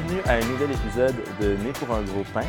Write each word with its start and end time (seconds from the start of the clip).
Bienvenue 0.00 0.20
à 0.26 0.34
un 0.34 0.48
nouvel 0.48 0.70
épisode 0.70 1.14
de 1.40 1.56
Né 1.64 1.72
pour 1.72 1.92
un 1.92 2.02
gros 2.02 2.22
pain. 2.32 2.46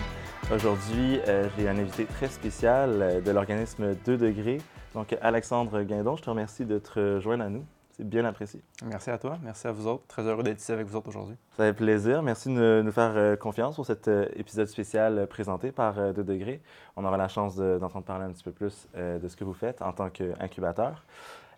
Aujourd'hui, 0.54 1.20
euh, 1.28 1.48
j'ai 1.58 1.68
un 1.68 1.80
invité 1.80 2.06
très 2.06 2.28
spécial 2.28 3.02
euh, 3.02 3.22
de 3.22 3.32
l'organisme 3.32 3.96
2 4.06 4.18
degrés. 4.18 4.60
Donc, 4.94 5.18
Alexandre 5.20 5.82
Guindon, 5.82 6.16
je 6.16 6.22
te 6.22 6.30
remercie 6.30 6.66
de 6.66 6.78
te 6.78 7.20
joindre 7.20 7.46
à 7.46 7.50
nous. 7.50 7.66
C'est 7.98 8.08
bien 8.08 8.24
apprécié. 8.26 8.62
Merci 8.86 9.10
à 9.10 9.18
toi, 9.18 9.40
merci 9.44 9.66
à 9.68 9.72
vous 9.72 9.88
autres. 9.88 10.04
Très 10.08 10.22
heureux 10.28 10.44
d'être 10.44 10.60
ici 10.62 10.72
avec 10.72 10.86
vous 10.86 10.96
autres 10.96 11.10
aujourd'hui. 11.10 11.38
Ça 11.58 11.64
fait 11.64 11.74
plaisir. 11.74 12.22
Merci 12.22 12.54
de 12.54 12.82
nous 12.86 12.92
faire 12.92 13.14
euh, 13.16 13.36
confiance 13.36 13.76
pour 13.76 13.86
cet 13.88 14.08
épisode 14.36 14.68
spécial 14.68 15.26
présenté 15.26 15.72
par 15.72 16.14
2 16.14 16.24
degrés. 16.24 16.62
On 16.98 17.04
aura 17.06 17.18
la 17.18 17.30
chance 17.30 17.56
de- 17.56 17.80
d'entendre 17.80 18.06
parler 18.06 18.26
un 18.26 18.32
petit 18.32 18.44
peu 18.44 18.52
plus 18.52 18.88
de 18.96 19.28
ce 19.28 19.36
que 19.36 19.44
vous 19.44 19.54
faites 19.54 19.82
en 19.82 19.92
tant 19.92 20.10
qu'incubateur. 20.12 21.04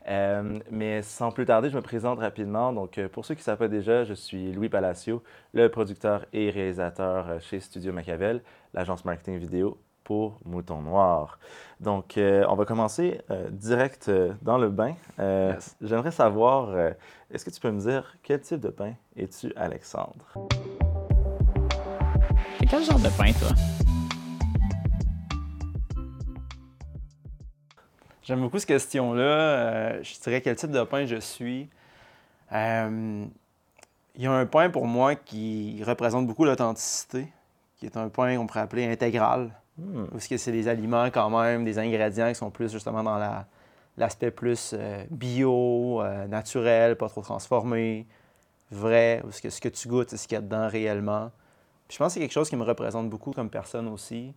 Euh, 0.08 0.60
mais 0.72 1.02
sans 1.02 1.32
plus 1.32 1.46
tarder, 1.46 1.70
je 1.70 1.76
me 1.76 1.82
présente 1.82 2.20
rapidement. 2.20 2.74
Donc, 2.74 2.98
euh, 2.98 3.08
pour 3.08 3.26
ceux 3.26 3.36
qui 3.36 3.42
ne 3.42 3.44
savent 3.44 3.58
pas 3.60 3.68
déjà, 3.68 4.04
je 4.04 4.14
suis 4.14 4.52
Louis 4.52 4.70
Palacio, 4.70 5.22
le 5.54 5.70
producteur 5.70 6.26
et 6.34 6.50
réalisateur 6.50 7.30
euh, 7.30 7.40
chez 7.40 7.60
Studio 7.60 7.94
Machiavel, 7.94 8.42
l'agence 8.74 9.06
marketing 9.06 9.38
vidéo 9.38 9.78
pour 10.04 10.40
Mouton 10.46 10.82
Noir. 10.82 11.38
Donc, 11.80 12.18
euh, 12.18 12.44
on 12.50 12.56
va 12.56 12.66
commencer 12.66 13.22
euh, 13.30 13.50
direct 13.52 14.10
euh, 14.10 14.34
dans 14.42 14.58
le 14.58 14.70
bain. 14.70 14.96
Euh, 15.20 15.54
Yes. 15.54 15.78
J'aimerais 15.82 16.12
savoir, 16.12 16.70
euh, 16.72 16.92
est-ce 17.32 17.46
que 17.46 17.52
tu 17.52 17.60
peux 17.62 17.72
me 17.72 17.80
dire 17.80 18.18
quel 18.24 18.42
type 18.42 18.60
de 18.60 18.70
pain 18.70 18.94
es-tu, 19.16 19.54
Alexandre? 19.56 20.34
C'est 22.60 22.66
quel 22.66 22.84
genre 22.84 23.00
de 23.00 23.10
pain, 23.18 23.32
toi? 23.40 23.50
J'aime 28.24 28.42
beaucoup 28.42 28.60
cette 28.60 28.68
question-là. 28.68 29.22
Euh, 29.24 30.04
je 30.04 30.20
dirais 30.22 30.42
quel 30.42 30.56
type 30.56 30.72
de 30.72 30.84
pain 30.84 31.06
je 31.06 31.16
suis. 31.18 31.70
Euh, 32.54 33.26
il 34.16 34.22
y 34.22 34.28
a 34.28 34.32
un 34.32 34.46
pain 34.46 34.70
pour 34.70 34.86
moi 34.86 35.16
qui 35.16 35.82
représente 35.86 36.28
beaucoup 36.28 36.46
l'authenticité, 36.46 37.28
qui 37.78 37.86
est 37.86 37.98
un 37.98 38.10
pain 38.10 38.36
qu'on 38.38 38.46
pourrait 38.48 38.62
appeler 38.62 38.86
intégral, 38.92 39.52
Hmm. 39.78 40.06
parce 40.12 40.28
que 40.28 40.36
c'est 40.36 40.52
des 40.52 40.68
aliments 40.68 41.06
quand 41.06 41.30
même, 41.30 41.64
des 41.64 41.80
ingrédients 41.80 42.28
qui 42.28 42.36
sont 42.36 42.52
plus 42.52 42.70
justement 42.72 43.02
dans 43.02 43.18
la- 43.18 43.48
l'aspect 43.98 44.30
plus 44.30 44.76
euh, 44.78 45.06
bio, 45.10 46.04
naturel, 46.28 46.98
pas 46.98 47.08
trop 47.08 47.22
transformé, 47.22 48.06
vrai, 48.70 49.22
parce 49.24 49.40
que 49.40 49.50
ce 49.50 49.62
que 49.62 49.70
tu 49.70 49.88
goûtes, 49.88 50.10
c'est 50.10 50.18
ce 50.18 50.28
qu'il 50.28 50.36
y 50.36 50.38
a 50.38 50.42
dedans 50.42 50.68
réellement. 50.68 51.32
Puis 51.88 51.96
je 51.96 51.98
pense 51.98 52.10
que 52.10 52.14
c'est 52.16 52.20
quelque 52.20 52.34
chose 52.34 52.50
qui 52.50 52.58
me 52.58 52.64
représente 52.64 53.10
beaucoup 53.10 53.32
comme 53.32 53.50
personne 53.50 53.88
aussi. 53.88 54.34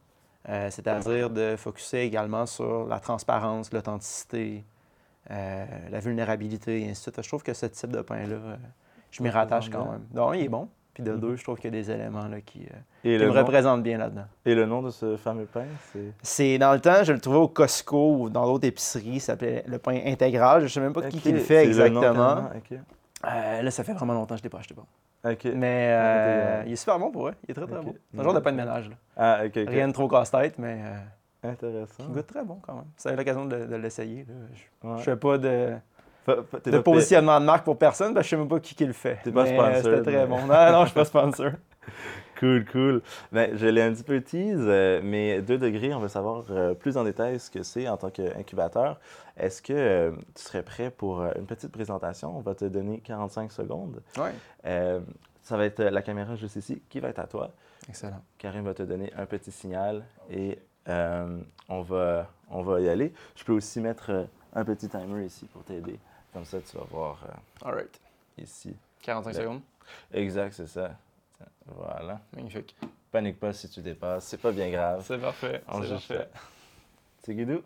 Euh, 0.48 0.68
c'est-à-dire 0.70 1.30
de 1.30 1.56
focuser 1.56 2.02
également 2.02 2.44
sur 2.46 2.86
la 2.86 3.00
transparence, 3.00 3.72
l'authenticité, 3.72 4.64
euh, 5.30 5.64
la 5.90 6.00
vulnérabilité, 6.00 6.82
et 6.82 6.90
ainsi 6.90 7.00
de 7.08 7.14
suite. 7.14 7.22
Je 7.22 7.28
trouve 7.28 7.42
que 7.42 7.54
ce 7.54 7.66
type 7.66 7.90
de 7.90 8.02
pain-là, 8.02 8.34
euh, 8.36 8.56
je 9.10 9.22
m'y 9.22 9.30
rattache 9.30 9.70
quand 9.70 9.90
même. 9.90 10.02
Donc, 10.12 10.34
il 10.36 10.42
est 10.44 10.48
bon. 10.48 10.68
Puis 10.92 11.02
de 11.02 11.12
Mhm. 11.12 11.20
deux, 11.20 11.36
je 11.36 11.42
trouve 11.42 11.56
qu'il 11.56 11.74
y 11.74 11.76
a 11.76 11.80
des 11.82 11.90
éléments 11.90 12.28
là, 12.28 12.40
qui, 12.40 12.60
Et 12.60 12.68
qui 13.02 13.18
le, 13.18 13.26
me 13.26 13.32
nom, 13.32 13.40
représentent 13.40 13.82
bien 13.82 13.98
là-dedans. 13.98 14.26
et 14.44 14.54
le 14.54 14.64
nom 14.64 14.80
de 14.80 14.90
ce 14.90 15.16
fameux 15.16 15.46
pain, 15.46 15.64
c'est... 15.92 16.12
C'est 16.22 16.58
dans 16.58 16.72
le 16.72 16.78
temps, 16.80 17.02
je 17.02 17.12
le 17.12 17.18
trouvais 17.20 17.38
au 17.38 17.48
Costco 17.48 18.16
ou 18.18 18.30
dans 18.30 18.44
d'autres 18.46 18.68
épiceries, 18.68 19.18
ça 19.18 19.32
s'appelait 19.32 19.64
le 19.66 19.78
pain 19.78 19.98
intégral. 20.04 20.60
Je 20.60 20.64
ne 20.66 20.68
sais 20.68 20.80
même 20.80 20.92
pas 20.92 21.02
qui, 21.08 21.18
qui 21.18 21.32
le 21.32 21.38
fait 21.40 21.72
c'est 21.72 21.82
le 21.82 21.88
nom 21.88 22.00
exactement. 22.02 22.50
là, 23.24 23.70
ça 23.72 23.82
fait 23.82 23.92
vraiment 23.94 24.12
longtemps 24.14 24.34
que 24.34 24.38
je 24.38 24.42
ne 24.42 24.44
l'ai 24.44 24.50
pas 24.50 24.58
acheté. 24.58 24.74
Bon. 24.74 24.84
Mais 25.24 25.88
euh, 25.90 26.44
intégral. 26.60 26.62
il 26.68 26.72
est 26.72 26.76
super 26.76 26.98
bon 26.98 27.10
pour 27.10 27.28
eux. 27.28 27.34
Il 27.46 27.50
est 27.50 27.54
très 27.54 27.66
très 27.66 27.80
bon. 27.80 27.94
C'est 28.12 28.20
un 28.20 28.22
genre 28.22 28.34
de 28.34 28.40
pain 28.40 28.52
de 28.52 28.56
ménage. 28.56 28.90
là. 28.90 28.96
Ah, 29.16 29.38
OK, 29.46 29.52
OK. 29.56 29.68
Rien 29.70 29.88
de 29.88 29.92
trop 29.92 30.08
casse-tête, 30.08 30.58
mais 30.58 30.80
euh, 30.84 31.50
Intéressant. 31.50 32.04
qui 32.04 32.12
goûte 32.12 32.26
très 32.26 32.44
bon 32.44 32.58
quand 32.66 32.74
même. 32.74 32.84
Ça 32.96 33.10
a 33.10 33.12
eu 33.12 33.16
l'occasion 33.16 33.44
de, 33.46 33.64
de 33.66 33.76
l'essayer. 33.76 34.26
Je 34.54 34.88
Ouais. 34.88 34.94
ne 34.96 35.00
fais 35.00 35.16
pas 35.16 35.38
de, 35.38 35.74
de 36.26 36.70
pas 36.70 36.82
positionnement 36.82 37.40
de 37.40 37.44
marque 37.46 37.64
pour 37.64 37.78
personne, 37.78 38.12
parce 38.14 38.26
que 38.26 38.30
je 38.30 38.36
ne 38.36 38.40
sais 38.40 38.48
même 38.48 38.48
pas 38.48 38.60
qui, 38.60 38.74
qui 38.74 38.84
le 38.86 38.92
fait. 38.92 39.18
T'es 39.24 39.32
pas 39.32 39.42
euh, 39.42 39.46
sponsor, 39.46 39.74
C'était 39.82 40.02
très 40.02 40.12
mais- 40.12 40.26
bon. 40.26 40.40
Non, 40.46 40.72
non, 40.72 40.80
je 40.82 40.86
suis 40.90 40.94
pas 40.94 41.04
sponsor. 41.04 41.50
Cool, 42.40 42.64
cool. 42.72 43.00
Ben, 43.30 43.56
je 43.56 43.66
l'ai 43.68 43.80
un 43.80 43.92
petit 43.92 44.02
peu 44.02 44.20
tease, 44.20 44.64
euh, 44.66 45.00
mais 45.04 45.40
2 45.40 45.56
degrés, 45.56 45.94
on 45.94 46.00
veut 46.00 46.08
savoir 46.08 46.44
euh, 46.50 46.74
plus 46.74 46.96
en 46.96 47.04
détail 47.04 47.38
ce 47.38 47.48
que 47.48 47.62
c'est 47.62 47.88
en 47.88 47.96
tant 47.96 48.10
qu'incubateur. 48.10 48.98
Est-ce 49.36 49.60
que 49.62 49.72
euh, 49.72 50.12
tu 50.34 50.42
serais 50.42 50.62
prêt 50.62 50.90
pour 50.90 51.20
euh, 51.20 51.32
une 51.36 51.46
petite 51.46 51.72
présentation? 51.72 52.36
On 52.36 52.40
va 52.40 52.54
te 52.54 52.64
donner 52.64 53.00
45 53.00 53.50
secondes. 53.52 54.02
Oui. 54.16 54.28
Euh, 54.66 55.00
ça 55.42 55.56
va 55.56 55.64
être 55.66 55.82
la 55.82 56.02
caméra 56.02 56.36
juste 56.36 56.56
ici 56.56 56.80
qui 56.88 57.00
va 57.00 57.08
être 57.08 57.18
à 57.18 57.26
toi. 57.26 57.50
Excellent. 57.88 58.22
Karim 58.38 58.64
va 58.64 58.74
te 58.74 58.82
donner 58.82 59.12
un 59.14 59.26
petit 59.26 59.50
signal 59.52 60.04
et 60.30 60.58
euh, 60.88 61.40
on, 61.68 61.82
va, 61.82 62.30
on 62.50 62.62
va 62.62 62.80
y 62.80 62.88
aller. 62.88 63.12
Je 63.36 63.44
peux 63.44 63.52
aussi 63.52 63.80
mettre 63.80 64.26
un 64.54 64.64
petit 64.64 64.88
timer 64.88 65.26
ici 65.26 65.46
pour 65.46 65.64
t'aider. 65.64 65.98
Comme 66.32 66.44
ça, 66.44 66.58
tu 66.60 66.76
vas 66.76 66.84
voir 66.90 67.18
All 67.64 67.74
right. 67.74 68.00
ici. 68.38 68.74
45 69.02 69.30
Le- 69.30 69.36
secondes. 69.36 69.60
Exact, 70.12 70.52
c'est 70.54 70.66
ça. 70.66 70.92
Voilà. 71.66 72.20
Magnifique. 72.34 72.74
Panique 73.12 73.38
pas 73.38 73.52
si 73.52 73.68
tu 73.68 73.80
dépasses, 73.80 74.24
c'est 74.24 74.40
pas 74.40 74.50
bien 74.52 74.70
grave. 74.70 75.04
C'est 75.06 75.18
parfait. 75.18 75.62
On. 75.68 75.82
C'est 77.22 77.34
Guidou? 77.34 77.62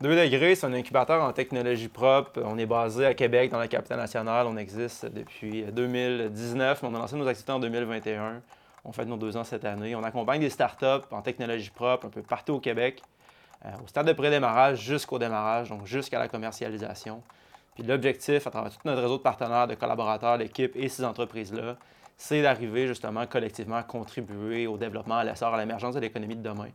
2 0.00 0.14
degrés, 0.14 0.54
c'est 0.54 0.64
un 0.64 0.72
incubateur 0.74 1.20
en 1.24 1.32
technologie 1.32 1.88
propre. 1.88 2.40
On 2.44 2.56
est 2.56 2.66
basé 2.66 3.04
à 3.04 3.14
Québec, 3.14 3.50
dans 3.50 3.58
la 3.58 3.66
capitale 3.66 3.98
nationale. 3.98 4.46
On 4.46 4.56
existe 4.56 5.06
depuis 5.06 5.64
2019, 5.64 6.82
mais 6.82 6.88
on 6.88 6.94
a 6.94 6.98
lancé 6.98 7.16
nos 7.16 7.26
activités 7.26 7.50
en 7.50 7.58
2021. 7.58 8.40
On 8.84 8.92
fait 8.92 9.04
nos 9.06 9.16
deux 9.16 9.36
ans 9.36 9.42
cette 9.42 9.64
année. 9.64 9.96
On 9.96 10.04
accompagne 10.04 10.40
des 10.40 10.50
startups 10.50 11.04
en 11.10 11.20
technologie 11.20 11.70
propre 11.70 12.06
un 12.06 12.10
peu 12.10 12.22
partout 12.22 12.54
au 12.54 12.60
Québec, 12.60 13.02
euh, 13.66 13.70
au 13.84 13.88
stade 13.88 14.06
de 14.06 14.12
pré-démarrage 14.12 14.80
jusqu'au 14.80 15.18
démarrage, 15.18 15.68
donc 15.68 15.84
jusqu'à 15.84 16.20
la 16.20 16.28
commercialisation. 16.28 17.20
Puis 17.74 17.82
l'objectif, 17.82 18.46
à 18.46 18.50
travers 18.50 18.70
tout 18.70 18.78
notre 18.84 19.02
réseau 19.02 19.18
de 19.18 19.22
partenaires, 19.22 19.66
de 19.66 19.74
collaborateurs, 19.74 20.38
d'équipes 20.38 20.76
et 20.76 20.88
ces 20.88 21.04
entreprises-là, 21.04 21.76
c'est 22.16 22.40
d'arriver 22.40 22.86
justement 22.86 23.26
collectivement 23.26 23.76
à 23.76 23.82
contribuer 23.82 24.68
au 24.68 24.76
développement, 24.76 25.16
à 25.16 25.24
l'essor, 25.24 25.52
à 25.52 25.58
l'émergence 25.58 25.96
de 25.96 26.00
l'économie 26.00 26.36
de 26.36 26.42
demain 26.42 26.68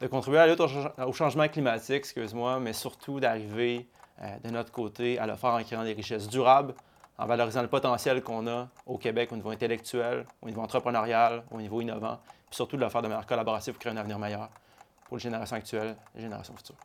de 0.00 0.06
contribuer 0.06 0.38
à 0.38 0.46
la 0.46 0.52
lutte 0.52 0.60
au, 0.60 0.68
change- 0.68 0.90
au 1.06 1.12
changement 1.12 1.48
climatique, 1.48 1.96
excuse-moi, 1.96 2.60
mais 2.60 2.72
surtout 2.72 3.20
d'arriver 3.20 3.88
euh, 4.22 4.26
de 4.44 4.50
notre 4.50 4.70
côté 4.72 5.18
à 5.18 5.26
le 5.26 5.34
faire 5.34 5.50
en 5.50 5.62
créant 5.62 5.84
des 5.84 5.92
richesses 5.92 6.28
durables, 6.28 6.74
en 7.18 7.26
valorisant 7.26 7.62
le 7.62 7.68
potentiel 7.68 8.22
qu'on 8.22 8.46
a 8.46 8.68
au 8.86 8.96
Québec 8.96 9.32
au 9.32 9.36
niveau 9.36 9.50
intellectuel, 9.50 10.24
au 10.40 10.46
niveau 10.46 10.60
entrepreneurial, 10.60 11.42
au 11.50 11.58
niveau 11.58 11.80
innovant, 11.80 12.18
puis 12.48 12.56
surtout 12.56 12.76
de 12.76 12.82
le 12.82 12.88
faire 12.88 13.02
de 13.02 13.08
manière 13.08 13.26
collaborative 13.26 13.74
pour 13.74 13.80
créer 13.80 13.92
un 13.92 13.96
avenir 13.96 14.18
meilleur 14.18 14.48
pour 15.08 15.16
les 15.16 15.22
générations 15.22 15.56
actuelles 15.56 15.96
et 16.14 16.18
les 16.18 16.22
générations 16.22 16.54
futures. 16.56 16.76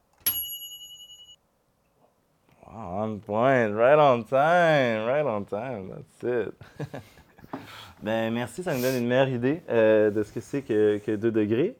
On 2.76 3.20
point, 3.20 3.72
right 3.76 4.00
on 4.00 4.24
time, 4.24 5.06
right 5.06 5.26
on 5.26 5.44
time, 5.44 5.90
that's 5.92 6.24
it. 6.24 6.54
ben 8.02 8.34
merci, 8.34 8.64
ça 8.64 8.74
nous 8.74 8.82
donne 8.82 8.96
une 8.96 9.08
meilleure 9.08 9.30
idée 9.30 9.62
euh, 9.70 10.10
de 10.10 10.24
ce 10.24 10.32
que 10.32 10.40
c'est 10.40 10.64
que, 10.64 10.98
que 11.06 11.12
2 11.16 11.32
degrés. 11.32 11.78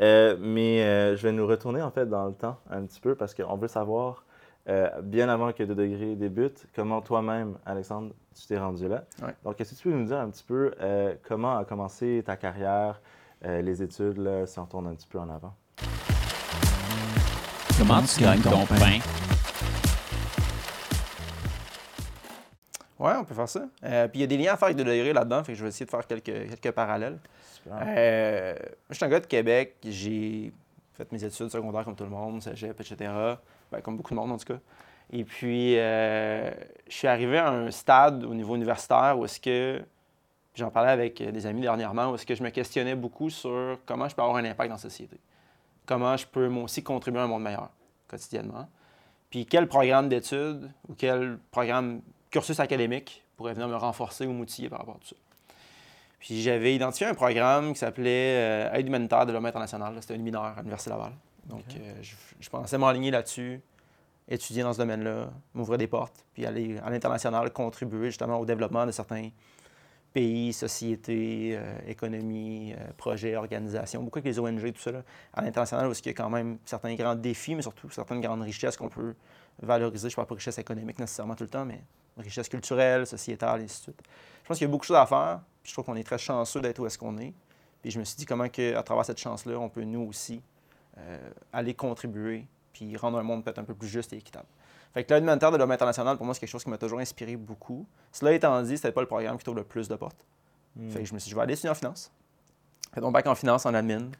Euh, 0.00 0.36
mais 0.38 0.82
euh, 0.82 1.16
je 1.16 1.22
vais 1.22 1.32
nous 1.32 1.46
retourner 1.46 1.80
en 1.80 1.90
fait 1.90 2.06
dans 2.06 2.26
le 2.26 2.34
temps 2.34 2.58
un 2.70 2.82
petit 2.82 3.00
peu 3.00 3.14
parce 3.14 3.34
qu'on 3.34 3.56
veut 3.56 3.68
savoir, 3.68 4.24
euh, 4.68 4.88
bien 5.00 5.28
avant 5.28 5.52
que 5.52 5.62
2 5.62 5.74
degrés 5.74 6.16
débute, 6.16 6.66
comment 6.74 7.00
toi-même, 7.00 7.56
Alexandre, 7.64 8.12
tu 8.34 8.46
t'es 8.46 8.58
rendu 8.58 8.88
là. 8.88 9.04
Ouais. 9.22 9.34
Donc, 9.44 9.60
est-ce 9.60 9.72
que 9.72 9.76
tu 9.76 9.88
peux 9.88 9.94
nous 9.94 10.06
dire 10.06 10.18
un 10.18 10.28
petit 10.28 10.44
peu 10.44 10.72
euh, 10.80 11.14
comment 11.26 11.56
a 11.56 11.64
commencé 11.64 12.22
ta 12.26 12.36
carrière, 12.36 13.00
euh, 13.44 13.62
les 13.62 13.82
études, 13.82 14.18
là, 14.18 14.44
si 14.46 14.58
on 14.58 14.64
retourne 14.64 14.88
un 14.88 14.94
petit 14.94 15.06
peu 15.06 15.18
en 15.18 15.30
avant? 15.30 15.54
Comment 17.78 18.02
tu 18.02 18.20
gagnes 18.20 18.40
ton 18.40 18.66
pain? 18.66 19.35
Oui, 23.06 23.12
on 23.16 23.24
peut 23.24 23.34
faire 23.34 23.48
ça. 23.48 23.60
Euh, 23.84 24.08
puis 24.08 24.18
il 24.18 24.20
y 24.22 24.24
a 24.24 24.26
des 24.26 24.36
liens 24.36 24.54
à 24.54 24.56
faire 24.56 24.66
avec 24.66 24.76
2 24.76 24.84
degrés 24.84 25.12
là-dedans, 25.12 25.44
fait 25.44 25.52
que 25.52 25.58
je 25.58 25.62
vais 25.62 25.68
essayer 25.68 25.86
de 25.86 25.90
faire 25.90 26.04
quelques, 26.06 26.24
quelques 26.24 26.72
parallèles. 26.72 27.18
Super. 27.52 27.78
Euh, 27.86 28.54
moi, 28.54 28.90
je 28.90 28.94
suis 28.96 29.04
un 29.04 29.08
gars 29.08 29.20
de 29.20 29.26
Québec. 29.26 29.76
J'ai 29.84 30.52
fait 30.94 31.12
mes 31.12 31.22
études 31.22 31.50
secondaires 31.50 31.84
comme 31.84 31.94
tout 31.94 32.04
le 32.04 32.10
monde, 32.10 32.42
cégep, 32.42 32.80
etc. 32.80 33.12
Ben, 33.70 33.80
comme 33.80 33.96
beaucoup 33.96 34.10
de 34.10 34.18
monde, 34.18 34.32
en 34.32 34.38
tout 34.38 34.52
cas. 34.52 34.58
Et 35.12 35.24
puis, 35.24 35.78
euh, 35.78 36.50
je 36.88 36.94
suis 36.94 37.06
arrivé 37.06 37.38
à 37.38 37.50
un 37.50 37.70
stade 37.70 38.24
au 38.24 38.34
niveau 38.34 38.56
universitaire 38.56 39.16
où 39.16 39.24
est-ce 39.24 39.38
que, 39.38 39.80
j'en 40.54 40.70
parlais 40.70 40.90
avec 40.90 41.22
des 41.22 41.46
amis 41.46 41.60
dernièrement, 41.60 42.10
où 42.10 42.16
est-ce 42.16 42.26
que 42.26 42.34
je 42.34 42.42
me 42.42 42.50
questionnais 42.50 42.96
beaucoup 42.96 43.30
sur 43.30 43.78
comment 43.86 44.08
je 44.08 44.16
peux 44.16 44.22
avoir 44.22 44.38
un 44.38 44.44
impact 44.44 44.68
dans 44.68 44.76
la 44.76 44.80
société. 44.80 45.16
Comment 45.84 46.16
je 46.16 46.26
peux, 46.26 46.48
moi 46.48 46.64
aussi, 46.64 46.82
contribuer 46.82 47.20
à 47.20 47.24
un 47.24 47.28
monde 47.28 47.42
meilleur, 47.42 47.70
quotidiennement. 48.08 48.68
Puis, 49.30 49.46
quel 49.46 49.68
programme 49.68 50.08
d'études 50.08 50.70
ou 50.88 50.94
quel 50.94 51.38
programme, 51.52 52.00
cursus 52.36 52.60
académique 52.60 53.24
pourrait 53.36 53.54
venir 53.54 53.66
me 53.66 53.76
renforcer 53.76 54.26
ou 54.26 54.32
m'outiller 54.32 54.68
par 54.68 54.80
rapport 54.80 54.96
à 54.96 54.98
tout 54.98 55.08
ça. 55.08 55.16
Puis 56.18 56.42
j'avais 56.42 56.74
identifié 56.74 57.06
un 57.06 57.14
programme 57.14 57.72
qui 57.72 57.78
s'appelait 57.78 58.36
euh, 58.36 58.74
Aide 58.74 58.86
humanitaire 58.86 59.24
développement 59.24 59.48
international. 59.48 59.94
là. 59.94 60.02
C'était 60.02 60.14
un 60.14 60.18
mineur 60.18 60.44
à 60.44 60.56
l'Université 60.56 60.90
Laval. 60.90 61.12
Donc, 61.46 61.64
euh, 61.78 61.94
je, 62.02 62.14
je 62.38 62.50
pensais 62.50 62.76
m'enligner 62.76 63.10
là-dessus, 63.10 63.62
étudier 64.28 64.62
dans 64.62 64.74
ce 64.74 64.78
domaine-là, 64.78 65.30
m'ouvrir 65.54 65.78
des 65.78 65.86
portes, 65.86 66.26
puis 66.34 66.44
aller 66.44 66.78
à 66.84 66.90
l'international 66.90 67.50
contribuer 67.52 68.08
justement 68.08 68.38
au 68.38 68.44
développement 68.44 68.84
de 68.84 68.90
certains 68.90 69.30
pays, 70.16 70.54
sociétés, 70.54 71.58
euh, 71.58 71.78
économies, 71.86 72.72
euh, 72.72 72.86
projets, 72.96 73.36
organisations, 73.36 74.02
beaucoup 74.02 74.18
avec 74.18 74.32
les 74.32 74.38
ONG, 74.38 74.72
tout 74.72 74.80
ça, 74.80 74.90
là, 74.90 75.02
à 75.34 75.42
l'international, 75.42 75.88
où 75.88 75.92
il 75.92 76.06
y 76.06 76.08
a 76.08 76.12
quand 76.14 76.30
même 76.30 76.56
certains 76.64 76.94
grands 76.94 77.14
défis, 77.14 77.54
mais 77.54 77.60
surtout 77.60 77.90
certaines 77.90 78.22
grandes 78.22 78.40
richesses 78.40 78.78
qu'on 78.78 78.88
peut 78.88 79.14
valoriser. 79.60 80.08
Je 80.08 80.14
ne 80.14 80.16
parle 80.16 80.28
pas 80.28 80.34
de 80.34 80.38
richesse 80.38 80.56
économique 80.56 80.98
nécessairement 80.98 81.34
tout 81.34 81.44
le 81.44 81.50
temps, 81.50 81.66
mais 81.66 81.82
richesse 82.16 82.48
culturelle, 82.48 83.06
sociétale, 83.06 83.60
et 83.60 83.64
ainsi 83.64 83.78
de 83.78 83.82
suite. 83.82 84.02
Je 84.42 84.48
pense 84.48 84.58
qu'il 84.58 84.66
y 84.66 84.68
a 84.68 84.70
beaucoup 84.70 84.84
de 84.84 84.86
choses 84.86 84.96
à 84.96 85.06
faire. 85.06 85.40
Puis 85.62 85.70
je 85.70 85.74
trouve 85.74 85.84
qu'on 85.84 85.96
est 85.96 86.04
très 86.04 86.18
chanceux 86.18 86.60
d'être 86.60 86.78
où 86.78 86.86
est-ce 86.86 86.98
qu'on 86.98 87.18
est. 87.18 87.34
Puis 87.82 87.90
je 87.90 87.98
me 87.98 88.04
suis 88.04 88.16
dit 88.16 88.26
comment 88.26 88.48
que, 88.48 88.74
à 88.74 88.82
travers 88.82 89.04
cette 89.04 89.18
chance-là, 89.18 89.58
on 89.58 89.68
peut 89.68 89.84
nous 89.84 90.02
aussi 90.02 90.42
euh, 90.98 91.30
aller 91.52 91.74
contribuer 91.74 92.46
puis 92.72 92.96
rendre 92.96 93.18
un 93.18 93.22
monde 93.22 93.42
peut-être 93.42 93.58
un 93.58 93.64
peu 93.64 93.74
plus 93.74 93.88
juste 93.88 94.12
et 94.12 94.16
équitable. 94.16 94.46
Fait 94.92 95.04
que 95.04 95.12
l'aide 95.12 95.22
humanitaire 95.22 95.50
de 95.50 95.56
l'homme 95.56 95.70
international, 95.70 96.16
pour 96.16 96.26
moi, 96.26 96.34
c'est 96.34 96.40
quelque 96.40 96.50
chose 96.50 96.64
qui 96.64 96.70
m'a 96.70 96.78
toujours 96.78 97.00
inspiré 97.00 97.36
beaucoup. 97.36 97.86
Cela 98.12 98.32
étant 98.32 98.62
dit, 98.62 98.76
c'était 98.76 98.92
pas 98.92 99.00
le 99.00 99.06
programme 99.06 99.36
qui 99.38 99.44
trouve 99.44 99.56
le 99.56 99.64
plus 99.64 99.88
de 99.88 99.96
portes. 99.96 100.24
Hmm. 100.74 100.90
Fait 100.90 101.00
que 101.00 101.04
je 101.04 101.14
me 101.14 101.18
suis 101.18 101.28
dit, 101.28 101.30
je 101.30 101.36
vais 101.36 101.42
aller 101.42 101.52
étudier 101.52 101.70
en 101.70 101.74
finance. 101.74 102.12
Fait 102.94 103.00
donc 103.00 103.12
bac 103.12 103.26
en 103.26 103.34
finance, 103.34 103.66
en 103.66 103.74
admin. 103.74 104.10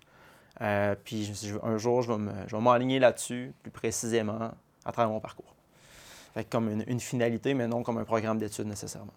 Euh, 0.61 0.95
puis 1.03 1.25
je 1.25 1.31
me 1.31 1.35
suis 1.35 1.53
dit, 1.53 1.59
un 1.63 1.79
jour, 1.79 2.03
je 2.03 2.13
vais 2.13 2.61
m'aligner 2.61 2.99
là-dessus, 2.99 3.55
plus 3.63 3.71
précisément, 3.71 4.53
à 4.85 4.93
travers 4.93 5.11
mon 5.11 5.21
parcours. 5.21 5.56
Fait 6.37 6.45
que 6.45 6.51
comme 6.51 6.69
une, 6.69 6.85
une 6.87 7.01
finalité, 7.01 7.55
mais 7.55 7.67
non 7.67 7.83
comme 7.83 7.97
un 7.97 8.05
programme 8.05 8.37
d'études 8.37 8.67
nécessairement. 8.67 9.15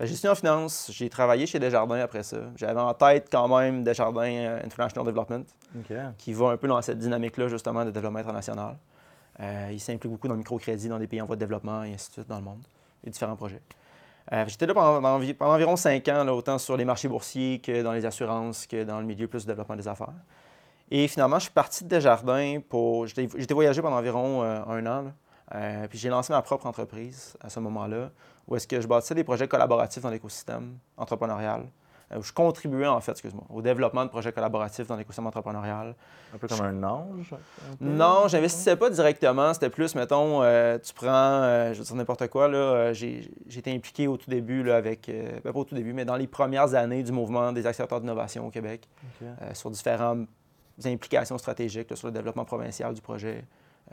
Étudié 0.00 0.28
en 0.28 0.34
finance, 0.34 0.90
j'ai 0.92 1.08
travaillé 1.08 1.46
chez 1.46 1.58
Desjardins 1.58 1.98
après 2.00 2.22
ça. 2.22 2.36
J'avais 2.56 2.78
en 2.78 2.92
tête 2.92 3.28
quand 3.32 3.48
même 3.48 3.82
Desjardins 3.82 4.30
euh, 4.30 4.60
International 4.64 5.06
Development, 5.06 5.44
qui 6.18 6.34
va 6.34 6.50
un 6.50 6.56
peu 6.58 6.68
dans 6.68 6.80
cette 6.82 6.98
dynamique-là, 6.98 7.48
justement, 7.48 7.84
de 7.86 7.90
développement 7.90 8.18
international. 8.20 8.76
Euh, 9.40 9.70
il 9.72 9.80
s'implique 9.80 10.12
beaucoup 10.12 10.28
dans 10.28 10.34
le 10.34 10.38
microcrédit 10.40 10.88
dans 10.88 10.98
des 10.98 11.06
pays 11.06 11.22
en 11.22 11.26
voie 11.26 11.36
de 11.36 11.40
développement 11.40 11.82
et 11.84 11.94
ainsi 11.94 12.08
de 12.10 12.12
suite 12.12 12.28
dans 12.28 12.36
le 12.36 12.44
monde, 12.44 12.62
et 13.02 13.08
différents 13.10 13.34
projets. 13.36 13.62
Euh, 14.32 14.44
J'étais 14.46 14.66
là 14.66 14.74
pendant, 14.74 14.94
pendant 14.96 15.18
envi- 15.18 15.32
pendant 15.34 15.54
environ 15.54 15.74
cinq 15.76 16.06
ans, 16.08 16.22
là, 16.22 16.34
autant 16.34 16.58
sur 16.58 16.76
les 16.76 16.84
marchés 16.84 17.08
boursiers 17.08 17.60
que 17.60 17.82
dans 17.82 17.92
les 17.92 18.04
assurances, 18.04 18.66
que 18.66 18.84
dans 18.84 19.00
le 19.00 19.06
milieu 19.06 19.26
plus 19.26 19.40
du 19.40 19.46
développement 19.46 19.74
des 19.76 19.88
affaires. 19.88 20.12
Et 20.90 21.08
finalement, 21.08 21.38
je 21.38 21.44
suis 21.44 21.52
parti 21.52 21.82
de 21.84 21.88
Desjardins 21.88 22.60
pour. 22.68 23.06
J'étais 23.06 23.26
j'étais 23.36 23.54
voyagé 23.54 23.80
pendant 23.82 23.96
environ 23.96 24.42
euh, 24.42 24.60
un 24.68 24.86
an. 24.86 25.02
là. 25.02 25.12
Euh, 25.54 25.88
puis 25.88 25.98
j'ai 25.98 26.08
lancé 26.08 26.32
ma 26.32 26.42
propre 26.42 26.66
entreprise 26.66 27.36
à 27.40 27.48
ce 27.48 27.60
moment-là, 27.60 28.10
où 28.46 28.56
est-ce 28.56 28.66
que 28.66 28.80
je 28.80 28.86
bâtissais 28.86 29.14
des 29.14 29.24
projets 29.24 29.48
collaboratifs 29.48 30.02
dans 30.02 30.10
l'écosystème 30.10 30.78
entrepreneurial, 30.96 31.66
euh, 32.12 32.18
où 32.18 32.22
je 32.22 32.32
contribuais 32.32 32.86
en 32.86 33.00
fait, 33.00 33.12
excuse-moi, 33.12 33.44
au 33.50 33.62
développement 33.62 34.04
de 34.04 34.10
projets 34.10 34.32
collaboratifs 34.32 34.86
dans 34.86 34.96
l'écosystème 34.96 35.26
entrepreneurial. 35.26 35.94
Un 36.34 36.38
peu 36.38 36.48
comme 36.48 36.60
un 36.60 36.82
ange. 36.82 37.32
un 37.32 37.76
peu. 37.76 37.84
Non, 37.84 38.28
j'investissais 38.28 38.76
pas 38.76 38.90
directement. 38.90 39.52
C'était 39.54 39.70
plus, 39.70 39.94
mettons, 39.94 40.42
euh, 40.42 40.78
tu 40.78 40.92
prends, 40.94 41.08
euh, 41.08 41.72
je 41.72 41.78
veux 41.78 41.84
dire 41.84 41.96
n'importe 41.96 42.28
quoi, 42.28 42.48
là, 42.48 42.92
j'ai 42.92 43.30
été 43.54 43.72
impliqué 43.74 44.06
au 44.06 44.16
tout 44.16 44.30
début, 44.30 44.62
là, 44.62 44.76
avec, 44.76 45.08
euh, 45.08 45.40
ben, 45.44 45.52
pas 45.52 45.58
au 45.58 45.64
tout 45.64 45.74
début, 45.74 45.92
mais 45.92 46.04
dans 46.04 46.16
les 46.16 46.26
premières 46.26 46.74
années 46.74 47.02
du 47.02 47.12
mouvement 47.12 47.52
des 47.52 47.66
accélérateurs 47.66 48.00
d'innovation 48.00 48.46
au 48.46 48.50
Québec, 48.50 48.88
sur 49.52 49.70
différentes 49.70 50.28
implications 50.84 51.38
stratégiques, 51.38 51.90
là, 51.90 51.96
sur 51.96 52.08
le 52.08 52.12
développement 52.12 52.44
provincial 52.44 52.94
du 52.94 53.00
projet, 53.00 53.44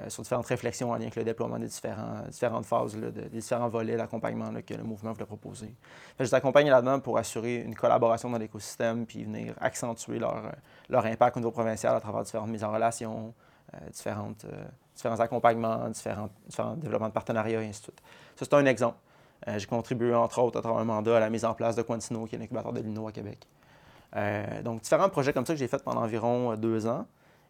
sur 0.08 0.24
différentes 0.24 0.48
réflexions 0.48 0.92
en 0.92 0.96
lien 0.96 1.04
avec 1.04 1.16
le 1.16 1.24
déploiement 1.24 1.58
des 1.58 1.68
différents, 1.68 2.24
différentes 2.30 2.66
phases, 2.66 2.96
des 2.96 3.30
différents 3.30 3.70
volets 3.70 3.96
d'accompagnement 3.96 4.52
que 4.66 4.74
le 4.74 4.84
mouvement 4.84 5.14
voulait 5.14 5.26
proposer. 5.26 5.74
Je 6.20 6.24
les 6.24 6.34
accompagne 6.34 6.70
là-dedans 6.70 7.00
pour 7.00 7.18
assurer 7.18 7.58
une 7.62 7.76
collaboration 7.76 8.30
dans 8.30 8.38
l'écosystème, 8.38 9.06
puis 9.06 9.24
venir 9.24 9.54
accentuer 9.60 10.20
leur, 10.20 10.38
euh, 10.38 10.52
leur 10.90 11.06
impact 11.06 11.38
au 11.38 11.40
niveau 11.40 11.52
provincial 11.52 11.96
à 11.96 12.00
travers 12.00 12.24
différentes 12.24 12.50
mises 12.50 12.64
en 12.64 12.72
relation, 12.72 13.34
euh, 13.74 13.90
différentes, 13.90 14.46
euh, 14.46 14.66
différents 14.96 15.20
accompagnements, 15.20 15.90
différents, 15.90 16.30
différents 16.48 16.76
développements 16.76 17.10
de 17.10 17.14
partenariats, 17.14 17.62
et 17.62 17.68
ainsi 17.68 17.80
de 17.80 17.84
suite. 17.86 18.02
Ça, 18.36 18.46
c'est 18.46 18.54
un 18.54 18.66
exemple. 18.66 18.98
Euh, 19.48 19.60
J'ai 19.60 19.66
contribué, 19.68 20.14
entre 20.14 20.40
autres, 20.40 20.60
à 20.60 20.62
travers 20.62 20.80
un 20.80 20.86
mandat 20.86 21.18
à 21.18 21.20
la 21.20 21.30
mise 21.30 21.46
en 21.46 21.54
place 21.54 21.76
de 21.76 21.82
Quantino, 21.82 22.26
qui 22.26 22.36
est 22.36 22.40
l'incubateur 22.40 22.74
de 22.74 22.82
l'INO 22.82 23.08
à 23.08 23.12
Québec. 23.12 23.48
Euh, 24.16 24.62
donc, 24.62 24.82
différents 24.82 25.10
projets 25.10 25.34
comme 25.34 25.46
ça 25.46 25.54
que 25.54 25.60
j'ai 25.60 25.68
fait 25.68 25.84
pendant 25.84 26.02
environ 26.02 26.52
euh, 26.52 26.56
deux 26.56 26.88
ans. 26.88 27.06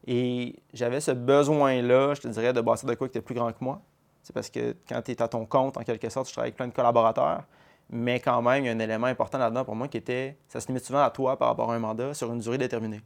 Et 0.07 0.55
j'avais 0.73 1.01
ce 1.01 1.11
besoin-là, 1.11 2.13
je 2.13 2.21
te 2.21 2.27
dirais, 2.27 2.53
de 2.53 2.61
bâtir 2.61 2.87
de 2.87 2.93
quoi 2.93 3.07
qui 3.07 3.17
était 3.17 3.25
plus 3.25 3.35
grand 3.35 3.51
que 3.51 3.63
moi. 3.63 3.81
C'est 4.21 4.33
parce 4.33 4.49
que 4.49 4.75
quand 4.87 5.01
tu 5.01 5.11
es 5.11 5.21
à 5.21 5.27
ton 5.27 5.45
compte, 5.45 5.77
en 5.77 5.83
quelque 5.83 6.09
sorte, 6.09 6.27
tu 6.27 6.33
travailles 6.33 6.49
avec 6.49 6.55
plein 6.57 6.67
de 6.67 6.73
collaborateurs. 6.73 7.43
Mais 7.89 8.19
quand 8.19 8.41
même, 8.41 8.63
il 8.63 8.67
y 8.67 8.69
a 8.69 8.73
un 8.73 8.79
élément 8.79 9.07
important 9.07 9.37
là-dedans 9.37 9.63
pour 9.65 9.75
moi 9.75 9.87
qui 9.87 9.97
était, 9.97 10.37
ça 10.47 10.59
se 10.59 10.67
limite 10.67 10.83
souvent 10.85 11.03
à 11.03 11.09
toi 11.11 11.37
par 11.37 11.49
rapport 11.49 11.71
à 11.71 11.75
un 11.75 11.79
mandat 11.79 12.13
sur 12.13 12.31
une 12.31 12.39
durée 12.39 12.57
déterminée. 12.57 13.01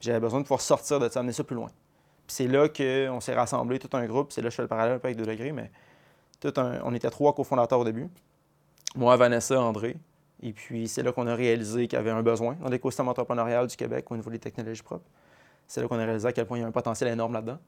J'avais 0.00 0.20
besoin 0.20 0.40
de 0.40 0.44
pouvoir 0.44 0.60
sortir 0.60 0.98
de 0.98 1.08
ça, 1.08 1.20
amener 1.20 1.32
ça 1.32 1.44
plus 1.44 1.56
loin. 1.56 1.68
Puis 2.26 2.36
c'est 2.36 2.48
là 2.48 2.68
qu'on 2.68 3.20
s'est 3.20 3.34
rassemblé, 3.34 3.78
tout 3.78 3.94
un 3.96 4.06
groupe. 4.06 4.32
C'est 4.32 4.40
là 4.42 4.48
que 4.48 4.50
je 4.52 4.56
fais 4.56 4.62
le 4.62 4.68
parallèle 4.68 4.94
un 4.94 4.98
peu 4.98 5.08
avec 5.08 5.18
2 5.18 5.24
degrés, 5.26 5.52
mais 5.52 5.70
tout 6.40 6.52
un- 6.56 6.80
on 6.84 6.94
était 6.94 7.10
trois 7.10 7.34
cofondateurs 7.34 7.80
au 7.80 7.84
début. 7.84 8.08
Moi, 8.94 9.16
Vanessa, 9.16 9.60
André. 9.60 9.96
Et 10.42 10.52
puis 10.52 10.88
c'est 10.88 11.02
là 11.02 11.12
qu'on 11.12 11.26
a 11.26 11.34
réalisé 11.34 11.86
qu'il 11.86 11.98
y 11.98 12.00
avait 12.00 12.10
un 12.10 12.22
besoin 12.22 12.54
dans 12.60 12.68
l'écosystème 12.68 13.08
entrepreneurial 13.08 13.66
du 13.66 13.76
Québec 13.76 14.10
au 14.10 14.16
niveau 14.16 14.30
des 14.30 14.38
technologies 14.38 14.82
propres. 14.82 15.04
C'est 15.70 15.80
là 15.80 15.86
qu'on 15.86 16.00
a 16.00 16.04
réalisé 16.04 16.26
à 16.26 16.32
quel 16.32 16.46
point 16.46 16.58
il 16.58 16.62
y 16.62 16.64
a 16.64 16.66
un 16.66 16.72
potentiel 16.72 17.12
énorme 17.12 17.32
là-dedans. 17.32 17.58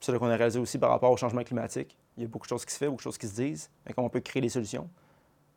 C'est 0.00 0.12
là 0.12 0.18
qu'on 0.18 0.30
a 0.30 0.34
réalisé 0.34 0.58
aussi 0.58 0.78
par 0.78 0.88
rapport 0.88 1.10
au 1.10 1.16
changement 1.18 1.44
climatique. 1.44 1.94
Il 2.16 2.22
y 2.22 2.24
a 2.24 2.26
beaucoup 2.26 2.46
de 2.46 2.48
choses 2.48 2.64
qui 2.64 2.72
se 2.72 2.78
font, 2.78 2.86
beaucoup 2.86 2.96
de 2.96 3.02
choses 3.02 3.18
qui 3.18 3.28
se 3.28 3.34
disent, 3.34 3.70
mais 3.84 3.92
qu'on 3.92 4.08
peut 4.08 4.20
créer 4.20 4.40
des 4.40 4.48
solutions, 4.48 4.88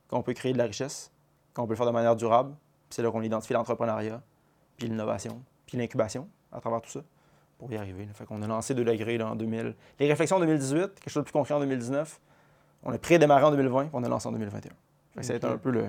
qu'on 0.10 0.22
peut 0.22 0.34
créer 0.34 0.52
de 0.52 0.58
la 0.58 0.66
richesse, 0.66 1.14
qu'on 1.54 1.66
peut 1.68 1.72
le 1.72 1.78
faire 1.78 1.86
de 1.86 1.92
manière 1.92 2.18
durable. 2.18 2.54
C'est 2.90 3.02
là 3.02 3.10
qu'on 3.10 3.22
identifie 3.22 3.54
l'entrepreneuriat, 3.54 4.22
puis 4.76 4.90
l'innovation, 4.90 5.42
puis 5.66 5.78
l'incubation 5.78 6.28
à 6.52 6.60
travers 6.60 6.82
tout 6.82 6.90
ça 6.90 7.04
pour 7.58 7.72
y 7.72 7.78
arriver. 7.78 8.06
Fait 8.16 8.26
qu'on 8.26 8.42
a 8.42 8.48
lancé 8.48 8.74
2 8.76 8.84
degrés 8.84 9.18
là, 9.18 9.28
en 9.32 9.38
2000. 9.38 9.74
Les 9.98 10.08
réflexions 10.10 10.36
en 10.36 10.40
2018, 10.42 11.00
quelque 11.00 11.10
chose 11.10 11.22
de 11.22 11.24
plus 11.24 11.32
concret 11.32 11.54
en 11.54 11.62
2019. 11.62 12.20
On 12.84 12.92
a 12.92 12.98
pré-démarré 12.98 13.46
en 13.46 13.52
2020, 13.52 13.84
puis 13.84 13.90
on 13.94 14.04
a 14.04 14.10
lancé 14.10 14.28
en 14.28 14.34
2021. 14.34 14.72
Fait 15.14 15.20
que 15.22 15.26
Ça 15.26 15.32
a 15.32 15.36
été 15.38 15.48
un 15.48 15.58
peu 15.58 15.72
le, 15.72 15.86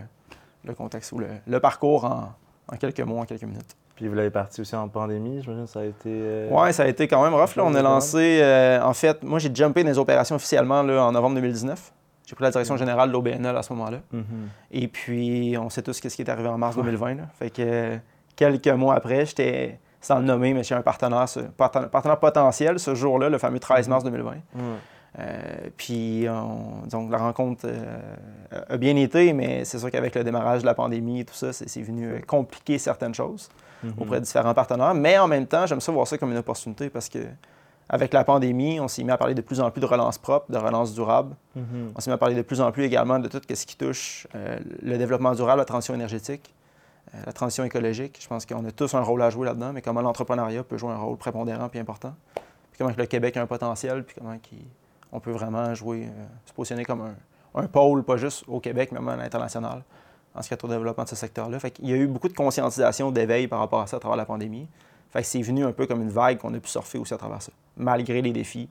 le 0.62 0.74
contexte 0.74 1.10
ou 1.10 1.18
le, 1.18 1.26
le 1.44 1.58
parcours 1.58 2.04
en, 2.04 2.32
en 2.68 2.76
quelques 2.76 3.00
mois, 3.00 3.22
en 3.22 3.24
quelques 3.24 3.42
minutes. 3.42 3.76
Puis 3.96 4.08
vous 4.08 4.14
l'avez 4.14 4.30
parti 4.30 4.60
aussi 4.62 4.74
en 4.74 4.88
pandémie, 4.88 5.42
j'imagine 5.42 5.64
que 5.66 5.70
ça 5.70 5.80
a 5.80 5.84
été. 5.84 6.08
euh, 6.08 6.48
Ouais, 6.50 6.72
ça 6.72 6.84
a 6.84 6.86
été 6.86 7.06
quand 7.08 7.22
même 7.22 7.34
rough. 7.34 7.56
Là. 7.56 7.64
On 7.64 7.74
a 7.74 7.82
lancé, 7.82 8.40
euh, 8.42 8.82
en 8.82 8.94
fait, 8.94 9.22
moi 9.22 9.38
j'ai 9.38 9.54
jumpé 9.54 9.82
dans 9.84 9.90
les 9.90 9.98
opérations 9.98 10.36
officiellement 10.36 10.82
là, 10.82 11.04
en 11.04 11.12
novembre 11.12 11.34
2019. 11.36 11.92
J'ai 12.26 12.34
pris 12.34 12.44
la 12.44 12.50
direction 12.50 12.76
générale 12.76 13.08
de 13.08 13.12
l'OBNL 13.12 13.54
à 13.56 13.62
ce 13.62 13.72
moment-là. 13.74 13.98
mhm. 14.12 14.24
Et 14.70 14.88
puis, 14.88 15.56
on 15.60 15.68
sait 15.68 15.82
tous 15.82 15.92
ce 15.92 16.00
qui 16.08 16.22
est 16.22 16.28
arrivé 16.30 16.48
en 16.48 16.56
mars 16.56 16.76
2020. 16.76 17.14
là. 17.16 17.22
Fait 17.38 17.50
que 17.50 17.98
quelques 18.36 18.68
mois 18.68 18.94
après, 18.94 19.26
j'étais, 19.26 19.78
sans 20.00 20.18
le 20.20 20.24
nommer, 20.24 20.54
mais 20.54 20.62
j'ai 20.62 20.74
un 20.74 20.80
partenaire, 20.82 21.28
ce- 21.28 21.40
partenaire, 21.40 21.90
partenaire 21.90 22.18
potentiel 22.18 22.78
ce 22.78 22.94
jour-là, 22.94 23.28
le 23.28 23.36
fameux 23.38 23.58
13 23.58 23.88
mars 23.88 24.04
2020. 24.04 24.30
Ouais. 24.30 24.38
Euh, 25.18 25.32
puis, 25.76 26.26
on- 26.30 26.86
donc, 26.88 27.10
la 27.10 27.18
rencontre 27.18 27.66
euh, 27.66 28.00
a 28.70 28.76
bien 28.78 28.96
été, 28.96 29.34
mais 29.34 29.64
c'est 29.66 29.78
sûr 29.78 29.90
qu'avec 29.90 30.14
le 30.14 30.24
démarrage 30.24 30.62
de 30.62 30.66
la 30.66 30.74
pandémie 30.74 31.20
et 31.20 31.24
tout 31.26 31.34
ça, 31.34 31.52
c'est, 31.52 31.82
venu 31.82 32.06
euh, 32.08 32.18
compliquer 32.26 32.78
certaines 32.78 33.14
choses. 33.14 33.50
Auprès 33.98 34.20
de 34.20 34.24
différents 34.24 34.54
partenaires. 34.54 34.94
Mais 34.94 35.18
en 35.18 35.28
même 35.28 35.46
temps, 35.46 35.66
j'aime 35.66 35.80
ça 35.80 35.92
voir 35.92 36.06
ça 36.06 36.18
comme 36.18 36.30
une 36.32 36.38
opportunité 36.38 36.90
parce 36.90 37.08
que 37.08 37.20
avec 37.88 38.12
la 38.14 38.24
pandémie, 38.24 38.80
on 38.80 38.88
s'est 38.88 39.04
mis 39.04 39.10
à 39.10 39.18
parler 39.18 39.34
de 39.34 39.42
plus 39.42 39.60
en 39.60 39.70
plus 39.70 39.80
de 39.80 39.86
relance 39.86 40.16
propre, 40.18 40.50
de 40.50 40.56
relance 40.56 40.94
durable. 40.94 41.34
Mhm. 41.54 41.92
On 41.94 42.00
s'est 42.00 42.10
mis 42.10 42.14
à 42.14 42.18
parler 42.18 42.34
de 42.34 42.42
plus 42.42 42.60
en 42.60 42.72
plus 42.72 42.84
également 42.84 43.18
de 43.18 43.28
tout 43.28 43.40
ce 43.46 43.66
qui 43.66 43.76
touche 43.76 44.26
euh, 44.34 44.58
le 44.80 44.96
développement 44.96 45.32
durable, 45.32 45.58
la 45.58 45.64
transition 45.64 45.94
énergétique, 45.94 46.54
euh, 47.14 47.18
la 47.26 47.32
transition 47.32 47.64
écologique. 47.64 48.18
Je 48.20 48.28
pense 48.28 48.46
qu'on 48.46 48.64
a 48.64 48.70
tous 48.70 48.94
un 48.94 49.02
rôle 49.02 49.20
à 49.22 49.30
jouer 49.30 49.46
là-dedans, 49.46 49.72
mais 49.72 49.82
comment 49.82 50.00
l'entrepreneuriat 50.00 50.62
peut 50.62 50.78
jouer 50.78 50.92
un 50.92 50.96
rôle 50.96 51.18
prépondérant 51.18 51.68
et 51.74 51.78
important. 51.78 52.14
Puis 52.34 52.78
comment 52.78 52.92
le 52.96 53.06
Québec 53.06 53.36
a 53.36 53.42
un 53.42 53.46
potentiel, 53.46 54.04
puis 54.04 54.16
comment 54.18 54.36
on 55.12 55.20
peut 55.20 55.32
vraiment 55.32 55.74
jouer, 55.74 56.06
euh, 56.06 56.24
se 56.46 56.52
positionner 56.54 56.86
comme 56.86 57.02
un, 57.02 57.14
un 57.62 57.66
pôle, 57.66 58.04
pas 58.04 58.16
juste 58.16 58.44
au 58.48 58.60
Québec, 58.60 58.90
mais 58.92 59.00
même 59.00 59.08
à 59.08 59.16
l'international, 59.16 59.82
en 60.34 60.42
ce 60.42 60.48
qui 60.48 60.54
a 60.54 60.58
au 60.62 60.68
développement 60.68 61.04
de 61.04 61.08
ce 61.08 61.16
secteur-là. 61.16 61.58
Fait 61.60 61.70
qu'il 61.70 61.88
y 61.88 61.92
a 61.92 61.96
eu 61.96 62.06
beaucoup 62.06 62.28
de 62.28 62.32
conscientisation, 62.34 63.10
d'éveil 63.10 63.48
par 63.48 63.58
rapport 63.58 63.80
à 63.80 63.86
ça 63.86 63.96
à 63.96 64.00
travers 64.00 64.16
la 64.16 64.24
pandémie. 64.24 64.66
Fait 65.10 65.22
c'est 65.22 65.42
venu 65.42 65.64
un 65.64 65.72
peu 65.72 65.86
comme 65.86 66.00
une 66.02 66.10
vague 66.10 66.38
qu'on 66.38 66.54
a 66.54 66.58
pu 66.58 66.68
surfer 66.68 66.98
aussi 66.98 67.12
à 67.12 67.18
travers 67.18 67.42
ça, 67.42 67.52
malgré 67.76 68.22
les 68.22 68.32
défis 68.32 68.68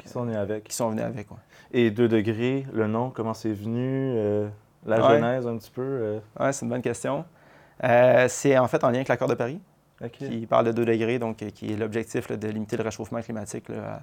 Qui 0.00 0.08
sont 0.08 0.24
nés 0.24 0.34
avec. 0.36 0.64
qui 0.64 0.74
sont 0.74 0.90
venus 0.90 1.04
avec. 1.04 1.30
ouais. 1.30 1.36
Et 1.72 1.90
2 1.92 2.08
degrés, 2.08 2.66
le 2.72 2.88
nom, 2.88 3.10
comment 3.10 3.34
c'est 3.34 3.52
venu 3.52 4.12
euh, 4.16 4.48
La 4.84 5.00
Ouais. 5.06 5.16
genèse 5.16 5.46
un 5.46 5.56
petit 5.56 5.70
peu 5.70 5.82
euh, 5.82 6.18
Ouais, 6.40 6.52
c'est 6.52 6.64
une 6.64 6.70
bonne 6.70 6.82
question. 6.82 7.24
Euh, 7.84 8.26
c'est 8.28 8.58
en 8.58 8.66
fait 8.66 8.82
en 8.82 8.88
lien 8.88 8.96
avec 8.96 9.08
l'accord 9.08 9.28
de 9.28 9.34
Paris, 9.34 9.60
qui 10.12 10.46
parle 10.46 10.66
de 10.66 10.72
2 10.72 10.84
degrés, 10.84 11.18
donc 11.20 11.36
qui 11.36 11.72
est 11.72 11.76
l'objectif 11.76 12.30
de 12.32 12.48
limiter 12.48 12.76
le 12.76 12.82
réchauffement 12.82 13.20
climatique, 13.20 13.68
là, 13.68 13.76
à- 13.76 14.02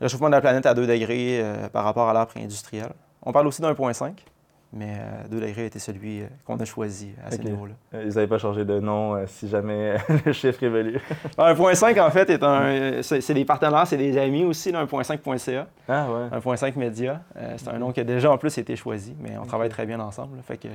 le 0.00 0.04
réchauffement 0.06 0.28
de 0.28 0.32
la 0.34 0.40
planète 0.40 0.66
à 0.66 0.74
2 0.74 0.86
degrés 0.86 1.44
par 1.72 1.84
rapport 1.84 2.08
à 2.08 2.12
l'ère 2.12 2.26
pré-industrielle. 2.28 2.92
On 3.22 3.32
parle 3.32 3.46
aussi 3.48 3.60
d'un 3.62 3.74
point 3.74 3.92
5, 3.92 4.24
mais 4.72 4.94
euh, 4.98 5.28
2 5.30 5.40
degrés 5.40 5.66
était 5.66 5.78
celui 5.78 6.22
euh, 6.22 6.26
qu'on 6.44 6.56
a 6.56 6.64
choisi 6.64 7.10
à 7.26 7.30
ce 7.30 7.36
niveau-là. 7.42 7.74
Euh, 7.94 8.04
Ils 8.06 8.14
n'avaient 8.14 8.26
pas 8.26 8.38
changé 8.38 8.64
de 8.64 8.80
nom 8.80 9.14
euh, 9.14 9.24
si 9.26 9.48
jamais 9.48 9.96
le 10.26 10.32
chiffre 10.32 10.62
évolue. 10.62 10.98
Un 11.38 11.54
point 11.54 11.74
5, 11.74 11.98
en 11.98 12.10
fait, 12.10 12.30
est 12.30 12.42
un. 12.42 12.62
euh, 12.62 13.02
C'est 13.02 13.34
des 13.34 13.44
partenaires, 13.44 13.86
c'est 13.86 13.96
des 13.98 14.16
amis 14.18 14.44
aussi, 14.44 14.72
là, 14.72 14.80
un 14.80 14.86
point 14.86 15.02
5.ca. 15.02 15.66
Ah 15.88 16.06
ouais. 16.10 16.38
1.5 16.38 16.78
Média. 16.78 17.20
Euh, 17.36 17.54
c'est 17.58 17.68
un 17.68 17.78
nom 17.78 17.92
qui 17.92 18.00
a 18.00 18.04
déjà 18.04 18.30
en 18.32 18.38
plus 18.38 18.56
été 18.58 18.74
choisi, 18.76 19.14
mais 19.20 19.36
on 19.38 19.44
travaille 19.44 19.68
très 19.68 19.84
bien 19.86 20.00
ensemble. 20.00 20.36
là. 20.36 20.42
Fait 20.42 20.56
que 20.56 20.68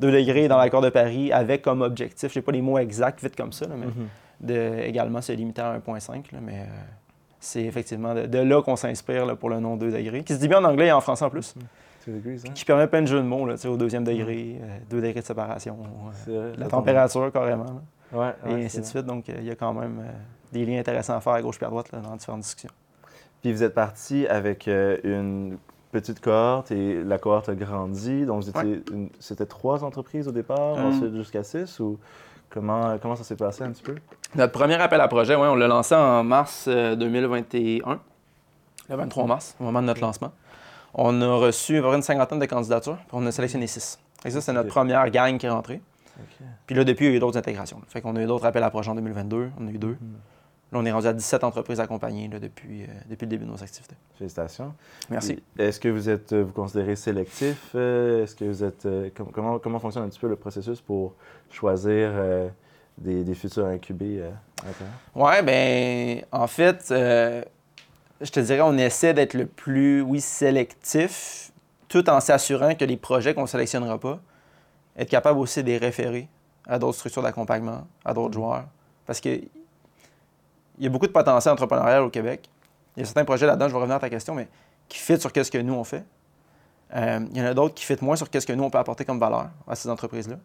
2 0.00 0.12
degrés 0.12 0.46
dans 0.48 0.58
l'accord 0.58 0.82
de 0.82 0.90
Paris 0.90 1.32
avec 1.32 1.62
comme 1.62 1.82
objectif, 1.82 2.32
je 2.32 2.38
n'ai 2.38 2.42
pas 2.42 2.52
les 2.52 2.62
mots 2.62 2.78
exacts 2.78 3.22
vite 3.22 3.34
comme 3.36 3.52
ça, 3.52 3.66
là, 3.66 3.74
mais 3.78 3.86
Mhm. 3.86 4.08
de 4.40 4.80
également 4.84 5.20
se 5.22 5.32
limiter 5.32 5.62
à 5.62 5.72
1.5. 5.74 6.32
là, 6.32 6.38
mais 6.42 6.52
euh, 6.52 6.64
c'est 7.40 7.62
effectivement 7.62 8.14
de, 8.14 8.26
de 8.26 8.38
là 8.38 8.62
qu'on 8.62 8.76
s'inspire 8.76 9.36
pour 9.36 9.48
le 9.48 9.58
nom 9.58 9.76
2 9.76 9.90
degrés, 9.90 10.22
qui 10.22 10.34
se 10.34 10.38
dit 10.38 10.48
bien 10.48 10.58
en 10.58 10.64
anglais 10.68 10.88
et 10.88 10.92
en 10.92 11.00
français 11.00 11.24
en 11.24 11.30
plus, 11.30 11.54
Two 11.54 11.62
degrees, 12.12 12.42
hein? 12.46 12.52
qui 12.54 12.64
permet 12.64 12.86
plein 12.86 13.02
de 13.02 13.06
jeux 13.06 13.18
de 13.18 13.26
mots 13.26 13.46
là, 13.46 13.54
tu 13.54 13.60
sais, 13.62 13.68
au 13.68 13.76
deuxième 13.76 14.04
degré, 14.04 14.60
2 14.90 15.00
degrés 15.00 15.20
de 15.20 15.26
séparation, 15.26 15.76
euh, 16.28 16.54
la 16.58 16.66
température 16.66 17.30
carrément, 17.32 17.64
là, 17.64 17.70
tombe. 17.70 18.20
Ouais, 18.20 18.34
et 18.60 18.64
ainsi 18.64 18.80
de 18.80 18.84
suite. 18.86 19.04
Donc 19.06 19.28
euh, 19.28 19.34
il 19.38 19.44
y 19.44 19.50
a 19.50 19.54
quand 19.54 19.72
même 19.74 19.98
euh, 20.00 20.10
des 20.52 20.64
liens 20.64 20.80
intéressants 20.80 21.16
à 21.16 21.20
faire 21.20 21.34
à 21.34 21.42
gauche 21.42 21.58
et 21.60 21.64
à 21.64 21.68
droite 21.68 21.92
là, 21.92 21.98
dans 22.00 22.16
différentes 22.16 22.40
discussions. 22.40 22.70
Puis 23.42 23.52
vous 23.52 23.62
êtes 23.62 23.74
parti 23.74 24.26
avec 24.26 24.66
euh, 24.66 24.96
une 25.04 25.58
petite 25.92 26.20
cohorte 26.20 26.70
et 26.72 27.02
la 27.02 27.18
cohorte 27.18 27.48
a 27.48 27.54
grandi. 27.54 28.26
Donc, 28.26 28.42
vous 28.42 28.48
étiez 28.50 28.82
une- 28.92 29.08
c'était 29.20 29.46
trois 29.46 29.84
entreprises 29.84 30.26
au 30.28 30.32
départ, 30.32 30.72
Hum. 30.76 30.86
ensuite 30.86 31.14
jusqu'à 31.14 31.42
six 31.44 31.80
ou 31.80 31.98
comment, 32.50 32.98
comment 32.98 33.14
ça 33.16 33.24
s'est 33.24 33.36
passé 33.36 33.62
un 33.64 33.70
petit 33.70 33.82
peu? 33.82 33.94
Notre 34.34 34.52
premier 34.52 34.74
appel 34.74 35.00
à 35.00 35.08
projet, 35.08 35.34
ouais, 35.34 35.46
on 35.46 35.54
l'a 35.54 35.66
lancé 35.68 35.94
en 35.94 36.24
mars 36.24 36.66
euh, 36.68 36.96
2021, 36.96 38.00
le 38.90 38.96
23 38.96 39.26
mars, 39.26 39.54
au 39.60 39.64
moment 39.64 39.80
de 39.80 39.86
notre 39.86 40.00
lancement. 40.00 40.32
On 40.94 41.20
a 41.22 41.34
reçu 41.36 41.76
à 41.78 41.80
peu 41.82 41.88
près 41.88 41.96
une 41.96 42.02
cinquantaine 42.02 42.38
de 42.38 42.46
candidatures, 42.46 42.96
puis 42.96 43.06
on 43.12 43.24
a 43.26 43.32
sélectionné 43.32 43.66
six. 43.66 43.98
Et 44.24 44.30
ça, 44.30 44.40
c'est 44.40 44.52
notre 44.52 44.68
première 44.68 45.08
gang 45.10 45.38
qui 45.38 45.46
est 45.46 45.50
rentrée. 45.50 45.80
Puis 46.66 46.74
là, 46.74 46.82
depuis, 46.84 47.06
il 47.06 47.10
y 47.10 47.14
a 47.14 47.16
eu 47.16 47.20
d'autres 47.20 47.38
intégrations. 47.38 47.80
Fait 47.88 48.00
qu'on 48.00 48.16
a 48.16 48.22
eu 48.22 48.26
d'autres 48.26 48.44
appels 48.46 48.62
à 48.64 48.70
projets 48.70 48.90
en 48.90 48.94
2022, 48.96 49.50
on 49.60 49.66
a 49.68 49.70
eu 49.70 49.78
deux. 49.78 49.96
Mhm. 50.00 50.16
Là, 50.72 50.78
on 50.80 50.84
est 50.84 50.90
rendu 50.92 51.06
à 51.06 51.12
17 51.14 51.44
entreprises 51.44 51.80
accompagnées 51.80 52.28
là, 52.28 52.38
depuis, 52.38 52.82
euh, 52.82 52.86
depuis 53.08 53.24
le 53.24 53.30
début 53.30 53.44
de 53.46 53.50
nos 53.50 53.62
activités. 53.62 53.94
Félicitations. 54.18 54.74
Merci. 55.08 55.42
Est-ce 55.58 55.80
que 55.80 55.88
vous 55.88 56.10
êtes, 56.10 56.32
euh, 56.34 56.42
vous 56.44 56.52
considérez 56.52 56.94
sélectif? 56.96 57.70
euh, 57.74 58.24
Est-ce 58.24 58.34
que 58.34 58.44
vous 58.44 58.62
êtes, 58.64 58.84
euh, 58.84 59.08
com- 59.16 59.28
comment, 59.32 59.58
comment 59.58 59.78
fonctionne 59.78 60.02
un 60.04 60.08
petit 60.08 60.18
peu 60.18 60.28
le 60.28 60.36
processus 60.36 60.80
pour 60.82 61.14
choisir 61.50 62.10
des, 62.98 63.24
des 63.24 63.34
futurs 63.34 63.64
incubés? 63.66 64.24
Ouais, 65.14 65.42
ben, 65.42 66.22
en 66.32 66.46
fait, 66.48 66.92
je 68.20 68.30
te 68.30 68.40
dirais, 68.40 68.60
on 68.60 68.76
essaie 68.76 69.14
d'être 69.14 69.34
le 69.34 69.46
plus, 69.46 70.00
oui, 70.00 70.20
sélectif, 70.20 71.52
tout 71.88 72.08
en 72.10 72.20
s'assurant 72.20 72.74
que 72.74 72.84
les 72.84 72.96
projets 72.96 73.34
qu'on 73.34 73.42
ne 73.42 73.46
sélectionnera 73.46 73.98
pas, 73.98 74.20
être 74.96 75.08
capable 75.08 75.38
aussi 75.38 75.62
de 75.62 75.68
les 75.68 75.78
référer 75.78 76.28
à 76.66 76.78
d'autres 76.78 76.98
structures 76.98 77.22
d'accompagnement, 77.22 77.86
à 78.04 78.12
d'autres 78.12 78.34
joueurs. 78.34 78.64
Parce 79.06 79.20
que 79.20 79.28
il 79.28 80.84
y 80.84 80.86
a 80.86 80.90
beaucoup 80.90 81.06
de 81.06 81.12
potentiel 81.12 81.52
entrepreneurial 81.52 82.02
au 82.02 82.10
Québec. 82.10 82.48
Il 82.96 83.00
y 83.00 83.02
a 83.02 83.06
certains 83.06 83.24
projets 83.24 83.46
là-dedans, 83.46 83.68
je 83.68 83.72
vais 83.72 83.78
revenir 83.78 83.96
à 83.96 84.00
ta 84.00 84.10
question, 84.10 84.34
mais 84.34 84.48
qui 84.88 84.98
fit 84.98 85.18
sur 85.20 85.32
qu'est-ce 85.32 85.50
que 85.50 85.58
nous 85.58 85.74
on 85.74 85.84
fait. 85.84 86.04
Euh, 86.94 87.20
il 87.32 87.36
y 87.36 87.42
en 87.42 87.46
a 87.46 87.54
d'autres 87.54 87.74
qui 87.74 87.84
fit 87.84 87.96
moins 88.00 88.16
sur 88.16 88.30
qu'est-ce 88.30 88.46
que 88.46 88.52
nous 88.52 88.64
on 88.64 88.70
peut 88.70 88.78
apporter 88.78 89.04
comme 89.04 89.18
valeur 89.18 89.50
à 89.66 89.74
ces 89.74 89.88
entreprises-là. 89.88 90.36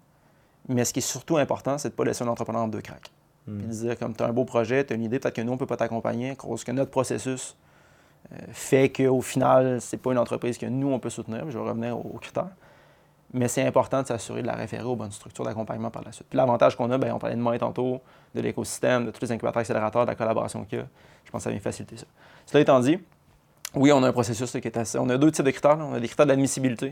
Mais 0.70 0.86
ce 0.86 0.94
qui 0.94 1.00
est 1.00 1.04
surtout 1.04 1.38
important, 1.38 1.78
c'est 1.78 1.90
de 1.90 1.94
ne 1.94 1.98
pas 1.98 2.06
laisser 2.06 2.24
un 2.24 2.28
entrepreneur 2.28 2.64
en 2.64 2.68
deux 2.68 2.82
cracks 2.82 3.12
Hmm. 3.46 3.58
puis 3.58 3.68
de 3.68 3.72
dire 3.74 4.00
comme 4.00 4.16
tu 4.16 4.24
as 4.24 4.28
un 4.28 4.34
beau 4.34 4.46
projet, 4.46 4.86
tu 4.86 4.94
as 4.94 4.96
une 4.96 5.04
idée, 5.04 5.20
peut-être 5.20 5.36
que 5.36 5.42
nous, 5.42 5.52
on 5.52 5.56
ne 5.56 5.60
peut 5.60 5.66
pas 5.66 5.78
t'accompagner, 5.78 6.36
cause 6.36 6.64
que 6.64 6.72
notre 6.72 6.92
processus 6.92 7.58
fait 8.52 8.90
qu'au 8.90 9.22
final, 9.22 9.80
c'est 9.82 9.98
pas 9.98 10.12
une 10.12 10.18
entreprise 10.18 10.58
que 10.58 10.66
nous, 10.66 10.92
on 10.92 11.00
peut 11.00 11.10
soutenir. 11.10 11.50
Je 11.50 11.58
vais 11.58 11.64
revenir 11.64 11.98
aux, 11.98 12.18
critères. 12.20 12.50
Mais 13.34 13.48
c'est 13.48 13.66
important 13.66 14.02
de 14.02 14.08
s'assurer 14.08 14.42
de 14.42 14.48
la 14.48 14.54
référer 14.54 14.84
aux 14.84 14.96
bonnes 14.96 15.12
structures 15.12 15.44
d'accompagnement 15.44 15.90
par 15.90 16.04
la 16.04 16.12
suite. 16.12 16.28
Puis 16.30 16.38
l'avantage 16.38 16.76
qu'on 16.76 16.90
a, 16.92 16.98
ben, 16.98 17.14
on 17.14 17.20
parlait 17.20 17.36
de 17.36 17.42
moi 17.42 17.58
tantôt, 17.58 18.02
de 18.36 18.42
l'écosystème, 18.42 19.08
de 19.08 19.12
tous 19.12 19.22
les 19.22 19.32
incubateurs 19.32 19.62
accélérateurs, 19.62 20.06
de 20.06 20.12
la 20.12 20.16
collaboration 20.16 20.66
qu'il 20.66 20.80
y 20.80 20.82
a. 20.82 20.86
Je 21.26 21.32
pense 21.32 21.40
que 21.40 21.44
ça 21.46 21.50
vient 21.50 21.60
faciliter 21.60 21.98
ça. 21.98 22.06
Cela 22.46 22.62
étant 22.62 22.80
dit, 22.80 23.00
oui, 23.76 23.92
on 23.92 24.04
a 24.04 24.08
un 24.08 24.12
processus 24.12 24.54
là, 24.54 24.62
qui 24.62 24.68
est 24.68 24.78
assez. 24.78 25.00
On 25.00 25.10
a 25.10 25.18
deux 25.18 25.32
types 25.32 25.46
de 25.46 25.52
critères. 25.52 25.78
là. 25.78 25.86
On 25.86 25.94
a 25.94 26.00
des 26.00 26.08
critères 26.08 26.28
d'admissibilité, 26.28 26.90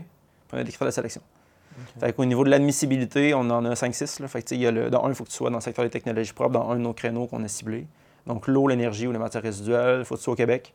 puis 0.48 0.54
on 0.54 0.58
a 0.58 0.64
des 0.64 0.70
critères 0.70 0.88
de 0.88 0.92
sélection. 0.92 1.22
Fait 1.98 2.12
qu'au 2.12 2.24
niveau 2.24 2.44
de 2.44 2.50
l'admissibilité, 2.50 3.34
on 3.34 3.48
en 3.50 3.64
a 3.64 3.74
5-6. 3.74 4.20
là. 4.20 4.28
Fait 4.28 4.42
que, 4.42 4.54
y 4.54 4.66
a 4.66 4.70
le, 4.70 4.90
dans 4.90 5.04
un, 5.04 5.08
il 5.10 5.14
faut 5.14 5.24
que 5.24 5.30
tu 5.30 5.36
sois 5.36 5.50
dans 5.50 5.56
le 5.56 5.62
secteur 5.62 5.84
des 5.84 5.90
technologies 5.90 6.32
propres, 6.32 6.52
dans 6.52 6.70
un 6.70 6.74
de 6.74 6.80
nos 6.80 6.92
créneaux 6.92 7.26
qu'on 7.26 7.42
a 7.44 7.48
ciblés. 7.48 7.86
Donc, 8.26 8.46
l'eau, 8.46 8.68
l'énergie 8.68 9.06
ou 9.06 9.12
les 9.12 9.18
matières 9.18 9.42
résiduelles, 9.42 10.00
il 10.00 10.04
faut 10.04 10.14
que 10.14 10.20
tu 10.20 10.24
sois 10.24 10.34
au 10.34 10.36
Québec. 10.36 10.74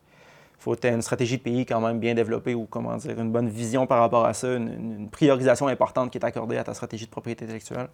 Il 0.58 0.62
faut 0.62 0.74
que 0.74 0.80
tu 0.80 0.88
aies 0.88 0.92
une 0.92 1.02
stratégie 1.02 1.38
de 1.38 1.42
pays 1.42 1.64
quand 1.64 1.80
même 1.80 2.00
bien 2.00 2.14
développée 2.14 2.54
ou, 2.54 2.66
comment 2.68 2.96
dire, 2.96 3.18
une 3.20 3.30
bonne 3.30 3.48
vision 3.48 3.86
par 3.86 4.00
rapport 4.00 4.24
à 4.24 4.34
ça, 4.34 4.54
une, 4.54 5.08
priorisation 5.08 5.68
importante 5.68 6.10
qui 6.10 6.18
est 6.18 6.24
accordée 6.24 6.58
à 6.58 6.64
ta 6.64 6.74
stratégie 6.74 7.06
de 7.06 7.10
propriété 7.10 7.44
intellectuelle. 7.44 7.88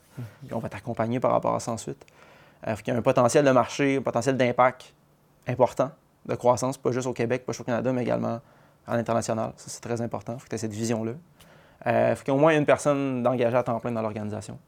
Puis 0.44 0.54
on 0.54 0.58
va 0.58 0.70
t'accompagner 0.70 1.20
par 1.20 1.32
rapport 1.32 1.54
à 1.54 1.60
ça 1.60 1.72
ensuite. 1.72 2.04
Euh, 2.66 2.74
fait 2.74 2.82
qu'il 2.82 2.94
y 2.94 2.96
a 2.96 2.98
un 2.98 3.02
potentiel 3.02 3.44
de 3.44 3.50
marché, 3.50 3.96
un 3.98 4.02
potentiel 4.02 4.38
d'impact 4.38 4.94
important, 5.46 5.90
de 6.24 6.34
croissance, 6.34 6.78
pas 6.78 6.90
juste 6.90 7.06
au 7.06 7.12
Québec, 7.12 7.44
pas 7.44 7.52
juste 7.52 7.60
au 7.60 7.64
Canada, 7.64 7.92
mais 7.92 8.02
également 8.02 8.40
à 8.86 8.96
l'international. 8.96 9.52
Ça, 9.56 9.68
c'est 9.68 9.80
très 9.82 10.00
important. 10.00 10.34
Il 10.34 10.38
faut 10.38 10.44
que 10.44 10.50
tu 10.50 10.54
aies 10.54 10.58
cette 10.58 10.72
vision-là. 10.72 11.12
Euh, 11.86 12.16
faut 12.16 12.24
qu'il 12.24 12.32
y 12.32 12.36
ait 12.36 12.38
au 12.38 12.40
moins 12.40 12.56
une 12.56 12.64
personne 12.64 13.22
d'engagée 13.22 13.56
à 13.56 13.62
temps 13.62 13.78
plein 13.78 13.92
dans 13.92 14.00
l'organisation. 14.00 14.58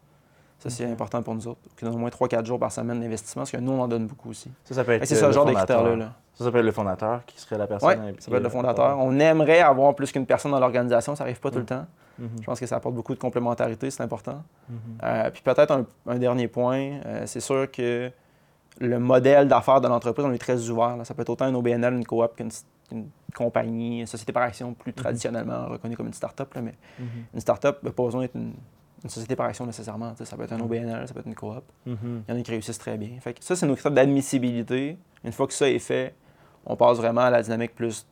Ça, 0.58 0.70
c'est 0.70 0.90
important 0.90 1.22
pour 1.22 1.34
nous 1.34 1.46
autres. 1.48 1.60
Y 1.82 1.84
ait 1.84 1.88
au 1.88 1.96
moins 1.98 2.08
3-4 2.08 2.44
jours 2.46 2.58
par 2.58 2.72
semaine 2.72 3.00
d'investissement, 3.00 3.42
parce 3.42 3.50
que 3.52 3.58
nous, 3.58 3.72
on 3.72 3.80
en 3.82 3.88
donne 3.88 4.06
beaucoup 4.06 4.30
aussi. 4.30 4.50
Ça, 4.64 4.74
ça 4.74 4.84
peut 4.84 4.92
être 4.92 5.04
C'est 5.04 5.14
le 5.20 5.32
genre 5.32 5.44
de 5.44 5.50
fondateur. 5.52 5.76
critères-là. 5.76 5.96
Là. 6.06 6.12
Ça, 6.34 6.44
ça 6.44 6.50
peut 6.50 6.58
être 6.58 6.64
le 6.64 6.72
fondateur 6.72 7.24
qui 7.26 7.38
serait 7.40 7.58
la 7.58 7.66
personne. 7.66 7.90
Oui, 8.06 8.14
ça 8.18 8.30
peut 8.30 8.36
être 8.38 8.42
le 8.42 8.48
fondateur. 8.48 8.98
On 8.98 9.18
aimerait 9.18 9.60
avoir 9.60 9.94
plus 9.94 10.10
qu'une 10.12 10.26
personne 10.26 10.52
dans 10.52 10.60
l'organisation, 10.60 11.14
ça 11.14 11.24
n'arrive 11.24 11.40
pas 11.40 11.50
tout 11.50 11.58
le 11.58 11.66
temps. 11.66 11.86
Mhm. 12.18 12.28
Je 12.40 12.44
pense 12.46 12.58
que 12.58 12.66
ça 12.66 12.76
apporte 12.76 12.94
beaucoup 12.94 13.14
de 13.14 13.18
complémentarité, 13.18 13.90
c'est 13.90 14.02
important. 14.02 14.42
Mhm. 14.68 14.76
Euh, 15.04 15.30
puis 15.30 15.42
peut-être 15.42 15.70
un, 15.72 15.84
un 16.06 16.18
dernier 16.18 16.48
point, 16.48 17.00
euh, 17.04 17.22
c'est 17.26 17.40
sûr 17.40 17.70
que 17.70 18.10
le 18.80 18.98
modèle 18.98 19.48
d'affaires 19.48 19.80
de 19.82 19.88
l'entreprise, 19.88 20.24
on 20.26 20.32
est 20.32 20.38
très 20.38 20.70
ouvert. 20.70 20.96
là. 20.96 21.04
Ça 21.04 21.12
peut 21.14 21.22
être 21.22 21.30
autant 21.30 21.48
une 21.48 21.56
OBNL, 21.56 21.94
une 21.94 22.06
coop 22.06 22.34
qu'une 22.36 22.50
une 22.92 23.08
compagnie, 23.34 24.00
une 24.00 24.06
société 24.06 24.32
par 24.32 24.44
action 24.44 24.72
plus 24.72 24.92
traditionnellement 24.92 25.66
reconnue 25.66 25.96
comme 25.96 26.06
une 26.06 26.12
start-up. 26.14 26.54
là, 26.54 26.60
mais 26.62 26.74
une 27.34 27.40
start-up 27.40 27.82
n'a 27.82 27.90
pas 27.90 28.04
besoin 28.04 28.22
d'être 28.22 28.36
une, 28.36 28.52
une 29.04 29.10
société 29.10 29.36
par 29.36 29.46
action 29.46 29.66
nécessairement. 29.66 30.14
Ça 30.22 30.36
peut 30.36 30.44
être 30.44 30.52
un 30.52 30.60
OBNL, 30.60 31.06
ça 31.06 31.14
peut 31.14 31.20
être 31.20 31.26
une 31.26 31.34
coop. 31.34 31.62
Mhm. 31.86 32.24
Il 32.28 32.34
y 32.34 32.36
en 32.36 32.40
a 32.40 32.42
qui 32.42 32.50
réussissent 32.50 32.78
très 32.78 32.96
bien. 32.96 33.20
Fait 33.20 33.34
que 33.34 33.44
ça, 33.44 33.56
c'est 33.56 33.66
nos 33.66 33.74
critères 33.74 33.92
d'admissibilité. 33.92 34.98
Une 35.24 35.32
fois 35.32 35.46
que 35.46 35.52
ça 35.52 35.68
est 35.68 35.78
fait, 35.78 36.14
on 36.64 36.76
passe 36.76 36.98
vraiment 36.98 37.22
à 37.22 37.30
la 37.30 37.42
dynamique 37.42 37.74
plus 37.74 38.06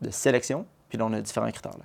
de 0.00 0.10
sélection. 0.10 0.66
Puis 0.88 0.98
là, 0.98 1.06
on 1.06 1.12
a 1.12 1.20
différents 1.20 1.50
critères 1.50 1.76
là, 1.78 1.84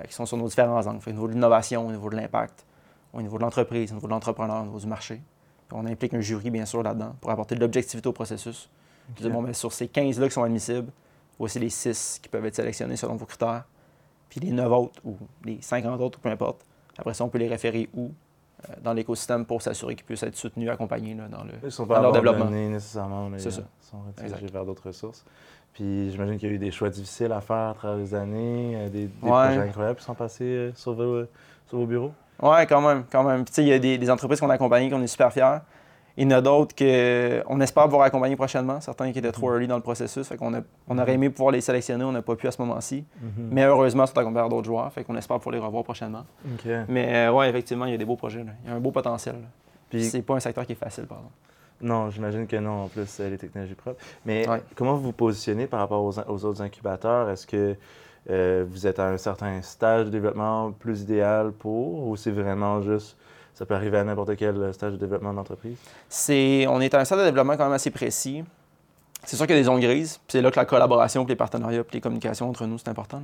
euh, 0.00 0.04
qui 0.04 0.14
sont 0.14 0.26
sur 0.26 0.36
nos 0.36 0.48
différents 0.48 0.86
angles. 0.86 1.00
Fait, 1.00 1.10
au 1.10 1.14
niveau 1.14 1.28
de 1.28 1.32
l'innovation, 1.34 1.86
au 1.86 1.90
niveau 1.90 2.08
de 2.08 2.16
l'impact, 2.16 2.64
au 3.12 3.20
niveau 3.20 3.36
de 3.36 3.42
l'entreprise, 3.42 3.90
au 3.92 3.94
niveau 3.96 4.06
de 4.06 4.12
l'entrepreneur, 4.12 4.62
au 4.62 4.66
niveau 4.66 4.78
du 4.78 4.86
marché. 4.86 5.20
Puis 5.68 5.76
on 5.78 5.84
implique 5.84 6.14
un 6.14 6.20
jury, 6.20 6.50
bien 6.50 6.64
sûr, 6.64 6.82
là-dedans 6.82 7.14
pour 7.20 7.30
apporter 7.30 7.54
de 7.54 7.60
l'objectivité 7.60 8.08
au 8.08 8.12
processus. 8.12 8.70
Puis 9.14 9.22
dire, 9.22 9.32
bon, 9.32 9.42
ben, 9.42 9.52
sur 9.52 9.72
ces 9.72 9.86
15-là 9.86 10.28
qui 10.28 10.34
sont 10.34 10.42
admissibles, 10.42 10.90
voici 11.38 11.58
les 11.58 11.70
6 11.70 12.20
qui 12.22 12.28
peuvent 12.28 12.44
être 12.46 12.56
sélectionnés 12.56 12.96
selon 12.96 13.16
vos 13.16 13.26
critères. 13.26 13.64
Puis 14.28 14.40
les 14.40 14.50
9 14.50 14.70
autres 14.72 15.00
ou 15.04 15.16
les 15.44 15.60
50 15.60 16.00
autres, 16.00 16.18
ou 16.18 16.22
peu 16.22 16.28
importe. 16.28 16.64
Après 16.98 17.14
ça, 17.14 17.24
on 17.24 17.28
peut 17.28 17.38
les 17.38 17.48
référer 17.48 17.88
où 17.94 18.10
euh, 18.68 18.74
dans 18.82 18.92
l'écosystème 18.92 19.44
pour 19.46 19.62
s'assurer 19.62 19.94
qu'ils 19.94 20.04
puissent 20.04 20.22
être 20.24 20.36
soutenus, 20.36 20.68
accompagnés 20.68 21.14
là, 21.14 21.28
dans 21.28 21.44
le, 21.44 21.52
Ils 21.62 21.70
sont 21.70 21.84
dans 21.86 21.94
pas 21.94 22.02
leur 22.02 22.12
développement. 22.12 22.50
nécessairement, 22.50 23.28
mais 23.28 23.38
C'est 23.38 23.50
ça. 23.52 23.62
ils 23.82 23.86
sont 23.86 23.98
redirigés 24.24 24.52
vers 24.52 24.64
d'autres 24.64 24.86
ressources. 24.88 25.24
Puis 25.74 26.10
j'imagine 26.10 26.38
qu'il 26.38 26.48
y 26.48 26.52
a 26.52 26.54
eu 26.54 26.58
des 26.58 26.72
choix 26.72 26.90
difficiles 26.90 27.30
à 27.30 27.40
faire 27.40 27.56
à 27.70 27.74
travers 27.74 27.98
les 27.98 28.14
années, 28.14 28.72
euh, 28.74 28.88
des, 28.88 29.06
des 29.06 29.10
Ouais. 29.22 29.30
projets 29.30 29.58
incroyables 29.68 29.98
qui 29.98 30.04
sont 30.04 30.14
passés 30.14 30.44
euh, 30.44 30.72
sur, 30.74 30.92
vos, 30.94 31.22
sur 31.68 31.78
vos 31.78 31.86
bureaux? 31.86 32.12
Ouais, 32.42 32.66
quand 32.66 32.80
même, 32.80 33.04
quand 33.10 33.22
même. 33.22 33.44
Puis, 33.44 33.50
tu 33.50 33.54
sais, 33.56 33.62
il 33.62 33.68
y 33.68 33.72
a 33.72 33.78
des, 33.78 33.96
des 33.98 34.10
entreprises 34.10 34.40
qu'on 34.40 34.50
a 34.50 34.54
accompagnées 34.54 34.90
qu'on 34.90 35.02
est 35.02 35.06
super 35.08 35.32
fiers. 35.32 35.58
Il 36.18 36.24
y 36.24 36.26
en 36.26 36.36
a 36.36 36.40
d'autres 36.40 36.74
qu'on 36.74 37.60
espère 37.60 37.84
pouvoir 37.84 38.02
accompagner 38.02 38.34
prochainement, 38.36 38.80
certains 38.80 39.12
qui 39.12 39.20
étaient 39.20 39.30
trop 39.32 39.52
early 39.52 39.68
dans 39.68 39.76
le 39.76 39.82
processus. 39.82 40.26
Fait 40.26 40.36
qu'on 40.36 40.52
a, 40.52 40.60
on 40.88 40.98
aurait 40.98 41.14
aimé 41.14 41.30
pouvoir 41.30 41.52
les 41.52 41.60
sélectionner, 41.60 42.02
on 42.04 42.10
n'a 42.12 42.22
pas 42.22 42.34
pu 42.34 42.46
à 42.48 42.50
ce 42.50 42.60
moment-ci. 42.60 43.04
Mais 43.50 43.62
heureusement, 43.64 44.04
ils 44.04 44.08
sont 44.08 44.18
accompagnés 44.18 44.40
par 44.42 44.48
d'autres 44.48 44.66
joueurs, 44.66 44.92
fait 44.92 45.04
qu'on 45.04 45.16
espère 45.16 45.36
pouvoir 45.38 45.54
les 45.54 45.60
revoir 45.64 45.84
prochainement. 45.84 46.24
Mais 46.88 47.14
euh, 47.28 47.32
ouais, 47.32 47.48
effectivement, 47.48 47.84
il 47.86 47.92
y 47.92 47.94
a 47.94 47.98
des 47.98 48.04
beaux 48.04 48.16
projets. 48.16 48.42
là. 48.44 48.50
Il 48.64 48.70
y 48.70 48.72
a 48.72 48.76
un 48.76 48.80
beau 48.80 48.90
potentiel. 48.90 49.36
là. 49.36 49.48
Puis 49.90 50.04
c'est 50.04 50.20
pas 50.22 50.34
un 50.34 50.40
secteur 50.40 50.66
qui 50.66 50.72
est 50.72 50.74
facile, 50.74 51.04
pardon. 51.06 51.28
non, 51.80 52.10
j'imagine 52.10 52.46
que 52.48 52.56
non, 52.56 52.84
en 52.84 52.88
plus, 52.88 53.20
euh, 53.20 53.30
les 53.30 53.38
technologies 53.38 53.74
propres. 53.74 54.02
Mais 54.26 54.46
Ouais. 54.48 54.60
comment 54.74 54.94
vous 54.94 55.02
vous 55.04 55.12
positionnez 55.12 55.66
par 55.68 55.78
rapport 55.78 56.02
aux, 56.02 56.18
aux 56.18 56.44
autres 56.44 56.60
incubateurs? 56.62 57.30
Est-ce 57.30 57.46
que 57.46 57.76
euh, 58.28 58.64
vous 58.68 58.86
êtes 58.88 58.98
à 58.98 59.06
un 59.08 59.16
certain 59.16 59.62
stage 59.62 60.06
de 60.06 60.10
développement 60.10 60.72
plus 60.72 61.02
idéal 61.02 61.52
pour, 61.52 62.08
ou 62.08 62.16
c'est 62.16 62.32
vraiment 62.32 62.82
juste, 62.82 63.16
ça 63.58 63.66
peut 63.66 63.74
arriver 63.74 63.98
à 63.98 64.04
n'importe 64.04 64.36
quel 64.36 64.72
stage 64.72 64.92
de 64.92 64.98
développement 64.98 65.32
de 65.32 65.36
l'entreprise? 65.36 65.76
C'est, 66.08 66.64
on 66.68 66.80
est 66.80 66.94
à 66.94 67.00
un 67.00 67.04
stade 67.04 67.18
de 67.18 67.24
développement 67.24 67.56
quand 67.56 67.64
même 67.64 67.72
assez 67.72 67.90
précis. 67.90 68.44
C'est 69.24 69.34
sûr 69.34 69.46
qu'il 69.48 69.56
y 69.56 69.58
a 69.58 69.60
des 69.60 69.66
zones 69.66 69.80
grises, 69.80 70.18
puis 70.18 70.38
c'est 70.38 70.42
là 70.42 70.52
que 70.52 70.56
la 70.56 70.64
collaboration, 70.64 71.24
puis 71.24 71.32
les 71.32 71.36
partenariats, 71.36 71.82
puis 71.82 71.96
les 71.96 72.00
communications 72.00 72.48
entre 72.48 72.66
nous, 72.66 72.78
c'est 72.78 72.88
important. 72.88 73.20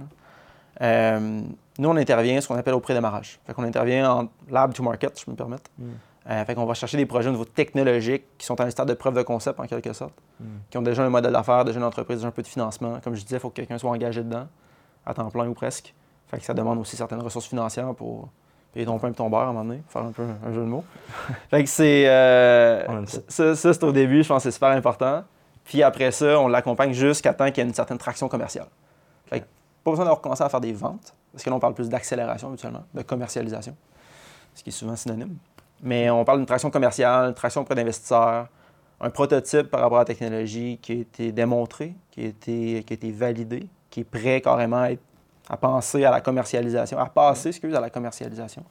Euh, 0.81 1.41
nous, 1.79 1.89
on 1.89 1.97
intervient 1.97 2.41
ce 2.41 2.49
qu'on 2.49 2.57
appelle 2.57 2.75
au 2.75 2.81
pré-démarrage. 2.81 3.39
Fait 3.47 3.55
qu'on 3.55 3.63
intervient 3.63 4.11
en 4.11 4.29
lab 4.51 4.75
to 4.75 4.83
market, 4.83 5.17
si 5.17 5.25
je 5.25 5.31
me 5.31 5.37
permets. 5.37 5.57
Mm. 5.79 5.85
Euh, 6.31 6.45
fait 6.45 6.57
qu'on 6.57 6.67
va 6.67 6.75
chercher 6.75 6.97
des 6.97 7.07
projets 7.07 7.29
au 7.29 7.33
niveau 7.33 7.45
technologique 7.45 8.25
qui 8.37 8.45
sont 8.45 8.61
à 8.61 8.65
un 8.65 8.71
stade 8.71 8.89
de 8.89 8.95
preuve 8.95 9.15
de 9.15 9.23
concept, 9.23 9.61
en 9.61 9.67
quelque 9.67 9.93
sorte, 9.93 10.15
Mm. 10.41 10.45
qui 10.69 10.79
ont 10.79 10.83
déjà 10.83 11.05
un 11.05 11.11
modèle 11.11 11.33
d'affaires, 11.33 11.65
déjà 11.65 11.79
une 11.79 11.85
entreprise, 11.85 12.19
déjà 12.19 12.29
un 12.29 12.33
peu 12.33 12.43
de 12.43 12.49
financement. 12.49 12.99
Comme 13.05 13.15
je 13.15 13.23
disais, 13.23 13.37
il 13.37 13.41
faut 13.41 13.51
que 13.51 13.55
quelqu'un 13.55 13.79
soit 13.79 13.91
engagé 13.91 14.25
dedans, 14.25 14.49
à 15.07 15.15
temps 15.15 15.31
plein 15.31 15.47
ou 15.47 15.55
presque. 15.55 15.95
Fait 16.27 16.39
que 16.39 16.45
ça 16.45 16.55
demande 16.55 16.81
aussi 16.81 16.97
certaines 16.97 17.23
ressources 17.23 17.47
financières 17.47 17.95
pour 17.95 18.31
payer 18.75 18.85
ton 18.87 18.99
pain 18.99 19.09
et 19.09 19.13
ton 19.15 19.31
beurre 19.31 19.41
à 19.41 19.45
un 19.45 19.53
moment 19.53 19.65
donné, 19.65 19.83
faire 19.89 20.03
un 20.03 20.13
peu 20.13 20.25
un 20.47 20.53
jeu 20.53 20.61
de 20.61 20.67
mots. 20.67 20.85
fait 21.51 21.63
que 21.65 21.71
c'est. 21.71 22.05
euh, 22.09 23.05
ça, 23.29 23.55
c'est 23.57 23.85
au 23.85 23.93
début, 23.93 24.23
je 24.23 24.29
pense 24.29 24.43
que 24.43 24.51
c'est 24.51 24.55
super 24.55 24.71
important. 24.71 25.23
Puis 25.65 25.83
après 25.83 26.11
ça, 26.11 26.39
on 26.41 26.49
l'accompagne 26.49 26.93
jusqu'à 26.93 27.33
temps 27.33 27.47
qu'il 27.47 27.59
y 27.59 27.61
ait 27.61 27.69
une 27.69 27.75
certaine 27.75 27.97
traction 27.99 28.29
commerciale. 28.29 28.67
Fait 29.27 29.41
que 29.41 29.45
pas 29.83 29.91
besoin 29.93 30.05
d'avoir 30.05 30.21
commencé 30.21 30.43
à 30.43 30.49
faire 30.49 30.61
des 30.61 30.73
ventes, 30.73 31.15
parce 31.33 31.43
que 31.43 31.49
là, 31.51 31.57
on 31.57 31.61
parle 31.61 31.75
plus 31.75 31.89
d'accélération 31.89 32.49
habituellement, 32.49 32.85
de 32.93 33.03
commercialisation, 33.03 33.75
ce 34.55 34.63
qui 34.63 34.71
est 34.71 34.73
souvent 34.73 34.97
synonyme. 34.97 35.37
Mais 35.83 36.11
on 36.11 36.25
parle 36.25 36.39
d'une 36.39 36.47
traction 36.47 36.71
commerciale, 36.71 37.29
une 37.29 37.35
traction 37.35 37.63
auprès 37.63 37.75
d'investisseurs, 37.75 38.49
un 39.01 39.11
prototype 39.11 39.71
par 39.71 39.81
rapport 39.81 39.99
à 39.99 40.01
la 40.03 40.07
technologie 40.07 40.79
qui 40.81 40.93
a 40.93 40.95
été 40.97 41.33
démontré, 41.33 41.95
qui 42.11 42.23
a 42.23 42.27
été, 42.29 42.85
qui 42.87 42.93
a 42.93 42.95
été 42.95 43.11
validé, 43.11 43.69
qui 43.91 44.01
est 44.01 44.05
prêt 44.05 44.41
carrément 44.41 44.83
à, 44.83 44.91
être- 44.93 45.03
à 45.49 45.57
penser 45.57 46.05
à 46.05 46.11
la 46.11 46.21
commercialisation, 46.21 46.99
à 46.99 47.07
passer, 47.07 47.49
excuse, 47.49 47.75
à 47.75 47.81
la 47.81 47.91
commercialisation 47.91 48.65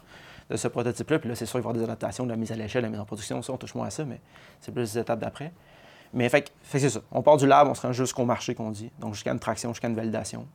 de 0.49 0.57
ce 0.57 0.67
prototype-là. 0.67 1.19
Puis 1.19 1.29
là, 1.29 1.35
c'est 1.35 1.45
sûr, 1.45 1.59
il 1.59 1.61
va 1.61 1.69
y 1.69 1.71
avoir 1.71 1.75
des 1.75 1.83
adaptations, 1.83 2.25
de 2.25 2.31
la 2.31 2.35
mise 2.35 2.51
à 2.51 2.55
l'échelle, 2.55 2.81
de 2.81 2.87
la 2.87 2.91
mise 2.91 2.99
en 2.99 3.05
production, 3.05 3.41
ça, 3.41 3.53
on 3.53 3.57
touche 3.57 3.75
moins 3.75 3.87
à 3.87 3.89
ça, 3.89 4.05
mais 4.05 4.19
c'est 4.59 4.71
plus 4.71 4.81
les 4.81 4.99
étapes 4.99 5.19
d'après. 5.19 5.51
Mais 6.13 6.29
fait, 6.29 6.51
fait 6.61 6.79
c'est 6.79 6.89
ça. 6.89 6.99
On 7.11 7.21
part 7.21 7.37
du 7.37 7.47
lab, 7.47 7.67
on 7.67 7.73
se 7.73 7.81
rend 7.81 7.93
jusqu'au 7.93 8.25
marché 8.25 8.53
qu'on 8.53 8.71
dit, 8.71 8.91
donc 8.99 9.13
jusqu'à 9.13 9.31
une 9.31 9.39
traction, 9.39 9.69
jusqu'à 9.69 9.87
une 9.87 9.95
validation. 9.95 10.47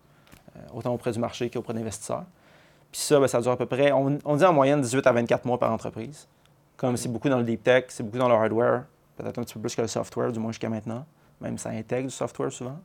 Euh, 0.56 0.60
autant 0.72 0.94
auprès 0.94 1.12
du 1.12 1.18
marché 1.18 1.50
qu'auprès 1.50 1.74
d'investisseurs. 1.74 2.24
Puis 2.90 3.00
ça, 3.00 3.20
ben, 3.20 3.26
ça 3.26 3.40
dure 3.40 3.52
à 3.52 3.56
peu 3.56 3.66
près, 3.66 3.92
on, 3.92 4.18
on 4.24 4.36
dit 4.36 4.44
en 4.44 4.52
moyenne 4.52 4.80
18 4.80 5.06
à 5.06 5.12
24 5.12 5.44
mois 5.44 5.58
par 5.58 5.72
entreprise. 5.72 6.26
Comme 6.76 6.96
c'est 6.96 7.08
beaucoup 7.08 7.28
dans 7.28 7.38
le 7.38 7.44
deep 7.44 7.62
tech, 7.62 7.86
c'est 7.88 8.02
beaucoup 8.02 8.18
dans 8.18 8.28
le 8.28 8.34
hardware, 8.34 8.84
peut-être 9.16 9.38
un 9.38 9.42
petit 9.42 9.54
peu 9.54 9.60
plus 9.60 9.74
que 9.74 9.82
le 9.82 9.88
software, 9.88 10.32
du 10.32 10.38
moins 10.38 10.52
jusqu'à 10.52 10.68
maintenant. 10.68 11.04
Même 11.40 11.58
ça 11.58 11.70
intègre 11.70 12.08
du 12.08 12.14
software 12.14 12.52
souvent. 12.52 12.78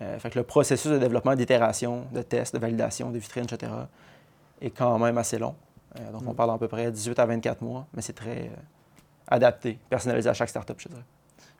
Euh, 0.00 0.18
fait 0.18 0.30
que 0.30 0.38
le 0.38 0.44
processus 0.44 0.90
de 0.90 0.98
développement, 0.98 1.34
d'itération, 1.34 2.06
de 2.12 2.22
test, 2.22 2.54
de 2.54 2.58
validation, 2.60 3.10
de 3.10 3.18
vitrine, 3.18 3.44
etc., 3.44 3.70
est 4.60 4.70
quand 4.70 4.98
même 4.98 5.18
assez 5.18 5.38
long. 5.38 5.54
Euh, 5.98 6.12
donc, 6.12 6.22
on 6.26 6.32
parle 6.34 6.50
d'à 6.50 6.58
peu 6.58 6.68
près 6.68 6.90
18 6.90 7.18
à 7.18 7.26
24 7.26 7.60
mois, 7.60 7.86
mais 7.94 8.00
c'est 8.02 8.14
très 8.14 8.46
euh, 8.46 8.56
adapté, 9.28 9.78
personnalisé 9.90 10.30
à 10.30 10.34
chaque 10.34 10.48
startup, 10.48 10.76
je 10.80 10.88
dirais. 10.88 11.02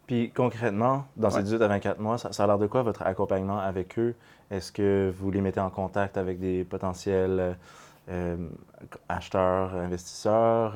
Puis 0.06 0.30
concrètement, 0.30 1.04
dans 1.16 1.30
ces 1.30 1.36
Ouais. 1.38 1.42
18 1.44 1.62
à 1.62 1.68
24 1.68 2.00
mois, 2.00 2.18
ça, 2.18 2.32
ça 2.32 2.44
a 2.44 2.46
l'air 2.46 2.58
de 2.58 2.66
quoi 2.66 2.82
votre 2.82 3.02
accompagnement 3.02 3.58
avec 3.60 3.98
eux? 3.98 4.14
Est-ce 4.50 4.72
que 4.72 5.12
vous 5.16 5.30
les 5.30 5.40
mettez 5.40 5.60
en 5.60 5.70
contact 5.70 6.16
avec 6.16 6.40
des 6.40 6.64
potentiels 6.64 7.56
euh, 8.08 8.36
acheteurs, 9.08 9.74
investisseurs, 9.74 10.74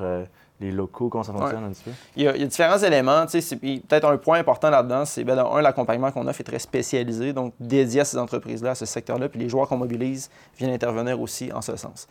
les 0.59 0.71
locaux, 0.71 1.09
comment 1.09 1.23
ça 1.23 1.33
fonctionne 1.33 1.63
un 1.65 1.69
petit 1.69 1.83
peu? 1.83 1.91
Il 2.15 2.23
y 2.23 2.27
a, 2.27 2.35
il 2.35 2.41
y 2.41 2.43
a 2.43 2.47
différents 2.47 2.77
éléments. 2.79 3.25
tu 3.25 3.33
sais, 3.33 3.41
c'est- 3.41 3.55
puis 3.57 3.79
Peut-être 3.79 4.05
un 4.05 4.17
point 4.17 4.39
important 4.39 4.69
là-dedans, 4.71 5.05
c'est 5.05 5.23
dans 5.23 5.53
un, 5.53 5.61
l'accompagnement 5.61 6.11
qu'on 6.11 6.27
offre 6.27 6.41
est 6.41 6.43
très 6.45 6.59
spécialisé, 6.59 7.31
donc 7.33 7.53
dédié 7.59 8.01
à 8.01 8.05
ces 8.05 8.17
entreprises-là, 8.17 8.71
à 8.71 8.75
ce 8.75 8.85
secteur-là, 8.85 9.29
puis 9.29 9.39
les 9.39 9.49
joueurs 9.49 9.67
qu'on 9.67 9.77
mobilise 9.77 10.29
viennent 10.57 10.73
intervenir 10.73 11.21
aussi 11.21 11.51
en 11.53 11.61
ce 11.61 11.75
sens. 11.75 12.07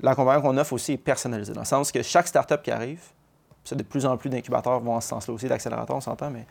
L'accompagnement 0.00 0.42
qu'on 0.50 0.56
offre 0.58 0.72
aussi 0.72 0.92
est 0.92 0.96
personnalisé, 0.98 1.52
dans 1.52 1.60
le 1.60 1.66
sens 1.66 1.92
que 1.92 2.02
chaque 2.02 2.28
startup 2.28 2.62
qui 2.62 2.70
arrive, 2.70 3.00
ça, 3.64 3.74
de 3.74 3.82
plus 3.82 4.06
en 4.06 4.16
plus 4.16 4.30
d'incubateurs 4.30 4.80
vont 4.80 4.94
en 4.94 5.00
ce 5.00 5.08
sens-là 5.08 5.34
aussi, 5.34 5.46
d'accélérateurs, 5.48 5.96
on 5.96 6.00
s'entend, 6.00 6.30
mais 6.30 6.46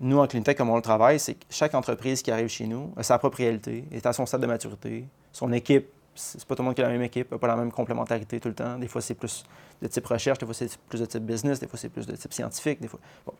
nous, 0.00 0.18
en 0.18 0.26
CleanTech, 0.26 0.56
comme 0.56 0.70
on 0.70 0.76
le 0.76 0.82
travaille, 0.82 1.18
c'est 1.18 1.34
que 1.34 1.44
chaque 1.50 1.74
entreprise 1.74 2.22
qui 2.22 2.30
arrive 2.30 2.48
chez 2.48 2.66
nous 2.66 2.92
a 2.96 3.02
sa 3.02 3.18
propre 3.18 3.38
réalité, 3.38 3.84
est 3.92 4.04
à 4.06 4.12
son 4.12 4.26
stade 4.26 4.40
de 4.40 4.46
maturité, 4.46 5.06
son 5.32 5.52
équipe, 5.52 5.88
c'est 6.20 6.44
pas 6.44 6.54
tout 6.54 6.62
le 6.62 6.66
monde 6.66 6.74
qui 6.74 6.82
a 6.82 6.84
la 6.84 6.90
même 6.90 7.02
équipe, 7.02 7.34
pas 7.34 7.46
la 7.46 7.56
même 7.56 7.72
complémentarité 7.72 8.40
tout 8.40 8.48
le 8.48 8.54
temps. 8.54 8.78
Des 8.78 8.88
fois, 8.88 9.00
c'est 9.00 9.14
plus 9.14 9.44
de 9.82 9.88
type 9.88 10.06
recherche, 10.06 10.38
des 10.38 10.46
fois, 10.46 10.54
c'est 10.54 10.76
plus 10.88 11.00
de 11.00 11.06
type 11.06 11.24
business, 11.24 11.60
des 11.60 11.66
fois, 11.66 11.78
c'est 11.78 11.88
plus 11.88 12.06
de 12.06 12.14
type 12.14 12.32
scientifique. 12.32 12.80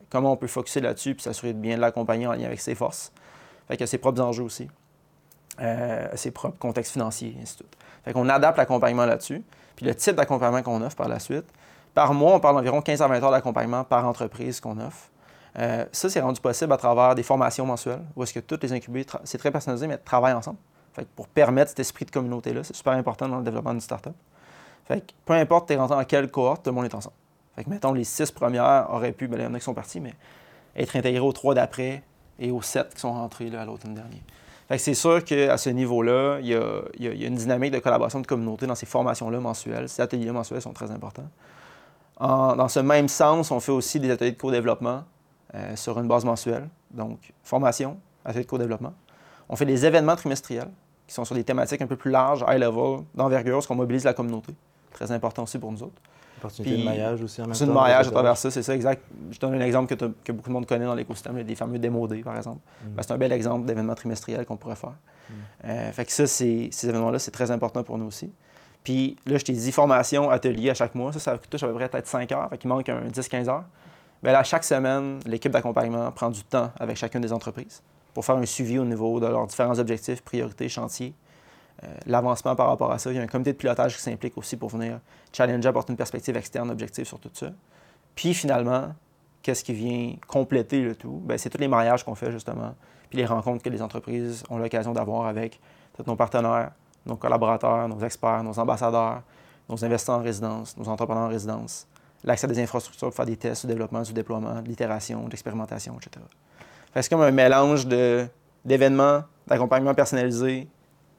Comment 0.09 0.33
on 0.33 0.37
peut 0.37 0.47
focuser 0.47 0.81
là-dessus 0.81 1.15
puis 1.15 1.23
s'assurer 1.23 1.53
de 1.53 1.59
bien 1.59 1.77
l'accompagner 1.77 2.27
en 2.27 2.33
lien 2.33 2.47
avec 2.47 2.61
ses 2.61 2.75
forces? 2.75 3.13
Fait 3.69 3.77
qu'il 3.77 3.85
a 3.85 3.87
ses 3.87 3.99
propres 3.99 4.21
enjeux 4.21 4.45
aussi, 4.45 4.69
euh, 5.61 6.09
ses 6.15 6.31
propres 6.31 6.59
contextes 6.59 6.93
financiers, 6.93 7.37
ainsi 7.41 7.55
de 7.55 7.59
suite. 7.59 7.77
Fait 8.05 8.13
qu'on 8.13 8.29
adapte 8.29 8.59
l'accompagnement 8.59 9.07
là-dessus. 9.07 9.43
Puis 9.77 9.87
le 9.87 9.95
type 9.95 10.17
d'accompagnement 10.17 10.63
qu'on 10.63 10.83
offre 10.83 10.97
par 10.97 11.09
la 11.09 11.19
suite, 11.19 11.45
par 11.95 12.15
mois, 12.15 12.35
on 12.35 12.41
parle 12.41 12.57
d'environ 12.57 12.83
15 12.83 13.03
à 13.03 13.09
20 13.09 13.23
heures 13.23 13.31
d'accompagnement 13.31 13.85
par 13.85 14.07
entreprise 14.07 14.61
qu'on 14.61 14.79
offre. 14.81 15.11
Euh, 15.59 15.85
ça, 15.93 16.09
c'est 16.09 16.21
rendu 16.21 16.41
possible 16.41 16.73
à 16.73 16.77
travers 16.77 17.15
des 17.15 17.23
formations 17.23 17.67
mensuelles, 17.67 18.03
où 18.15 18.23
est-ce 18.23 18.33
que 18.33 18.41
toutes 18.41 18.63
les 18.63 18.73
incubés, 18.73 19.05
c'est 19.25 19.39
très 19.39 19.51
personnalisé, 19.51 19.87
mais 19.87 19.99
travaillent 19.99 20.33
ensemble. 20.33 20.59
Fait 20.93 21.03
que 21.03 21.09
pour 21.15 21.29
permettre 21.29 21.71
cet 21.71 21.81
esprit 21.81 22.05
de 22.05 22.11
communauté-là, 22.11 22.65
c'est 22.65 22.75
super 22.75 22.95
important 22.95 23.29
dans 23.29 23.39
le 23.39 23.45
développement 23.45 23.73
d'une 23.73 23.81
startup. 23.81 24.15
Fait 24.87 25.01
que 25.01 25.13
peu 25.25 25.35
importe 25.35 25.69
tu 25.69 25.75
es 25.75 25.77
rentré 25.77 25.97
dans 25.97 26.05
quelle 26.05 26.31
cohorte, 26.31 26.65
tout 26.65 26.71
le 26.71 26.75
monde 26.75 26.85
est 26.85 26.95
ensemble. 26.95 27.15
Fait 27.55 27.65
que 27.65 27.71
mettons, 27.71 27.93
les 27.93 28.05
six 28.05 28.31
premières 28.31 28.89
auraient 28.91 29.13
pu, 29.13 29.29
ben, 29.29 29.39
il 29.39 29.45
y 29.45 29.47
en 29.47 29.55
a 29.55 29.59
qui 29.59 29.65
sont 29.65 29.75
partis, 29.75 30.01
mais 30.01 30.15
être 30.77 30.97
intégrés 30.97 31.21
aux 31.21 31.33
trois 31.33 31.55
d'après 31.55 32.03
et 32.39 32.51
aux 32.51 32.63
sept 32.63 32.95
qui 32.95 33.01
sont 33.01 33.13
rentrés 33.13 33.51
là, 33.51 33.63
à 33.63 33.65
l'automne 33.65 33.95
dernier. 33.95 34.23
Fait 34.69 34.77
que 34.77 34.83
c'est 34.83 34.95
sûr 34.95 35.25
qu'à 35.25 35.59
ce 35.59 35.69
niveau-là, 35.71 36.39
il 36.41 36.47
y 36.47 36.55
a, 36.55 37.27
une 37.27 37.35
dynamique 37.35 37.73
de 37.73 37.81
collaboration 37.81 38.21
de 38.21 38.27
communauté 38.27 38.69
dans 38.69 38.77
ces 38.77 38.87
formations-là 38.87 39.41
mensuelles. 39.41 39.89
Ces 39.89 40.01
ateliers 40.01 40.31
mensuels 40.31 40.63
sont 40.63 40.73
très 40.73 40.93
importants. 40.93 41.29
Dans 42.21 42.69
ce 42.69 42.79
même 42.79 43.09
sens, 43.09 43.51
on 43.51 43.59
fait 43.59 43.73
aussi 43.73 43.99
des 43.99 44.11
ateliers 44.11 44.31
de 44.31 44.39
co-développement 44.39 45.03
euh, 45.55 45.75
sur 45.75 45.99
une 45.99 46.07
base 46.07 46.25
mensuelle. 46.25 46.69
Donc, 46.93 47.19
formation, 47.43 47.99
ateliers 48.25 48.45
de 48.45 48.49
co-développement. 48.49 48.93
On 49.51 49.57
fait 49.57 49.67
des 49.67 49.85
événements 49.85 50.17
trimestriels 50.17 50.71
qui 51.07 51.13
sont 51.15 51.25
sur 51.25 51.35
des 51.35 51.43
thématiques 51.43 51.83
un 51.83 51.87
peu 51.89 51.97
plus 51.97 52.11
larges, 52.13 52.45
high 52.49 52.61
level, 52.61 53.05
d'envergure, 53.17 53.61
ce 53.63 53.67
qu'on 53.69 53.75
mobilise 53.75 54.05
la 54.05 54.15
communauté. 54.15 54.55
Très 54.93 55.11
important 55.11 55.43
aussi 55.43 55.59
pour 55.59 55.73
nous 55.73 55.83
autres. 55.83 56.01
Opportunité 56.39 56.75
Puis, 56.75 56.83
de 56.83 56.89
maillage 56.89 57.21
aussi 57.23 57.41
en 57.41 57.45
même 57.45 57.53
temps? 57.53 57.59
C'est 57.59 57.65
une 57.65 57.73
mariage 57.73 58.07
à 58.07 58.11
travers 58.13 58.37
ça, 58.37 58.51
c'est 58.51 58.63
ça, 58.63 58.75
exact. 58.75 59.03
Je 59.31 59.39
donne 59.41 59.55
un 59.55 59.61
exemple 59.61 59.95
que, 59.97 60.33
beaucoup 60.33 60.49
de 60.49 60.55
monde 60.55 60.67
connaît 60.67 60.85
dans 60.85 60.95
l'écosystème, 60.95 61.37
les 61.37 61.55
fameux 61.57 61.81
démodés, 61.81 62.23
par 62.23 62.37
exemple. 62.37 62.61
Mm. 62.85 62.89
Ben, 62.95 63.03
c'est 63.03 63.13
un 63.13 63.19
bel 63.19 63.33
exemple 63.33 63.67
d'événement 63.67 63.95
trimestriel 63.97 64.47
qu'on 64.47 64.57
pourrait 64.57 64.77
faire. 64.77 64.95
Euh, 65.65 65.93
fait 65.93 66.05
que 66.05 66.13
ça, 66.13 66.27
c'est- 66.29 66.69
ces 66.71 66.89
événements-là, 66.89 67.19
c'est 67.19 67.31
très 67.33 67.51
important 67.51 67.83
pour 67.83 67.99
nous 67.99 68.07
aussi. 68.07 68.33
Puis 68.85 69.17
là, 69.27 69.37
je 69.37 69.45
t'ai 69.45 69.53
dit 69.53 69.73
formation, 69.73 70.31
atelier 70.31 70.71
à 70.71 70.75
chaque 70.75 70.95
mois. 70.95 71.13
Ça, 71.13 71.19
ça 71.19 71.39
touche 71.39 71.63
à 71.63 71.67
peu 71.67 71.75
près 71.75 71.89
peut-être 71.89 72.07
5 72.07 72.31
heures, 72.33 72.49
fait 72.49 72.59
qu'il 72.59 72.69
manque 72.69 72.89
un 72.89 73.09
10-15 73.09 73.49
heures. 73.49 73.65
Bien 74.23 74.33
là, 74.33 74.45
chaque 74.45 74.65
semaine, 74.65 75.19
l'équipe 75.27 75.51
d'accompagnement 75.53 76.11
prend 76.13 76.31
du 76.31 76.43
temps 76.45 76.71
avec 76.79 76.97
chacune 76.97 77.21
des 77.21 77.33
entreprises 77.33 77.83
pour 78.15 78.25
faire 78.25 78.37
un 78.37 78.47
suivi 78.47 78.79
au 78.79 78.85
niveau 78.85 79.21
de 79.21 79.27
leurs 79.27 79.47
différents 79.47 79.79
objectifs, 79.79 80.23
priorités, 80.23 80.69
chantiers. 80.69 81.15
Euh, 81.85 81.87
L'avancement 82.07 82.57
par 82.57 82.69
rapport 82.69 82.93
à 82.93 82.99
ça. 82.99 83.11
Il 83.11 83.17
y 83.17 83.19
a 83.19 83.23
un 83.23 83.27
comité 83.27 83.53
de 83.53 83.57
pilotage 83.57 83.97
qui 83.97 84.03
s'implique 84.03 84.37
aussi 84.37 84.57
pour 84.57 84.69
venir 84.69 85.01
challenger, 85.33 85.69
apporter 85.69 85.93
une 85.93 85.97
perspective 85.97 86.37
externe 86.37 86.71
objective 86.71 87.07
sur 87.07 87.19
tout 87.19 87.31
ça. 87.33 87.51
Puis 88.15 88.35
finalement, 88.35 88.95
qu'est-ce 89.43 89.65
qui 89.65 89.73
vient 89.73 90.15
compléter 90.27 90.83
le 90.83 90.95
tout? 90.95 91.23
Bien, 91.25 91.39
c'est 91.39 91.51
tous 91.51 91.61
les 91.61 91.69
mariages 91.69 92.05
qu'on 92.05 92.15
fait 92.15 92.31
justement, 92.33 92.75
puis 93.09 93.19
les 93.19 93.27
rencontres 93.27 93.63
que 93.63 93.71
les 93.71 93.83
entreprises 93.83 94.45
ont 94.51 94.59
l'occasion 94.59 94.93
d'avoir 94.93 95.27
avec 95.27 95.61
nos 96.07 96.17
partenaires, 96.17 96.73
nos 97.07 97.17
collaborateurs, 97.17 97.89
nos 97.89 98.01
experts, 98.01 98.43
nos 98.43 98.59
ambassadeurs, 98.59 99.23
nos 99.69 99.85
investisseurs 99.85 100.19
en 100.19 100.23
résidence, 100.23 100.77
nos 100.77 100.89
entrepreneurs 100.89 101.25
en 101.25 101.29
résidence, 101.29 101.87
l'accès 102.25 102.47
à 102.47 102.49
des 102.49 102.61
infrastructures 102.61 103.09
pour 103.09 103.15
faire 103.15 103.27
des 103.27 103.37
tests, 103.37 103.63
du 103.63 103.69
développement, 103.69 104.03
du 104.03 104.13
déploiement, 104.13 104.61
de 104.61 104.69
l'itération, 104.69 105.25
de 105.25 105.31
l'expérimentation, 105.31 105.97
etc. 105.97 106.25
C'est 106.95 107.09
comme 107.09 107.23
un 107.23 107.31
mélange 107.31 107.87
de- 107.87 108.27
d'événements, 108.65 109.23
d'accompagnement 109.47 109.95
personnalisé, 109.95 110.69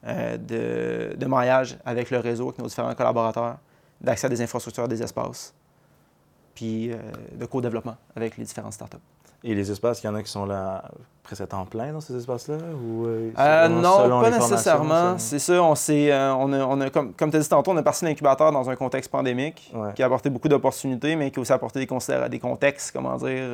euh, 0.06 0.36
de, 0.36 1.16
de 1.16 1.26
mariage 1.26 1.78
avec 1.84 2.10
le 2.10 2.18
réseau, 2.18 2.46
avec 2.48 2.58
nos 2.58 2.66
différents 2.66 2.94
collaborateurs, 2.94 3.56
d'accès 4.00 4.26
à 4.26 4.30
des 4.30 4.42
infrastructures, 4.42 4.88
des 4.88 5.02
espaces, 5.02 5.54
puis 6.54 6.90
euh, 6.92 6.96
de 7.34 7.46
co-développement 7.46 7.96
avec 8.16 8.36
les 8.36 8.44
différentes 8.44 8.72
startups. 8.74 8.96
Et 9.44 9.54
les 9.56 9.70
espaces, 9.72 10.00
il 10.02 10.06
y 10.06 10.08
en 10.08 10.14
a 10.14 10.22
qui 10.22 10.30
sont 10.30 10.46
là 10.46 10.84
presque 11.24 11.40
à 11.40 11.46
temps 11.48 11.64
plein 11.66 11.92
dans 11.92 12.00
ces 12.00 12.16
espaces-là? 12.16 12.58
Ou, 12.84 13.06
euh, 13.06 13.68
non, 13.68 14.20
pas 14.20 14.30
nécessairement. 14.30 15.18
C'est 15.18 15.40
ça, 15.40 15.60
on, 15.60 15.74
s'est, 15.74 16.12
on, 16.14 16.52
a, 16.52 16.64
on 16.64 16.80
a, 16.80 16.90
comme, 16.90 17.12
comme 17.12 17.30
tu 17.30 17.38
as 17.38 17.40
dit 17.40 17.48
tantôt, 17.48 17.72
on 17.72 17.76
a 17.76 17.82
parti 17.82 18.04
l'incubateur 18.04 18.52
dans 18.52 18.70
un 18.70 18.76
contexte 18.76 19.10
pandémique 19.10 19.72
Ouais. 19.74 19.92
qui 19.94 20.02
a 20.02 20.06
apporté 20.06 20.30
beaucoup 20.30 20.48
d'opportunités, 20.48 21.16
mais 21.16 21.32
qui 21.32 21.40
a 21.40 21.42
aussi 21.42 21.52
apporté 21.52 21.84
des, 21.84 22.28
des 22.28 22.38
contextes, 22.38 22.92
comment 22.92 23.16
dire, 23.16 23.48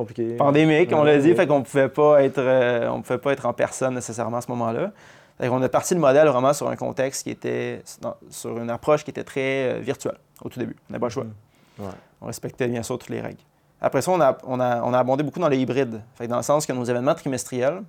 Compliqué. 0.00 0.36
pandémiques, 0.36 0.90
on 0.94 1.02
l'a 1.02 1.18
dit, 1.18 1.34
fait 1.34 1.46
qu'on 1.46 1.62
pouvait 1.62 1.90
pas 1.90 2.22
être, 2.22 2.38
euh, 2.38 2.88
on 2.88 3.02
pouvait 3.02 3.18
pas 3.18 3.32
être 3.32 3.44
en 3.44 3.52
personne 3.52 3.94
nécessairement 3.94 4.38
à 4.38 4.40
ce 4.40 4.50
moment-là. 4.50 4.92
Qu'on 5.38 5.60
a 5.60 5.68
parti 5.68 5.92
le 5.92 6.00
modèle 6.00 6.26
vraiment 6.28 6.54
sur 6.54 6.70
un 6.70 6.76
contexte 6.76 7.24
qui 7.24 7.30
était, 7.30 7.82
sur 8.30 8.56
une 8.56 8.70
approche 8.70 9.04
qui 9.04 9.10
était 9.10 9.24
très 9.24 9.74
euh, 9.74 9.78
virtuelle 9.78 10.16
au 10.42 10.48
tout 10.48 10.58
début. 10.58 10.74
On 10.88 10.92
n'avait 10.92 11.00
pas 11.00 11.06
le 11.08 11.12
choix. 11.12 11.26
Ouais. 11.78 11.86
On 12.22 12.26
respectait 12.26 12.66
bien 12.66 12.82
sûr 12.82 12.98
toutes 12.98 13.10
les 13.10 13.20
règles. 13.20 13.40
Après 13.78 14.00
ça, 14.00 14.10
on 14.10 14.20
a, 14.22 14.38
on 14.44 14.58
a, 14.58 14.82
on 14.82 14.94
a 14.94 14.98
abondé 14.98 15.22
beaucoup 15.22 15.38
dans 15.38 15.48
les 15.48 15.58
hybrides. 15.58 16.00
Fait 16.14 16.24
que 16.24 16.30
dans 16.30 16.38
le 16.38 16.42
sens 16.42 16.64
que 16.64 16.72
nos 16.72 16.84
événements 16.84 17.14
trimestriels, 17.14 17.82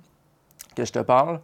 que 0.76 0.84
je 0.84 0.92
te 0.92 1.00
parle, 1.00 1.40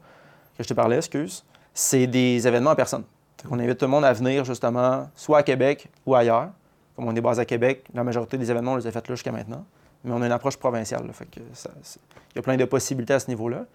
que 0.58 0.63
je 0.63 0.67
te 0.67 0.73
parlais, 0.73 0.97
excuse, 0.97 1.45
c'est 1.73 2.08
des 2.08 2.45
événements 2.45 2.71
en 2.71 2.75
personne. 2.75 3.03
Qu'on 3.47 3.60
invite 3.60 3.77
tout 3.77 3.86
le 3.86 3.91
monde 3.91 4.03
à 4.06 4.12
venir 4.12 4.43
justement, 4.43 5.10
soit 5.15 5.38
à 5.38 5.43
Québec 5.43 5.88
ou 6.06 6.13
ailleurs. 6.13 6.49
Comme 6.97 7.08
on 7.08 7.15
est 7.15 7.21
basé 7.21 7.41
à 7.41 7.45
Québec, 7.45 7.86
la 7.93 8.03
majorité 8.03 8.38
des 8.38 8.51
événements, 8.51 8.73
on 8.73 8.77
les 8.77 8.88
a 8.88 8.91
faits 8.91 9.08
là 9.08 9.15
jusqu'à 9.15 9.32
maintenant. 9.32 9.63
Mais 10.07 10.13
on 10.13 10.21
a 10.21 10.25
une 10.25 10.31
approche 10.31 10.57
provinciale. 10.57 11.03
il 11.35 11.43
y 12.35 12.39
a 12.39 12.41
plein 12.41 12.55
de 12.55 12.65
possibilités 12.65 13.13
à 13.13 13.19
ce 13.19 13.27
niveau-là. 13.27 13.65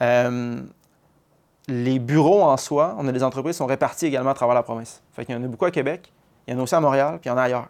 Euh, 0.00 0.62
les 1.68 1.98
bureaux 1.98 2.42
en 2.42 2.56
soi, 2.56 2.96
on 2.98 3.06
a 3.06 3.12
des 3.12 3.22
entreprises 3.22 3.56
qui 3.56 3.58
sont 3.58 3.66
réparties 3.66 4.06
également 4.06 4.30
à 4.30 4.34
travers 4.34 4.54
la 4.54 4.62
province. 4.62 5.02
Fait 5.12 5.28
y 5.28 5.34
en 5.34 5.42
a 5.42 5.46
beaucoup 5.46 5.66
à 5.66 5.70
Québec, 5.70 6.12
il 6.46 6.54
y 6.54 6.56
en 6.56 6.60
a 6.60 6.62
aussi 6.62 6.74
à 6.74 6.80
Montréal, 6.80 7.18
puis 7.20 7.28
il 7.28 7.32
y 7.32 7.32
en 7.32 7.36
a 7.36 7.42
ailleurs. 7.42 7.68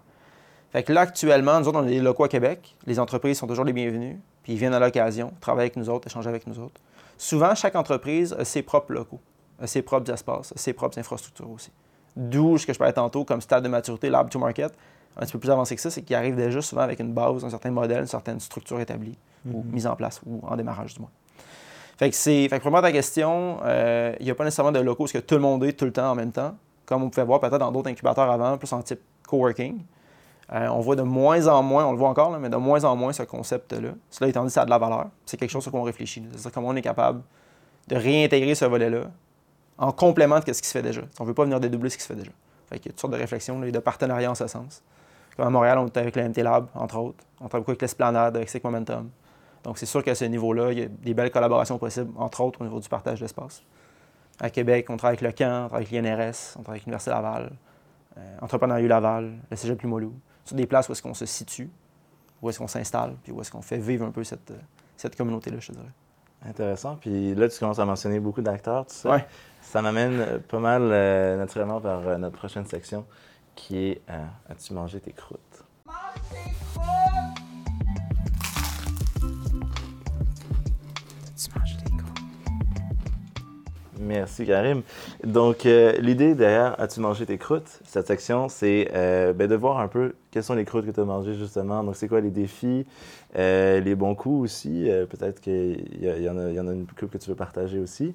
Fait 0.70 0.84
que 0.84 0.92
là, 0.92 1.02
actuellement, 1.02 1.58
nous 1.58 1.68
autres, 1.68 1.78
on 1.78 1.84
a 1.84 1.86
des 1.86 2.00
locaux 2.00 2.24
à 2.24 2.28
Québec. 2.28 2.76
Les 2.86 3.00
entreprises 3.00 3.38
sont 3.38 3.46
toujours 3.46 3.64
les 3.64 3.72
bienvenues, 3.72 4.20
puis 4.42 4.52
ils 4.52 4.58
viennent 4.58 4.74
à 4.74 4.78
l'occasion, 4.78 5.32
travailler 5.40 5.64
avec 5.64 5.76
nous 5.76 5.88
autres, 5.90 6.06
échanger 6.06 6.28
avec 6.28 6.46
nous 6.46 6.60
autres. 6.60 6.80
Souvent, 7.18 7.54
chaque 7.54 7.74
entreprise 7.74 8.34
a 8.38 8.44
ses 8.44 8.62
propres 8.62 8.92
locaux, 8.92 9.20
a 9.60 9.66
ses 9.66 9.82
propres 9.82 10.12
espaces, 10.12 10.52
a 10.54 10.58
ses 10.58 10.74
propres 10.74 10.98
infrastructures 10.98 11.50
aussi. 11.50 11.72
D'où 12.14 12.56
ce 12.58 12.66
que 12.66 12.72
je 12.72 12.78
parlais 12.78 12.92
tantôt 12.92 13.24
comme 13.24 13.40
stade 13.40 13.64
de 13.64 13.68
maturité, 13.68 14.10
lab 14.10 14.28
to 14.28 14.38
market, 14.38 14.72
un 15.16 15.22
petit 15.22 15.32
peu 15.32 15.38
plus 15.38 15.50
avancé 15.50 15.74
que 15.74 15.80
ça, 15.80 15.90
c'est 15.90 16.02
qu'ils 16.02 16.16
arrivent 16.16 16.36
déjà 16.36 16.60
souvent 16.60 16.82
avec 16.82 17.00
une 17.00 17.12
base, 17.12 17.44
un 17.44 17.50
certain 17.50 17.70
modèle, 17.70 18.00
une 18.00 18.06
certaine 18.06 18.40
structure 18.40 18.80
établie, 18.80 19.16
ou 19.50 19.64
mise 19.70 19.86
en 19.86 19.96
place, 19.96 20.20
ou 20.26 20.40
en 20.46 20.56
démarrage 20.56 20.94
du 20.94 21.00
moins. 21.00 21.10
Fait 21.96 22.10
que 22.10 22.16
c'est. 22.16 22.46
Fait 22.48 22.60
que 22.60 22.74
à 22.74 22.82
ta 22.82 22.92
question, 22.92 23.58
euh, 23.64 24.14
il 24.20 24.24
n'y 24.26 24.30
a 24.30 24.34
pas 24.34 24.44
nécessairement 24.44 24.72
de 24.72 24.80
locaux 24.80 25.04
parce 25.04 25.12
que 25.12 25.18
tout 25.18 25.34
le 25.34 25.40
monde 25.40 25.64
est 25.64 25.72
tout 25.72 25.86
le 25.86 25.92
temps 25.92 26.10
en 26.10 26.14
même 26.14 26.32
temps, 26.32 26.54
comme 26.84 27.02
on 27.02 27.08
pouvait 27.08 27.24
voir 27.24 27.40
peut-être 27.40 27.58
dans 27.58 27.72
d'autres 27.72 27.88
incubateurs 27.88 28.30
avant, 28.30 28.58
plus 28.58 28.72
en 28.72 28.82
type 28.82 29.00
coworking. 29.26 29.82
Euh, 30.52 30.68
on 30.68 30.80
voit 30.80 30.94
de 30.94 31.02
moins 31.02 31.48
en 31.48 31.62
moins, 31.62 31.86
on 31.86 31.92
le 31.92 31.98
voit 31.98 32.08
encore, 32.08 32.30
là, 32.30 32.38
mais 32.38 32.50
de 32.50 32.56
moins 32.56 32.84
en 32.84 32.94
moins 32.94 33.12
ce 33.12 33.24
concept-là. 33.24 33.90
Cela 34.10 34.28
étant 34.28 34.44
dit, 34.44 34.50
ça 34.50 34.62
a 34.62 34.64
de 34.64 34.70
la 34.70 34.78
valeur. 34.78 35.06
C'est 35.24 35.36
quelque 35.36 35.50
chose 35.50 35.62
sur 35.62 35.72
quoi 35.72 35.80
on 35.80 35.84
réfléchit. 35.84 36.22
C'est-à-dire 36.30 36.52
comment 36.52 36.68
on 36.68 36.76
est 36.76 36.82
capable 36.82 37.22
de 37.88 37.96
réintégrer 37.96 38.54
ce 38.54 38.64
volet-là 38.64 39.10
en 39.78 39.90
complément 39.90 40.38
de 40.38 40.52
ce 40.52 40.62
qui 40.62 40.68
se 40.68 40.72
fait 40.72 40.82
déjà. 40.82 41.00
On 41.18 41.24
ne 41.24 41.28
veut 41.28 41.34
pas 41.34 41.44
venir 41.44 41.58
dédoubler 41.58 41.90
ce 41.90 41.96
qui 41.96 42.02
se 42.02 42.08
fait 42.08 42.14
déjà. 42.14 42.30
Fait 42.68 42.78
qu'il 42.78 42.86
y 42.86 42.88
a 42.90 42.92
toutes 42.92 43.00
sortes 43.00 43.12
de 43.12 43.18
réflexions 43.18 43.60
là, 43.60 43.66
et 43.66 43.72
de 43.72 43.78
partenariats 43.78 44.30
en 44.30 44.34
ce 44.34 44.46
sens. 44.46 44.82
Comme 45.36 45.46
à 45.46 45.50
Montréal, 45.50 45.78
on 45.78 45.86
est 45.86 45.96
avec 45.96 46.16
le 46.16 46.28
MT 46.28 46.38
Lab, 46.38 46.68
entre 46.74 46.98
autres. 46.98 47.24
On 47.40 47.48
travaille 47.48 47.60
beaucoup 47.60 47.72
avec 47.72 47.82
l'Esplanade, 47.82 48.36
avec 48.36 48.48
Sec 48.48 48.64
Momentum. 48.64 49.10
Donc, 49.64 49.78
c'est 49.78 49.86
sûr 49.86 50.02
qu'à 50.02 50.14
ce 50.14 50.24
niveau-là, 50.24 50.72
il 50.72 50.78
y 50.78 50.82
a 50.82 50.86
des 50.86 51.12
belles 51.12 51.30
collaborations 51.30 51.78
possibles, 51.78 52.12
entre 52.16 52.40
autres 52.40 52.60
au 52.60 52.64
niveau 52.64 52.80
du 52.80 52.88
partage 52.88 53.20
d'espace. 53.20 53.62
À 54.40 54.50
Québec, 54.50 54.86
on 54.88 54.96
travaille 54.96 55.18
avec 55.18 55.22
le 55.22 55.32
CAN, 55.32 55.64
on 55.64 55.68
travaille 55.68 55.86
avec 55.86 56.04
l'INRS, 56.04 56.56
on 56.58 56.62
travaille 56.62 56.78
avec 56.78 56.84
l'Université 56.84 57.10
Laval, 57.10 57.52
euh, 58.16 58.36
Entrepreneuriat 58.40 58.88
Laval, 58.88 59.32
le 59.50 59.56
Cégep 59.56 59.82
Limoilou. 59.82 60.14
C'est 60.44 60.54
des 60.54 60.66
places 60.66 60.88
où 60.88 60.92
est-ce 60.92 61.02
qu'on 61.02 61.14
se 61.14 61.26
situe, 61.26 61.70
où 62.40 62.48
est-ce 62.48 62.58
qu'on 62.58 62.68
s'installe, 62.68 63.16
puis 63.22 63.32
où 63.32 63.40
est-ce 63.40 63.50
qu'on 63.50 63.62
fait 63.62 63.78
vivre 63.78 64.06
un 64.06 64.10
peu 64.10 64.24
cette, 64.24 64.50
euh, 64.50 64.58
cette 64.96 65.16
communauté-là, 65.16 65.58
je 65.60 65.68
te 65.68 65.72
dirais. 65.72 65.92
Intéressant. 66.48 66.96
Puis 66.96 67.34
là, 67.34 67.48
tu 67.48 67.58
commences 67.58 67.78
à 67.78 67.84
mentionner 67.84 68.20
beaucoup 68.20 68.42
d'acteurs, 68.42 68.86
tout 68.86 68.94
ça. 68.94 69.10
Ouais. 69.10 69.26
Ça 69.62 69.82
m'amène 69.82 70.40
pas 70.48 70.60
mal 70.60 70.82
euh, 70.82 71.36
naturellement 71.36 71.80
vers 71.80 72.06
euh, 72.06 72.18
notre 72.18 72.36
prochaine 72.36 72.66
section 72.66 73.04
qui 73.56 73.78
est 73.78 74.00
euh, 74.10 74.24
As-tu 74.48 74.72
mangé 74.74 75.00
tes 75.00 75.10
croûtes? 75.12 75.64
Tu 81.36 81.50
manges 81.58 81.76
des 81.76 81.90
croûtes? 81.90 82.02
Merci 83.98 84.46
Karim. 84.46 84.82
Donc, 85.24 85.66
euh, 85.66 85.92
l'idée 85.98 86.34
derrière 86.34 86.78
As-tu 86.80 87.00
mangé 87.00 87.26
tes 87.26 87.38
croûtes? 87.38 87.80
Cette 87.84 88.06
section, 88.06 88.48
c'est 88.48 88.90
euh, 88.94 89.32
ben, 89.32 89.48
de 89.48 89.54
voir 89.56 89.80
un 89.80 89.88
peu 89.88 90.14
quelles 90.30 90.44
sont 90.44 90.54
les 90.54 90.64
croûtes 90.64 90.86
que 90.86 90.90
tu 90.92 91.00
as 91.00 91.04
mangées 91.04 91.34
justement. 91.34 91.82
Donc, 91.82 91.96
c'est 91.96 92.08
quoi 92.08 92.20
les 92.20 92.30
défis, 92.30 92.86
les 93.34 93.94
bons 93.94 94.14
coups 94.14 94.44
aussi? 94.44 94.88
Peut-être 95.10 95.40
qu'il 95.40 96.02
y, 96.02 96.28
en 96.28 96.38
a- 96.38 96.50
il 96.50 96.54
y 96.54 96.60
en 96.60 96.68
a 96.68 96.72
une 96.72 96.86
couple 96.86 97.08
que 97.08 97.18
tu 97.18 97.30
veux 97.30 97.36
partager 97.36 97.78
aussi. 97.80 98.14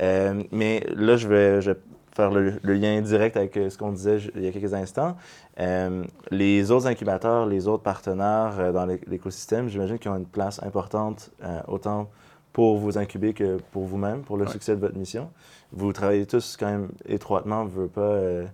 Mais 0.00 0.84
là, 0.94 1.16
je 1.16 1.28
vais, 1.28 1.60
je 1.60 1.72
vais 1.72 1.78
faire 2.18 2.30
le, 2.32 2.54
le 2.64 2.74
lien 2.74 3.00
direct 3.00 3.36
avec 3.36 3.56
euh, 3.56 3.70
ce 3.70 3.78
qu'on 3.78 3.92
disait 3.92 4.18
il 4.34 4.42
y 4.42 4.48
a 4.48 4.50
quelques 4.50 4.74
instants. 4.74 5.16
Euh, 5.60 6.02
les 6.32 6.72
autres 6.72 6.88
incubateurs, 6.88 7.46
les 7.46 7.68
autres 7.68 7.84
partenaires 7.84 8.54
euh, 8.58 8.72
dans 8.72 8.86
l'é- 8.86 9.00
l'écosystème, 9.06 9.68
j'imagine 9.68 10.00
qu'ils 10.00 10.10
ont 10.10 10.16
une 10.16 10.26
place 10.26 10.60
importante 10.64 11.30
euh, 11.44 11.60
autant 11.68 12.10
pour 12.52 12.76
vous 12.78 12.98
incuber 12.98 13.34
que 13.34 13.58
pour 13.70 13.84
vous-même, 13.84 14.22
pour 14.22 14.36
le 14.36 14.46
Ouais. 14.46 14.50
succès 14.50 14.74
de 14.74 14.80
votre 14.80 14.96
mission. 14.98 15.30
Vous 15.72 15.92
travaillez 15.92 16.26
tous 16.26 16.56
quand 16.58 16.66
même 16.66 16.88
étroitement, 17.06 17.64
vous 17.64 17.86
pas, 17.86 18.00
euh, 18.00 18.44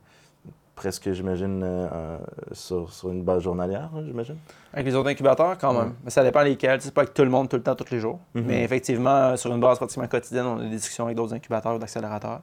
presque, 0.75 1.13
j'imagine, 1.13 1.63
euh, 1.63 1.89
euh, 1.93 2.19
sur, 2.53 2.93
sur 2.93 3.11
une 3.11 3.23
base 3.23 3.43
journalière, 3.43 3.91
hein, 3.95 4.03
j'imagine? 4.05 4.37
Avec 4.73 4.87
les 4.87 4.95
autres 4.95 5.09
incubateurs, 5.09 5.57
quand 5.59 5.73
même. 5.73 5.95
Mais 6.05 6.11
ça 6.11 6.23
dépend 6.23 6.43
lesquels. 6.43 6.81
C'est 6.81 6.93
pas 6.93 7.03
avec 7.03 7.15
tout 7.15 7.23
le 7.23 7.31
monde, 7.31 7.49
tout 7.49 7.57
le 7.57 7.63
temps, 7.63 7.75
tous 7.75 7.91
les 7.91 8.01
jours. 8.01 8.19
Mhm. 8.35 8.45
Mais 8.47 8.65
effectivement, 8.65 9.37
sur 9.37 9.53
une 9.55 9.61
base 9.61 9.79
pratiquement 9.79 10.07
quotidienne, 10.09 10.47
on 10.47 10.59
a 10.59 10.63
des 10.63 10.71
discussions 10.71 11.05
avec 11.05 11.17
d'autres 11.17 11.35
incubateurs 11.35 11.77
ou 11.77 11.79
d'accélérateurs. 11.79 12.41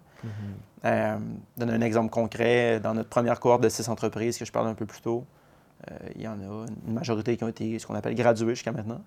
Euh, 0.86 1.18
donner 1.58 1.74
un 1.74 1.82
exemple 1.82 2.10
concret, 2.10 2.80
dans 2.80 2.94
notre 2.94 3.10
première 3.10 3.40
cohorte 3.40 3.62
de 3.62 3.70
six 3.70 3.88
entreprises 3.90 4.38
que 4.38 4.46
je 4.46 4.52
parlais 4.52 4.70
un 4.70 4.76
peu 4.76 4.86
plus 4.86 5.02
tôt, 5.02 5.26
euh, 5.90 5.96
il 6.16 6.22
y 6.22 6.28
en 6.28 6.40
a 6.40 6.66
une 6.88 6.94
majorité 6.94 7.38
qui 7.38 7.44
ont 7.44 7.48
été 7.48 7.78
ce 7.78 7.86
qu'on 7.86 7.96
appelle 7.96 8.16
gradués 8.16 8.56
jusqu'à 8.56 8.72
maintenant, 8.72 9.02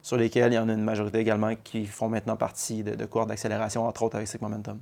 sur 0.00 0.16
lesquels 0.16 0.52
il 0.52 0.56
y 0.56 0.58
en 0.58 0.68
a 0.68 0.72
une 0.72 0.84
majorité 0.84 1.18
également 1.18 1.54
qui 1.62 1.84
font 1.86 2.08
maintenant 2.08 2.36
partie 2.36 2.82
de, 2.82 2.94
de 2.94 3.04
cohortes 3.04 3.28
d'accélération, 3.28 3.86
entre 3.86 4.02
autres 4.04 4.16
avec 4.16 4.28
Sick 4.28 4.40
Momentum, 4.40 4.78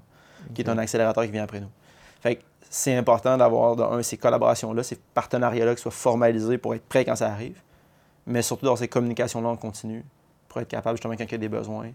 qui 0.54 0.62
est 0.62 0.68
un 0.68 0.78
accélérateur 0.78 1.24
qui 1.24 1.30
vient 1.30 1.44
après 1.44 1.60
nous. 1.60 1.70
Fait 2.26 2.34
que 2.34 2.42
c'est 2.68 2.96
important 2.96 3.36
d'avoir, 3.36 3.92
un, 3.92 4.02
ces 4.02 4.16
collaborations-là, 4.16 4.82
ces 4.82 4.98
partenariats-là 5.14 5.76
qui 5.76 5.82
soient 5.82 5.92
formalisés 5.92 6.58
pour 6.58 6.74
être 6.74 6.84
prêts 6.84 7.04
quand 7.04 7.14
ça 7.14 7.28
arrive, 7.30 7.62
mais 8.26 8.42
surtout 8.42 8.64
d'avoir 8.64 8.78
ces 8.78 8.88
communications-là 8.88 9.48
en 9.48 9.56
continu 9.56 10.04
pour 10.48 10.60
être 10.60 10.66
capable, 10.66 10.96
justement, 10.96 11.14
quand 11.14 11.22
il 11.22 11.30
y 11.30 11.34
a 11.36 11.38
des 11.38 11.48
besoins, 11.48 11.92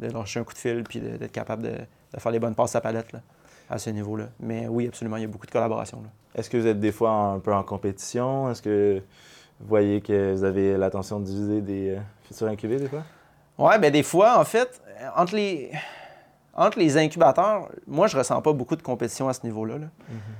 de 0.00 0.08
lâcher 0.08 0.40
un 0.40 0.44
coup 0.44 0.54
de 0.54 0.58
fil 0.58 0.82
puis 0.84 0.98
d'être 0.98 1.30
capable 1.30 1.64
de, 1.64 1.72
de 1.72 2.20
faire 2.20 2.32
les 2.32 2.38
bonnes 2.38 2.54
passes 2.54 2.74
à 2.74 2.80
palette 2.80 3.12
là, 3.12 3.20
à 3.68 3.76
ce 3.76 3.90
niveau-là. 3.90 4.28
Mais 4.40 4.66
oui, 4.66 4.88
absolument, 4.88 5.18
il 5.18 5.22
y 5.22 5.26
a 5.26 5.28
beaucoup 5.28 5.46
de 5.46 5.50
collaboration. 5.50 6.02
Est-ce 6.34 6.48
que 6.48 6.56
vous 6.56 6.66
êtes 6.66 6.80
des 6.80 6.92
fois 6.92 7.10
un 7.10 7.38
peu 7.38 7.52
en 7.52 7.62
compétition? 7.62 8.50
Est-ce 8.50 8.62
que 8.62 9.02
vous 9.60 9.68
voyez 9.68 10.00
que 10.00 10.32
vous 10.32 10.44
avez 10.44 10.78
l'intention 10.78 11.20
de 11.20 11.26
diviser 11.26 11.60
des 11.60 11.90
euh, 11.90 12.00
futurs 12.24 12.48
incubés 12.48 12.78
des 12.78 12.88
fois? 12.88 13.02
Ouais, 13.58 13.78
ben 13.78 13.92
des 13.92 14.02
fois, 14.02 14.38
en 14.40 14.44
fait, 14.44 14.80
entre 15.14 15.34
les, 15.34 15.70
entre 16.56 16.78
les 16.78 16.96
incubateurs, 16.96 17.68
moi, 17.86 18.06
je 18.06 18.16
ressens 18.16 18.40
pas 18.42 18.52
beaucoup 18.52 18.74
de 18.76 18.82
compétition 18.82 19.28
à 19.28 19.32
ce 19.34 19.40
niveau-là. 19.44 19.78
là. 19.78 19.86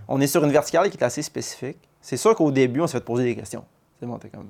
On 0.08 0.20
est 0.20 0.26
sur 0.26 0.42
une 0.44 0.50
verticale 0.50 0.88
qui 0.90 0.96
est 0.96 1.04
assez 1.04 1.22
spécifique. 1.22 1.78
C'est 2.00 2.16
sûr 2.16 2.34
qu'au 2.34 2.50
début, 2.50 2.80
on 2.80 2.86
s'est 2.86 2.98
fait 2.98 3.04
poser 3.04 3.24
des 3.24 3.36
questions. 3.36 3.64
C'est 4.00 4.06
bon, 4.06 4.16
t'es 4.18 4.28
comme, 4.28 4.46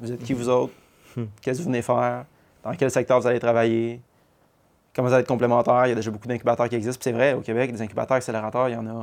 vous 0.00 0.12
êtes 0.12 0.22
qui 0.22 0.32
vous 0.34 0.48
autres? 0.48 0.72
Qu'est-ce 1.40 1.58
que 1.58 1.62
vous 1.64 1.68
venez 1.70 1.82
faire? 1.82 2.24
Dans 2.62 2.74
quel 2.74 2.90
secteur 2.90 3.20
vous 3.20 3.26
allez 3.26 3.40
travailler? 3.40 4.00
Comment 4.94 5.08
vous 5.08 5.14
allez 5.14 5.22
être 5.22 5.28
complémentaires? 5.28 5.86
Il 5.86 5.90
y 5.90 5.92
a 5.92 5.94
déjà 5.94 6.10
beaucoup 6.10 6.28
d'incubateurs 6.28 6.68
qui 6.68 6.74
existent. 6.76 7.00
C'est 7.02 7.12
vrai, 7.12 7.32
au 7.34 7.40
Québec, 7.40 7.72
des 7.72 7.80
incubateurs 7.82 8.16
accélérateurs, 8.18 8.68
il 8.68 8.72
y 8.72 8.76
en 8.76 8.86
a, 8.86 8.90
euh, 8.90 9.02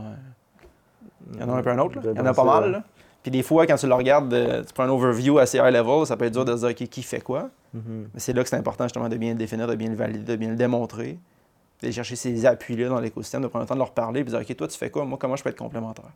il 1.34 1.40
y 1.40 1.44
en 1.44 1.50
a 1.50 1.58
un 1.58 1.62
peu 1.64 1.70
un 1.72 1.80
autre. 1.80 1.96
là. 1.96 2.02
Il 2.14 2.18
y 2.18 2.22
en 2.22 2.26
a 2.26 2.34
pas 2.34 2.44
mal. 2.44 2.72
là. 2.72 2.84
Puis 3.24 3.32
des 3.32 3.44
fois, 3.44 3.66
quand 3.68 3.76
tu 3.76 3.88
le 3.88 3.94
regardes, 3.94 4.30
de- 4.30 4.64
tu 4.66 4.74
prends 4.74 4.84
un 4.84 4.90
overview 4.90 5.40
assez 5.40 5.58
high 5.58 5.74
level, 5.74 6.06
ça 6.06 6.16
peut 6.16 6.26
être 6.26 6.34
dur 6.34 6.46
de 6.46 6.54
se 6.56 6.60
dire 6.66 6.70
OK, 6.70 6.88
qui 6.90 7.04
fait 7.04 7.22
quoi? 7.22 7.50
Mhm. 7.74 8.10
Mais 8.14 8.20
c'est 8.20 8.34
là 8.34 8.44
que 8.44 8.50
c'est 8.50 8.56
important 8.56 8.86
justement 8.86 9.10
de 9.10 9.18
bien 9.18 9.32
le 9.32 9.38
définir, 9.38 9.68
de 9.68 9.76
bien 9.76 9.90
le 9.90 9.96
valider, 9.96 10.24
de 10.24 10.36
bien 10.38 10.50
le 10.50 10.56
démontrer, 10.56 11.18
de 11.82 11.92
chercher 11.92 12.16
ces 12.16 12.46
appuis-là 12.46 12.90
dans 12.90 13.00
l'écosystème, 13.00 13.42
de 13.42 13.48
prendre 13.48 13.64
le 13.64 13.68
temps 13.68 13.76
de 13.76 13.80
leur 13.80 13.92
parler, 13.92 14.24
puis 14.24 14.34
de 14.34 14.38
dire 14.38 14.48
OK, 14.50 14.56
toi, 14.56 14.68
tu 14.68 14.78
fais 14.78 14.90
quoi? 14.90 15.06
Moi, 15.06 15.18
comment 15.20 15.36
je 15.36 15.44
peux 15.44 15.50
être 15.50 15.58
complémentaire? 15.58 16.12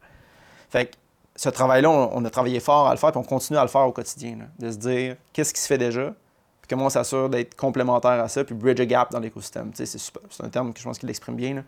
Fait 0.69 0.87
que 0.87 0.95
ce 1.35 1.49
travail-là, 1.49 1.89
on, 1.89 2.09
on 2.13 2.25
a 2.25 2.29
travaillé 2.29 2.59
fort 2.59 2.87
à 2.87 2.91
le 2.91 2.97
faire, 2.97 3.11
puis 3.11 3.19
on 3.19 3.23
continue 3.23 3.57
à 3.57 3.63
le 3.63 3.69
faire 3.69 3.87
au 3.87 3.91
quotidien, 3.91 4.37
de 4.59 4.71
se 4.71 4.77
dire 4.77 5.15
qu'est-ce 5.31 5.53
qui 5.53 5.61
se 5.61 5.67
fait 5.67 5.77
déjà, 5.77 6.13
puis 6.63 6.69
comment 6.69 6.85
on 6.85 6.89
s'assure 6.89 7.29
d'être 7.29 7.55
complémentaire 7.55 8.11
à 8.11 8.27
ça, 8.27 8.43
puis 8.43 8.55
bridge 8.55 8.79
a 8.79 8.85
gap 8.85 9.11
dans 9.11 9.19
l'écosystème? 9.19 9.71
C'est 9.73 10.43
un 10.43 10.49
terme 10.49 10.73
que 10.73 10.79
je 10.79 10.85
pense 10.85 10.97
qu'il 10.97 11.07
l'exprime 11.07 11.35
bien, 11.35 11.63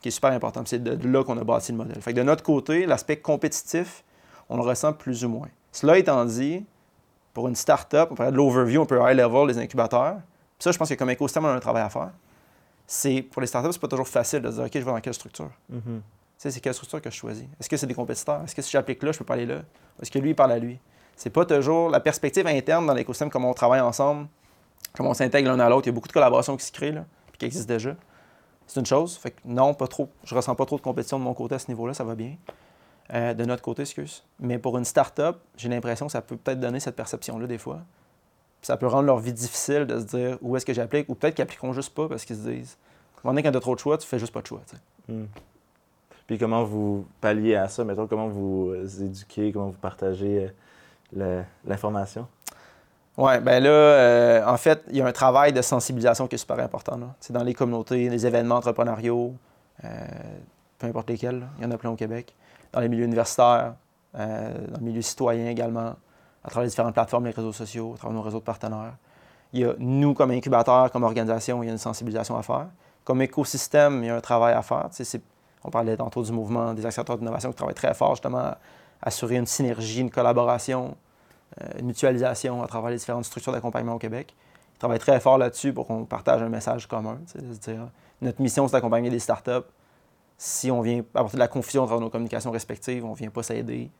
qui 0.00 0.08
est 0.08 0.12
super 0.12 0.32
important. 0.32 0.62
C'est 0.64 0.82
de, 0.82 1.08
là 1.08 1.24
qu'on 1.24 1.38
a 1.38 1.44
bâti 1.44 1.72
le 1.72 1.78
modèle. 1.78 2.00
Fait 2.00 2.12
que 2.12 2.16
de 2.16 2.22
notre 2.22 2.42
côté, 2.42 2.86
l'aspect 2.86 3.18
compétitif, 3.18 4.04
on 4.48 4.56
le 4.56 4.62
ressent 4.62 4.92
plus 4.92 5.24
ou 5.24 5.28
moins. 5.28 5.48
Cela 5.72 5.98
étant 5.98 6.24
dit, 6.24 6.64
pour 7.34 7.48
une 7.48 7.54
start-up, 7.54 8.08
on 8.10 8.14
parlait 8.14 8.32
de 8.32 8.36
l'overview 8.36 8.82
un 8.82 8.86
peu 8.86 8.98
high 9.00 9.16
level 9.16 9.46
des 9.46 9.58
incubateurs. 9.58 10.14
Puis 10.14 10.64
ça, 10.64 10.72
je 10.72 10.78
pense 10.78 10.88
que 10.88 10.94
comme 10.94 11.10
écosystème, 11.10 11.44
on 11.44 11.48
a 11.48 11.52
un 11.52 11.60
travail 11.60 11.82
à 11.82 11.88
faire. 11.88 12.10
C'est 12.90 13.20
pour 13.20 13.42
les 13.42 13.46
startups, 13.46 13.72
c'est 13.72 13.80
pas 13.80 13.86
toujours 13.86 14.08
facile 14.08 14.40
de 14.40 14.50
se 14.50 14.56
dire 14.56 14.64
OK, 14.64 14.70
je 14.72 14.78
vais 14.78 14.84
dans 14.84 15.00
quelle 15.00 15.12
structure. 15.12 15.50
Mhm. 15.68 15.82
Tu 15.84 16.02
sais, 16.38 16.50
c'est 16.50 16.60
quelle 16.60 16.72
structure 16.72 17.02
que 17.02 17.10
je 17.10 17.16
choisis? 17.16 17.44
Est-ce 17.60 17.68
que 17.68 17.76
c'est 17.76 17.86
des 17.86 17.94
compétiteurs? 17.94 18.42
Est-ce 18.42 18.54
que 18.54 18.62
si 18.62 18.70
j'applique 18.70 19.02
là, 19.02 19.12
je 19.12 19.18
peux 19.18 19.26
pas 19.26 19.34
aller 19.34 19.44
là? 19.44 19.60
Est-ce 20.00 20.10
que 20.10 20.18
lui, 20.18 20.30
il 20.30 20.34
parle 20.34 20.52
à 20.52 20.58
lui? 20.58 20.80
C'est 21.14 21.28
pas 21.28 21.44
toujours 21.44 21.90
la 21.90 22.00
perspective 22.00 22.46
interne 22.46 22.86
dans 22.86 22.94
l'écosystème, 22.94 23.28
comment 23.28 23.50
on 23.50 23.54
travaille 23.54 23.80
ensemble, 23.80 24.26
comment 24.94 25.10
on 25.10 25.14
s'intègre 25.14 25.50
l'un 25.50 25.60
à 25.60 25.68
l'autre. 25.68 25.86
Il 25.86 25.90
y 25.90 25.92
a 25.92 25.92
beaucoup 25.92 26.08
de 26.08 26.12
collaborations 26.14 26.56
qui 26.56 26.64
se 26.64 26.72
créent, 26.72 26.92
là, 26.92 27.04
puis 27.26 27.38
qui 27.38 27.44
existent 27.44 27.74
déjà. 27.74 27.94
C'est 28.66 28.80
une 28.80 28.86
chose. 28.86 29.18
Fait 29.18 29.32
que 29.32 29.40
non, 29.44 29.74
pas 29.74 29.86
trop. 29.86 30.08
Je 30.24 30.34
ressens 30.34 30.54
pas 30.54 30.64
trop 30.64 30.76
de 30.76 30.82
compétition 30.82 31.18
de 31.18 31.24
mon 31.24 31.34
côté 31.34 31.56
à 31.56 31.58
ce 31.58 31.68
niveau-là, 31.68 31.92
ça 31.92 32.04
va 32.04 32.14
bien. 32.14 32.36
Euh, 33.12 33.34
de 33.34 33.44
notre 33.44 33.62
côté, 33.62 33.82
excuse. 33.82 34.24
Mais 34.40 34.58
pour 34.58 34.78
une 34.78 34.86
start-up, 34.86 35.40
j'ai 35.56 35.68
l'impression 35.68 36.06
que 36.06 36.12
ça 36.12 36.22
peut 36.22 36.36
peut-être 36.36 36.60
donner 36.60 36.80
cette 36.80 36.96
perception-là 36.96 37.46
des 37.46 37.58
fois. 37.58 37.80
Ça 38.62 38.76
peut 38.76 38.86
rendre 38.86 39.06
leur 39.06 39.18
vie 39.18 39.32
difficile 39.32 39.86
de 39.86 40.00
se 40.00 40.04
dire 40.04 40.38
où 40.42 40.56
est-ce 40.56 40.66
que 40.66 40.74
j'applique, 40.74 41.08
ou 41.08 41.14
peut-être 41.14 41.34
qu'ils 41.34 41.42
appliqueront 41.42 41.72
juste 41.72 41.94
pas 41.94 42.08
parce 42.08 42.24
qu'ils 42.24 42.36
se 42.36 42.48
disent. 42.48 42.76
Quand 43.22 43.34
tu 43.34 43.46
as 43.46 43.60
trop 43.60 43.74
de 43.74 43.80
choix, 43.80 43.98
tu 43.98 44.06
fais 44.06 44.18
juste 44.18 44.32
pas 44.32 44.42
de 44.42 44.46
choix. 44.46 44.60
Mhm. 45.08 45.28
Puis 46.26 46.38
comment 46.38 46.62
vous 46.62 47.06
palliez 47.20 47.56
à 47.56 47.68
ça? 47.68 47.84
Mettons, 47.84 48.06
comment 48.06 48.28
vous 48.28 48.74
éduquez, 49.02 49.50
comment 49.50 49.68
vous 49.68 49.78
partagez 49.78 50.50
euh, 51.16 51.42
l'information? 51.64 52.26
Oui, 53.16 53.40
ben 53.40 53.62
là, 53.62 53.70
euh, 53.70 54.46
en 54.46 54.58
fait, 54.58 54.82
il 54.90 54.96
y 54.96 55.00
a 55.00 55.06
un 55.06 55.12
travail 55.12 55.52
de 55.52 55.62
sensibilisation 55.62 56.28
qui 56.28 56.36
est 56.36 56.38
super 56.38 56.60
important. 56.60 57.00
C'est 57.18 57.32
dans 57.32 57.42
les 57.42 57.54
communautés, 57.54 58.10
les 58.10 58.26
événements 58.26 58.56
entrepreneuriaux, 58.56 59.34
euh, 59.84 59.88
peu 60.78 60.86
importe 60.86 61.08
lesquels, 61.08 61.48
il 61.58 61.64
y 61.64 61.66
en 61.66 61.70
a 61.70 61.78
plein 61.78 61.90
au 61.90 61.96
Québec. 61.96 62.34
Dans 62.72 62.80
les 62.80 62.88
milieux 62.88 63.04
universitaires, 63.04 63.74
dans 64.12 64.78
le 64.78 64.84
milieu 64.84 65.02
citoyen 65.02 65.48
également, 65.48 65.96
à 66.44 66.48
travers 66.48 66.64
les 66.64 66.70
différentes 66.70 66.94
plateformes, 66.94 67.26
les 67.26 67.32
réseaux 67.32 67.52
sociaux, 67.52 67.92
à 67.94 67.98
travers 67.98 68.14
nos 68.14 68.22
réseaux 68.22 68.38
de 68.38 68.44
partenaires. 68.44 68.94
Il 69.52 69.60
y 69.60 69.64
a 69.64 69.74
nous, 69.78 70.14
comme 70.14 70.30
incubateur, 70.30 70.90
comme 70.90 71.04
organisation, 71.04 71.62
il 71.62 71.66
y 71.66 71.68
a 71.68 71.72
une 71.72 71.78
sensibilisation 71.78 72.36
à 72.36 72.42
faire. 72.42 72.68
Comme 73.04 73.22
écosystème, 73.22 74.04
il 74.04 74.06
y 74.06 74.10
a 74.10 74.16
un 74.16 74.20
travail 74.20 74.54
à 74.54 74.62
faire. 74.62 74.88
On 75.64 75.70
parlait 75.70 75.96
tantôt 75.96 76.22
du 76.22 76.32
mouvement 76.32 76.74
des 76.74 76.84
accélérateurs 76.84 77.18
d'innovation 77.18 77.50
qui 77.50 77.56
travaillent 77.56 77.74
très 77.74 77.94
fort 77.94 78.14
justement 78.14 78.38
à 78.38 78.58
assurer 79.02 79.36
une 79.36 79.46
synergie, 79.46 80.00
une 80.00 80.10
collaboration, 80.10 80.96
euh, 81.60 81.78
une 81.78 81.86
mutualisation 81.86 82.62
à 82.62 82.66
travers 82.66 82.90
les 82.90 82.96
différentes 82.96 83.24
structures 83.24 83.52
d'accompagnement 83.52 83.94
au 83.94 83.98
Québec. 83.98 84.34
Ils 84.74 84.78
travaillent 84.78 84.98
très 84.98 85.18
fort 85.20 85.38
là-dessus 85.38 85.72
pour 85.72 85.86
qu'on 85.86 86.04
partage 86.04 86.42
un 86.42 86.48
message 86.48 86.86
commun. 86.86 87.18
notre 88.20 88.42
mission, 88.42 88.68
c'est 88.68 88.72
d'accompagner 88.72 89.10
des 89.10 89.18
startups. 89.18 89.66
Si 90.36 90.70
on 90.70 90.82
vient 90.82 91.02
apporter 91.14 91.36
de 91.36 91.40
la 91.40 91.48
confusion 91.48 91.86
dans 91.86 92.00
nos 92.00 92.10
communications 92.10 92.52
respectives, 92.52 93.04
on 93.04 93.10
ne 93.10 93.16
vient 93.16 93.30
pas 93.30 93.42
s'aider 93.42 93.90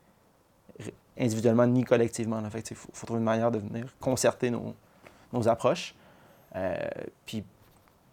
individuellement 1.18 1.66
ni 1.66 1.84
collectivement. 1.84 2.40
là. 2.40 2.50
Fait 2.50 2.70
Il 2.70 2.76
faut, 2.76 3.06
trouver 3.06 3.18
une 3.18 3.24
manière 3.24 3.50
de 3.50 3.58
venir 3.58 3.86
concerter 4.00 4.50
nos, 4.50 5.48
approches. 5.48 5.94
Euh, 6.56 6.76
puis 7.26 7.44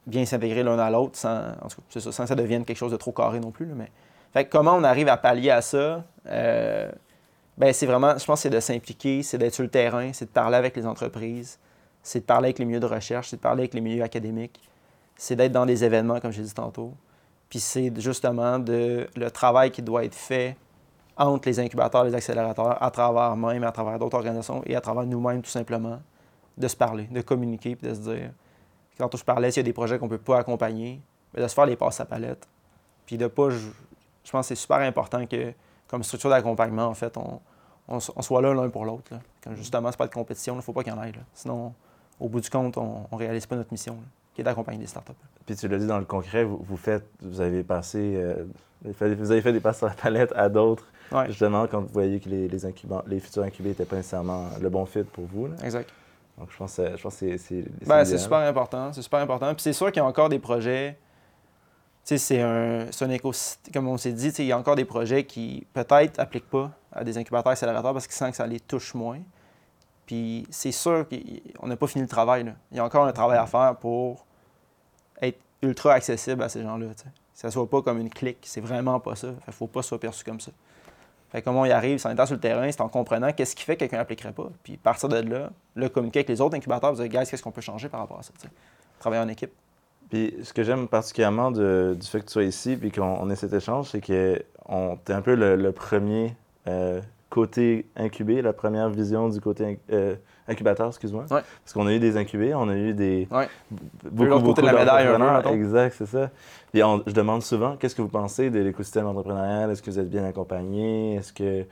bien 0.06 0.26
s'intégrer 0.26 0.62
l'un 0.64 0.78
à 0.78 0.92
l'autre 0.92 1.18
sans, 1.18 1.54
en 1.62 1.70
ça, 1.70 2.12
sans 2.12 2.24
que 2.24 2.30
ça 2.30 2.36
devienne 2.36 2.66
quelque 2.66 2.78
chose 2.78 2.92
de 2.92 2.98
trop 2.98 3.12
carré 3.12 3.40
non 3.40 3.52
plus. 3.52 3.68
mais... 3.68 3.92
Fait 4.34 4.46
comment 4.46 4.76
on 4.76 4.84
arrive 4.84 5.08
à 5.08 5.16
pallier 5.16 5.50
à 5.50 5.62
ça? 5.62 6.04
Euh, 6.28 6.92
ben, 7.58 7.72
c'est 7.72 7.86
vraiment, 7.86 8.18
je 8.18 8.26
pense, 8.26 8.42
c'est 8.42 8.50
de 8.50 8.60
s'impliquer, 8.60 9.24
c'est 9.24 9.38
d'être 9.38 9.54
sur 9.54 9.64
le 9.64 9.70
terrain, 9.70 10.12
c'est 10.12 10.26
de 10.26 10.32
parler 10.32 10.58
avec 10.58 10.76
les 10.76 10.86
entreprises, 10.86 11.58
c'est 12.04 12.20
de 12.20 12.26
parler 12.26 12.48
avec 12.48 12.60
les 12.60 12.66
milieux 12.66 12.82
de 12.82 12.86
recherche, 12.86 13.30
c'est 13.30 13.38
de 13.38 13.42
parler 13.42 13.62
avec 13.62 13.74
les 13.74 13.80
milieux 13.80 14.04
académiques, 14.04 14.60
c'est 15.16 15.38
d'être 15.38 15.54
dans 15.54 15.66
des 15.66 15.86
événements, 15.86 16.20
comme 16.20 16.34
j'ai 16.34 16.44
dit 16.44 16.54
tantôt. 16.54 16.94
Puis 17.50 17.60
c'est 17.60 17.94
justement 18.02 18.60
de, 18.60 19.08
le 19.16 19.32
travail 19.32 19.72
qui 19.72 19.82
doit 19.82 20.04
être 20.04 20.16
fait 20.16 20.58
entre 21.18 21.48
les 21.48 21.60
incubateurs, 21.60 22.04
les 22.04 22.14
accélérateurs, 22.14 22.82
à 22.82 22.92
travers 22.92 23.36
même, 23.36 23.64
à 23.64 23.72
travers 23.72 23.98
d'autres 24.00 24.18
organisations 24.18 24.62
et 24.66 24.76
à 24.76 24.82
travers 24.82 25.06
nous-mêmes, 25.06 25.42
tout 25.42 25.50
simplement, 25.50 26.00
de 26.58 26.68
se 26.68 26.76
parler, 26.76 27.06
de 27.06 27.22
communiquer, 27.22 27.76
puis 27.76 27.88
de 27.88 27.94
se 27.94 28.00
dire, 28.00 28.32
quand 28.98 29.16
je 29.16 29.24
parlais, 29.24 29.52
s'il 29.52 29.62
y 29.62 29.66
a 29.66 29.68
des 29.68 29.74
projets 29.74 29.98
qu'on 30.00 30.06
ne 30.06 30.12
peut 30.12 30.18
pas 30.18 30.40
accompagner, 30.40 31.02
de 31.34 31.48
se 31.48 31.54
faire 31.54 31.66
les 31.66 31.76
passes 31.76 32.00
à 32.00 32.06
palette. 32.06 32.48
Puis 33.06 33.18
de 33.18 33.28
pas. 33.28 33.50
Je, 33.50 34.32
pense 34.32 34.48
que 34.48 34.56
c'est 34.56 34.62
super 34.62 34.78
important 34.78 35.26
que, 35.26 35.54
comme 35.88 36.04
structure 36.04 36.30
d'accompagnement, 36.30 36.86
en 36.86 36.94
fait, 36.94 37.16
on, 37.18 38.00
soit 38.00 38.42
là 38.42 38.54
l'un 38.54 38.70
pour 38.70 38.86
l'autre. 38.86 39.12
Comme 39.44 39.56
justement, 39.56 39.92
c'est 39.92 39.98
pas 39.98 40.08
de 40.08 40.14
compétition, 40.14 40.54
il 40.54 40.58
ne 40.58 40.62
faut 40.62 40.74
pas 40.74 40.84
qu'il 40.84 40.94
y 40.94 40.96
en 40.96 41.04
ait. 41.04 41.12
là. 41.12 41.20
Sinon, 41.34 41.74
au 42.20 42.30
bout 42.30 42.40
du 42.40 42.50
compte, 42.50 42.78
on 42.78 43.06
ne 43.12 43.18
réalise 43.18 43.46
pas 43.46 43.56
notre 43.56 43.72
mission, 43.72 43.98
qui 44.36 44.42
est 44.42 44.44
d'accompagner 44.44 44.78
des 44.80 44.86
startups. 44.88 45.14
Puis 45.46 45.56
tu 45.56 45.68
l'as 45.68 45.78
dit 45.78 45.88
dans 45.88 45.98
le 45.98 46.06
concret, 46.06 46.44
vous, 46.44 46.60
vous 46.62 46.78
faites, 46.78 47.08
vous 47.22 47.42
avez 47.42 47.64
passé, 47.64 48.14
euh, 48.18 48.46
vous 48.84 49.32
avez 49.32 49.42
fait- 49.42 49.54
des 49.54 49.60
passes 49.60 49.78
sur 49.78 49.88
la 49.88 49.94
palette 49.94 50.32
à 50.36 50.50
d'autres, 50.50 50.86
Ouais, 51.12 51.28
justement, 51.28 51.66
quand 51.68 51.82
vous 51.82 51.88
voyez 51.94 52.20
que 52.20 52.28
les, 52.30 52.48
les, 52.48 52.66
incuba- 52.66 53.04
les 53.08 53.20
futurs 53.20 53.44
incubés 53.44 53.70
n'étaient 53.70 53.86
pas 53.86 53.96
nécessairement 53.96 54.48
le 54.62 54.70
bon 54.70 54.86
fit 54.86 55.04
pour 55.04 55.26
vous. 55.26 55.48
là. 55.48 55.56
exact. 55.64 55.90
Donc 56.38 56.50
je 56.52 56.58
pense, 56.58 56.78
euh, 56.80 56.98
je 56.98 57.02
pense 57.02 57.14
que 57.16 57.20
c'est- 57.20 57.38
c'est 57.38 57.88
Ben, 57.88 58.04
c'est 58.04 58.18
super 58.18 58.40
important. 58.40 58.92
C'est 58.92 59.02
super 59.02 59.20
important. 59.22 59.54
Puis 59.54 59.62
c'est 59.64 59.72
sûr 59.74 59.88
qu'il 59.92 60.02
y 60.02 60.06
a 60.06 60.06
encore 60.06 60.28
des 60.28 60.40
projets. 60.40 60.98
Tu 62.04 62.10
sais, 62.10 62.18
c'est 62.18 62.42
un, 62.42 62.88
c'est 62.92 63.06
un 63.06 63.10
écosystème. 63.10 63.72
Comme 63.74 63.88
on 63.88 63.98
s'est 63.98 64.12
dit, 64.12 64.28
il 64.40 64.46
y 64.46 64.52
a 64.52 64.58
encore 64.58 64.76
des 64.76 64.84
projets 64.86 65.24
qui 65.24 65.66
peut-être 65.74 66.18
n'appliquent 66.18 66.50
pas 66.50 66.72
à 66.92 67.04
des 67.06 67.18
incubateurs 67.18 67.52
accélérateurs 67.54 67.94
parce 67.94 68.06
qu'ils 68.06 68.16
sentent 68.16 68.32
que 68.32 68.36
ça 68.38 68.46
les 68.46 68.60
touche 68.60 68.94
moins. 68.96 69.20
Puis 70.06 70.46
c'est 70.52 70.72
sûr 70.74 71.06
qu'on 71.08 71.68
n'a 71.68 71.78
pas 71.78 71.88
fini 71.88 72.02
le 72.04 72.08
travail. 72.10 72.44
là. 72.44 72.52
Il 72.72 72.78
y 72.78 72.80
a 72.80 72.84
encore 72.86 73.06
un 73.06 73.14
travail 73.14 73.38
à 73.38 73.46
faire 73.48 73.76
pour 73.78 74.25
ultra 75.66 75.94
accessible 75.94 76.42
à 76.44 76.50
ces 76.50 76.62
gens-là. 76.64 76.88
tu. 76.98 77.04
Que 77.04 77.10
ça 77.34 77.52
soit 77.52 77.70
pas 77.70 77.82
comme 77.82 78.00
une 78.00 78.10
clique. 78.10 78.38
C'est 78.44 78.62
vraiment 78.62 79.00
pas 79.00 79.16
ça. 79.16 79.28
Il 79.48 79.54
faut 79.54 79.68
pas 79.68 79.82
soit 79.82 80.00
perçu 80.00 80.24
comme 80.24 80.40
ça. 80.40 80.52
Fait 81.32 81.42
comment 81.42 81.62
on 81.62 81.66
y 81.66 81.72
arrive, 81.72 81.98
c'est 81.98 82.08
en 82.08 82.12
étant 82.12 82.26
sur 82.26 82.36
le 82.36 82.40
terrain, 82.42 82.72
c'est 82.72 82.80
en 82.82 82.88
comprenant 82.88 83.32
qu'est-ce 83.34 83.56
qui 83.56 83.64
fait 83.64 83.76
que 83.76 83.80
quelqu'un 83.80 83.98
n'appliquerait 83.98 84.32
pas. 84.32 84.50
Puis 84.64 84.78
partir 84.78 85.10
de 85.10 85.18
là, 85.18 85.50
le 85.76 85.90
communiquer 85.90 86.20
avec 86.20 86.30
les 86.30 86.40
autres 86.40 86.56
incubateurs, 86.56 86.94
vous 86.94 87.02
dire, 87.06 87.10
guys, 87.22 87.30
qu'est-ce 87.30 87.44
qu'on 87.44 87.52
peut 87.52 87.62
changer 87.62 87.90
par 87.90 88.00
rapport 88.00 88.20
à 88.20 88.24
ça? 88.24 88.32
tu. 88.40 88.48
Travailler 89.00 89.22
en 89.24 89.28
équipe. 89.28 89.52
Puis 90.10 90.36
ce 90.44 90.54
que 90.54 90.64
j'aime 90.64 90.88
particulièrement 90.88 91.52
du 91.52 91.96
fait 92.04 92.20
que 92.22 92.26
tu 92.28 92.32
sois 92.32 92.44
ici 92.44 92.78
puis 92.78 92.92
qu'on 92.92 93.04
on 93.04 93.30
ait 93.30 93.36
cet 93.36 93.52
échange, 93.54 93.90
c'est 93.90 94.02
que 94.02 94.42
on- 94.70 94.98
t'es 95.04 95.14
un 95.14 95.22
peu 95.22 95.36
le, 95.36 95.56
le 95.56 95.72
premier 95.72 96.36
euh, 96.68 97.02
côté 97.36 97.86
incubé, 97.98 98.42
la 98.42 98.54
première 98.54 98.90
vision 98.90 99.28
du 99.28 99.42
côté 99.42 99.78
euh, 99.92 100.16
incubateur, 100.48 100.88
excuse-moi. 100.88 101.24
Ouais. 101.30 101.42
Parce 101.64 101.74
qu'on 101.74 101.86
a 101.86 101.94
eu 101.94 102.00
des 102.00 102.16
incubés, 102.16 102.54
on 102.56 102.70
a 102.70 102.76
eu 102.76 102.94
des 102.94 103.28
Ouais. 103.30 103.48
b- 104.14 104.24
l'autre 104.26 104.46
côté 104.46 104.62
de 104.62 104.68
la 104.68 104.74
médaille, 104.74 105.08
un 105.08 105.42
peu. 105.42 105.50
Exact, 105.50 105.96
c'est 105.98 106.06
ça. 106.06 106.30
Puis 106.72 106.82
on- 106.82 107.04
je 107.06 107.12
demande 107.12 107.44
souvent, 107.44 107.76
qu'est-ce 107.76 107.96
que 107.96 108.02
vous 108.02 108.08
pensez 108.08 108.50
de 108.50 108.60
l'écosystème 108.60 109.06
entrepreneurial? 109.08 109.70
Est-ce 109.70 109.82
que 109.82 109.92
vous 109.92 110.00
êtes 110.00 110.10
bien 110.10 110.24
accompagné? 110.24 111.16
Est-ce 111.16 111.34
que 111.34 111.66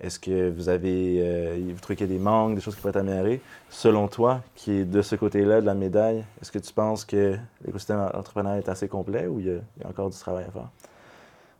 est-ce 0.00 0.20
que 0.20 0.48
vous 0.50 0.68
avez 0.68 1.16
euh, 1.18 1.58
vous 1.74 1.80
trouvez 1.80 1.96
qu'il 1.96 2.06
y 2.08 2.10
a 2.14 2.16
des 2.16 2.22
manques, 2.22 2.54
des 2.54 2.60
choses 2.60 2.76
qui 2.76 2.80
pourraient 2.80 2.90
être 2.90 2.98
améliorées? 2.98 3.40
Selon 3.68 4.06
toi, 4.06 4.42
qui 4.54 4.70
est 4.70 4.84
de 4.84 5.02
ce 5.02 5.16
côté-là 5.16 5.60
de 5.60 5.66
la 5.66 5.74
médaille, 5.74 6.24
est-ce 6.40 6.52
que 6.52 6.60
tu 6.60 6.72
penses 6.72 7.04
que 7.04 7.36
l'écosystème 7.66 7.98
entrepreneurial 8.14 8.62
est 8.64 8.68
assez 8.68 8.86
complet 8.86 9.26
ou 9.26 9.40
il 9.40 9.46
y 9.46 9.50
a, 9.50 9.54
il 9.76 9.82
y 9.82 9.84
a 9.84 9.88
encore 9.88 10.10
du 10.10 10.16
travail 10.16 10.44
à 10.46 10.52
faire? 10.52 10.68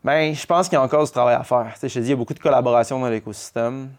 Bien, 0.08 0.32
je 0.32 0.46
pense 0.46 0.70
qu'il 0.70 0.76
y 0.76 0.80
a 0.80 0.82
encore 0.82 1.04
du 1.04 1.10
travail 1.10 1.34
à 1.34 1.44
faire. 1.44 1.70
Tu 1.74 1.80
sais, 1.80 1.88
je 1.90 1.94
te 1.96 1.98
dis, 1.98 2.06
il 2.06 2.10
y 2.10 2.12
a 2.14 2.16
beaucoup 2.16 2.32
de 2.32 2.38
collaboration 2.38 2.98
dans 2.98 3.10
l'écosystème, 3.10 3.90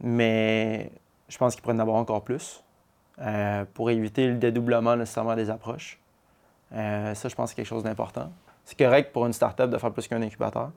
mais 0.00 0.90
je 1.28 1.36
pense 1.36 1.54
qu'il 1.54 1.60
pourrait 1.60 1.74
en 1.74 1.80
avoir 1.80 1.98
encore 1.98 2.24
plus 2.24 2.64
euh, 3.20 3.66
pour 3.74 3.90
éviter 3.90 4.28
le 4.28 4.36
dédoublement 4.36 4.96
nécessairement 4.96 5.36
des 5.36 5.50
approches. 5.50 6.00
Euh, 6.72 7.14
ça, 7.14 7.28
je 7.28 7.34
pense 7.34 7.50
que 7.50 7.50
c'est 7.50 7.56
quelque 7.56 7.68
chose 7.68 7.82
d'important. 7.82 8.32
C'est 8.64 8.78
correct 8.78 9.12
pour 9.12 9.26
une 9.26 9.34
startup 9.34 9.68
de 9.68 9.76
faire 9.76 9.92
plus 9.92 10.08
qu'un 10.08 10.22
incubateur, 10.22 10.70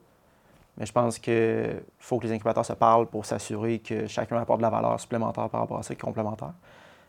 mais 0.77 0.85
je 0.85 0.91
pense 0.91 1.19
qu'il 1.19 1.81
faut 1.97 2.19
que 2.19 2.27
les 2.27 2.33
incubateurs 2.33 2.65
se 2.65 2.73
parlent 2.73 3.07
pour 3.07 3.25
s'assurer 3.25 3.79
que 3.79 4.07
chacun 4.07 4.41
apporte 4.41 4.59
de 4.59 4.63
la 4.63 4.71
valeur 4.71 4.99
supplémentaire 4.99 5.47
par 5.47 5.61
rapport 5.61 5.79
à 5.79 5.83
ça, 5.83 5.95
qui 5.95 6.01
est 6.01 6.03
complémentaire. 6.03 6.51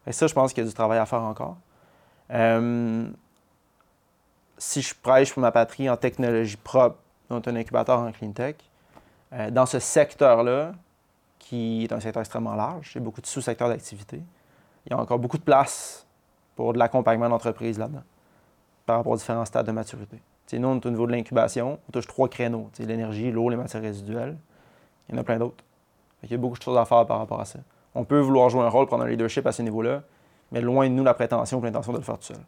Et 0.07 0.12
ça, 0.12 0.29
je 0.29 0.35
pense 0.35 0.53
qu'il 0.53 0.62
y 0.62 0.66
a 0.66 0.68
du 0.68 0.75
travail 0.75 1.01
à 1.01 1.07
faire 1.07 1.23
encore. 1.23 1.57
Euh, 2.31 3.09
si 4.57 4.83
je 4.83 4.95
prêche 4.95 5.33
pour 5.33 5.42
ma 5.42 5.51
patrie 5.51 5.90
en 5.90 5.97
technologie 5.97 6.57
propre, 6.57 6.99
dont 7.40 7.51
un 7.51 7.57
incubateur 7.57 7.99
en 7.99 8.12
clean 8.12 8.33
tech, 8.33 8.57
euh, 9.33 9.51
dans 9.51 9.66
ce 9.66 9.79
secteur-là, 9.79 10.73
qui 11.38 11.85
est 11.85 11.92
un 11.92 12.01
secteur 12.01 12.21
extrêmement 12.21 12.55
large, 12.55 12.92
il 12.95 12.99
y 12.99 13.01
a 13.01 13.05
beaucoup 13.05 13.21
de 13.21 13.27
sous-secteurs 13.27 13.68
d'activité, 13.68 14.23
il 14.87 14.90
y 14.90 14.95
a 14.95 14.99
encore 14.99 15.18
beaucoup 15.18 15.38
de 15.38 15.42
place 15.42 16.07
pour 16.57 16.73
de 16.73 16.79
l'accompagnement 16.79 17.29
d'entreprise 17.29 17.79
là-dedans, 17.79 18.03
par 18.87 18.97
rapport 18.97 19.12
aux 19.12 19.16
différents 19.16 19.45
stades 19.45 19.66
de 19.66 19.73
maturité. 19.73 20.21
Nous, 20.53 20.68
on 20.68 20.77
est 20.77 20.87
au 20.87 20.90
niveau 20.90 21.07
de 21.07 21.12
l'incubation, 21.12 21.79
on 21.88 21.92
touche 21.92 22.07
trois 22.07 22.29
créneaux, 22.29 22.68
l'énergie, 22.79 23.31
l'eau, 23.31 23.49
les 23.49 23.57
matières 23.57 23.83
résiduelles. 23.83 24.37
Il 25.09 25.14
y 25.14 25.18
en 25.18 25.21
a 25.21 25.25
plein 25.25 25.38
d'autres. 25.38 25.64
Qu'il 26.21 26.33
y 26.33 26.35
a 26.35 26.38
beaucoup 26.38 26.59
de 26.59 26.62
choses 26.62 26.77
à 26.77 26.85
faire 26.85 27.07
par 27.07 27.18
rapport 27.18 27.40
à 27.40 27.45
ça. 27.47 27.59
On 27.95 28.05
peut 28.05 28.21
vouloir 28.21 28.51
jouer 28.51 28.62
un 28.62 28.68
rôle, 28.68 28.87
prendre 28.87 29.05
un 29.05 29.09
leadership 29.09 29.47
à 29.47 29.53
ce 29.53 29.62
niveau-là, 29.62 30.03
mais 30.51 30.61
loin 30.61 30.88
de 30.88 30.95
nous 30.95 31.05
la 31.05 31.14
prétention 31.14 31.59
ou 31.59 31.62
l'intention 31.62 31.92
de 31.92 31.99
le 31.99 32.05
faire 32.05 32.18
tout 32.18 32.27
seul. 32.27 32.40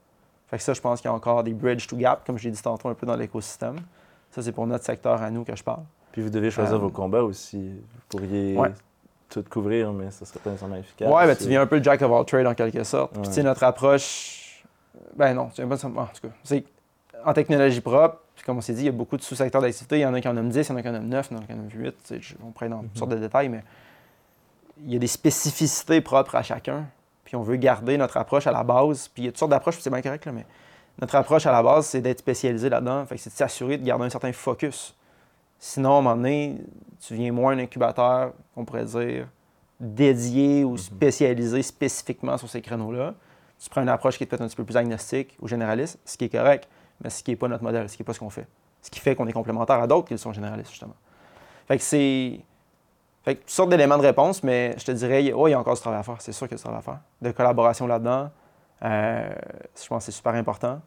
Fait 0.48 0.58
que 0.58 0.62
ça, 0.62 0.74
je 0.74 0.80
pense 0.80 1.00
qu'il 1.00 1.08
y 1.08 1.12
a 1.12 1.14
encore 1.14 1.42
des 1.42 1.54
bridge 1.54 1.86
to 1.86 1.96
gap, 1.96 2.26
comme 2.26 2.36
je 2.36 2.44
l'ai 2.44 2.50
dit 2.50 2.60
tantôt 2.62 2.88
un 2.88 2.94
peu 2.94 3.06
dans 3.06 3.16
l'écosystème. 3.16 3.76
Ça, 4.34 4.42
c'est 4.42 4.52
pour 4.52 4.66
notre 4.66 4.84
secteur 4.84 5.22
à 5.22 5.30
nous 5.30 5.44
que 5.44 5.54
je 5.54 5.62
parle. 5.62 5.82
Puis 6.12 6.22
vous 6.22 6.30
devez 6.30 6.50
choisir 6.50 6.74
Euh, 6.76 6.78
vos 6.78 6.90
combats 6.90 7.22
aussi. 7.22 7.58
Vous 7.70 8.00
pourriez 8.08 8.56
Ouais. 8.56 8.72
tout 9.28 9.44
couvrir, 9.48 9.92
mais 9.92 10.10
ça 10.10 10.24
serait 10.24 10.40
pas 10.40 10.50
nécessairement 10.50 10.76
efficace. 10.76 11.08
Ouais, 11.12 11.26
ben, 11.26 11.36
tu 11.36 11.44
viens 11.48 11.62
un 11.62 11.66
peu 11.66 11.76
le 11.78 11.82
jack 11.84 12.02
of 12.02 12.10
all 12.12 12.24
trades 12.24 12.46
en 12.46 12.54
quelque 12.54 12.82
sorte. 12.84 13.12
Puis, 13.14 13.22
tu 13.22 13.32
sais, 13.32 13.42
notre 13.42 13.62
approche. 13.62 14.64
Ben 15.16 15.34
non, 15.34 15.46
tu 15.54 15.62
viens 15.62 15.68
pas 15.68 15.76
de... 15.76 15.86
En 15.86 16.06
tout 16.06 16.28
cas, 16.28 16.34
c'est 16.42 16.64
en 17.24 17.32
technologie 17.32 17.80
propre, 17.80 18.18
puis 18.34 18.44
comme 18.44 18.58
on 18.58 18.60
s'est 18.60 18.74
dit, 18.74 18.82
il 18.82 18.86
y 18.86 18.88
a 18.88 18.92
beaucoup 18.92 19.16
de 19.16 19.22
sous-secteurs 19.22 19.62
d'activité. 19.62 19.98
Il 19.98 20.02
y 20.02 20.06
en 20.06 20.14
a 20.14 20.20
qui 20.20 20.28
en 20.28 20.36
ont 20.36 20.42
10, 20.44 20.68
il 20.68 20.70
y 20.70 20.72
en 20.72 20.76
a 20.76 20.82
qui 20.82 20.88
en 20.88 20.94
ont 20.96 21.00
9, 21.02 21.28
il 21.30 21.34
y 21.36 21.40
en 21.40 21.42
a 21.42 21.46
qui 21.46 21.52
en 21.52 21.56
ont 21.58 21.68
8. 21.72 21.90
tu 21.92 21.94
sais, 22.04 22.20
je- 22.20 22.34
On 22.44 22.50
pourrait 22.50 22.68
dans 22.68 22.82
toutes 22.82 22.98
sortes 22.98 23.10
de 23.12 23.16
détails, 23.16 23.48
mais 23.48 23.62
il 24.84 24.92
y 24.92 24.96
a 24.96 24.98
des 24.98 25.06
spécificités 25.06 26.00
propres 26.00 26.34
à 26.34 26.42
chacun. 26.42 26.86
Puis 27.24 27.36
on 27.36 27.42
veut 27.42 27.56
garder 27.56 27.96
notre 27.96 28.16
approche 28.16 28.46
à 28.46 28.52
la 28.52 28.62
base. 28.64 29.08
Puis 29.08 29.22
il 29.22 29.26
y 29.26 29.28
a 29.28 29.32
toutes 29.32 29.38
sortes 29.38 29.50
d'approches, 29.52 29.78
c'est 29.80 29.90
bien 29.90 30.02
correct, 30.02 30.26
là, 30.26 30.32
mais 30.32 30.44
notre 31.00 31.16
approche 31.16 31.46
à 31.46 31.52
la 31.52 31.62
base, 31.62 31.86
c'est 31.86 32.00
d'être 32.00 32.20
spécialisé 32.20 32.68
là-dedans. 32.68 33.04
Fait 33.06 33.16
que 33.16 33.20
c'est 33.20 33.30
de 33.30 33.34
s'assurer 33.34 33.78
de 33.78 33.84
garder 33.84 34.04
un 34.04 34.10
certain 34.10 34.32
focus. 34.32 34.96
Sinon, 35.58 35.96
à 35.96 35.98
un 35.98 36.02
moment 36.02 36.16
donné, 36.16 36.58
tu 37.00 37.14
viens 37.14 37.32
moins 37.32 37.52
un 37.52 37.58
incubateur, 37.58 38.32
on 38.56 38.64
pourrait 38.64 38.84
dire, 38.84 39.28
dédié 39.80 40.64
ou 40.64 40.76
spécialisé 40.76 41.62
spécifiquement 41.62 42.36
sur 42.38 42.48
ces 42.48 42.60
créneaux-là. 42.60 43.14
Tu 43.58 43.68
prends 43.70 43.82
une 43.82 43.88
approche 43.88 44.18
qui 44.18 44.24
est 44.24 44.26
peut-être 44.26 44.42
un 44.42 44.48
petit 44.48 44.56
peu 44.56 44.64
plus 44.64 44.76
agnostique 44.76 45.36
ou 45.40 45.48
généraliste, 45.48 45.98
ce 46.04 46.16
qui 46.16 46.24
est 46.24 46.28
correct, 46.28 46.68
mais 47.02 47.10
ce 47.10 47.22
qui 47.22 47.30
n'est 47.30 47.36
pas 47.36 47.48
notre 47.48 47.64
modèle, 47.64 47.88
ce 47.88 47.96
qui 47.96 48.02
n'est 48.02 48.06
pas 48.06 48.12
ce 48.12 48.20
qu'on 48.20 48.30
fait. 48.30 48.46
Ce 48.82 48.90
qui 48.90 49.00
fait 49.00 49.14
qu'on 49.14 49.26
est 49.26 49.32
complémentaire 49.32 49.80
à 49.80 49.86
d'autres 49.86 50.08
qui 50.08 50.18
sont 50.18 50.32
généralistes, 50.32 50.70
justement. 50.70 50.94
Fait 51.66 51.78
que 51.78 51.82
c'est. 51.82 52.40
Fait 53.24 53.36
que 53.36 53.40
toutes 53.40 53.50
sortes 53.50 53.70
d'éléments 53.70 53.96
de 53.96 54.02
réponse, 54.02 54.42
mais 54.42 54.74
je 54.76 54.84
te 54.84 54.92
dirais, 54.92 55.32
oh, 55.32 55.48
il 55.48 55.52
y 55.52 55.54
a 55.54 55.58
encore 55.58 55.74
du 55.74 55.80
travail 55.80 56.00
à 56.00 56.02
faire. 56.02 56.16
C'est 56.20 56.32
sûr 56.32 56.46
qu'il 56.46 56.52
y 56.52 56.56
a 56.56 56.58
du 56.58 56.62
travail 56.62 56.80
à 56.80 56.82
faire. 56.82 57.00
De 57.22 57.30
collaboration 57.30 57.86
là-dedans, 57.86 58.30
euh, 58.84 59.28
je 59.80 59.86
pense 59.88 60.06
que 60.06 60.12
c'est 60.12 60.16
super 60.16 60.34
important. 60.34 60.80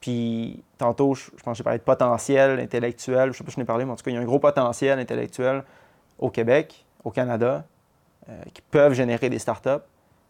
Puis, 0.00 0.62
tantôt, 0.78 1.14
je, 1.14 1.30
je 1.36 1.42
pense 1.42 1.54
que 1.54 1.58
j'ai 1.58 1.64
parlé 1.64 1.78
de 1.78 1.84
potentiel 1.84 2.60
intellectuel. 2.60 3.32
Je 3.32 3.38
sais 3.38 3.44
pas 3.44 3.50
si 3.50 3.56
je 3.56 3.60
n'ai 3.60 3.66
parlé, 3.66 3.84
mais 3.84 3.92
en 3.92 3.96
tout 3.96 4.04
cas, 4.04 4.10
il 4.10 4.14
y 4.14 4.16
a 4.16 4.20
un 4.20 4.24
gros 4.24 4.38
potentiel 4.38 4.98
intellectuel 4.98 5.64
au 6.18 6.30
Québec, 6.30 6.84
au 7.04 7.10
Canada, 7.10 7.64
euh, 8.28 8.42
qui 8.52 8.62
peuvent 8.62 8.92
générer 8.92 9.30
des 9.30 9.38
startups. 9.38 9.84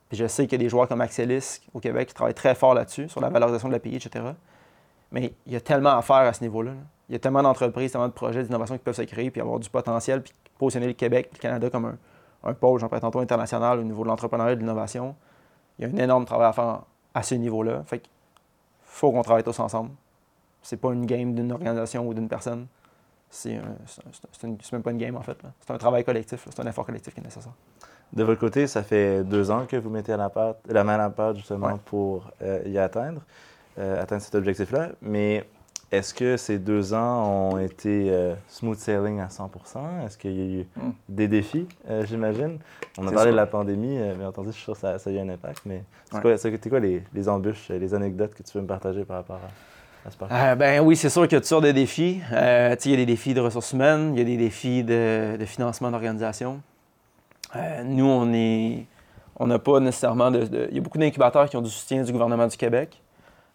Puis 0.09 0.19
je 0.19 0.27
sais 0.27 0.47
qu'il 0.47 0.61
y 0.61 0.63
a 0.63 0.65
des 0.65 0.69
joueurs 0.69 0.89
comme 0.89 1.01
Axelis 1.01 1.61
au 1.75 1.81
Québec 1.81 2.09
qui 2.09 2.15
travaillent 2.15 2.35
très 2.35 2.55
fort 2.55 2.75
là-dessus, 2.75 3.09
sur 3.09 3.21
la 3.21 3.29
valorisation 3.29 3.69
de 3.69 3.73
l'API, 3.73 3.97
etc. 3.97 4.25
Mais 5.11 5.33
il 5.47 5.53
y 5.53 5.57
a 5.57 5.61
tellement 5.61 5.97
à 5.97 6.03
faire 6.03 6.17
à 6.17 6.33
ce 6.33 6.43
niveau-là. 6.43 6.73
là. 6.73 6.77
Il 7.09 7.13
y 7.13 7.17
a 7.17 7.19
tellement 7.19 7.43
d'entreprises, 7.43 7.93
tellement 7.93 8.09
de 8.09 8.13
projets 8.13 8.43
d'innovation 8.45 8.77
qui 8.77 8.83
peuvent 8.83 8.95
se 8.95 9.03
créer, 9.03 9.31
puis 9.31 9.41
avoir 9.41 9.59
du 9.59 9.71
potentiel, 9.71 10.23
puis 10.23 10.33
positionner 10.59 10.87
le 10.89 10.93
Québec 10.93 11.29
et 11.31 11.37
le 11.37 11.41
Canada 11.41 11.71
comme 11.71 11.87
un, 11.87 11.97
un 12.45 12.55
pôle, 12.55 12.81
j'en 12.81 12.89
parlais 12.89 13.01
tantôt, 13.01 13.21
international 13.21 13.79
au 13.79 13.85
niveau 13.85 14.03
de 14.03 14.09
l'entrepreneuriat 14.09 14.53
et 14.53 14.57
de 14.57 14.61
l'innovation. 14.61 15.15
Il 15.79 15.87
y 15.87 15.91
a 15.91 15.95
un 15.95 15.99
énorme 16.05 16.25
travail 16.25 16.49
à 16.49 16.53
faire 16.53 16.81
à 17.15 17.23
ce 17.23 17.35
niveau-là. 17.35 17.83
Fait 17.85 17.99
qu'il 18.01 18.11
faut 18.85 19.11
qu'on 19.13 19.23
travaille 19.23 19.45
tous 19.45 19.59
ensemble. 19.61 19.91
C'est 20.63 20.77
pas 20.79 20.93
une 20.93 21.07
game 21.07 21.35
d'une 21.35 21.53
organisation 21.53 22.07
ou 22.09 22.15
d'une 22.15 22.29
personne. 22.29 22.67
C'est 23.31 23.57
un- 23.57 23.77
c'est 23.87 24.01
un- 24.07 24.11
c'est 24.33 24.47
une- 24.47 24.59
c'est 24.63 24.73
même 24.73 24.83
pas 24.83 24.91
une 24.93 24.99
game, 24.99 25.17
en 25.17 25.23
fait. 25.23 25.41
là. 25.43 25.51
C'est 25.61 25.73
un 25.73 25.79
travail 25.79 26.05
collectif. 26.05 26.45
là. 26.47 26.53
C'est 26.55 26.63
un 26.63 26.67
effort 26.69 26.87
collectif 26.87 27.13
qui 27.15 27.21
est 27.21 27.25
nécessaire. 27.25 27.53
De 28.13 28.23
votre 28.23 28.41
côté, 28.41 28.67
ça 28.67 28.83
fait 28.83 29.25
deux 29.25 29.51
ans 29.51 29.67
que 29.67 29.77
vous 29.77 29.91
mettez 29.91 30.13
à 30.13 30.17
la, 30.17 30.31
pâte, 30.31 30.59
la 30.69 30.85
main 30.85 30.95
à 30.95 30.99
la 30.99 31.11
pâte 31.11 31.37
justement 31.37 31.67
Ouais. 31.69 31.81
pour 31.85 32.31
euh, 32.43 32.63
y 32.67 32.79
atteindre, 32.79 33.21
euh, 33.79 34.01
atteindre 34.01 34.23
cet 34.23 34.35
objectif-là. 34.37 34.91
Mais 35.03 35.45
est-ce 35.93 36.13
que 36.15 36.37
ces 36.37 36.59
deux 36.59 36.95
ans 36.95 37.51
ont 37.53 37.59
été 37.59 38.09
euh, 38.11 38.35
smooth 38.49 38.77
sailing 38.79 39.21
à 39.21 39.27
100% 39.29 40.05
Est-ce 40.05 40.19
qu'il 40.19 40.33
y 40.33 40.41
a 40.41 40.61
eu 40.61 40.67
Mm. 40.77 40.91
des 41.09 41.29
défis, 41.29 41.67
euh, 41.89 42.05
j'imagine? 42.07 42.59
On 42.99 43.03
a 43.07 43.11
parlé 43.13 43.27
sûr. 43.29 43.31
de 43.33 43.37
la 43.37 43.47
pandémie, 43.47 43.97
euh, 43.99 44.15
bien 44.15 44.29
entendu, 44.29 44.49
je 44.49 44.55
suis 44.55 44.65
sûr 44.65 44.75
que 44.75 44.81
ça, 44.81 44.99
ça 44.99 45.11
a 45.11 45.13
eu 45.13 45.19
un 45.19 45.29
impact. 45.29 45.63
Mais 45.67 45.83
c'est 46.11 46.17
Ouais. 46.17 46.23
quoi, 46.23 46.37
c'est- 46.37 46.69
quoi 46.69 46.81
les, 46.81 47.03
les 47.15 47.29
embûches, 47.29 47.69
les 47.69 47.95
anecdotes 47.95 48.35
que 48.35 48.43
tu 48.43 48.53
veux 48.57 48.63
me 48.63 48.67
partager 48.69 49.05
par 49.05 49.19
rapport 49.19 49.37
à, 49.37 50.09
à 50.09 50.11
ce 50.11 50.17
parcours? 50.17 50.37
Euh, 50.37 50.55
ben 50.57 50.81
oui, 50.85 50.97
c'est 50.97 51.09
sûr 51.11 51.23
qu'il 51.23 51.33
y 51.33 51.37
a 51.37 51.41
toutes 51.41 51.47
sortes 51.49 51.65
de 51.65 51.73
défis. 51.73 52.21
Il 52.31 52.35
y 52.35 52.35
a 52.35 52.77
des 52.77 53.07
défis 53.07 53.35
de 53.35 53.41
ressources 53.41 53.73
humaines, 53.73 54.13
il 54.15 54.19
y 54.19 54.23
a 54.23 54.25
des 54.25 54.37
défis 54.37 54.83
de, 54.83 55.37
de 55.39 55.45
financement 55.45 55.91
d'organisation. 55.91 56.61
Nous, 57.85 58.05
on 58.07 58.33
est. 58.35 58.87
On 59.39 59.47
n'a 59.47 59.59
pas 59.59 59.81
nécessairement 59.81 60.31
de, 60.31 60.45
de- 60.45 60.67
Il 60.71 60.77
y 60.77 60.79
a 60.79 60.83
beaucoup 60.83 60.97
d'incubateurs 60.99 61.49
qui 61.49 61.57
ont 61.57 61.63
du 61.63 61.69
soutien 61.71 62.03
du 62.03 62.11
gouvernement 62.11 62.47
du 62.47 62.57
Québec 62.57 63.01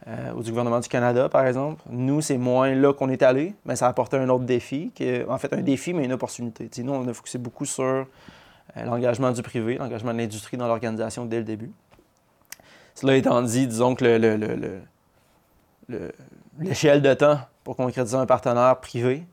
euh, 0.08 0.34
ou 0.34 0.44
du 0.44 0.50
gouvernement 0.50 0.80
du 0.80 0.90
Canada, 0.90 1.30
par 1.30 1.46
exemple. 1.46 1.82
Nous, 1.90 2.22
c'est 2.22 2.38
moins 2.38 2.74
là 2.74 2.94
qu'on 2.94 3.10
est 3.10 3.22
allé, 3.22 3.54
mais 3.66 3.76
ça 3.76 3.86
a 3.86 3.90
apporté 3.90 4.18
un 4.18 4.28
autre 4.30 4.46
défi, 4.46 4.92
qui 4.96 5.04
est 5.06 5.26
en 5.28 5.38
fait 5.38 5.54
un 5.54 5.62
défi, 5.62 5.94
mais 5.94 6.06
une 6.06 6.14
opportunité. 6.14 6.70
Nous, 6.84 6.94
on 6.94 7.08
a 7.08 7.14
focusé 7.14 7.38
beaucoup 7.38 7.66
sur 7.66 7.84
euh, 7.84 8.06
l'engagement 8.86 9.32
du 9.32 9.42
privé, 9.44 9.78
l'engagement 9.78 10.14
de 10.14 10.18
l'industrie 10.18 10.58
dans 10.58 10.68
l'organisation 10.68 11.26
dès 11.26 11.38
le 11.38 11.44
début. 11.44 11.72
Cela 12.96 13.16
étant 13.16 13.42
dit, 13.42 13.68
disons 13.68 13.96
que 13.96 14.04
le, 14.06 14.36
le- 15.88 16.12
l'échelle 16.60 17.02
de 17.02 17.14
temps 17.14 17.40
pour 17.64 17.76
concrétiser 17.76 18.18
un 18.18 18.26
partenaire 18.26 18.80
privé 18.80 19.24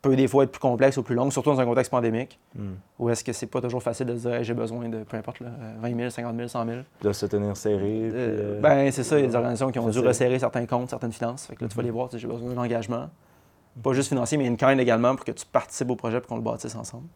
peut 0.00 0.14
des 0.14 0.28
fois 0.28 0.44
être 0.44 0.52
plus 0.52 0.60
complexe 0.60 0.96
ou 0.96 1.02
plus 1.02 1.14
longue, 1.16 1.32
surtout 1.32 1.50
dans 1.50 1.60
un 1.60 1.64
contexte 1.64 1.90
pandémique, 1.90 2.38
Hmm. 2.54 2.74
où 2.98 3.10
est-ce 3.10 3.24
que 3.24 3.32
c'est 3.32 3.46
pas 3.48 3.60
toujours 3.60 3.82
facile 3.82 4.06
de 4.06 4.14
se 4.16 4.20
dire 4.28 4.34
Hey, 4.34 4.44
j'ai 4.44 4.54
besoin 4.54 4.88
de 4.88 5.02
peu 5.02 5.16
importe, 5.16 5.40
là, 5.40 5.48
20 5.80 5.96
000, 5.96 6.10
50 6.10 6.36
000, 6.36 6.48
100 6.48 6.64
000. 6.66 6.78
De 7.02 7.12
se 7.12 7.26
tenir 7.26 7.56
serré. 7.56 7.78
puis, 7.78 8.10
Euh, 8.12 8.56
euh, 8.56 8.60
ben, 8.60 8.90
c'est 8.92 9.02
ça, 9.02 9.18
il 9.18 9.22
y 9.22 9.24
a 9.24 9.28
des 9.28 9.34
organisations 9.34 9.70
qui 9.72 9.78
ont 9.80 9.88
dû 9.88 9.98
resserrer 9.98 10.38
certains 10.38 10.66
comptes, 10.66 10.90
certaines 10.90 11.12
finances. 11.12 11.46
Fait 11.46 11.56
que 11.56 11.64
là, 11.64 11.68
tu 11.68 11.76
vas 11.76 11.82
Mhm. 11.82 11.86
les 11.86 11.90
voir, 11.92 12.08
j'ai 12.12 12.26
besoin 12.28 12.54
d'un 12.54 12.60
engagement. 12.62 13.08
Pas 13.82 13.92
juste 13.92 14.08
financier, 14.08 14.38
mais 14.38 14.46
une 14.46 14.56
kind 14.56 14.78
également 14.80 15.14
pour 15.16 15.24
que 15.24 15.32
tu 15.32 15.44
participes 15.46 15.90
au 15.90 15.96
projet 15.96 16.18
et 16.18 16.20
qu'on 16.20 16.36
le 16.36 16.42
bâtisse 16.42 16.74
ensemble. 16.74 17.06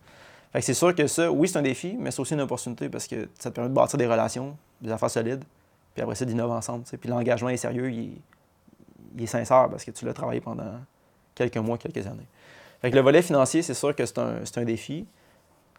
Fait 0.53 0.59
que 0.61 0.65
c'est 0.65 0.75
sûr 0.75 0.95
que 0.95 1.07
ça, 1.07 1.31
oui, 1.33 1.49
c'est 1.49 1.59
un 1.59 1.63
défi, 1.63 1.97
mais 1.99 2.11
c'est 2.11 2.21
aussi 2.21 2.35
une 2.35 2.41
opportunité 2.43 2.89
parce 2.89 3.07
que 3.07 3.29
ça 3.39 3.51
te 3.51 3.55
permet 3.55 3.71
de 3.71 3.75
bâtir 3.75 3.97
des 3.99 4.07
relations, 4.07 4.57
des 4.81 4.91
affaires 4.93 5.11
solides, 5.11 5.43
puis 5.95 6.03
après 6.03 6.15
ça, 6.15 6.25
d'innover 6.25 6.53
ensemble. 6.55 6.85
Puis 6.85 7.09
l'engagement 7.09 7.49
est 7.49 7.57
sérieux, 7.57 7.91
il 7.91 8.21
est 9.19 9.27
sincère 9.27 9.69
parce 9.71 9.85
que 9.85 9.91
tu 9.93 10.05
l'as 10.05 10.13
travaillé 10.13 10.41
pendant 10.41 10.75
quelques 11.35 11.57
mois, 11.57 11.79
quelques 11.79 12.07
années. 12.07 12.27
Fait 12.83 12.91
le 12.91 13.01
volet 13.01 13.23
financier, 13.23 13.63
c'est 13.63 13.75
sûr 13.75 13.95
que 13.95 14.05
c'est 14.05 14.19
un, 14.19 14.41
un 14.57 14.65
défi. 14.65 15.07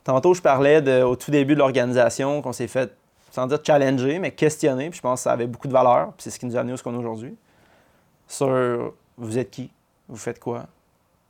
Tantôt, 0.03 0.33
je 0.33 0.41
parlais 0.41 1.01
au 1.03 1.15
tout 1.15 1.31
début 1.31 1.53
de 1.53 1.59
l'organisation 1.59 2.41
qu'on 2.41 2.53
s'est 2.53 2.67
fait, 2.67 2.95
sans 3.31 3.45
dire 3.47 3.59
challenger, 3.65 4.19
mais 4.19 4.31
questionner. 4.31 4.89
Puis 4.89 4.97
je 4.97 5.01
pense 5.01 5.19
que 5.19 5.23
ça 5.23 5.33
avait 5.33 5.47
beaucoup 5.47 5.67
de 5.67 5.73
valeur. 5.73 6.07
Puis 6.13 6.23
c'est 6.23 6.29
ce 6.31 6.39
qui 6.39 6.45
nous 6.45 6.55
a 6.57 6.61
amené 6.61 6.73
où 6.73 6.77
ce 6.77 6.83
qu'on 6.83 6.93
est 6.93 6.97
aujourd'hui. 6.97 7.35
Sur 8.27 8.93
vous 9.17 9.37
êtes 9.37 9.51
qui, 9.51 9.69
vous 10.07 10.15
faites 10.17 10.39
quoi, 10.39 10.65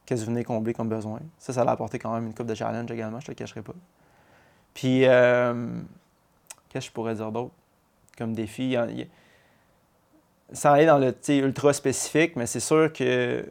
qu'est-ce 0.05 0.21
que 0.21 0.25
vous 0.27 0.31
venez 0.31 0.43
combler 0.43 0.73
comme 0.73 0.89
besoin? 0.89 1.19
Ça, 1.37 1.53
ça 1.53 1.63
a 1.63 1.69
apporté 1.71 1.99
quand 1.99 2.13
même 2.13 2.27
une 2.27 2.33
coupe 2.33 2.47
de 2.47 2.55
challenge 2.55 2.89
également, 2.91 3.19
je 3.19 3.25
te 3.25 3.31
le 3.31 3.35
cacherai 3.35 3.61
pas. 3.61 3.73
Puis, 4.73 5.05
euh, 5.05 5.67
qu'est-ce 6.69 6.85
que 6.85 6.89
je 6.89 6.93
pourrais 6.93 7.15
dire 7.15 7.31
d'autre 7.31 7.51
comme 8.17 8.33
défi? 8.33 8.63
Il 8.63 8.69
y 8.71 8.77
a- 8.77 8.85
il 8.89 8.99
y 8.99 9.01
a- 9.01 9.07
Ça 10.53 10.71
allait 10.73 10.85
dans 10.85 10.99
le 10.99 11.13
ultra 11.29 11.73
spécifique, 11.73 12.35
mais 12.35 12.45
c'est 12.45 12.59
sûr 12.59 12.93
que 12.93 13.45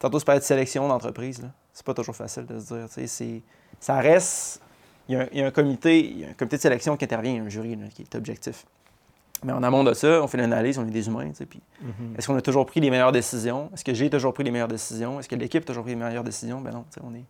tantôt, 0.00 0.18
je 0.18 0.24
parlais 0.24 0.40
de 0.40 0.44
sélection 0.44 0.88
d'entreprise. 0.88 1.40
C'est 1.72 1.86
pas 1.86 1.94
toujours 1.94 2.16
facile 2.16 2.46
de 2.46 2.58
se 2.58 2.74
dire. 2.74 2.86
c'est- 3.06 3.42
Ça 3.78 3.98
reste. 4.00 4.60
Il 5.08 5.14
y, 5.14 5.16
a 5.16 5.22
un, 5.22 5.26
il 5.32 5.38
y 5.38 5.42
a 5.42 5.46
un 5.46 5.50
comité, 5.50 5.98
il 6.00 6.18
y 6.20 6.24
a 6.24 6.28
un 6.28 6.32
comité 6.34 6.56
de 6.56 6.62
sélection 6.62 6.96
qui 6.96 7.04
intervient, 7.04 7.44
un 7.44 7.48
jury 7.48 7.76
là, 7.76 7.86
qui 7.88 8.02
est 8.02 8.14
objectif. 8.14 8.66
Mais 9.42 9.52
en 9.52 9.62
amont 9.62 9.82
de 9.84 9.94
ça, 9.94 10.22
on 10.22 10.26
fait 10.28 10.36
l'analyse, 10.36 10.78
on 10.78 10.86
est 10.86 10.90
des 10.90 11.06
humains. 11.06 11.24
mhm. 11.24 12.14
est-ce 12.18 12.26
qu'on 12.26 12.36
a 12.36 12.42
toujours 12.42 12.66
pris 12.66 12.80
les 12.80 12.90
meilleures 12.90 13.10
décisions? 13.12 13.70
Est-ce 13.72 13.84
que 13.84 13.94
j'ai 13.94 14.10
toujours 14.10 14.34
pris 14.34 14.44
les 14.44 14.50
meilleures 14.50 14.68
décisions? 14.68 15.18
Est-ce 15.18 15.28
que 15.28 15.34
l'équipe 15.36 15.62
a 15.62 15.66
toujours 15.66 15.84
pris 15.84 15.94
les 15.94 16.00
meilleures 16.00 16.22
décisions? 16.24 16.60
Ben 16.60 16.72
non, 16.72 16.84
on 17.02 17.14
est, 17.14 17.24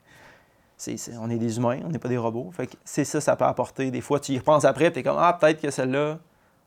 c'est- 0.76 0.96
c'est- 0.96 1.16
on 1.18 1.30
est 1.30 1.38
des 1.38 1.56
humains, 1.56 1.78
on 1.84 1.88
n'est 1.88 2.00
pas 2.00 2.08
des 2.08 2.18
robots. 2.18 2.50
Fait 2.52 2.66
que 2.66 2.74
c'est 2.84 3.04
ça, 3.04 3.20
ça 3.20 3.36
peut 3.36 3.44
apporter. 3.44 3.90
Des 3.92 4.00
fois, 4.00 4.18
tu 4.18 4.32
y 4.32 4.38
repenses 4.38 4.64
après, 4.64 4.90
tu 4.92 4.98
es 4.98 5.02
comme, 5.04 5.16
ah, 5.18 5.38
peut-être 5.40 5.60
que 5.62 5.70
celle-là, 5.70 6.18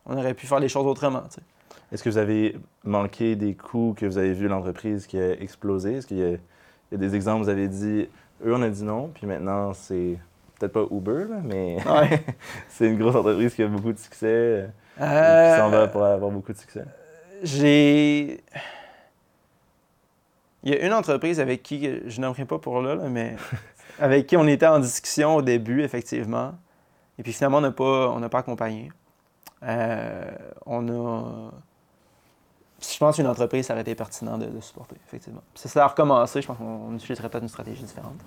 on 0.05 0.17
aurait 0.17 0.33
pu 0.33 0.47
faire 0.47 0.59
les 0.59 0.69
choses 0.69 0.85
autrement. 0.87 1.23
Est-ce 1.93 2.03
que 2.03 2.09
vous 2.09 2.17
avez 2.17 2.57
manqué 2.83 3.35
des 3.35 3.53
coups 3.55 3.99
que 4.01 4.05
vous 4.07 4.17
avez 4.17 4.33
vu 4.33 4.47
l'entreprise 4.47 5.05
qui 5.07 5.17
a 5.19 5.31
explosé? 5.39 5.93
Est-ce 5.97 6.07
qu'il 6.07 6.17
y, 6.17 6.23
a- 6.23 6.29
il 6.31 6.39
y 6.91 6.95
a 6.95 6.97
des 6.97 7.15
exemples, 7.15 7.43
vous 7.43 7.49
avez 7.49 7.67
dit, 7.67 8.09
eux, 8.45 8.53
on 8.55 8.61
a 8.63 8.69
dit 8.69 8.83
non, 8.83 9.09
puis 9.13 9.27
maintenant, 9.27 9.73
c'est 9.73 10.17
peut-être 10.59 10.73
pas 10.73 10.85
Uber, 10.91 11.25
là, 11.29 11.37
mais 11.43 11.77
Ouais. 11.87 12.23
c'est 12.69 12.87
une 12.87 12.97
grosse 12.97 13.15
entreprise 13.15 13.53
qui 13.53 13.61
a 13.63 13.67
beaucoup 13.67 13.93
de 13.93 13.97
succès, 13.99 14.27
euh, 14.27 14.67
Euh, 15.01 15.53
qui 15.55 15.59
s'en 15.61 15.69
va 15.69 15.87
pour 15.87 16.03
avoir 16.03 16.31
beaucoup 16.31 16.51
de 16.51 16.57
succès. 16.57 16.83
J'ai. 17.43 18.43
Il 20.63 20.73
y 20.73 20.75
a 20.75 20.85
une 20.85 20.93
entreprise 20.93 21.39
avec 21.39 21.61
qui, 21.61 21.89
je 22.07 22.21
n'aimerais 22.21 22.45
pas 22.45 22.57
pour 22.57 22.81
là, 22.81 22.95
là, 22.95 23.09
mais 23.09 23.35
avec 23.99 24.27
qui 24.27 24.37
on 24.37 24.47
était 24.47 24.65
en 24.67 24.79
discussion 24.79 25.35
au 25.35 25.41
début, 25.41 25.81
effectivement. 25.83 26.53
Et 27.19 27.23
puis 27.23 27.33
finalement, 27.33 27.57
on 27.57 27.61
n'a 27.61 27.71
pas, 27.71 28.09
on 28.09 28.29
pas 28.29 28.39
accompagné. 28.39 28.91
Euh, 29.63 30.31
on 30.65 30.87
a. 30.89 31.51
Je 32.91 32.97
pense 32.97 33.15
qu'une 33.15 33.27
entreprise, 33.27 33.65
ça 33.67 33.73
aurait 33.73 33.81
été 33.81 33.95
pertinent 33.95 34.37
de, 34.37 34.45
de 34.45 34.59
supporter, 34.61 34.95
effectivement. 35.07 35.41
Puis 35.53 35.61
si 35.61 35.69
ça 35.69 35.85
a 35.85 35.87
recommencé, 35.87 36.41
je 36.41 36.47
pense 36.47 36.57
qu'on 36.57 36.93
utiliserait 36.95 37.29
peut-être 37.29 37.43
une 37.43 37.49
stratégie 37.49 37.83
différente. 37.83 38.19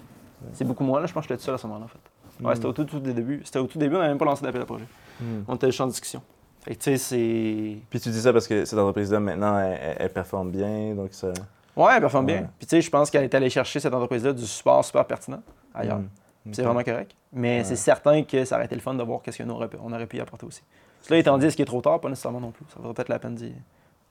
C'est 0.53 0.65
beaucoup 0.65 0.85
moins, 0.85 1.01
là. 1.01 1.07
Je 1.07 1.13
pense 1.13 1.25
que 1.25 1.29
j'étais 1.29 1.39
tout 1.39 1.45
seul 1.45 1.55
à 1.55 1.59
ce 1.59 1.67
moment-là, 1.67 1.87
en 1.87 1.89
fait. 1.89 2.45
Ouais, 2.45 2.55
c'était 2.55 2.67
au 2.67 2.73
tout, 2.73 2.85
tout 2.85 3.01
début. 3.01 3.41
C'était 3.45 3.59
au 3.59 3.67
tout 3.67 3.79
début, 3.79 3.95
on 3.97 3.99
n'avait 3.99 4.11
même 4.11 4.19
pas 4.19 4.25
lancé 4.27 4.43
d'appel 4.45 4.63
à 4.63 4.67
projet. 4.67 4.85
Hmm. 5.21 5.43
On 5.49 5.55
était 5.57 5.67
juste 5.69 5.81
en 5.81 5.87
discussion. 5.87 6.23
Fait 6.63 6.75
que, 6.75 6.81
tu 6.83 6.91
sais, 6.91 6.97
c'est. 6.99 7.79
Puis 7.91 8.01
tu 8.01 8.11
dis 8.11 8.21
ça 8.21 8.33
parce 8.33 8.47
que 8.47 8.65
cette 8.65 8.79
entreprise-là, 8.79 9.21
maintenant, 9.21 9.59
elle, 9.59 9.79
elle- 9.81 9.97
elle 10.01 10.13
performe 10.13 10.51
bien, 10.51 10.95
donc 10.95 11.09
ça... 11.13 11.29
Ouais, 11.77 11.93
elle 11.95 12.01
performe 12.01 12.27
bien. 12.27 12.49
Puis 12.59 12.67
tu 12.67 12.71
sais, 12.77 12.81
je 12.83 12.91
pense 12.91 13.11
qu'elle 13.11 13.25
est 13.25 13.35
allée 13.35 13.51
chercher 13.51 13.81
cette 13.81 13.95
entreprise-là 13.95 14.33
du 14.33 14.45
support 14.47 14.85
super 14.85 15.05
pertinent 15.07 15.43
ailleurs. 15.75 15.99
Hmm. 15.99 16.53
C'est 16.53 16.63
vraiment 16.63 16.83
correct. 16.83 17.13
Mais 17.33 17.59
Ouais. 17.59 17.65
c'est 17.65 17.77
certain 17.77 18.23
que 18.23 18.45
ça 18.45 18.57
aurait 18.57 18.67
été 18.67 18.75
le 18.75 18.81
fun 18.81 18.95
de 18.95 19.03
voir 19.03 19.21
qu'est-ce 19.23 19.43
qu'on 19.43 19.49
aurait, 19.51 19.69
pu- 19.69 19.77
on 19.83 19.93
aurait 19.93 20.07
pu 20.07 20.17
y 20.17 20.21
apporter 20.21 20.47
aussi. 20.47 20.63
Cela 21.03 21.19
étant 21.19 21.37
dit, 21.39 21.47
est-ce 21.47 21.57
qu'il 21.57 21.63
est 21.63 21.67
trop 21.67 21.81
tard? 21.81 22.01
Pas 22.01 22.09
nécessairement 22.09 22.41
non 22.41 22.51
plus. 22.51 22.65
Ça 22.69 22.77
vaudrait 22.77 22.95
peut-être 22.95 23.09
la 23.09 23.19
peine 23.19 23.35
d'y- 23.35 23.53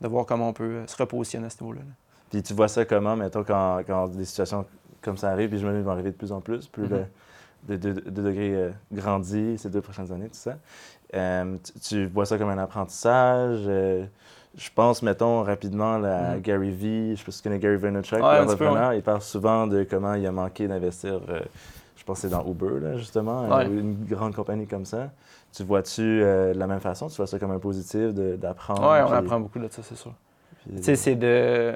de 0.01 0.07
voir 0.07 0.25
comment 0.25 0.49
on 0.49 0.53
peut 0.53 0.63
euh, 0.63 0.87
se 0.87 0.95
repositionner 0.97 1.47
à 1.47 1.49
ce 1.49 1.61
niveau-là. 1.63 1.81
là. 1.81 1.91
Puis 2.29 2.41
tu 2.43 2.53
vois 2.53 2.67
ça 2.67 2.85
comment, 2.85 3.15
mettons, 3.15 3.43
quand, 3.43 3.81
quand 3.87 4.07
des 4.09 4.25
situations 4.25 4.65
comme 5.01 5.17
ça 5.17 5.29
arrivent, 5.29 5.49
puis 5.49 5.59
je 5.59 5.67
me 5.67 5.75
dis, 5.77 5.83
vont 5.83 5.91
arriver 5.91 6.11
de 6.11 6.17
plus 6.17 6.31
en 6.31 6.41
plus, 6.41 6.67
plus 6.67 6.83
Mhm. 6.83 7.05
le, 7.67 7.77
de, 7.77 7.93
de- 7.93 7.99
de 8.09 8.21
degré 8.21 8.53
euh, 8.55 8.71
grandit 8.91 9.57
ces 9.57 9.69
deux 9.69 9.81
prochaines 9.81 10.11
années, 10.11 10.27
tout 10.27 10.31
ça. 10.33 10.55
Euh, 11.13 11.55
tu, 11.63 11.79
tu 11.79 12.05
vois 12.07 12.25
ça 12.25 12.37
comme 12.37 12.49
un 12.49 12.57
apprentissage. 12.57 13.59
euh, 13.67 14.05
je 14.57 14.69
pense, 14.73 15.01
mettons, 15.01 15.43
rapidement 15.43 15.97
là, 15.97 16.31
à 16.31 16.35
Mhm. 16.35 16.41
Gary 16.41 16.71
Vee. 16.71 17.11
Je 17.15 17.19
sais 17.19 17.25
pas 17.25 17.31
si 17.31 17.37
tu 17.41 17.43
connais 17.43 17.59
Gary 17.59 17.75
Vaynerchuk, 17.77 18.19
peu, 18.19 18.25
l'entrepreneur. 18.39 18.93
Il 18.93 19.01
parle 19.03 19.21
souvent 19.21 19.67
de 19.67 19.83
comment 19.83 20.13
il 20.13 20.25
a 20.25 20.31
manqué 20.31 20.67
d'investir. 20.67 21.19
Je 22.05 22.11
pense 22.11 22.21
que 22.21 22.27
c'est 22.27 22.35
dans 22.35 22.45
Uber, 22.45 22.79
là, 22.81 22.97
justement, 22.97 23.45
euh, 23.51 23.57
Ouais. 23.57 23.65
une 23.65 24.05
grande 24.05 24.35
compagnie 24.35 24.67
comme 24.67 24.85
ça. 24.85 25.09
Tu 25.51 25.63
vois-tu 25.63 26.03
euh, 26.03 26.53
de 26.53 26.59
la 26.59 26.67
même 26.67 26.79
façon? 26.79 27.07
Tu 27.07 27.15
vois 27.17 27.25
ça 27.25 27.39
comme 27.39 27.49
un 27.49 27.57
positif 27.57 28.13
d'apprendre? 28.13 28.83
Ouais, 28.91 29.01
on 29.01 29.07
puis- 29.07 29.15
apprend 29.15 29.39
beaucoup 29.39 29.57
de 29.57 29.67
ça, 29.71 29.81
c'est 29.81 29.95
sûr. 29.95 30.13
puis- 30.67 30.75
Tu 30.75 30.83
sais, 30.83 30.95
c'est 30.95 31.15
de. 31.15 31.75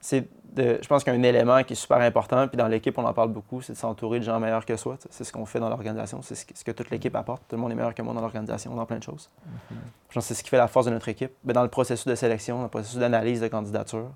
C'est 0.00 0.28
de. 0.54 0.78
Je 0.80 0.86
pense 0.86 1.02
qu'un 1.02 1.20
élément 1.24 1.62
qui 1.64 1.72
est 1.72 1.76
super 1.76 1.98
important, 1.98 2.46
puis 2.46 2.56
dans 2.56 2.68
l'équipe, 2.68 2.96
on 2.98 3.04
en 3.04 3.12
parle 3.12 3.30
beaucoup, 3.32 3.60
c'est 3.62 3.72
de 3.72 3.78
s'entourer 3.78 4.20
de 4.20 4.24
gens 4.24 4.38
meilleurs 4.38 4.64
que 4.64 4.76
soi. 4.76 4.96
C'est 5.10 5.24
ce 5.24 5.32
qu'on 5.32 5.44
fait 5.44 5.58
dans 5.58 5.68
l'organisation, 5.68 6.22
c'est 6.22 6.36
ce 6.36 6.46
que, 6.46 6.56
ce 6.56 6.62
que 6.62 6.70
toute 6.70 6.90
l'équipe 6.90 7.14
apporte. 7.16 7.42
Tout 7.48 7.56
le 7.56 7.62
monde 7.62 7.72
est 7.72 7.74
meilleur 7.74 7.94
que 7.94 8.02
moi 8.02 8.14
dans 8.14 8.20
l'organisation, 8.20 8.72
dans 8.76 8.86
plein 8.86 8.98
de 8.98 9.02
choses. 9.02 9.28
Mhm. 9.70 9.76
Je 10.08 10.14
pense 10.14 10.24
que 10.24 10.28
c'est 10.28 10.34
ce 10.34 10.44
qui 10.44 10.50
fait 10.50 10.56
la 10.56 10.68
force 10.68 10.86
de 10.86 10.92
notre 10.92 11.08
équipe. 11.08 11.32
Mais 11.44 11.52
dans 11.52 11.62
le 11.64 11.68
processus 11.68 12.06
de 12.06 12.14
sélection, 12.14 12.58
dans 12.58 12.62
le 12.64 12.68
processus 12.68 12.98
d'analyse 12.98 13.40
de 13.40 13.48
candidature, 13.48 14.08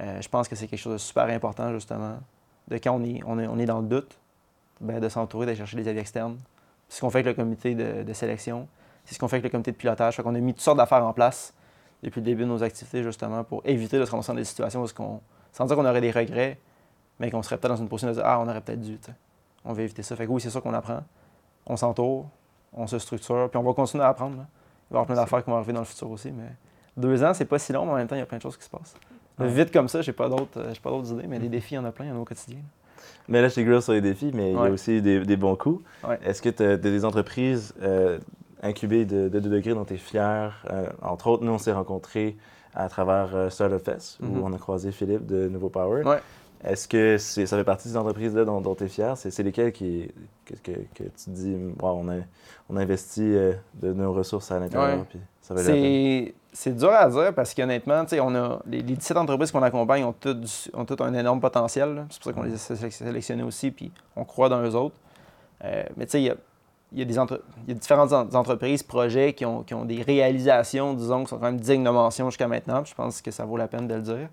euh, 0.00 0.20
je 0.22 0.28
pense 0.28 0.46
que 0.48 0.54
c'est 0.56 0.68
quelque 0.68 0.78
chose 0.80 0.92
de 0.92 0.98
super 0.98 1.24
important, 1.24 1.72
justement. 1.72 2.18
De 2.68 2.78
quand 2.78 2.92
on 2.92 3.04
est, 3.04 3.20
on 3.26 3.38
est, 3.38 3.46
on 3.46 3.58
est 3.58 3.66
dans 3.66 3.80
le 3.80 3.86
doute, 3.86 4.18
ben, 4.80 5.00
de 5.00 5.08
s'entourer, 5.08 5.46
d'aller 5.46 5.58
chercher 5.58 5.76
des 5.76 5.88
avis 5.88 5.98
externes. 5.98 6.38
C'est 6.88 6.96
ce 6.96 7.00
qu'on 7.00 7.10
fait 7.10 7.18
avec 7.18 7.36
le 7.36 7.42
comité 7.42 7.74
de, 7.74 8.02
de 8.02 8.12
sélection. 8.12 8.68
C'est 9.04 9.14
ce 9.14 9.18
qu'on 9.18 9.28
fait 9.28 9.36
avec 9.36 9.44
le 9.44 9.50
comité 9.50 9.72
de 9.72 9.76
pilotage. 9.76 10.16
Fait 10.16 10.22
qu'on 10.22 10.34
a 10.34 10.40
mis 10.40 10.54
toutes 10.54 10.62
sortes 10.62 10.78
d'affaires 10.78 11.04
en 11.04 11.12
place 11.12 11.54
depuis 12.02 12.20
le 12.20 12.26
début 12.26 12.42
de 12.42 12.48
nos 12.48 12.62
activités, 12.62 13.02
justement, 13.02 13.44
pour 13.44 13.62
éviter 13.64 13.98
de 13.98 14.04
se 14.04 14.10
ramasser 14.10 14.32
dans 14.32 14.36
des 14.36 14.44
situations 14.44 14.82
où, 14.82 14.88
qu'on, 14.88 15.20
sans 15.52 15.66
dire 15.66 15.76
qu'on 15.76 15.86
aurait 15.86 16.00
des 16.00 16.10
regrets, 16.10 16.58
mais 17.18 17.30
qu'on 17.30 17.42
serait 17.42 17.56
peut-être 17.56 17.72
dans 17.72 17.80
une 17.80 17.88
position 17.88 18.08
de 18.08 18.14
dire 18.14 18.22
Ah, 18.24 18.40
on 18.40 18.48
aurait 18.48 18.60
peut-être 18.60 18.80
dû. 18.80 18.98
On 19.64 19.72
veut 19.72 19.82
éviter 19.82 20.02
ça. 20.02 20.16
Fait 20.16 20.26
que 20.26 20.30
oui, 20.30 20.40
c'est 20.40 20.50
ça 20.50 20.60
qu'on 20.60 20.74
apprend. 20.74 21.02
On 21.66 21.76
s'entoure, 21.76 22.28
on 22.72 22.86
se 22.86 22.98
structure, 22.98 23.48
puis 23.50 23.58
on 23.58 23.62
va 23.62 23.72
continuer 23.72 24.04
à 24.04 24.08
apprendre. 24.08 24.36
là. 24.36 24.46
Il 24.90 24.94
va 24.94 25.00
y 25.00 25.02
avoir 25.02 25.06
plein 25.06 25.14
d'affaires 25.16 25.42
qui 25.42 25.50
vont 25.50 25.56
arriver 25.56 25.72
dans 25.72 25.80
le 25.80 25.86
futur 25.86 26.10
aussi. 26.10 26.30
Mais 26.30 26.50
deux 26.96 27.24
ans, 27.24 27.32
c'est 27.32 27.46
pas 27.46 27.58
si 27.58 27.72
long, 27.72 27.86
mais 27.86 27.92
en 27.92 27.96
même 27.96 28.06
temps, 28.06 28.16
il 28.16 28.20
y 28.20 28.22
a 28.22 28.26
plein 28.26 28.36
de 28.36 28.42
choses 28.42 28.56
qui 28.56 28.64
se 28.64 28.70
passent. 28.70 28.94
Ouais. 29.38 29.48
Vite 29.48 29.72
comme 29.72 29.88
ça, 29.88 30.00
j'ai 30.02 30.12
pas 30.12 30.28
d'autres, 30.28 30.58
euh, 30.58 30.70
j'ai 30.72 30.80
pas 30.80 30.90
d'autres 30.90 31.12
idées, 31.12 31.26
mais 31.26 31.38
des 31.38 31.48
défis, 31.48 31.74
il 31.74 31.76
y 31.76 31.78
en 31.78 31.84
a 31.84 31.92
plein, 31.92 32.04
il 32.04 32.08
y 32.08 32.12
en 32.12 32.16
a 32.16 32.20
au 32.20 32.24
quotidien. 32.24 32.58
Mais 33.28 33.40
là, 33.40 33.48
je 33.48 33.60
grill 33.60 33.82
sur 33.82 33.92
les 33.92 34.00
défis, 34.00 34.30
mais 34.34 34.50
il 34.52 34.56
y 34.56 34.58
a 34.58 34.70
aussi 34.70 35.00
des, 35.00 35.20
des 35.20 35.36
bons 35.36 35.56
coups. 35.56 35.82
Ouais. 36.06 36.18
Est-ce 36.24 36.42
que 36.42 36.50
tu 36.50 36.62
as 36.62 36.76
des 36.76 37.04
entreprises 37.04 37.74
euh, 37.82 38.18
incubées 38.62 39.04
de, 39.04 39.28
de 39.28 39.40
2 39.40 39.48
degrés 39.48 39.74
dont 39.74 39.84
tu 39.84 39.94
es 39.94 39.98
fier? 39.98 40.64
Euh, 40.70 40.86
entre 41.02 41.28
autres, 41.28 41.44
nous, 41.44 41.52
on 41.52 41.58
s'est 41.58 41.72
rencontrés 41.72 42.36
à 42.74 42.88
travers 42.88 43.34
euh, 43.34 43.50
Startup 43.50 43.82
Fest, 43.82 44.18
où 44.22 44.44
on 44.44 44.52
a 44.52 44.58
croisé 44.58 44.92
Philippe 44.92 45.26
de 45.26 45.48
Nouveau 45.48 45.68
Power. 45.68 46.02
Ouais. 46.04 46.18
Est-ce 46.64 46.88
que 46.88 47.18
ça 47.18 47.56
fait 47.56 47.64
partie 47.64 47.88
des 47.88 47.96
entreprises-là 47.96 48.44
dont, 48.44 48.74
tu 48.74 48.84
es 48.84 48.88
fier? 48.88 49.16
C'est 49.16 49.42
lesquelles 49.42 49.72
qui, 49.72 50.10
que, 50.46 50.54
que, 50.54 50.78
que 50.94 51.04
tu 51.04 51.30
dis, 51.30 51.54
Wow, 51.80 52.00
on, 52.00 52.08
a, 52.08 52.14
on 52.70 52.76
a 52.76 52.82
investi 52.82 53.20
de 53.22 53.92
nos 53.92 54.12
ressources 54.14 54.50
à 54.50 54.58
l'intérieur, 54.58 55.04
puis 55.04 55.18
ça 55.42 55.54
peine? 55.54 56.32
C'est, 56.56 56.76
dur 56.76 56.92
à 56.92 57.08
dire 57.08 57.34
parce 57.34 57.52
qu'honnêtement, 57.52 58.04
on 58.20 58.34
a, 58.36 58.60
les, 58.66 58.78
les 58.82 58.94
17 58.96 59.16
entreprises 59.16 59.50
qu'on 59.50 59.62
accompagne 59.62 60.04
ont 60.04 60.12
toutes, 60.12 60.70
ont 60.72 60.84
toutes 60.84 61.00
un 61.00 61.12
énorme 61.12 61.40
potentiel. 61.40 62.06
C'est 62.10 62.22
pour 62.22 62.30
ça 62.30 62.32
qu'on 62.32 62.42
les 62.44 62.54
a 62.54 62.56
sé- 62.56 62.90
sélectionnées 62.90 63.42
aussi, 63.42 63.70
puis 63.72 63.90
on 64.14 64.24
croit 64.24 64.48
dans 64.48 64.62
eux 64.62 64.74
autres. 64.76 64.94
Euh, 65.64 65.82
mais 65.96 66.06
tu 66.06 66.12
sais, 66.12 66.20
il 66.22 66.24
y 66.26 66.30
a, 66.30 66.34
y, 66.92 67.02
a 67.02 67.04
y 67.66 67.70
a 67.72 67.74
différentes 67.74 68.12
en- 68.12 68.32
entreprises, 68.34 68.82
projets 68.84 69.32
qui 69.32 69.44
ont, 69.44 69.64
qui 69.64 69.74
ont 69.74 69.84
des 69.84 70.00
réalisations, 70.02 70.94
disons, 70.94 71.24
qui 71.24 71.30
sont 71.30 71.38
quand 71.38 71.46
même 71.46 71.60
dignes 71.60 71.82
de 71.84 71.90
mention 71.90 72.30
jusqu'à 72.30 72.46
maintenant. 72.48 72.84
je 72.84 72.94
pense 72.94 73.20
que 73.20 73.30
ça 73.32 73.44
vaut 73.44 73.56
la 73.56 73.66
peine 73.68 73.88
de 73.88 73.94
le 73.96 74.02
dire. 74.02 74.28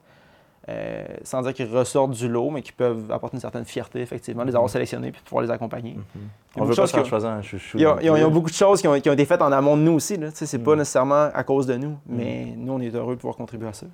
Euh, 0.70 1.04
sans 1.24 1.42
dire 1.42 1.56
qu'ils 1.56 1.76
ressortent 1.76 2.12
du 2.12 2.28
lot, 2.28 2.52
mais 2.52 2.62
qui 2.62 2.72
peuvent 2.72 3.12
apporter 3.12 3.36
une 3.36 3.42
certaine 3.42 3.66
fierté, 3.66 4.00
effectivement, 4.00 4.44
de 4.44 4.50
les 4.50 4.56
avoir 4.56 4.70
sélectionnés 4.70 5.12
puis 5.12 5.20
pouvoir 5.26 5.44
les 5.44 5.50
accompagner. 5.50 5.94
Mhm. 5.94 6.02
Il 6.16 6.20
y 6.20 6.22
a 6.22 6.28
On 6.56 6.60
beaucoup 6.60 6.70
veut 6.70 6.76
pas 6.76 6.88
faire 6.88 7.06
choisir 7.06 7.30
un 7.32 7.42
chouchou. 7.42 7.78
Ils 7.80 7.88
ont 7.88 7.96
plus. 7.96 8.30
beaucoup 8.30 8.50
de 8.50 8.56
choses 8.56 8.80
qui 8.80 8.88
ont, 8.88 9.00
qui 9.00 9.10
ont 9.10 9.14
été 9.14 9.26
faites 9.26 9.42
en 9.42 9.52
amont 9.52 9.76
de 9.76 9.82
nous 9.82 9.94
aussi. 9.94 10.20
C'est 10.36 10.60
pas 10.60 10.76
Mm. 10.76 10.80
nécessairement 10.80 11.30
à 11.34 11.44
cause 11.44 11.66
de 11.66 11.76
nous, 11.78 11.98
mais 12.06 12.54
nous, 12.56 12.74
on 12.74 12.80
est 12.80 12.94
heureux 12.94 13.16
de 13.16 13.20
pouvoir 13.20 13.38
contribuer 13.38 13.70
à 13.70 13.74
ça. 13.74 13.88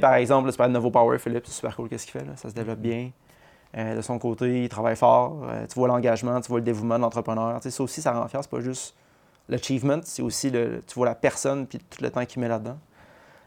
Par 0.00 0.14
exemple, 0.14 0.50
parles 0.52 0.70
de 0.70 0.74
Novo 0.74 0.90
Power, 0.90 1.18
Philippe, 1.18 1.44
c'est 1.46 1.52
super 1.52 1.76
cool 1.76 1.90
qu'est-ce 1.90 2.06
qu'il 2.06 2.18
fait. 2.18 2.26
Là? 2.26 2.32
Ça 2.36 2.48
se 2.48 2.54
développe 2.54 2.78
bien. 2.78 3.10
Euh, 3.76 3.96
de 3.96 4.00
son 4.00 4.18
côté, 4.18 4.62
il 4.64 4.68
travaille 4.70 4.96
fort. 4.96 5.42
Euh, 5.50 5.66
tu 5.66 5.74
vois 5.74 5.88
l'engagement, 5.88 6.40
tu 6.40 6.48
vois 6.48 6.60
le 6.60 6.64
dévouement 6.64 6.96
de 6.96 7.02
l'entrepreneur. 7.02 7.60
Ça 7.62 7.82
aussi, 7.82 8.00
ça 8.00 8.12
rend 8.12 8.26
fier. 8.26 8.40
C'est 8.42 8.50
pas 8.50 8.60
juste 8.60 8.96
l'achievement, 9.50 10.00
c'est 10.02 10.22
aussi 10.22 10.48
le, 10.50 10.82
tu 10.86 10.94
vois 10.94 11.06
la 11.06 11.14
personne 11.14 11.66
puis 11.66 11.78
tout 11.78 12.02
le 12.02 12.10
temps 12.10 12.24
qu'il 12.24 12.40
met 12.40 12.48
là-dedans. 12.48 12.78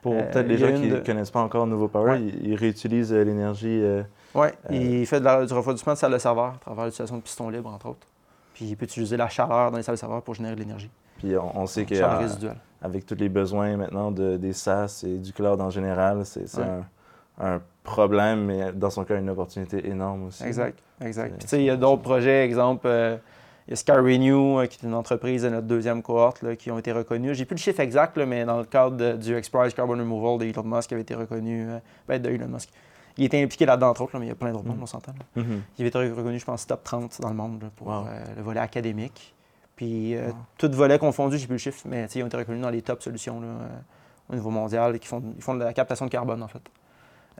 Pour 0.02 0.14
Euh, 0.14 0.22
peut-être 0.32 0.48
les 0.48 0.58
gens 0.58 0.74
qui 0.74 0.88
ne 0.88 0.96
de- 0.96 1.06
connaissent 1.06 1.32
pas 1.32 1.42
encore 1.42 1.68
Nouveau 1.68 1.88
Power, 1.90 2.12
Ouais. 2.12 2.22
ils, 2.22 2.48
ils 2.52 2.56
réutilisent 2.56 3.12
euh, 3.14 3.24
l'énergie. 3.24 3.82
euh, 3.84 4.04
Oui, 4.34 4.48
il 4.70 5.06
fait 5.06 5.20
de 5.20 5.26
la- 5.26 5.46
du 5.46 5.54
refroidissement 5.54 5.94
de 5.94 5.98
salle 5.98 6.14
de 6.14 6.18
serveur 6.18 6.54
à 6.56 6.58
travers 6.62 6.86
l'utilisation 6.86 7.18
de 7.18 7.22
pistons 7.22 7.50
libres, 7.50 7.70
entre 7.74 7.88
autres. 7.90 8.08
Puis 8.54 8.66
il 8.66 8.76
peut 8.78 8.86
utiliser 8.86 9.18
la 9.18 9.28
chaleur 9.30 9.72
dans 9.72 9.78
les 9.78 9.84
salles 9.84 9.96
de 9.96 10.00
serveur 10.00 10.22
pour 10.22 10.36
générer 10.36 10.56
de 10.56 10.60
l'énergie. 10.62 10.90
puis 11.18 11.36
on, 11.38 11.60
on 11.62 11.66
sait 11.66 11.86
que 11.86 11.96
avec 12.82 13.06
tous 13.06 13.16
les 13.16 13.28
besoins 13.28 13.76
maintenant 13.76 14.10
de, 14.10 14.38
des 14.38 14.54
SaaS 14.54 15.04
et 15.06 15.18
du 15.18 15.34
cloud 15.34 15.60
en 15.60 15.70
général, 15.70 16.26
c'est 16.26 16.46
Ouais. 16.58 16.64
un, 17.40 17.56
un 17.56 17.62
problème, 17.84 18.46
mais 18.46 18.72
dans 18.72 18.90
son 18.90 19.04
cas, 19.04 19.18
une 19.18 19.30
opportunité 19.30 19.86
énorme 19.90 20.28
aussi. 20.28 20.44
Exact, 20.46 20.80
exact. 21.02 21.32
Puis 21.32 21.40
tu 21.44 21.48
sais, 21.50 21.60
il 21.60 21.66
y 21.66 21.70
a 21.70 21.76
d'autres 21.76 22.02
projets, 22.02 22.46
exemple, 22.46 22.88
euh, 22.88 23.18
il 23.70 23.72
y 23.72 23.74
a 23.74 23.76
SkyRenew, 23.76 24.60
euh, 24.62 24.66
qui 24.66 24.84
est 24.84 24.88
une 24.88 24.96
entreprise 24.96 25.44
de 25.44 25.50
notre 25.50 25.68
deuxième 25.68 26.02
cohorte, 26.02 26.42
là, 26.42 26.56
qui 26.56 26.72
ont 26.72 26.80
été 26.80 26.92
reconnus. 26.92 27.38
J'ai 27.38 27.46
plus 27.46 27.54
le 27.54 27.60
chiffre 27.60 27.80
exact, 27.82 28.18
là, 28.18 28.26
mais 28.26 28.44
dans 28.44 28.58
le 28.58 28.64
cadre 28.66 28.98
de- 28.98 29.14
du 29.16 29.38
X-Prize 29.38 29.76
Carbon 29.76 29.94
Removal 29.94 30.40
de 30.40 30.46
Elon 30.52 30.64
Musk, 30.64 30.88
qui 30.88 30.96
avait 30.96 31.04
été 31.04 31.14
reconnu, 31.14 31.70
euh, 31.70 31.80
ben, 32.08 32.20
de 32.20 32.30
Elon 32.32 32.48
Musk. 32.48 32.70
Il 33.18 33.26
était 33.26 33.42
impliqué 33.44 33.68
là-dedans, 33.68 33.90
entre 33.90 34.02
autres, 34.02 34.14
là, 34.14 34.20
mais 34.20 34.26
il 34.26 34.30
y 34.30 34.32
a 34.32 34.36
plein 34.36 34.52
d'autres 34.52 34.66
Mm. 34.66 34.70
mondes, 34.70 34.80
on 34.82 34.86
s'entend. 34.88 35.14
Mhm. 35.36 35.62
Il 35.78 35.82
avait 35.84 35.90
été 35.90 36.00
reconnu, 36.00 36.40
je 36.40 36.46
pense, 36.46 36.66
top 36.66 36.84
30 36.84 37.22
dans 37.22 37.30
le 37.30 37.36
monde 37.36 37.70
pour 37.76 37.88
Wow. 37.88 38.06
euh, 38.08 38.24
le 38.38 38.42
volet 38.42 38.60
académique. 38.60 39.36
Puis, 39.76 40.16
euh, 40.16 40.30
Wow. 40.30 40.36
tout 40.58 40.72
volet 40.72 40.98
confondu, 40.98 41.38
j'ai 41.38 41.46
plus 41.46 41.54
le 41.54 41.58
chiffre, 41.60 41.84
mais 41.86 42.08
ils 42.16 42.24
ont 42.24 42.28
été 42.28 42.38
reconnus 42.38 42.62
dans 42.64 42.70
les 42.72 42.82
top 42.82 43.04
solutions 43.04 43.40
euh, 43.44 43.68
au 44.30 44.36
niveau 44.36 44.50
mondial 44.50 44.98
qui 45.00 45.08
font, 45.08 45.22
ils 45.38 45.44
font 45.44 45.54
de 45.54 45.64
la 45.64 45.74
captation 45.74 46.06
de 46.06 46.12
carbone, 46.12 46.42
en 46.42 46.48
fait. 46.48 46.62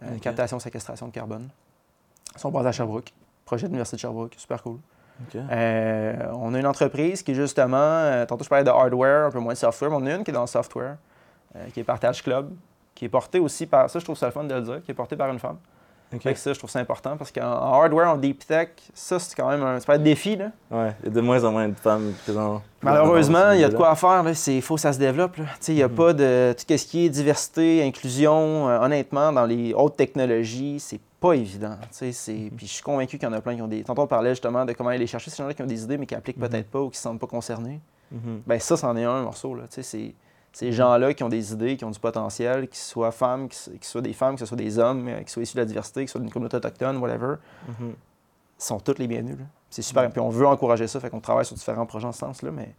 Euh, 0.04 0.16
Ok. 0.16 0.22
Captation, 0.22 0.60
séquestration 0.60 1.08
de 1.08 1.12
carbone. 1.12 1.50
Ils 2.36 2.40
sont 2.40 2.52
basés 2.52 2.68
à 2.70 2.72
Sherbrooke. 2.72 3.12
Projet 3.46 3.64
de 3.64 3.70
l'Université 3.70 3.98
de 3.98 4.02
Sherbrooke, 4.02 4.36
super 4.38 4.62
cool. 4.62 4.78
Euh, 5.36 6.14
on 6.34 6.54
a 6.54 6.60
une 6.60 6.66
entreprise 6.68 7.24
qui, 7.24 7.34
justement, 7.36 7.78
euh, 7.78 8.26
tantôt 8.26 8.44
je 8.44 8.50
parlais 8.50 8.64
de 8.64 8.70
hardware, 8.70 9.26
un 9.28 9.32
peu 9.32 9.40
moins 9.40 9.54
de 9.54 9.58
software, 9.58 9.90
mais 9.92 9.98
on 9.98 10.06
a 10.06 10.16
une 10.16 10.24
qui 10.24 10.32
est 10.32 10.34
dans 10.34 10.42
le 10.42 10.48
software, 10.48 10.96
euh, 11.56 11.66
qui 11.74 11.80
est 11.82 11.84
Partage 11.84 12.24
Club, 12.24 12.52
qui 12.96 13.06
est 13.06 13.10
portée 13.10 13.40
aussi 13.40 13.66
par, 13.66 13.90
ça 13.90 14.00
je 14.00 14.04
trouve 14.06 14.18
ça 14.18 14.26
le 14.28 14.32
fun 14.32 14.44
de 14.44 14.54
le 14.54 14.62
dire, 14.62 14.82
qui 14.84 14.92
est 14.92 14.96
portée 14.96 15.16
par 15.16 15.30
une 15.30 15.40
femme. 15.40 15.58
OK. 16.12 16.22
Fait 16.24 16.34
que 16.34 16.40
ça, 16.40 16.54
je 16.54 16.58
trouve 16.58 16.72
ça 16.72 16.80
important 16.80 17.18
parce 17.18 17.32
qu'en 17.32 17.44
en 17.46 17.74
hardware, 17.82 18.10
en 18.10 18.18
deep 18.18 18.44
tech, 18.48 18.70
ça 18.96 19.20
c'est 19.20 19.36
quand 19.36 19.48
même 19.48 19.62
un, 19.62 19.78
un 19.88 19.98
défi. 20.00 20.36
Là. 20.38 20.46
Ouais, 20.72 20.92
il 21.04 21.10
y 21.10 21.12
a 21.12 21.14
de 21.14 21.22
moins 21.22 21.44
en 21.44 21.52
moins 21.52 21.68
de 21.68 21.76
femmes 21.76 22.14
présentes. 22.24 22.64
Malheureusement, 22.82 23.52
il 23.52 23.60
y 23.60 23.64
a 23.64 23.70
de 23.70 23.76
quoi 23.76 23.92
à 23.92 23.96
faire. 23.96 24.24
Il 24.48 24.62
faut 24.64 24.74
que 24.74 24.82
ça 24.82 24.92
se 24.92 24.98
développe. 24.98 25.38
Il 25.68 25.76
n'y 25.76 25.84
a 25.84 25.88
Mhm. 25.88 25.94
pas 25.96 26.14
de. 26.14 26.54
Tout 26.54 26.76
ce 26.76 26.84
qui 26.88 27.06
est 27.06 27.10
diversité, 27.10 27.84
inclusion, 27.84 28.68
euh, 28.70 28.80
honnêtement, 28.80 29.32
dans 29.32 29.46
les 29.46 29.72
hautes 29.76 29.98
technologies, 29.98 30.80
c'est 30.80 31.00
pas 31.20 31.34
évident. 31.34 31.78
Mhm. 32.02 32.50
Puis 32.56 32.68
je 32.68 32.74
suis 32.74 32.84
convaincu 32.84 33.18
qu'il 33.18 33.28
y 33.28 33.32
en 33.32 33.34
a 33.34 33.42
plein 33.42 33.56
qui 33.56 33.62
ont 33.62 33.68
des. 33.68 33.84
Tantôt, 33.84 34.04
on 34.04 34.08
parlait 34.08 34.32
justement 34.32 34.66
de 34.66 34.74
comment 34.74 34.90
aller 34.90 35.08
chercher 35.08 35.30
ces 35.32 35.38
gens-là 35.38 35.54
qui 35.54 35.62
ont 35.62 35.68
des 35.68 35.84
idées, 35.84 35.98
mais 35.98 36.06
qui 36.06 36.16
appliquent 36.16 36.38
Mhm. 36.38 36.50
peut-être 36.50 36.70
pas 36.70 36.80
ou 36.82 36.86
qui 36.90 36.94
ne 36.94 36.98
se 36.98 37.02
sentent 37.02 37.20
pas 37.20 37.28
concernés. 37.28 37.80
Mhm. 38.12 38.42
Ben 38.48 38.60
ça, 38.60 38.78
c'en 38.78 38.96
est 38.98 39.04
un 39.04 39.22
morceau. 39.24 39.54
Là. 39.56 39.64
C'est 39.70 39.84
ces 40.52 40.72
gens-là 40.72 41.14
qui 41.14 41.24
ont 41.24 41.30
des 41.30 41.54
idées, 41.54 41.78
qui 41.78 41.86
ont 41.86 41.92
du 41.92 42.00
potentiel, 42.00 42.68
qu'ils 42.68 42.78
soient 42.80 43.12
femmes, 43.12 43.50
qu'ils 43.50 43.78
soient 43.84 44.02
des 44.02 44.14
femmes, 44.14 44.34
que 44.36 44.40
ce 44.40 44.46
soit 44.48 44.58
des 44.58 44.80
hommes, 44.80 45.08
euh, 45.08 45.20
qu'ils 45.20 45.30
soient 45.30 45.44
issus 45.44 45.56
de 45.56 45.62
la 45.62 45.66
diversité, 45.66 46.02
qu'ils 46.02 46.10
soient 46.10 46.22
d'une 46.22 46.32
communauté 46.32 46.58
autochtone, 46.58 46.98
whatever, 46.98 47.36
Mhm. 47.68 47.94
sont 48.58 48.80
toutes 48.80 48.98
les 49.00 49.08
bienvenus. 49.08 49.38
C'est 49.70 49.84
super. 49.84 50.10
Puis 50.10 50.20
on 50.20 50.30
veut 50.30 50.48
encourager 50.48 50.88
ça, 50.88 51.00
fait 51.00 51.10
qu'on 51.12 51.20
travaille 51.20 51.46
sur 51.46 51.56
différents 51.56 51.86
projets 51.86 52.08
en 52.08 52.12
ce 52.12 52.20
sens-là, 52.20 52.50
mais 52.52 52.74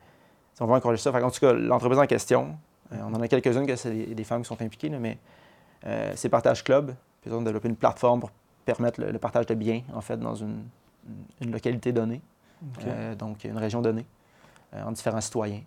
on 0.59 0.67
veut 0.67 0.73
encourager 0.75 1.01
ça. 1.01 1.13
Fait 1.13 1.23
en 1.23 1.31
tout 1.31 1.39
cas, 1.41 1.53
l'entreprise 1.53 1.99
en 2.01 2.07
question, 2.07 2.57
euh, 2.93 2.97
on 3.09 3.15
en 3.15 3.21
a 3.21 3.29
quelques-unes 3.29 3.67
que 3.67 3.77
c'est 3.77 3.91
des, 3.93 4.15
des 4.15 4.25
femmes 4.25 4.43
qui 4.43 4.49
sont 4.49 4.61
impliquées, 4.61 4.89
là, 4.89 4.99
mais 4.99 5.17
euh, 5.87 6.13
c'est 6.17 6.29
Partage 6.29 6.65
Club. 6.65 6.95
Puis 7.21 7.31
ils 7.31 7.35
ont 7.35 7.43
développé 7.43 7.69
une 7.69 7.77
plateforme 7.77 8.21
pour 8.21 8.31
permettre 8.65 9.01
le, 9.01 9.11
le 9.11 9.19
partage 9.19 9.47
de 9.47 9.55
biens, 9.55 9.83
en 9.95 10.01
fait, 10.01 10.17
dans 10.19 10.35
une, 10.35 10.63
une 11.41 11.51
localité 11.53 11.93
donnée, 11.93 12.21
euh, 12.87 13.15
donc 13.15 13.45
une 13.45 13.59
région 13.59 13.81
donnée, 13.83 14.07
euh, 14.75 14.83
en 14.85 14.93
différents 14.93 15.21
citoyens. 15.21 15.61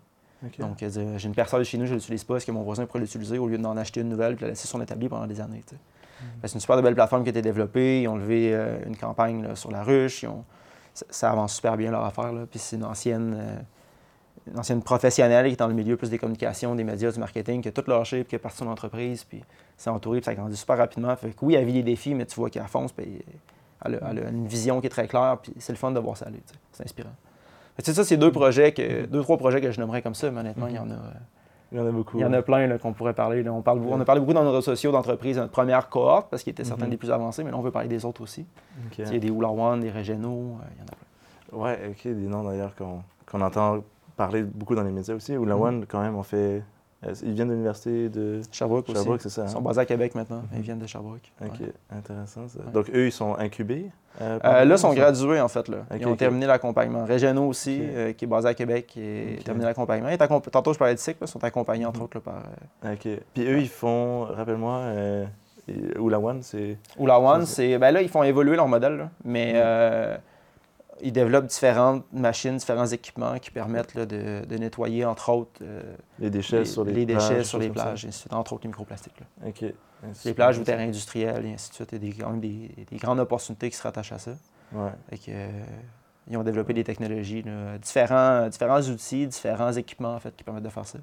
Donc, 0.60 0.82
euh, 0.82 1.18
j'ai 1.18 1.28
une 1.28 1.34
personne 1.34 1.64
chez 1.64 1.78
nous, 1.78 1.86
je 1.86 1.92
ne 1.92 1.96
l'utilise 1.98 2.24
pas, 2.24 2.36
est-ce 2.36 2.46
que 2.46 2.52
mon 2.52 2.62
voisin 2.62 2.86
pourrait 2.86 3.00
l'utiliser 3.00 3.38
au 3.38 3.46
lieu 3.48 3.56
d'en 3.58 3.76
acheter 3.76 4.00
une 4.00 4.08
nouvelle 4.10 4.34
et 4.34 4.36
la 4.42 4.48
laisser 4.48 4.66
sur 4.66 4.78
son 4.78 4.82
établi 4.82 5.08
pendant 5.08 5.26
des 5.26 5.40
années? 5.40 5.62
que 5.68 5.74
C'est 6.44 6.54
une 6.54 6.60
super 6.60 6.80
belle 6.82 6.94
plateforme 6.94 7.22
qui 7.22 7.28
a 7.28 7.30
été 7.30 7.42
développée. 7.42 8.02
Ils 8.02 8.08
ont 8.08 8.16
levé 8.16 8.54
euh, 8.54 8.78
une 8.86 8.96
campagne 8.96 9.42
là, 9.42 9.56
sur 9.56 9.70
la 9.70 9.82
ruche. 9.82 10.22
Ils 10.22 10.28
ont- 10.28 10.44
ça, 10.92 11.06
ça 11.10 11.30
avance 11.30 11.54
super 11.56 11.76
bien 11.76 11.90
leur 11.90 12.04
affaire. 12.04 12.32
là. 12.32 12.46
Puis 12.48 12.58
c'est 12.60 12.76
une 12.76 12.84
ancienne, 12.84 13.34
une 14.50 14.58
ancienne 14.58 14.82
professionnelle 14.82 15.46
qui 15.46 15.52
est 15.52 15.56
dans 15.56 15.68
le 15.68 15.74
milieu 15.74 15.96
plus 15.96 16.10
des 16.10 16.18
communications, 16.18 16.74
des 16.74 16.84
médias, 16.84 17.10
du 17.10 17.18
marketing, 17.18 17.62
qui 17.62 17.68
a 17.68 17.72
tout 17.72 17.84
lâché, 17.86 18.18
puis 18.24 18.30
qui 18.30 18.34
est 18.36 18.38
partie 18.38 18.60
de 18.60 18.64
son 18.66 18.70
entreprise, 18.70 19.24
puis 19.24 19.42
s'est 19.76 19.90
entourée, 19.90 20.18
puis 20.20 20.26
ça 20.26 20.30
a 20.32 20.34
grandi 20.34 20.56
super 20.56 20.76
rapidement. 20.78 21.14
Fait 21.16 21.30
que 21.30 21.44
oui, 21.44 21.54
elle 21.54 21.64
vit 21.64 21.72
des 21.72 21.82
défis, 21.82 22.14
mais 22.14 22.26
tu 22.26 22.36
vois 22.36 22.50
qu'elle 22.50 22.62
fonce, 22.68 22.92
puis 22.92 23.22
elle 23.84 23.94
a, 23.96 24.10
elle 24.10 24.18
a 24.26 24.28
une 24.28 24.46
vision 24.46 24.80
qui 24.80 24.86
est 24.86 24.90
très 24.90 25.08
claire, 25.08 25.38
puis 25.42 25.52
c'est 25.58 25.72
le 25.72 25.78
fun 25.78 25.90
de 25.92 25.98
voir 26.00 26.16
ça 26.16 26.26
aller. 26.26 26.42
C'est 26.72 26.84
inspirant. 26.84 27.10
C'est 27.78 27.92
ça, 27.92 28.04
c'est 28.04 28.16
deux 28.16 28.30
projets, 28.30 28.72
que, 28.72 29.06
deux, 29.06 29.22
trois 29.22 29.36
projets 29.36 29.60
que 29.60 29.70
je 29.72 29.80
nommerais 29.80 30.02
comme 30.02 30.14
ça, 30.14 30.30
mais 30.30 30.40
honnêtement, 30.40 30.68
il 30.68 30.76
y 30.76 30.78
en 30.78 30.90
a. 30.90 30.94
euh, 30.94 30.98
Il 31.72 31.78
y 31.78 31.80
en 31.80 31.86
a 31.86 31.90
beaucoup. 31.90 32.18
il 32.18 32.20
y 32.20 32.24
en 32.24 32.32
a 32.32 32.40
plein 32.42 32.78
qu'on 32.78 32.92
pourrait 32.92 33.14
parler. 33.14 33.42
là. 33.42 33.52
On, 33.52 33.62
parle, 33.62 33.80
on 33.88 34.00
a 34.00 34.04
parlé 34.04 34.20
beaucoup 34.20 34.32
dans 34.34 34.44
nos 34.44 34.50
réseaux 34.50 34.60
sociaux 34.62 34.92
d'entreprises, 34.92 35.38
notre 35.38 35.50
première 35.50 35.88
cohorte, 35.88 36.28
parce 36.30 36.42
qu'ils 36.44 36.52
étaient 36.52 36.62
certains 36.64 36.84
Mhm. 36.84 36.90
des 36.90 36.96
plus 36.98 37.10
avancés, 37.10 37.42
mais 37.42 37.50
là, 37.50 37.56
on 37.56 37.62
veut 37.62 37.72
parler 37.72 37.88
des 37.88 38.04
autres 38.04 38.20
aussi. 38.20 38.46
OK. 38.86 38.98
Il 38.98 39.12
y 39.12 39.16
a 39.16 39.18
des 39.18 39.30
Oula 39.30 39.48
One, 39.48 39.80
des 39.80 39.90
Régionaux, 39.90 40.58
euh, 40.60 40.66
il 40.76 40.78
y 40.78 40.82
en 40.82 40.84
a 40.84 40.94
plein. 40.94 41.58
Ouais, 41.58 41.90
OK, 41.90 42.02
des 42.04 42.28
noms 42.28 42.44
d'ailleurs 42.44 42.74
qu'on 42.76 43.02
qu'on 43.26 43.40
entend 43.40 43.82
parler 44.16 44.42
beaucoup 44.42 44.74
dans 44.74 44.82
les 44.82 44.90
médias 44.92 45.14
aussi. 45.14 45.36
Ou 45.36 45.44
la 45.44 45.54
Mhm. 45.56 45.62
One, 45.62 45.86
quand 45.86 46.00
même, 46.02 46.16
on 46.16 46.22
fait. 46.22 46.62
euh, 47.06 47.12
ils 47.22 47.32
viennent 47.34 47.48
de 47.48 47.52
l'université 47.52 48.08
de 48.08 48.40
Sherbrooke 48.50 48.88
aussi. 48.88 48.96
Sherbrooke, 48.96 49.20
c'est 49.20 49.28
ça? 49.28 49.42
Ils 49.42 49.44
hein? 49.44 49.48
sont 49.48 49.60
basés 49.60 49.80
à 49.80 49.84
Québec 49.84 50.14
maintenant, 50.14 50.38
Mhm. 50.38 50.48
ils 50.56 50.60
viennent 50.62 50.78
de 50.78 50.86
Sherbrooke. 50.86 51.32
OK, 51.44 51.50
Ouais. 51.60 51.72
intéressant 51.90 52.48
ça. 52.48 52.60
Ouais. 52.60 52.72
Donc, 52.72 52.88
eux, 52.94 53.06
ils 53.06 53.12
sont 53.12 53.36
incubés? 53.38 53.90
euh, 54.22 54.38
Euh, 54.42 54.64
là, 54.64 54.74
ils 54.74 54.78
sont 54.78 54.88
ça? 54.90 54.94
gradués, 54.94 55.38
en 55.40 55.48
fait. 55.48 55.68
Là. 55.68 55.78
Ils 56.00 56.06
ont 56.06 56.16
terminé 56.16 56.46
l'accompagnement. 56.46 57.04
Régionaux 57.04 57.46
aussi, 57.48 57.78
euh, 57.82 58.12
qui 58.14 58.24
est 58.24 58.28
basé 58.28 58.48
à 58.48 58.54
Québec, 58.54 58.86
qui 58.86 59.36
a 59.38 59.42
terminé 59.42 59.66
l'accompagnement. 59.66 60.08
Tantôt, 60.50 60.72
je 60.72 60.78
parlais 60.78 60.94
de 60.94 60.98
SIC, 61.00 61.18
ils 61.20 61.28
sont 61.28 61.42
accompagnés, 61.44 61.84
entre 61.84 61.98
Mhm. 61.98 62.04
autres, 62.04 62.16
là, 62.16 62.20
par 62.22 62.90
OK. 62.92 63.08
Puis 63.34 63.42
eux, 63.46 63.58
ils 63.60 63.68
font, 63.68 64.24
rappelle-moi, 64.24 64.74
euh, 64.78 65.24
et- 65.68 65.98
ou 65.98 66.08
la 66.08 66.18
One, 66.20 66.42
c'est. 66.42 66.78
Oula 66.98 67.20
One. 67.20 67.44
C'est, 67.44 67.76
ben 67.76 67.90
là, 67.90 68.00
ils 68.00 68.08
font 68.08 68.22
évoluer 68.22 68.56
leur 68.56 68.68
modèle, 68.68 68.96
là, 68.96 69.10
mais 69.24 69.52
Mhm. 69.52 70.20
Euh, 70.96 71.00
ils 71.02 71.12
développent 71.12 71.46
différentes 71.46 72.04
machines, 72.12 72.56
différents 72.56 72.86
équipements 72.86 73.38
qui 73.38 73.50
permettent 73.50 73.94
là, 73.94 74.06
de, 74.06 74.44
de 74.46 74.56
nettoyer, 74.56 75.04
entre 75.04 75.28
autres, 75.30 75.60
euh, 75.62 75.82
Les 76.18 76.30
déchets 76.30 76.60
les, 76.60 76.64
sur 76.64 76.84
les, 76.84 76.92
les 76.92 77.06
déchets 77.06 77.34
plages, 77.34 77.44
sur 77.46 77.58
les 77.58 77.70
plages, 77.70 78.04
et 78.04 78.08
ainsi 78.08 78.18
de 78.18 78.20
suite, 78.22 78.32
entre 78.32 78.52
autres 78.54 78.62
les 78.64 78.68
microplastiques. 78.68 79.18
là. 79.20 79.48
OK. 79.48 79.64
Les 80.24 80.34
plages 80.34 80.58
ou 80.58 80.62
terrains 80.64 80.84
industriels, 80.84 81.46
et 81.46 81.54
ainsi 81.54 81.70
de 81.70 81.74
suite. 81.74 81.88
Il 81.92 82.18
y 82.18 82.22
a 82.22 82.26
des, 82.90 82.96
grandes 82.98 83.20
opportunités 83.20 83.70
qui 83.70 83.76
se 83.76 83.82
rattachent 83.82 84.12
à 84.12 84.18
ça. 84.18 84.32
Ouais. 84.72 84.90
Fait 85.08 85.18
que, 85.18 85.24
euh, 85.30 85.48
ils 86.28 86.36
ont 86.36 86.42
développé 86.42 86.72
des 86.74 86.84
technologies, 86.84 87.42
là, 87.42 87.78
différents, 87.78 88.48
différents 88.48 88.80
outils, 88.82 89.26
différents 89.26 89.72
équipements 89.72 90.14
en 90.14 90.20
fait, 90.20 90.34
qui 90.36 90.44
permettent 90.44 90.64
de 90.64 90.68
faire 90.68 90.86
ça. 90.86 90.98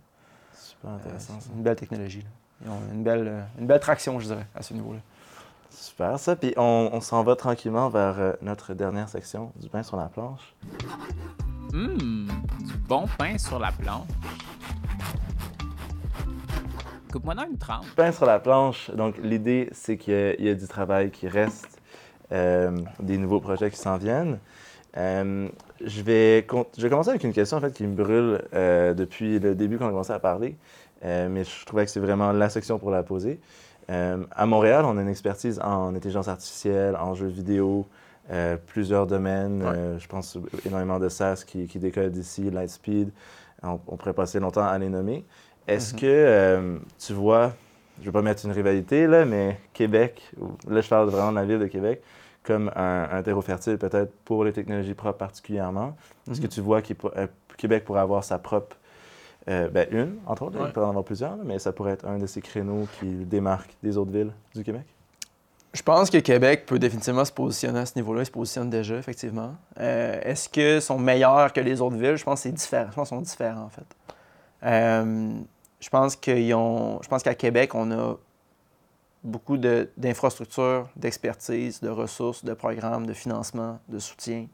Super 0.55 0.91
Euh, 0.91 0.95
intéressant. 0.95 1.33
c'est 1.39 1.47
ça. 1.47 1.53
une 1.55 1.63
belle 1.63 1.75
technologie. 1.75 2.25
Ils 2.63 2.69
ont 2.69 2.79
une 2.93 3.03
belle, 3.03 3.27
euh, 3.27 3.41
une 3.59 3.65
belle 3.67 3.79
traction, 3.79 4.19
je 4.19 4.27
dirais, 4.27 4.45
à 4.55 4.61
ce 4.61 4.73
niveau-là. 4.73 4.99
Super 5.71 6.19
ça. 6.19 6.35
Puis 6.35 6.53
on, 6.57 6.89
on 6.93 7.01
s'en 7.01 7.23
va 7.23 7.35
tranquillement 7.35 7.89
vers 7.89 8.19
euh, 8.19 8.33
notre 8.41 8.73
dernière 8.73 9.09
section, 9.09 9.51
du 9.55 9.69
pain 9.69 9.83
sur 9.83 9.97
la 9.97 10.05
planche. 10.05 10.53
Hum, 11.73 12.27
du 12.59 12.73
bon 12.87 13.05
pain 13.17 13.37
sur 13.37 13.57
la 13.57 13.71
planche. 13.71 14.07
Coupe-moi 17.11 17.35
dans 17.35 17.45
une 17.45 17.57
tranche. 17.57 17.85
Pain 17.95 18.11
sur 18.11 18.25
la 18.25 18.39
planche. 18.39 18.91
Donc, 18.91 19.15
l'idée, 19.17 19.69
c'est 19.71 19.97
qu'il 19.97 20.35
y 20.39 20.49
a 20.49 20.53
du 20.55 20.67
travail 20.67 21.11
qui 21.11 21.27
reste, 21.27 21.81
euh, 22.31 22.77
des 22.99 23.17
nouveaux 23.17 23.39
projets 23.39 23.71
qui 23.71 23.77
s'en 23.77 23.97
viennent. 23.97 24.39
Euh, 24.97 25.47
je, 25.83 26.01
vais 26.01 26.45
con- 26.47 26.67
je 26.77 26.81
vais 26.81 26.89
commencer 26.89 27.09
avec 27.09 27.23
une 27.23 27.33
question 27.33 27.57
en 27.57 27.61
fait, 27.61 27.71
qui 27.73 27.83
me 27.87 27.95
brûle 27.95 28.41
depuis 28.51 29.39
le 29.39 29.55
début 29.55 29.77
quand 29.77 29.85
on 29.85 29.87
a 29.87 29.91
commencé 29.91 30.11
à 30.11 30.19
parler, 30.19 30.57
mais 31.01 31.45
je 31.45 31.65
trouvais 31.65 31.85
que 31.85 31.91
c'est 31.91 32.01
vraiment 32.01 32.33
la 32.33 32.49
section 32.49 32.77
pour 32.77 32.91
la 32.91 33.01
poser. 33.01 33.39
Euh, 33.91 34.23
à 34.31 34.45
Montréal, 34.45 34.85
on 34.85 34.97
a 34.97 35.01
une 35.01 35.09
expertise 35.09 35.59
en 35.63 35.93
intelligence 35.95 36.27
artificielle, 36.27 36.95
en 36.95 37.13
jeux 37.13 37.27
vidéo, 37.27 37.85
euh, 38.31 38.55
plusieurs 38.67 39.05
domaines. 39.05 39.61
Ouais. 39.63 39.75
Euh, 39.75 39.99
je 39.99 40.07
pense 40.07 40.37
énormément 40.65 40.97
de 40.99 41.09
SaaS 41.09 41.43
qui, 41.45 41.67
qui 41.67 41.77
décollent 41.79 42.11
d'ici, 42.11 42.49
Lightspeed. 42.49 43.11
On, 43.63 43.79
on 43.87 43.97
pourrait 43.97 44.13
passer 44.13 44.39
longtemps 44.39 44.65
à 44.65 44.77
les 44.77 44.89
nommer. 44.89 45.25
Est-ce 45.67 45.93
Mhm. 45.93 45.99
que 45.99 46.79
tu 46.97 47.13
vois, 47.13 47.51
je 47.97 48.01
ne 48.01 48.05
vais 48.05 48.11
pas 48.11 48.21
mettre 48.21 48.45
une 48.45 48.51
rivalité, 48.51 49.05
là, 49.07 49.25
mais 49.25 49.59
Québec, 49.73 50.31
là 50.67 50.81
je 50.81 50.89
parle 50.89 51.09
vraiment 51.09 51.31
de 51.31 51.35
la 51.37 51.45
ville 51.45 51.59
de 51.59 51.67
Québec, 51.67 52.01
comme 52.43 52.71
un, 52.75 53.07
un 53.11 53.21
terreau 53.21 53.41
fertile 53.41 53.77
peut-être 53.77 54.11
pour 54.25 54.43
les 54.43 54.53
technologies 54.53 54.95
propres 54.95 55.19
particulièrement. 55.19 55.95
Est-ce 56.29 56.39
que 56.39 56.45
Mhm. 56.45 56.51
tu 56.51 56.61
vois 56.61 56.81
que 56.81 56.93
Québec 57.57 57.83
pourrait 57.85 57.99
avoir 58.01 58.23
sa 58.23 58.39
propre, 58.39 58.77
euh, 59.49 59.69
ben, 59.69 59.87
une, 59.91 60.17
entre 60.27 60.43
autres, 60.43 60.59
Ouais. 60.59 60.67
il 60.67 60.73
peut 60.73 60.83
en 60.83 60.89
avoir 60.89 61.03
plusieurs, 61.03 61.37
mais 61.37 61.57
ça 61.59 61.71
pourrait 61.71 61.93
être 61.93 62.05
un 62.07 62.17
de 62.17 62.25
ces 62.27 62.41
créneaux 62.41 62.87
qui 62.99 63.05
démarque 63.25 63.75
des 63.81 63.97
autres 63.97 64.11
villes 64.11 64.31
du 64.55 64.63
Québec? 64.63 64.85
Je 65.73 65.81
pense 65.83 66.09
que 66.09 66.17
Québec 66.17 66.65
peut 66.65 66.77
définitivement 66.79 67.23
se 67.23 67.31
positionner 67.31 67.79
à 67.79 67.85
ce 67.85 67.93
niveau-là. 67.95 68.23
Il 68.23 68.25
se 68.25 68.31
positionne 68.31 68.69
déjà, 68.69 68.95
effectivement. 68.97 69.55
Euh, 69.79 70.19
Est-ce 70.21 70.49
qu'ils 70.49 70.81
sont 70.81 70.99
meilleurs 70.99 71.53
que 71.53 71.61
les 71.61 71.79
autres 71.81 71.95
villes? 71.95 72.17
Je 72.17 72.23
pense 72.25 72.39
que 72.39 72.43
c'est 72.43 72.51
différent. 72.51 72.87
Je 72.89 72.95
pense 72.95 73.07
qu'ils 73.09 73.17
sont 73.17 73.21
différents, 73.21 73.63
en 73.63 73.69
fait. 73.69 73.85
Euh, 74.63 75.31
je 75.79 75.89
pense 75.89 76.15
qu'ils 76.17 76.53
ont. 76.53 76.99
Je 77.01 77.07
pense 77.07 77.23
qu'à 77.23 77.35
Québec, 77.35 77.73
on 77.73 77.89
a 77.91 78.15
beaucoup 79.23 79.55
de- 79.57 79.89
d'infrastructures, 79.97 80.89
d'expertise, 80.97 81.79
de 81.79 81.89
ressources, 81.89 82.43
de 82.43 82.53
programmes, 82.53 83.05
de 83.05 83.13
financement, 83.13 83.79
de 83.87 83.97
soutien 83.99 84.47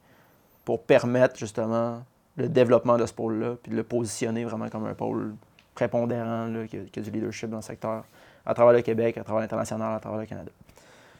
pour 0.66 0.84
permettre 0.84 1.36
justement 1.38 2.04
le 2.38 2.50
développement 2.50 2.98
de 2.98 3.06
ce 3.06 3.14
pôle-là, 3.14 3.56
puis 3.62 3.72
de 3.72 3.76
le 3.76 3.84
positionner 3.84 4.46
vraiment 4.46 4.70
comme 4.70 4.86
un 4.86 4.94
pôle 4.94 5.36
prépondérant, 5.76 6.48
là, 6.48 6.68
qui, 6.68 6.78
a, 6.78 6.82
qui 6.82 7.00
a 7.00 7.02
du 7.02 7.12
leadership 7.12 7.50
dans 7.50 7.58
le 7.58 7.64
secteur, 7.64 8.04
à 8.46 8.54
travers 8.54 8.74
le 8.74 8.82
Québec, 8.82 9.18
à 9.18 9.24
travers 9.24 9.42
l'international, 9.42 9.96
à 9.96 10.00
travers 10.00 10.20
le 10.20 10.26
Canada. 10.26 10.52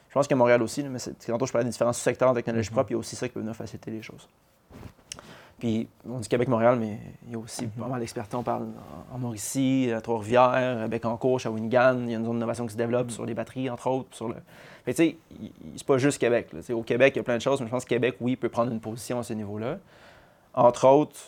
Je 0.10 0.14
pense 0.14 0.28
que 0.28 0.36
Montréal 0.36 0.62
aussi, 0.62 0.82
là, 0.82 0.90
mais 0.90 1.00
tantôt 1.00 1.46
je 1.46 1.52
parlais 1.52 1.66
des 1.66 1.72
différents 1.72 1.94
sous-secteurs 1.94 2.30
en 2.30 2.34
technologie 2.34 2.70
propre, 2.70 2.92
il 2.92 2.94
y 2.94 2.96
a 2.96 3.00
aussi 3.00 3.16
ça 3.16 3.28
qui 3.28 3.34
peut 3.34 3.40
venir 3.40 3.56
faciliter 3.56 3.92
les 3.92 4.02
choses. 4.02 4.28
Puis 5.60 5.88
on 6.08 6.20
dit 6.20 6.30
Québec-Montréal, 6.30 6.78
mais 6.80 7.00
il 7.26 7.34
y 7.34 7.36
a 7.36 7.40
aussi 7.40 7.66
pas 7.66 7.88
mal 7.88 8.00
d'expertise. 8.00 8.36
On 8.36 8.44
parle 8.44 8.68
en, 9.12 9.18
Mauricie, 9.18 9.92
à 9.92 10.02
Trois-Rivières, 10.02 10.84
à 10.84 10.88
Bécancour, 10.88 11.40
Shawinigan. 11.40 12.02
Il 12.04 12.12
y 12.12 12.16
a 12.16 12.20
une 12.20 12.26
zone 12.26 12.36
d'innovation 12.36 12.68
qui 12.68 12.74
se 12.74 12.78
développe 12.78 13.10
sur 13.10 13.26
les 13.26 13.34
batteries, 13.34 13.68
entre 13.70 13.88
autres. 13.88 14.16
Sur 14.16 14.28
le... 14.28 14.36
Que, 14.86 14.92
tu 14.92 14.96
sais, 14.98 15.18
c'est 15.76 15.88
pas 15.88 15.98
juste 15.98 16.20
Québec. 16.20 16.50
Au 16.70 16.84
Québec, 16.84 17.14
il 17.16 17.18
y 17.18 17.22
a 17.22 17.24
plein 17.24 17.38
de 17.38 17.42
choses, 17.42 17.60
mais 17.60 17.66
je 17.66 17.72
pense 17.72 17.86
que 17.86 17.90
Québec, 17.90 18.18
oui, 18.22 18.36
peut 18.36 18.50
prendre 18.50 18.72
une 18.72 18.80
position 18.80 19.18
à 19.20 19.24
ce 19.24 19.34
niveau-là. 19.34 19.80
Entre 20.58 20.88
autres, 20.88 21.20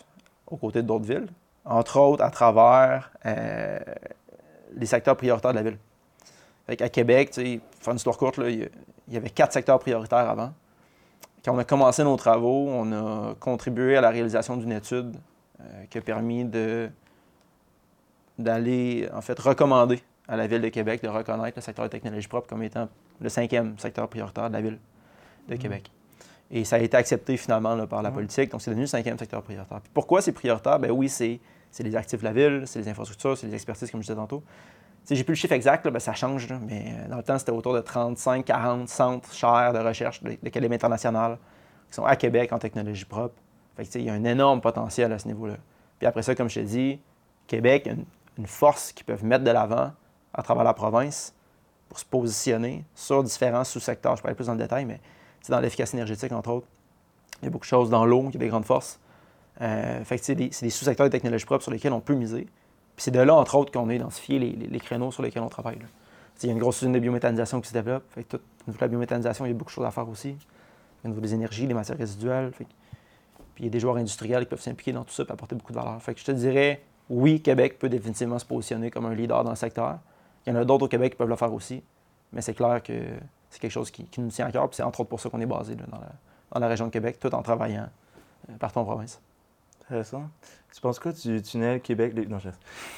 aux 0.48 0.58
côtés 0.58 0.82
d'autres 0.82 1.06
villes. 1.06 1.28
Entre 1.64 2.00
autres, 2.00 2.24
à 2.24 2.32
travers 2.32 3.12
euh, 3.28 3.80
les 4.76 4.88
secteurs 4.88 5.16
prioritaires 5.16 5.52
de 5.52 5.58
la 5.58 5.64
ville. 5.64 5.78
Fait 6.66 6.76
qu'à 6.76 6.90
Québec, 6.90 7.30
pour 7.36 7.84
faire 7.84 7.92
une 7.92 7.98
histoire 7.98 8.18
courte, 8.18 8.38
là, 8.38 8.50
il 8.50 8.70
y 9.08 9.18
avait 9.18 9.30
quatre 9.30 9.54
secteurs 9.54 9.78
prioritaires 9.78 10.28
avant. 10.28 10.52
Quand 11.46 11.54
on 11.54 11.60
a 11.60 11.64
commencé 11.64 12.04
nos 12.04 12.18
travaux, 12.18 12.70
on 12.70 12.92
a 12.92 13.36
contribué 13.36 13.96
à 13.96 14.02
la 14.02 14.10
réalisation 14.10 14.58
d'une 14.58 14.72
étude 14.72 15.16
euh, 15.62 15.86
qui 15.92 16.00
a 16.00 16.02
permis 16.02 16.44
de 16.44 16.90
d'aller, 18.40 19.08
en 19.14 19.22
fait, 19.22 19.38
recommander 19.38 20.02
à 20.28 20.38
la 20.38 20.48
Ville 20.48 20.62
de 20.62 20.70
Québec 20.70 21.04
de 21.04 21.10
reconnaître 21.10 21.58
le 21.58 21.62
secteur 21.62 21.86
de 21.86 21.90
technologie 21.90 22.28
propre 22.28 22.48
comme 22.48 22.64
étant 22.64 22.88
le 23.20 23.30
cinquième 23.30 23.78
secteur 23.78 24.08
prioritaire 24.08 24.48
de 24.50 24.54
la 24.54 24.62
Ville 24.62 24.80
de 25.50 25.56
Québec. 25.56 25.92
Et 26.52 26.64
ça 26.64 26.78
a 26.78 26.80
été 26.80 26.97
accepté 26.97 27.38
finalement 27.38 27.76
là, 27.76 27.86
par 27.86 28.02
la 28.02 28.12
politique, 28.12 28.52
donc 28.52 28.62
c'est 28.62 28.72
devenu 28.72 28.84
le 28.84 28.88
cinquième 28.88 29.18
secteur 29.20 29.43
prioritaire. 29.43 29.82
Puis 29.82 29.91
pourquoi 29.93 30.22
c'est 30.22 30.32
prioritaire? 30.32 30.80
Ben 30.80 30.89
oui, 30.91 31.08
c'est 31.08 31.39
c'est 31.72 31.84
les 31.84 31.95
actifs 31.95 32.20
de 32.20 32.26
la 32.26 32.34
ville, 32.34 32.64
c'est 32.66 32.80
les 32.80 32.89
infrastructures, 32.89 33.38
c'est 33.38 33.47
les 33.47 33.54
expertises, 33.54 33.91
comme 33.91 34.02
je 34.02 34.08
disais 34.08 34.16
tantôt. 34.16 34.43
Sais, 35.04 35.16
J'ai 35.16 35.24
plus 35.24 35.34
le 35.34 35.38
chiffre 35.38 35.54
exact, 35.54 35.86
là, 35.86 35.91
ben, 35.91 36.00
ça 36.00 36.14
change, 36.14 36.50
là, 36.50 36.60
mais 36.66 36.93
euh, 36.97 37.08
dans 37.10 37.18
le 37.18 37.24
temps, 37.24 37.38
c'était 37.38 37.52
autour 37.52 37.74
de 37.74 37.82
35, 37.82 38.45
40 38.45 38.89
centres 38.89 39.34
chers 39.34 39.74
de 39.74 39.80
recherche 39.80 40.24
de, 40.24 40.38
de 40.41 40.50
calibre 40.50 40.74
international 40.74 41.38
qui 41.88 41.95
sont 41.95 42.06
à 42.06 42.16
Québec 42.16 42.52
en 42.54 42.60
technologie 42.60 43.06
propre. 43.06 43.36
Fait 43.78 43.86
que, 43.86 44.00
il 44.00 44.06
y 44.06 44.10
a 44.10 44.14
un 44.14 44.24
énorme 44.24 44.62
potentiel 44.62 45.12
à 45.14 45.20
ce 45.20 45.28
niveau-là. 45.28 45.58
Puis 46.00 46.08
après 46.08 46.24
ça, 46.24 46.36
comme 46.36 46.50
je 46.50 46.60
te 46.60 46.66
dis, 46.66 47.00
Québec 47.47 47.88
a 47.88 47.91
une, 47.91 48.06
une 48.38 48.47
force 48.47 48.91
qu'ils 48.91 49.06
peuvent 49.06 49.24
mettre 49.24 49.43
de 49.43 49.52
l'avant 49.52 49.91
à 50.34 50.43
travers 50.43 50.64
la 50.64 50.74
province 50.74 51.34
pour 51.88 52.00
se 52.00 52.06
positionner 52.06 52.86
sur 52.93 53.24
différents 53.24 53.64
sous-secteurs. 53.64 54.16
Je 54.16 54.24
aller 54.24 54.36
plus 54.36 54.47
dans 54.47 54.54
le 54.54 54.60
détail, 54.60 54.86
mais 54.86 55.00
sais, 55.42 55.52
dans 55.52 55.60
l'efficacité 55.60 55.98
énergétique, 55.98 56.32
entre 56.32 56.50
autres, 56.50 56.68
il 57.42 57.46
y 57.46 57.48
a 57.48 57.52
beaucoup 57.52 57.66
de 57.66 57.70
choses 57.70 57.90
dans 57.90 58.06
l'eau, 58.06 58.26
il 58.30 58.34
y 58.34 58.38
a 58.38 58.40
des 58.40 58.48
grandes 58.48 58.66
forces. 58.66 59.00
Euh, 59.62 60.04
fait 60.04 60.18
c'est 60.18 60.36
des, 60.36 60.50
c'est 60.52 60.70
sous-secteurs 60.70 61.08
de 61.08 61.12
technologie 61.12 61.46
propre 61.46 61.64
sur 61.64 61.72
lesquels 61.72 61.94
on 61.94 62.00
peut 62.00 62.16
miser. 62.16 62.48
Puis 62.96 63.04
c'est 63.04 63.12
de 63.12 63.20
là, 63.20 63.36
entre 63.36 63.56
autres, 63.56 63.72
qu'on 63.72 63.90
a 63.90 63.94
identifié 63.94 64.40
les, 64.40 64.80
créneaux 64.80 65.12
sur 65.12 65.24
lesquels 65.24 65.42
on 65.42 65.50
travaille. 65.50 65.80
Il 66.42 66.48
y 66.48 66.50
a 66.50 66.54
une 66.54 66.60
grosse 66.60 66.82
usine 66.82 66.94
de 66.94 67.00
biométhanisation 67.00 67.60
qui 67.62 67.70
se 67.70 67.74
développe. 67.74 68.04
Fait 68.12 68.26
au 68.34 68.38
niveau 68.68 68.78
de 68.78 68.82
la 68.82 68.88
biométhanisation, 68.88 69.46
il 69.46 69.50
y 69.50 69.52
a 69.52 69.54
beaucoup 69.54 69.72
de 69.72 69.76
choses 69.76 69.86
à 69.86 69.92
faire 69.92 70.08
aussi. 70.08 70.36
Au 71.04 71.08
niveau 71.08 71.22
des 71.22 71.34
énergies, 71.34 71.68
des 71.68 71.74
matières 71.74 71.98
résiduelles. 71.98 72.52
Puis 72.52 72.66
il 73.60 73.66
y 73.66 73.68
a 73.68 73.72
des 73.72 73.80
joueurs 73.80 73.98
industriels 73.98 74.44
qui 74.44 74.50
peuvent 74.50 74.62
s'impliquer 74.62 74.94
dans 74.94 75.04
tout 75.04 75.14
ça 75.14 75.24
et 75.28 75.32
apporter 75.32 75.56
beaucoup 75.56 75.74
de 75.74 75.78
valeur. 75.78 76.02
Fait 76.02 76.14
que 76.14 76.20
je 76.20 76.26
te 76.26 76.32
dirais, 76.32 76.82
oui, 77.10 77.42
Québec 77.42 77.80
peut 77.80 77.90
définitivement 77.90 78.40
se 78.40 78.46
positionner 78.46 78.92
comme 78.92 79.06
un 79.06 79.14
leader 79.14 79.44
dans 79.44 79.50
le 79.50 79.56
secteur. 79.56 80.00
Il 80.46 80.54
y 80.54 80.58
en 80.58 80.60
a 80.60 80.66
d'autres 80.66 80.86
au 80.86 80.90
Québec 80.90 81.14
qui 81.14 81.18
peuvent 81.18 81.30
le 81.30 81.36
faire 81.36 81.54
aussi. 81.54 81.84
Mais 82.32 82.42
c'est 82.42 82.54
clair 82.54 82.82
que 82.84 82.94
c'est 83.50 83.60
quelque 83.60 83.72
chose 83.72 83.91
qui, 83.91 84.06
qui 84.06 84.22
nous 84.22 84.30
tient 84.30 84.47
à 84.47 84.52
cœur. 84.52 84.68
Puis 84.70 84.78
c'est 84.78 84.84
entre 84.84 85.00
autres 85.02 85.10
pour 85.10 85.20
ça 85.20 85.30
qu'on 85.30 85.39
est 85.41 85.45
basé 85.45 85.76
là, 85.76 85.84
dans, 85.91 85.97
la, 86.00 86.10
dans 86.54 86.60
la 86.60 86.68
région 86.68 86.86
de 86.88 86.91
Québec, 86.91 87.18
tout 87.20 87.34
en 87.34 87.41
travaillant 87.41 87.88
euh, 88.50 88.54
partout 88.60 88.80
en 88.80 88.86
province. 88.86 89.20
Intéressant. 89.86 90.30
Tu 90.74 90.82
penses 90.82 91.00
quoi 91.00 91.12
du 91.12 91.41
tunnel 91.41 91.82
Québec? 91.82 92.14
les- 92.16 92.28
Non, 92.28 92.38
je 92.39 92.50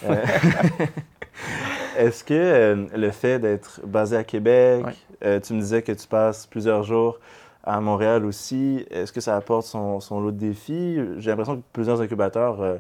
Euh, 0.06 0.26
Est-ce 1.98 2.24
que 2.24 2.34
euh, 2.34 2.88
le 2.96 3.12
fait 3.12 3.40
d'être 3.40 3.82
basé 3.86 4.16
à 4.18 4.24
Québec, 4.24 4.86
euh, 5.24 5.40
tu 5.40 5.54
me 5.54 5.60
disais 5.62 5.82
que 5.82 5.92
tu 5.92 6.08
passes 6.08 6.46
plusieurs 6.48 6.84
jours 6.84 7.20
à 7.64 7.80
Montréal 7.80 8.26
aussi, 8.26 8.86
est-ce 8.90 9.12
que 9.14 9.22
ça 9.22 9.36
apporte 9.36 9.66
son, 9.66 10.00
son 10.00 10.20
lot 10.20 10.32
de 10.32 10.38
défis? 10.38 10.98
J'ai 11.18 11.30
l'impression 11.30 11.58
que 11.58 11.64
plusieurs 11.74 12.02
incubateurs, 12.02 12.62
euh, 12.62 12.78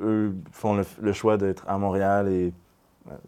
eux, 0.00 0.34
font 0.52 0.74
le, 0.74 0.84
le 1.00 1.12
choix 1.12 1.36
d'être 1.36 1.64
à 1.68 1.78
Montréal 1.78 2.28
et 2.28 2.52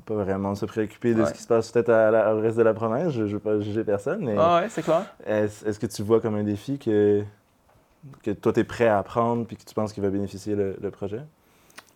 pas 0.04 0.14
vraiment 0.14 0.54
se 0.54 0.66
préoccuper 0.66 1.14
de 1.14 1.20
Ouais. 1.22 1.28
ce 1.28 1.32
qui 1.34 1.42
se 1.42 1.46
passe 1.48 1.70
peut-être 1.70 1.88
au 1.90 2.40
reste 2.40 2.56
de 2.56 2.62
la 2.62 2.74
province. 2.74 3.10
Je 3.12 3.22
ne 3.22 3.26
veux 3.28 3.38
pas 3.38 3.58
juger 3.60 3.84
personne, 3.84 4.24
mais 4.24 4.36
Ah 4.38 4.60
ouais, 4.60 4.68
c'est 4.68 4.82
clair. 4.82 5.04
est-ce 5.26 5.78
que 5.78 5.86
tu 5.86 6.02
vois 6.02 6.20
comme 6.20 6.34
un 6.36 6.44
défi 6.44 6.78
que, 6.78 7.22
que 8.22 8.30
toi, 8.32 8.52
tu 8.52 8.60
es 8.60 8.64
prêt 8.64 8.86
à 8.88 8.98
apprendre 8.98 9.46
puis 9.46 9.56
que 9.56 9.64
tu 9.64 9.74
penses 9.74 9.92
qu'il 9.92 10.02
va 10.02 10.10
bénéficier 10.10 10.54
le, 10.54 10.76
le 10.80 10.90
projet? 10.90 11.22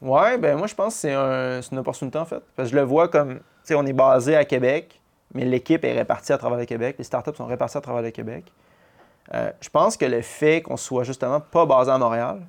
Ouais, 0.03 0.37
ben 0.37 0.59
moi 0.59 0.67
je 0.67 0.75
pense 0.75 0.95
que 0.95 1.01
c'est 1.01 1.15
un- 1.15 1.63
c'est 1.63 1.73
une 1.73 1.79
opportunité 1.79 2.19
en 2.19 2.25
fait. 2.27 2.43
Parce 2.55 2.69
que 2.69 2.75
je 2.75 2.81
le 2.81 2.87
vois 2.87 3.09
comme, 3.09 3.37
tu 3.37 3.41
sais, 3.65 3.75
on 3.75 3.85
est 3.87 3.93
basé 3.95 4.37
à 4.37 4.45
Québec, 4.45 5.01
mais 5.35 5.45
l'équipe 5.45 5.85
est 5.85 5.93
répartie 5.95 6.33
à 6.33 6.39
travers 6.39 6.59
le 6.59 6.67
Québec. 6.67 6.97
Les 6.99 7.05
startups 7.05 7.35
sont 7.35 7.47
réparties 7.47 7.79
à 7.79 7.81
travers 7.81 8.03
le 8.03 8.11
Québec. 8.11 8.45
Euh, 9.35 9.51
je 9.61 9.69
pense 9.71 9.97
que 9.97 10.05
le 10.05 10.21
fait 10.23 10.63
qu'on 10.63 10.77
soit 10.77 11.05
justement 11.05 11.41
pas 11.41 11.65
basé 11.67 11.91
à 11.91 11.99
Montréal, 11.99 12.41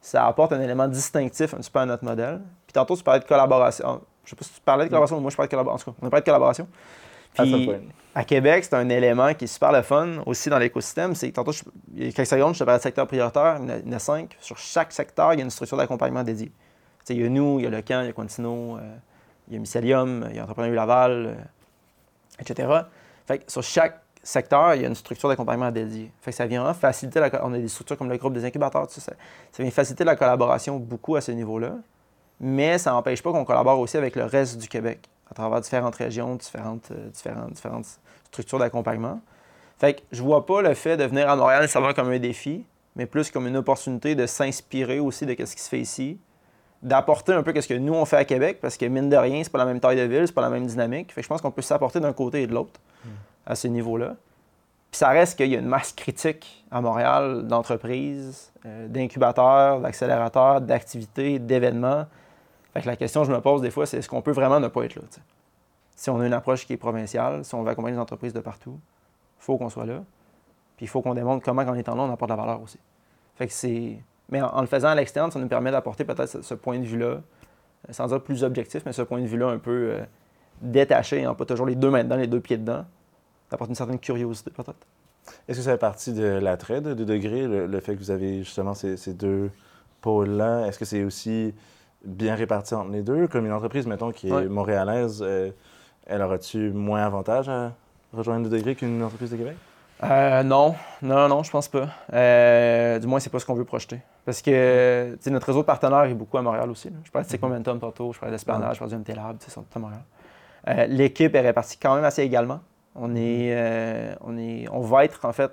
ça 0.00 0.26
apporte 0.26 0.52
un 0.52 0.60
élément 0.60 0.86
distinctif 0.88 1.54
un 1.54 1.58
petit 1.58 1.70
peu 1.70 1.78
à 1.78 1.86
notre 1.86 2.04
modèle. 2.04 2.40
Puis 2.66 2.72
tantôt, 2.74 2.96
tu 2.96 3.02
parlais 3.02 3.20
de 3.20 3.24
collaboration. 3.24 4.02
Je 4.24 4.30
sais 4.30 4.36
pas 4.36 4.44
si 4.44 4.52
tu 4.54 4.60
parlais 4.60 4.84
de 4.84 4.88
collaboration, 4.90 5.16
mais 5.16 5.22
moi 5.22 5.30
je 5.30 5.36
parlais 5.36 5.48
de 5.48 5.50
collaboration. 5.50 5.90
En 5.90 5.92
tout 5.94 6.00
cas, 6.00 6.04
on 6.04 6.06
a 6.06 6.10
parlé 6.10 6.20
de 6.22 6.26
collaboration. 6.26 6.68
À 7.36 7.42
Puis, 7.42 7.66
à 8.14 8.24
Québec, 8.24 8.64
c'est 8.64 8.74
un 8.74 8.88
élément 8.88 9.34
qui 9.34 9.44
est 9.44 9.48
super 9.48 9.72
le 9.72 9.82
fun 9.82 10.22
aussi 10.24 10.48
dans 10.50 10.58
l'écosystème. 10.58 11.14
C'est 11.16 11.32
tantôt, 11.32 11.50
je- 11.52 11.64
il 11.96 12.04
y 12.06 12.08
a 12.08 12.12
quelques 12.12 12.28
secondes, 12.28 12.54
je 12.54 12.60
te 12.60 12.64
parlais 12.64 12.78
de 12.78 12.82
secteur 12.82 13.06
prioritaire, 13.08 13.58
il 13.60 13.88
y 13.90 13.92
en 13.92 13.96
a- 13.96 13.98
cinq. 13.98 14.36
Sur 14.40 14.56
chaque 14.56 14.92
secteur, 14.92 15.32
il 15.32 15.38
y 15.38 15.42
a 15.42 15.44
une 15.44 15.50
structure 15.50 15.76
d'accompagnement 15.76 16.22
dédiée. 16.22 16.46
Tu 16.46 16.52
sais, 17.06 17.14
il 17.16 17.22
y 17.22 17.26
a 17.26 17.28
nous, 17.28 17.58
il 17.58 17.64
y 17.64 17.66
a 17.66 17.70
Le 17.70 17.82
Camp, 17.82 18.02
il 18.02 18.06
y 18.06 18.08
a 18.10 18.12
Quantino, 18.12 18.76
euh, 18.76 18.80
il 19.48 19.54
y 19.54 19.56
a 19.56 19.60
Mycelium, 19.60 20.26
il 20.30 20.36
y 20.36 20.38
a 20.38 20.42
Entrepreneur 20.44 20.72
Laval, 20.74 21.26
euh, 21.26 21.34
etc. 22.38 22.68
Fait 23.26 23.38
que 23.38 23.50
sur 23.50 23.62
chaque 23.62 24.00
secteur, 24.22 24.74
il 24.76 24.82
y 24.82 24.84
a 24.84 24.88
une 24.88 24.94
structure 24.94 25.28
d'accompagnement 25.28 25.70
dédiée. 25.70 26.10
Fait 26.22 26.30
que 26.30 26.36
ça 26.36 26.46
vient 26.46 26.72
faciliter 26.72 27.20
la, 27.20 27.30
On 27.44 27.52
a 27.52 27.58
des 27.58 27.68
structures 27.68 27.98
comme 27.98 28.08
le 28.08 28.16
groupe 28.16 28.32
des 28.32 28.44
incubateurs, 28.44 28.86
tout 28.86 28.94
ça, 28.94 29.00
ça, 29.00 29.12
ça 29.52 29.62
vient 29.62 29.72
faciliter 29.72 30.04
la 30.04 30.16
collaboration 30.16 30.78
beaucoup 30.78 31.16
à 31.16 31.20
ce 31.20 31.32
niveau-là. 31.32 31.72
Mais 32.46 32.76
ça 32.76 32.90
n'empêche 32.90 33.22
pas 33.22 33.32
qu'on 33.32 33.46
collabore 33.46 33.80
aussi 33.80 33.96
avec 33.96 34.16
le 34.16 34.24
reste 34.24 34.58
du 34.58 34.68
Québec, 34.68 35.08
à 35.30 35.34
travers 35.34 35.62
différentes 35.62 35.94
régions, 35.94 36.34
différentes, 36.34 36.90
euh, 36.90 37.08
différentes, 37.08 37.54
différentes 37.54 37.86
structures 38.26 38.58
d'accompagnement. 38.58 39.18
Fait 39.78 39.94
que 39.94 40.00
je 40.12 40.22
vois 40.22 40.44
pas 40.44 40.60
le 40.60 40.74
fait 40.74 40.98
de 40.98 41.04
venir 41.04 41.30
à 41.30 41.36
Montréal 41.36 41.62
nécessairement 41.62 41.94
comme 41.94 42.10
un 42.10 42.18
défi, 42.18 42.66
mais 42.96 43.06
plus 43.06 43.30
comme 43.30 43.46
une 43.46 43.56
opportunité 43.56 44.14
de 44.14 44.26
s'inspirer 44.26 45.00
aussi 45.00 45.24
de 45.24 45.32
ce 45.32 45.56
qui 45.56 45.62
se 45.62 45.70
fait 45.70 45.80
ici, 45.80 46.18
d'apporter 46.82 47.32
un 47.32 47.42
peu 47.42 47.58
ce 47.58 47.66
que 47.66 47.72
nous 47.72 47.94
on 47.94 48.04
fait 48.04 48.18
à 48.18 48.26
Québec, 48.26 48.58
parce 48.60 48.76
que 48.76 48.84
mine 48.84 49.08
de 49.08 49.16
rien, 49.16 49.42
c'est 49.42 49.50
pas 49.50 49.56
la 49.56 49.64
même 49.64 49.80
taille 49.80 49.96
de 49.96 50.02
ville, 50.02 50.26
c'est 50.26 50.34
pas 50.34 50.42
la 50.42 50.50
même 50.50 50.66
dynamique. 50.66 51.14
Fait 51.14 51.22
que 51.22 51.24
je 51.24 51.28
pense 51.30 51.40
qu'on 51.40 51.50
peut 51.50 51.62
s'apporter 51.62 51.98
d'un 51.98 52.12
côté 52.12 52.42
et 52.42 52.46
de 52.46 52.52
l'autre 52.52 52.78
à 53.46 53.54
ce 53.54 53.68
niveau-là. 53.68 54.16
Puis 54.90 54.98
ça 54.98 55.08
reste 55.08 55.38
qu'il 55.38 55.50
y 55.50 55.56
a 55.56 55.60
une 55.60 55.66
masse 55.66 55.94
critique 55.94 56.62
à 56.70 56.82
Montréal 56.82 57.46
d'entreprises, 57.46 58.52
euh, 58.66 58.86
d'incubateurs, 58.86 59.80
d'accélérateurs, 59.80 60.60
d'activités, 60.60 61.38
d'événements. 61.38 62.04
Fait 62.74 62.82
que 62.82 62.86
la 62.86 62.96
question 62.96 63.22
que 63.22 63.28
je 63.28 63.32
me 63.32 63.40
pose 63.40 63.62
des 63.62 63.70
fois, 63.70 63.86
c'est 63.86 63.98
est-ce 63.98 64.08
qu'on 64.08 64.20
peut 64.20 64.32
vraiment 64.32 64.58
ne 64.58 64.66
pas 64.66 64.82
être 64.84 64.96
là? 64.96 65.02
Si 65.94 66.10
on 66.10 66.20
a 66.20 66.26
une 66.26 66.32
approche 66.32 66.66
qui 66.66 66.72
est 66.72 66.76
provinciale, 66.76 67.44
si 67.44 67.54
on 67.54 67.62
veut 67.62 67.70
accompagner 67.70 67.94
les 67.94 68.00
entreprises 68.00 68.32
de 68.32 68.40
partout, 68.40 68.80
il 69.38 69.44
faut 69.44 69.56
qu'on 69.56 69.70
soit 69.70 69.86
là. 69.86 70.02
Puis 70.76 70.86
il 70.86 70.88
faut 70.88 71.00
qu'on 71.00 71.14
démontre 71.14 71.44
comment, 71.44 71.62
en 71.62 71.74
étant 71.74 71.94
là, 71.94 72.02
on 72.02 72.12
apporte 72.12 72.30
de 72.32 72.36
la 72.36 72.42
valeur 72.42 72.60
aussi. 72.60 72.80
Fait 73.36 73.46
que 73.46 73.52
c'est. 73.52 73.96
Mais 74.28 74.42
en, 74.42 74.60
le 74.60 74.66
faisant 74.66 74.88
à 74.88 74.94
l'externe, 74.96 75.30
ça 75.30 75.38
nous 75.38 75.46
permet 75.46 75.70
d'apporter 75.70 76.04
peut-être 76.04 76.42
ce, 76.42 76.54
point 76.54 76.80
de 76.80 76.84
vue-là, 76.84 77.06
euh, 77.06 77.20
sans 77.90 78.08
dire 78.08 78.20
plus 78.20 78.42
objectif, 78.42 78.82
mais 78.84 78.92
ce 78.92 79.02
point 79.02 79.20
de 79.20 79.26
vue-là 79.26 79.48
un 79.50 79.58
peu 79.58 79.92
euh, 79.92 80.04
détaché, 80.60 81.24
hein, 81.24 81.34
pas 81.34 81.44
toujours 81.44 81.66
les 81.66 81.76
deux 81.76 81.90
mains 81.90 82.02
dedans, 82.02 82.16
les 82.16 82.26
deux 82.26 82.40
pieds 82.40 82.56
dedans. 82.56 82.84
Ça 83.50 83.54
apporte 83.54 83.70
une 83.70 83.76
certaine 83.76 84.00
curiosité 84.00 84.50
peut-être. 84.50 84.86
Est-ce 85.46 85.58
que 85.58 85.64
ça 85.64 85.72
fait 85.72 85.78
partie 85.78 86.12
de 86.12 86.24
l'attrait 86.24 86.80
de 86.80 86.92
2 86.92 87.04
degrés, 87.04 87.46
le, 87.46 87.66
le 87.66 87.80
fait 87.80 87.94
que 87.94 88.00
vous 88.00 88.10
avez 88.10 88.38
justement 88.38 88.74
ces, 88.74 88.96
ces 88.96 89.14
deux 89.14 89.50
pôles-là? 90.00 90.66
Est-ce 90.66 90.78
que 90.78 90.84
c'est 90.84 91.04
aussi 91.04 91.54
bien 92.04 92.34
réparti 92.34 92.74
entre 92.74 92.90
les 92.90 93.02
deux? 93.02 93.26
Comme 93.28 93.46
une 93.46 93.52
entreprise, 93.52 93.86
mettons, 93.86 94.10
qui 94.12 94.28
est 94.28 94.32
Ouais. 94.32 94.46
montréalaise, 94.46 95.22
euh, 95.26 95.50
elle 96.06 96.22
aura-tu 96.22 96.70
moins 96.70 97.02
avantage 97.04 97.48
à 97.48 97.72
rejoindre 98.12 98.48
2 98.48 98.56
degrés 98.56 98.74
qu'une 98.74 99.02
entreprise 99.02 99.30
de 99.30 99.36
Québec? 99.36 99.56
Euh, 100.02 100.42
non, 100.42 100.74
non, 101.02 101.28
non, 101.28 101.42
je 101.42 101.50
pense 101.50 101.68
pas. 101.68 101.88
Euh, 102.12 102.98
du 102.98 103.06
moins, 103.06 103.20
c'est 103.20 103.30
pas 103.30 103.38
ce 103.38 103.46
qu'on 103.46 103.54
veut 103.54 103.64
projeter. 103.64 104.00
Parce 104.24 104.42
que 104.42 105.12
tu 105.14 105.18
sais, 105.22 105.30
notre 105.30 105.46
réseau 105.46 105.60
de 105.60 105.66
partenaires 105.66 106.04
est 106.04 106.14
beaucoup 106.14 106.36
à 106.36 106.42
Montréal 106.42 106.68
aussi. 106.70 106.88
là. 106.90 106.96
Je 107.04 107.10
parlais 107.10 107.24
de 107.26 107.30
Tech 107.30 107.40
Momentum 107.40 107.78
tantôt, 107.78 108.12
je 108.12 108.18
parlais 108.18 108.34
d'Esplanade, 108.34 108.74
je 108.74 108.78
parlais 108.80 108.94
du 108.94 109.00
MT 109.00 109.14
Lab, 109.16 109.38
tu 109.38 109.44
sais, 109.44 109.50
ils 109.50 109.54
sont 109.54 109.64
à 109.74 109.78
Montréal. 109.78 110.02
Euh, 110.68 110.86
L'équipe 110.86 111.34
est 111.34 111.40
répartie 111.40 111.78
quand 111.78 111.94
même 111.94 112.04
assez 112.04 112.22
également. 112.22 112.60
On, 112.96 113.14
est, 113.16 113.52
euh, 113.54 114.14
on, 114.22 114.36
est, 114.36 114.66
on 114.72 114.80
va 114.80 115.04
être 115.04 115.24
en 115.24 115.32
fait 115.32 115.50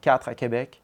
quatre 0.00 0.28
à 0.28 0.34
Québec, 0.34 0.80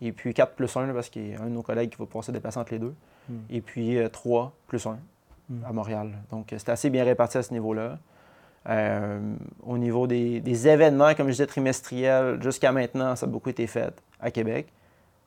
et 0.00 0.12
puis 0.12 0.34
4 0.34 0.52
plus 0.54 0.74
1, 0.76 0.88
parce 0.92 1.08
qu'il 1.08 1.30
y 1.30 1.34
a 1.34 1.40
un 1.40 1.44
de 1.46 1.50
nos 1.50 1.62
collègues 1.62 1.90
qui 1.90 1.96
va 1.98 2.06
pouvoir 2.06 2.24
se 2.24 2.30
déplacer 2.32 2.58
entre 2.58 2.72
les 2.72 2.78
deux, 2.78 2.94
Mm. 3.28 3.34
et 3.50 3.60
puis 3.60 3.98
3 4.12 4.52
plus 4.66 4.86
1 4.86 4.98
Mm. 5.50 5.64
à 5.66 5.72
Montréal. 5.72 6.10
Donc, 6.30 6.52
euh, 6.52 6.56
c'est 6.58 6.68
assez 6.68 6.90
bien 6.90 7.04
réparti 7.04 7.38
à 7.38 7.42
ce 7.42 7.52
niveau-là. 7.54 7.98
Euh, 8.68 9.34
au 9.64 9.78
niveau 9.78 10.06
des, 10.06 10.40
des 10.40 10.68
événements, 10.68 11.14
comme 11.14 11.28
je 11.28 11.32
disais, 11.32 11.46
trimestriels, 11.46 12.42
jusqu'à 12.42 12.70
maintenant, 12.70 13.16
ça 13.16 13.24
a 13.24 13.28
beaucoup 13.28 13.48
été 13.48 13.66
fait 13.66 13.94
à 14.20 14.30
Québec. 14.30 14.68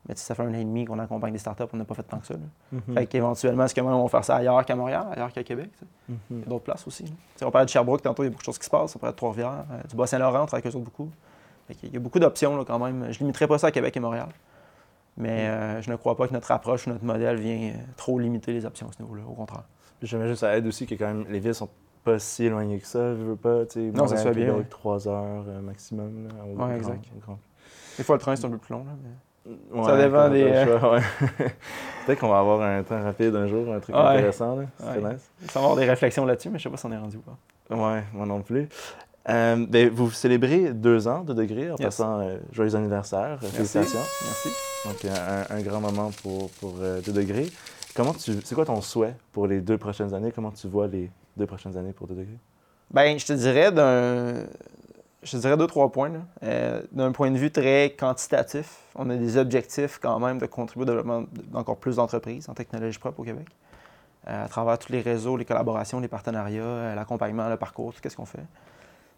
Mais 0.08 0.16
ça 0.16 0.34
fait 0.36 0.44
un 0.44 0.50
an 0.50 0.54
et 0.60 0.64
demi 0.64 0.86
qu'on 0.86 0.98
accompagne 1.00 1.32
des 1.34 1.40
startups, 1.40 1.64
on 1.74 1.78
n'a 1.78 1.86
pas 1.86 1.94
fait 1.96 2.04
tant 2.04 2.18
que 2.20 2.26
ça. 2.28 2.34
là. 2.34 2.40
Mhm. 2.72 2.94
Fait 2.96 3.06
qu'éventuellement, 3.08 3.66
est-ce 3.66 3.74
que 3.76 3.82
même 3.82 3.94
on 3.94 4.04
va 4.04 4.10
faire 4.10 4.24
ça 4.24 4.36
ailleurs 4.38 4.64
qu'à 4.66 4.76
Montréal, 4.76 5.06
ailleurs 5.12 5.32
qu'à 5.32 5.44
Québec? 5.44 5.70
sais? 5.80 5.86
Il 6.32 6.40
y 6.40 6.42
a 6.42 6.46
d'autres 6.46 6.64
places 6.66 6.86
aussi. 6.88 7.06
on 7.44 7.52
parlait 7.52 7.66
de 7.66 7.70
Sherbrooke, 7.72 8.02
tantôt, 8.02 8.24
il 8.24 8.26
y 8.26 8.28
a 8.28 8.32
beaucoup 8.32 8.42
de 8.42 8.46
choses 8.46 8.58
qui 8.60 8.66
se 8.66 8.70
passent. 8.72 8.96
On 8.96 9.00
parlait 9.00 9.14
de 9.14 9.18
Trois-Rivières, 9.18 9.66
euh, 9.72 9.82
du 9.90 9.96
Bas-Saint-Laurent, 9.96 10.44
on 10.44 10.46
travaille 10.48 10.64
avec 10.64 10.74
eux 10.74 10.78
autres 10.78 10.86
beaucoup. 10.86 11.10
Fait 11.68 11.76
qu'il 11.76 11.94
y 11.94 11.98
a 11.98 12.00
beaucoup 12.00 12.20
d'options 12.20 12.64
quand 12.66 12.80
même. 12.80 13.06
Je 13.12 13.18
ne 13.18 13.20
limiterai 13.20 13.48
pas 13.48 13.58
ça 13.60 13.68
à 13.68 13.72
Québec 13.72 13.96
et 13.96 14.00
Montréal. 14.00 14.28
Mais 15.18 15.48
euh, 15.50 15.82
je 15.82 15.92
ne 15.92 15.96
crois 15.98 16.16
pas 16.16 16.28
que 16.28 16.34
notre 16.34 16.52
approche 16.52 16.88
ou 16.88 16.90
notre 16.92 17.04
modèle 17.06 17.38
vient 17.38 17.70
euh, 17.72 17.78
trop 17.98 18.18
limiter 18.18 18.54
les 18.54 18.66
options 18.66 18.88
à 18.88 18.92
ce 18.92 19.02
niveau-là. 19.02 19.24
Au 19.30 19.34
contraire. 19.34 19.64
J'imagine 20.02 20.34
que 20.34 20.40
ça 20.40 20.56
aide 20.58 20.66
aussi 20.66 20.88
que 20.88 20.96
quand 20.96 21.08
même 21.08 21.26
les 21.30 21.40
villes 21.40 21.54
sont 21.54 21.70
pas 22.04 22.18
si 22.18 22.46
éloignées 22.46 22.80
que 22.80 22.88
ça, 22.88 23.14
je 23.16 23.22
veux 23.22 23.36
pas, 23.36 23.66
tu 23.66 23.74
sais, 23.74 23.92
Non, 23.96 24.08
ça 24.08 24.18
se 24.18 24.24
fait 24.24 24.34
bien, 24.34 24.56
trois 24.70 25.08
heures 25.08 25.44
euh, 25.48 25.62
maximum. 25.62 26.28
Là, 26.28 26.34
au 26.44 26.48
Ouais, 26.50 26.56
grand- 26.56 26.74
exact. 26.76 27.06
grand- 27.24 27.38
Des 27.98 28.04
fois, 28.04 28.16
le 28.16 28.22
train, 28.22 28.36
c'est 28.36 28.46
un 28.46 28.50
peu 28.50 28.58
plus 28.58 28.74
long. 28.74 28.84
Là, 28.86 28.92
mais... 29.04 29.10
Ouais, 29.80 29.84
Ça 29.86 29.98
dépend 29.98 30.30
des, 30.30 30.44
ouais. 30.46 30.66
Peut-être 32.06 32.20
qu'on 32.20 32.30
va 32.30 32.40
avoir 32.40 32.62
un 32.62 32.82
temps 32.84 33.02
rapide 33.04 33.36
un 33.36 33.48
jour, 33.48 33.72
un 33.74 33.80
truc 33.80 33.96
Ouais. 33.96 34.02
intéressant, 34.02 34.56
là. 34.56 34.66
Ouais. 34.84 35.14
nice. 35.14 35.56
Avoir 35.56 35.76
des 35.76 35.86
réflexions 35.86 36.26
là-dessus, 36.26 36.50
mais 36.50 36.58
je 36.58 36.64
sais 36.64 36.70
pas 36.70 36.78
si 36.78 36.86
on 36.86 36.92
est 36.92 36.98
rendu 36.98 37.18
ou 37.18 37.22
pas. 37.22 37.76
Ouais, 37.76 38.04
moi 38.14 38.26
non 38.26 38.42
plus. 38.42 38.68
Euh, 39.30 39.66
ben, 39.70 39.90
vous 39.90 40.10
célébrez 40.10 40.74
deux 40.74 41.08
ans 41.08 41.24
de 41.24 41.34
degré 41.34 41.70
en 41.72 41.76
Yes. 41.76 41.82
passant 41.86 42.20
euh, 42.22 42.38
joyeux 42.52 42.76
anniversaire, 42.76 43.40
félicitations. 43.40 44.00
Merci. 44.00 44.50
Donc 44.86 45.06
euh, 45.06 45.44
un, 45.50 45.58
un 45.58 45.62
grand 45.62 45.80
moment 45.80 46.10
pour, 46.24 46.50
pour 46.52 46.76
euh, 46.82 47.02
deux 47.02 47.14
degrés. 47.14 47.48
Comment 47.96 48.14
tu, 48.14 48.34
c'est 48.44 48.56
quoi 48.56 48.66
ton 48.66 48.82
souhait 48.82 49.16
pour 49.32 49.46
les 49.46 49.62
deux 49.62 49.78
prochaines 49.78 50.14
années? 50.14 50.32
Comment 50.32 50.52
tu 50.52 50.68
vois 50.68 50.88
les 50.88 51.12
deux 51.38 51.46
prochaines 51.46 51.78
années 51.78 51.94
pour 51.94 52.08
deux 52.08 52.16
degrés? 52.16 52.40
Ben, 52.90 53.20
je 53.20 53.26
te 53.26 53.34
dirais 53.34 53.72
d'un. 53.72 54.44
Je 55.24 55.32
te 55.34 55.38
dirais 55.38 55.56
deux, 55.56 55.68
trois 55.68 55.92
points. 55.92 56.12
D'un 56.92 57.12
point 57.12 57.30
de 57.30 57.38
vue 57.38 57.52
très 57.52 57.96
quantitatif, 57.98 58.80
on 58.96 59.08
a 59.12 59.16
des 59.16 59.38
objectifs 59.38 60.00
quand 60.02 60.18
même 60.20 60.40
de 60.40 60.48
contribuer 60.48 60.82
au 60.82 60.86
développement 60.86 61.26
d'encore 61.52 61.78
plus 61.78 61.98
d'entreprises 61.98 62.50
en 62.50 62.56
technologie 62.56 62.98
propre 62.98 63.20
au 63.20 63.24
Québec. 63.24 63.46
À 64.26 64.48
travers 64.48 64.80
tous 64.80 64.92
les 64.92 65.02
réseaux, 65.02 65.38
les 65.38 65.46
collaborations, 65.46 66.00
les 66.00 66.08
partenariats, 66.08 66.96
l'accompagnement, 66.96 67.50
le 67.50 67.58
parcours, 67.58 67.94
tout 67.94 68.10
ce 68.10 68.16
qu'on 68.16 68.26
fait. 68.26 68.44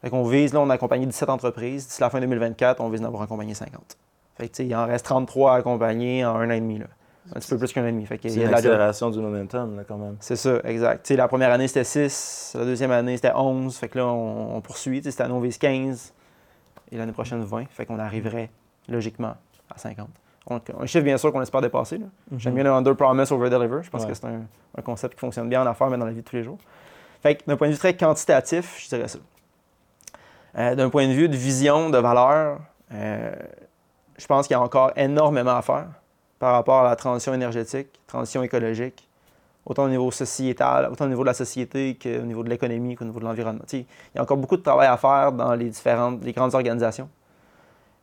Fait 0.04 0.10
qu'on 0.10 0.24
vise, 0.26 0.54
là, 0.54 0.60
on 0.60 0.70
a 0.70 0.74
accompagné 0.76 1.06
17 1.06 1.30
entreprises. 1.30 1.88
D'ici 1.88 2.02
la 2.02 2.10
fin 2.10 2.20
2024, 2.20 2.82
on 2.82 2.90
vise 2.90 3.02
d'en 3.02 3.08
avoir 3.08 3.24
accompagné 3.24 3.54
50. 3.54 3.98
Fait 4.38 4.50
que, 4.50 4.62
il 4.64 4.76
en 4.76 4.86
reste 4.86 5.06
33 5.06 5.54
à 5.54 5.56
accompagner 5.58 6.26
en 6.26 6.36
un 6.36 6.48
an 6.50 6.52
et 6.54 6.60
demi. 6.60 6.80
Là. 6.80 6.86
Un 7.34 7.40
petit 7.40 7.50
peu 7.50 7.58
plus 7.58 7.72
qu'un 7.72 7.84
an 7.84 7.88
et 7.88 7.92
demi. 7.94 8.06
Fait 8.06 8.18
qu'il 8.18 8.32
y 8.32 8.34
a 8.44 8.50
une 8.50 8.62
de 8.62 8.70
la 8.70 8.92
du 8.92 9.20
momentum 9.20 9.78
là, 9.78 9.84
quand 9.88 9.98
même. 9.98 10.18
C'est 10.20 10.36
ça, 10.36 10.58
exact. 10.66 11.10
La 11.12 11.28
première 11.30 11.52
année, 11.52 11.68
c'était 11.70 11.86
6. 11.86 12.56
La 12.60 12.66
deuxième 12.66 12.92
année, 12.92 13.16
c'était 13.16 13.32
11. 13.34 13.76
Fait 13.78 13.88
que 13.88 13.98
là, 13.98 14.08
on, 14.08 14.58
on 14.58 14.62
poursuit. 14.62 15.00
Tu 15.00 15.06
sais, 15.06 15.12
Cette 15.12 15.22
année, 15.22 15.34
on 15.34 15.40
vise 15.40 15.58
15. 15.58 16.14
Et 16.92 16.98
l'année 16.98 17.14
prochaine, 17.14 17.42
20. 17.42 17.66
Fait 17.70 17.86
qu'on 17.86 17.98
arriverait 17.98 18.50
logiquement 18.90 19.36
à 19.74 19.78
50. 19.78 20.10
On- 20.48 20.60
un 20.82 20.86
chiffre, 20.86 21.06
bien 21.06 21.18
sûr, 21.18 21.32
qu'on 21.32 21.42
espère 21.42 21.62
dépasser. 21.62 22.00
là. 22.00 22.08
J'aime 22.38 22.56
bien 22.56 22.66
le 22.66 22.72
under 22.72 22.94
promise, 22.98 23.32
over 23.32 23.50
deliver. 23.50 23.84
Je 23.84 23.90
pense 23.90 24.02
Ouais. 24.02 24.10
que 24.10 24.14
c'est 24.16 24.26
un, 24.26 24.42
un 24.78 24.82
concept 24.82 25.14
qui 25.14 25.22
fonctionne 25.22 25.48
bien 25.48 25.62
en 25.64 25.66
affaires, 25.66 25.90
mais 25.90 25.98
dans 25.98 26.06
la 26.06 26.12
vie 26.12 26.22
de 26.22 26.28
tous 26.28 26.36
les 26.36 26.44
jours. 26.44 26.58
Fait 27.22 27.36
que 27.36 27.44
d'un 27.48 27.56
point 27.56 27.68
de 27.68 27.72
vue 27.74 27.80
très 27.80 27.96
quantitatif, 27.96 28.76
je 28.84 28.90
dirais 28.90 29.08
ça. 29.08 29.20
Euh, 30.58 30.76
d'un 30.76 30.90
point 30.90 31.08
de 31.08 31.14
vue 31.14 31.30
de 31.30 31.36
vision, 31.36 31.90
de 31.90 31.98
valeur, 31.98 32.60
euh, 32.94 33.34
je 34.18 34.26
pense 34.28 34.48
qu'il 34.48 34.54
y 34.54 34.58
a 34.58 34.62
encore 34.62 34.92
énormément 34.96 35.56
à 35.56 35.62
faire 35.62 35.88
par 36.38 36.54
rapport 36.54 36.82
à 36.82 36.90
la 36.90 36.96
transition 36.96 37.34
énergétique, 37.34 37.88
transition 38.06 38.44
écologique, 38.44 39.08
autant 39.66 39.86
au 39.86 39.90
niveau 39.90 40.12
sociétal, 40.12 40.90
autant 40.92 41.06
au 41.06 41.08
niveau 41.08 41.24
de 41.24 41.28
la 41.28 41.34
société 41.34 41.98
qu'au 42.02 42.24
niveau 42.24 42.44
de 42.44 42.50
l'économie 42.50 42.96
qu'au 42.96 43.06
niveau 43.06 43.20
de 43.20 43.26
l'environnement. 43.26 43.64
Il 43.72 43.86
y 44.16 44.20
a 44.20 44.22
encore 44.22 44.38
beaucoup 44.38 44.58
de 44.58 44.62
travail 44.62 44.88
à 44.88 44.98
faire 44.98 45.32
dans 45.32 45.56
les 45.56 45.70
différentes, 45.70 46.24
les 46.24 46.34
grandes 46.34 46.54
organisations. 46.54 47.10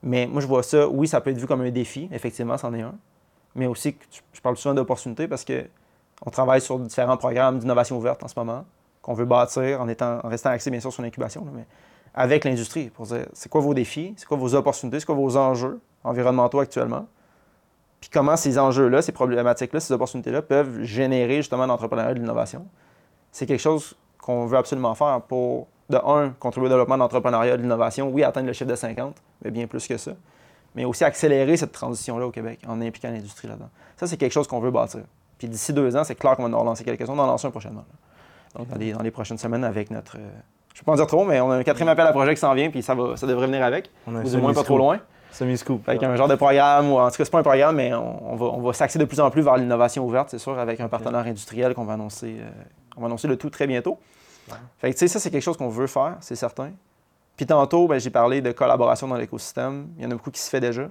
Mais 0.03 0.26
moi, 0.26 0.40
je 0.40 0.46
vois 0.46 0.62
ça, 0.62 0.88
oui, 0.88 1.07
ça 1.07 1.20
peut 1.20 1.30
être 1.30 1.38
vu 1.38 1.46
comme 1.46 1.61
un 1.61 1.70
défi, 1.70 2.09
effectivement, 2.11 2.57
c'en 2.57 2.72
est 2.74 2.80
un. 2.80 2.94
Mais 3.55 3.66
aussi, 3.66 3.96
je 4.32 4.40
parle 4.40 4.57
souvent 4.57 4.74
d'opportunités 4.74 5.28
parce 5.28 5.44
que 5.44 5.66
on 6.24 6.30
travaille 6.30 6.61
sur 6.61 6.78
différents 6.78 7.16
programmes 7.16 7.59
d'innovation 7.59 7.96
ouverte 7.96 8.22
en 8.22 8.28
ce 8.28 8.38
moment, 8.38 8.64
qu'on 9.03 9.14
veut 9.14 9.24
bâtir 9.24 9.80
en, 9.80 9.88
étant, 9.88 10.20
en 10.22 10.28
restant 10.28 10.51
axé, 10.51 10.70
bien 10.70 10.80
sûr, 10.80 10.92
sur 10.92 11.03
l'incubation, 11.03 11.46
avec 12.14 12.44
l'industrie, 12.44 12.90
pour 12.90 13.06
dire 13.06 13.26
c'est 13.32 13.48
quoi 13.48 13.61
vos 13.61 13.74
défis, 13.74 14.14
c'est 14.16 14.26
quoi 14.26 14.36
vos 14.36 14.54
opportunités, 14.54 15.00
c'est 15.00 15.06
quoi 15.06 15.14
vos 15.14 15.36
enjeux 15.36 15.80
environnementaux 16.04 16.61
actuellement, 16.61 17.06
puis 18.00 18.11
comment 18.11 18.36
ces 18.36 18.58
enjeux-là, 18.58 19.02
ces 19.02 19.12
problématiques-là, 19.12 19.78
ces 19.80 19.92
opportunités-là 19.92 20.42
peuvent 20.42 20.82
générer 20.82 21.36
justement 21.36 21.66
l'entrepreneuriat 21.66 22.12
et 22.12 22.14
de 22.14 22.20
l'innovation? 22.20 22.66
C'est 23.30 23.46
quelque 23.46 23.61
chose 23.61 23.94
qu'on 24.18 24.46
veut 24.46 24.56
absolument 24.56 24.94
faire 24.94 25.20
pour, 25.22 25.68
de 25.90 25.98
un, 25.98 26.30
contribuer 26.30 26.66
au 26.66 26.70
développement 26.70 26.96
de 26.96 27.00
l'entrepreneuriat 27.00 27.54
et 27.54 27.56
de 27.56 27.62
l'innovation, 27.62 28.08
oui, 28.08 28.24
atteindre 28.24 28.46
le 28.46 28.52
chiffre 28.52 28.70
de 28.70 28.74
50, 28.74 29.16
mais 29.44 29.50
bien 29.50 29.66
plus 29.66 29.86
que 29.86 29.96
ça, 29.98 30.12
mais 30.74 30.84
aussi 30.84 31.04
accélérer 31.04 31.56
cette 31.56 31.72
transition-là 31.72 32.26
au 32.26 32.30
Québec 32.30 32.61
en 32.66 32.80
impliquant 32.80 33.11
l'industrie 33.11 33.48
là-dedans. 33.48 33.70
Ça, 33.96 34.06
c'est 34.06 34.16
quelque 34.16 34.32
chose 34.32 34.48
qu'on 34.48 34.61
veut 34.61 34.70
bâtir. 34.70 35.02
Puis 35.38 35.48
d'ici 35.48 35.72
deux 35.72 35.94
ans, 35.96 36.04
c'est 36.04 36.14
clair 36.14 36.36
qu'on 36.36 36.48
va 36.48 36.56
en 36.56 36.61
relancer 36.61 36.84
quelques-uns. 36.84 37.12
On 37.12 37.18
en 37.18 37.26
lancer 37.26 37.46
un 37.46 37.50
prochainement. 37.50 37.84
là. 37.88 38.58
Donc, 38.58 38.68
dans 38.68 38.76
les, 38.76 38.92
dans 38.92 39.02
les 39.02 39.11
prochaines 39.11 39.38
semaines, 39.38 39.64
avec 39.64 39.90
notre. 39.90 40.16
euh, 40.16 40.30
je 40.74 40.78
ne 40.78 40.80
vais 40.80 40.84
pas 40.84 40.92
en 40.92 40.96
dire 40.96 41.06
trop, 41.06 41.24
mais 41.24 41.40
on 41.40 41.50
a 41.50 41.56
un 41.56 41.62
quatrième 41.62 41.88
appel 41.88 42.06
à 42.06 42.12
projet 42.12 42.34
qui 42.34 42.40
s'en 42.40 42.54
vient, 42.54 42.70
puis 42.70 42.82
ça, 42.82 42.94
va, 42.94 43.16
ça 43.16 43.26
devrait 43.26 43.46
venir 43.46 43.62
avec. 43.62 43.90
On 44.06 44.14
a 44.14 44.20
un 44.20 44.24
Ou 44.24 44.28
du 44.28 44.36
moins 44.38 44.54
pas 44.54 44.62
trop 44.62 44.78
loin. 44.78 45.00
Semi-scoop. 45.32 45.84
Fait 45.84 45.96
qu'un 45.98 46.16
genre 46.16 46.26
de 46.28 46.34
programme, 46.34 46.90
ou 46.90 46.98
en 46.98 47.08
tout 47.10 47.16
cas, 47.16 47.24
c'est 47.24 47.30
pas 47.30 47.38
un 47.38 47.42
programme, 47.44 47.76
mais 47.76 47.94
on, 47.94 48.32
on 48.32 48.36
va, 48.36 48.46
on 48.46 48.60
va 48.60 48.72
s'axer 48.72 48.98
de 48.98 49.04
plus 49.04 49.20
en 49.20 49.30
plus 49.30 49.42
vers 49.42 49.56
l'innovation 49.56 50.04
ouverte, 50.04 50.28
c'est 50.30 50.38
sûr, 50.38 50.58
avec 50.58 50.80
un 50.80 50.88
partenaire 50.88 51.26
industriel 51.26 51.74
qu'on 51.74 51.84
va 51.84 51.92
annoncer. 51.92 52.38
euh, 52.40 52.50
on 52.96 53.00
va 53.00 53.06
annoncer 53.06 53.28
le 53.28 53.36
tout 53.36 53.50
très 53.50 53.66
bientôt. 53.66 53.98
Fait 54.78 54.88
que, 54.88 54.94
tu 54.94 54.98
sais, 55.00 55.08
ça, 55.08 55.20
c'est 55.20 55.30
quelque 55.30 55.42
chose 55.42 55.56
qu'on 55.56 55.68
veut 55.68 55.86
faire, 55.86 56.16
c'est 56.20 56.34
certain. 56.34 56.70
Puis 57.36 57.46
tantôt, 57.46 57.86
ben, 57.86 58.00
j'ai 58.00 58.10
parlé 58.10 58.42
de 58.42 58.50
collaboration 58.52 59.06
dans 59.06 59.16
l'écosystème. 59.16 59.88
Il 59.96 60.02
y 60.02 60.06
en 60.06 60.10
a 60.10 60.14
beaucoup 60.14 60.30
qui 60.32 60.40
se 60.40 60.50
fait 60.50 60.60
déjà. 60.60 60.88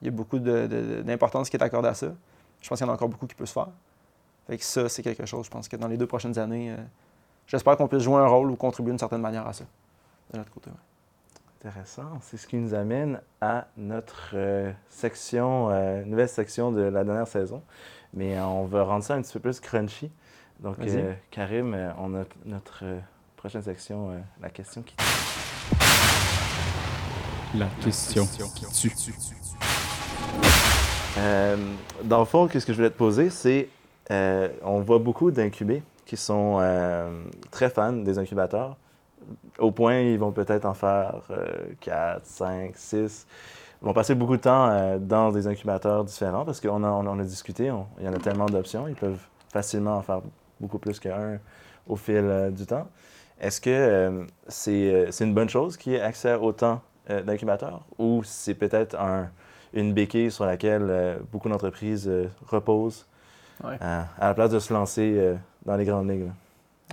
Il 0.00 0.06
y 0.06 0.08
a 0.08 0.10
beaucoup 0.10 0.38
d'importance 0.38 1.50
qui 1.50 1.56
est 1.56 1.62
accordée 1.62 1.88
à 1.88 1.94
ça. 1.94 2.08
Je 2.60 2.68
pense 2.68 2.78
qu'il 2.78 2.86
y 2.86 2.88
en 2.88 2.92
a 2.92 2.94
encore 2.96 3.08
beaucoup 3.08 3.26
qui 3.26 3.34
peut 3.34 3.46
se 3.46 3.52
faire. 3.52 3.68
Fait 4.48 4.56
que 4.56 4.64
ça, 4.64 4.88
c'est 4.88 5.02
quelque 5.02 5.26
chose, 5.26 5.44
je 5.46 5.50
pense 5.50 5.68
que 5.68 5.76
dans 5.76 5.86
les 5.88 5.96
deux 5.96 6.06
prochaines 6.06 6.38
années, 6.38 6.70
euh, 6.70 6.76
j'espère 7.52 7.76
qu'on 7.76 7.86
puisse 7.86 8.02
jouer 8.02 8.16
un 8.16 8.26
rôle 8.26 8.50
ou 8.50 8.56
contribuer 8.56 8.90
d'une 8.92 8.98
certaine 8.98 9.20
manière 9.20 9.46
à 9.46 9.52
ça, 9.52 9.64
de 10.32 10.38
notre 10.38 10.50
côté. 10.50 10.70
ouais. 10.70 10.76
Intéressant. 11.64 12.18
C'est 12.22 12.38
ce 12.38 12.46
qui 12.48 12.56
nous 12.56 12.74
amène 12.74 13.20
à 13.40 13.66
notre 13.76 14.30
euh, 14.34 14.72
section, 14.88 15.68
euh, 15.70 16.02
nouvelle 16.04 16.28
section 16.28 16.72
de 16.72 16.80
la 16.80 17.04
dernière 17.04 17.28
saison. 17.28 17.62
Mais 18.14 18.36
euh, 18.36 18.44
on 18.46 18.64
va 18.64 18.82
rendre 18.82 19.04
ça 19.04 19.14
un 19.14 19.22
petit 19.22 19.32
peu 19.34 19.38
plus 19.38 19.60
crunchy. 19.60 20.10
Donc, 20.58 20.76
euh, 20.80 21.12
Karim, 21.30 21.74
euh, 21.74 21.92
on 21.98 22.14
a 22.16 22.24
notre 22.46 22.80
euh, 22.82 22.98
prochaine 23.36 23.62
section, 23.62 24.10
euh, 24.10 24.18
la 24.40 24.50
question 24.50 24.82
qui 24.82 24.96
La 27.54 27.66
question 27.84 28.26
qui 28.26 28.38
tue. 28.72 29.14
Euh, 31.18 31.56
dans 32.02 32.18
le 32.18 32.24
fond, 32.24 32.48
qu'est-ce 32.48 32.66
que 32.66 32.72
je 32.72 32.78
voulais 32.78 32.90
te 32.90 32.98
poser, 32.98 33.30
c'est 33.30 33.68
euh, 34.10 34.48
on 34.64 34.80
voit 34.80 34.98
beaucoup 34.98 35.30
d'incubés 35.30 35.82
qui 36.12 36.18
sont 36.18 36.58
euh, 36.60 37.24
très 37.50 37.70
fans 37.70 37.94
des 37.94 38.18
incubateurs. 38.18 38.76
Au 39.58 39.70
point, 39.70 39.98
ils 40.00 40.18
vont 40.18 40.30
peut-être 40.30 40.66
en 40.66 40.74
faire 40.74 41.22
4, 41.80 42.20
5, 42.26 42.72
6. 42.76 43.26
Ils 43.80 43.84
vont 43.86 43.94
passer 43.94 44.14
beaucoup 44.14 44.36
de 44.36 44.42
temps 44.42 44.68
euh, 44.68 44.98
dans 44.98 45.32
des 45.32 45.46
incubateurs 45.46 46.04
différents 46.04 46.44
parce 46.44 46.60
qu'on 46.60 46.84
a, 46.84 46.88
on 46.90 47.06
en 47.06 47.18
a 47.18 47.22
discuté, 47.24 47.70
on- 47.70 47.86
il 47.98 48.04
y 48.04 48.08
en 48.08 48.12
a 48.12 48.18
tellement 48.18 48.44
d'options, 48.44 48.88
ils 48.88 48.94
peuvent 48.94 49.24
facilement 49.50 49.96
en 49.96 50.02
faire 50.02 50.20
beaucoup 50.60 50.78
plus 50.78 51.00
qu'un 51.00 51.38
au 51.88 51.96
fil 51.96 52.16
euh, 52.18 52.50
du 52.50 52.66
temps. 52.66 52.86
Est-ce 53.40 53.62
que 53.62 53.70
euh, 53.70 54.24
c'est 54.48 55.06
c'est 55.12 55.24
une 55.24 55.32
bonne 55.34 55.48
chose 55.48 55.78
qu'il 55.78 55.92
y 55.92 55.94
ait 55.94 56.02
accès 56.02 56.32
à 56.32 56.38
autant 56.38 56.82
d'incubateurs 57.08 57.80
ou 57.98 58.20
c'est 58.22 58.54
peut-être 58.54 59.00
un, 59.00 59.30
une 59.72 59.94
béquille 59.94 60.30
sur 60.30 60.44
laquelle 60.44 61.18
beaucoup 61.32 61.48
d'entreprises 61.48 62.10
reposent 62.46 63.06
Ouais. 63.64 63.76
à 63.80 64.06
la 64.28 64.34
place 64.34 64.50
de 64.50 64.58
se 64.58 64.72
lancer 64.72 65.34
dans 65.64 65.76
les 65.76 65.84
grandes 65.84 66.08
ligues? 66.10 66.26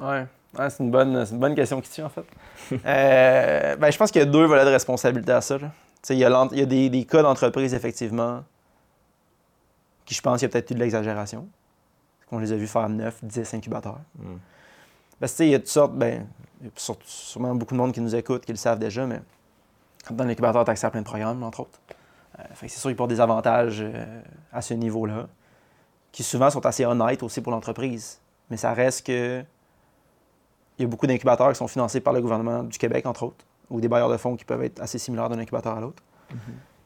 là? 0.01 0.07
Ouais. 0.09 0.25
Ouais, 0.57 0.69
c'est 0.69 0.83
une 0.83 0.89
bonne, 0.89 1.25
c'est 1.25 1.33
une 1.33 1.39
bonne 1.39 1.53
question 1.55 1.79
qui 1.79 1.89
tue, 1.91 2.01
en 2.03 2.09
fait. 2.09 2.23
Euh, 2.85 3.75
ben, 3.77 3.91
je 3.91 3.97
pense 3.97 4.11
qu'il 4.11 4.19
y 4.19 4.23
a 4.23 4.27
deux 4.27 4.45
volets 4.45 4.65
de 4.65 4.69
responsabilité 4.69 5.31
à 5.31 5.41
ça. 5.41 5.57
là. 5.57 5.67
Tu 5.67 5.73
sais, 6.03 6.15
Il 6.15 6.19
y 6.19 6.25
a, 6.25 6.47
il 6.51 6.59
y 6.59 6.61
a 6.61 6.65
des, 6.65 6.89
des 6.89 7.05
cas 7.05 7.21
d'entreprise, 7.21 7.73
effectivement, 7.73 8.43
qui, 10.05 10.13
je 10.15 10.21
pense, 10.21 10.39
qu'il 10.39 10.47
y 10.47 10.49
a 10.49 10.51
peut-être 10.51 10.71
eu 10.71 10.73
de 10.75 10.79
l'exagération. 10.79 11.47
On 12.31 12.39
les 12.39 12.51
a 12.51 12.55
vus 12.55 12.67
faire 12.67 12.87
9, 12.89 13.23
10 13.23 13.53
incubateurs. 13.55 13.99
Mm. 14.17 14.35
Parce 15.19 15.31
que, 15.33 15.37
tu 15.37 15.43
sais, 15.43 15.47
il 15.47 15.51
y 15.51 15.55
a 15.55 15.59
toutes 15.59 15.67
sortes, 15.67 15.93
ben, 15.93 16.25
il 16.61 16.65
y 16.67 16.69
a 16.69 16.71
sur- 16.75 16.97
sûrement 17.03 17.53
beaucoup 17.55 17.73
de 17.73 17.79
monde 17.79 17.91
qui 17.93 18.01
nous 18.01 18.15
écoute, 18.15 18.45
qui 18.45 18.51
le 18.51 18.57
savent 18.57 18.79
déjà, 18.79 19.05
mais 19.05 19.21
dans 20.11 20.23
l'incubateur, 20.25 20.63
tu 20.63 20.69
as 20.69 20.71
accès 20.71 20.87
à 20.87 20.91
plein 20.91 21.01
de 21.01 21.05
programmes, 21.05 21.43
entre 21.43 21.61
autres. 21.61 21.79
Euh, 22.39 22.43
fait 22.53 22.67
que 22.67 22.71
c'est 22.71 22.79
sûr 22.79 22.89
qu'il 22.89 22.95
porte 22.97 23.09
des 23.09 23.19
avantages 23.21 23.81
euh, 23.81 24.21
à 24.53 24.61
ce 24.61 24.73
niveau-là, 24.73 25.27
qui 26.11 26.23
souvent 26.23 26.49
sont 26.49 26.65
assez 26.65 26.85
honnêtes 26.85 27.21
aussi 27.23 27.41
pour 27.41 27.51
l'entreprise. 27.51 28.19
Mais 28.49 28.57
ça 28.57 28.73
reste 28.73 29.05
que 29.05 29.43
il 30.77 30.83
y 30.83 30.85
a 30.85 30.87
beaucoup 30.87 31.07
d'incubateurs 31.07 31.49
qui 31.49 31.55
sont 31.55 31.67
financés 31.67 31.99
par 31.99 32.13
le 32.13 32.21
gouvernement 32.21 32.63
du 32.63 32.77
Québec, 32.77 33.05
entre 33.05 33.23
autres, 33.23 33.45
ou 33.69 33.81
des 33.81 33.89
bailleurs 33.89 34.09
de 34.09 34.17
fonds 34.17 34.37
qui 34.37 34.45
peuvent 34.45 34.63
être 34.63 34.81
assez 34.81 34.97
similaires 34.97 35.27
d'un 35.29 35.39
incubateur 35.39 35.75
à 35.75 35.81
l'autre. 35.81 36.01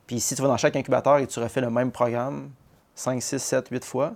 Puis 0.07 0.20
si 0.20 0.36
tu 0.36 0.41
vas 0.41 0.47
dans 0.47 0.57
chaque 0.57 0.76
incubateur 0.76 1.20
et 1.20 1.28
tu 1.28 1.39
refais 1.39 1.61
le 1.61 1.70
même 1.70 1.91
programme 1.91 2.49
5, 2.95 3.22
6, 3.22 3.38
7, 3.39 3.68
8 3.70 3.86
fois, 3.86 4.05
à 4.05 4.09
un 4.09 4.14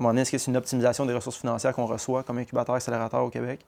moment 0.00 0.10
donné, 0.10 0.20
est-ce 0.20 0.32
que 0.32 0.38
c'est 0.38 0.50
une 0.50 0.56
optimisation 0.56 1.06
des 1.06 1.14
ressources 1.14 1.38
financières 1.38 1.72
qu'on 1.72 1.86
reçoit 1.86 2.22
comme 2.22 2.38
incubateur 2.38 2.74
accélérateur 2.74 3.24
au 3.24 3.30
Québec 3.30 3.64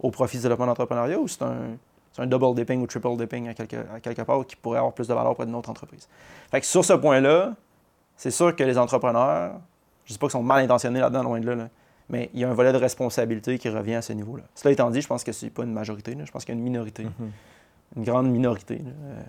au 0.00 0.10
profit 0.10 0.38
du 0.38 0.42
développement 0.42 0.64
de 0.64 0.70
l'entrepreneuriat 0.70 1.18
ou 1.18 1.28
c'est 1.28 1.42
un, 1.42 1.76
c'est 2.12 2.22
un 2.22 2.26
double 2.26 2.54
dipping 2.54 2.80
ou 2.80 2.86
triple 2.86 3.16
dipping 3.16 3.48
à 3.48 3.54
quelque, 3.54 3.76
à 3.94 4.00
quelque 4.00 4.22
part 4.22 4.46
qui 4.46 4.56
pourrait 4.56 4.78
avoir 4.78 4.94
plus 4.94 5.08
de 5.08 5.14
valeur 5.14 5.32
auprès 5.32 5.44
d'une 5.44 5.54
autre 5.54 5.70
entreprise? 5.70 6.08
Fait 6.50 6.60
que 6.60 6.66
sur 6.66 6.84
ce 6.84 6.94
point-là, 6.94 7.52
C'est 8.18 8.32
sûr 8.32 8.54
que 8.56 8.64
les 8.64 8.76
entrepreneurs, 8.76 9.52
je 10.04 10.10
ne 10.10 10.14
dis 10.14 10.18
pas 10.18 10.26
qu'ils 10.26 10.32
sont 10.32 10.42
mal 10.42 10.64
intentionnés 10.64 10.98
là-dedans, 10.98 11.22
loin 11.22 11.38
de 11.38 11.46
là, 11.46 11.54
là, 11.54 11.68
mais 12.10 12.30
il 12.34 12.40
y 12.40 12.44
a 12.44 12.50
un 12.50 12.54
volet 12.54 12.72
de 12.72 12.78
responsabilité 12.78 13.58
qui 13.58 13.68
revient 13.68 13.94
à 13.96 14.02
ce 14.02 14.12
niveau-là. 14.12 14.44
Cela 14.54 14.72
étant 14.72 14.90
dit, 14.90 15.00
je 15.00 15.06
pense 15.08 15.24
que 15.24 15.32
c'est 15.32 15.50
pas 15.50 15.64
une 15.64 15.72
majorité, 15.72 16.14
là, 16.14 16.24
je 16.24 16.30
pense 16.32 16.44
qu'il 16.44 16.54
y 16.54 16.56
a 16.56 16.58
une 16.58 16.64
minorité, 16.64 17.04
Mhm. 17.04 17.30
une 17.96 18.04
grande 18.04 18.30
minorité, 18.30 18.76
là, 18.78 18.90
euh, 19.04 19.22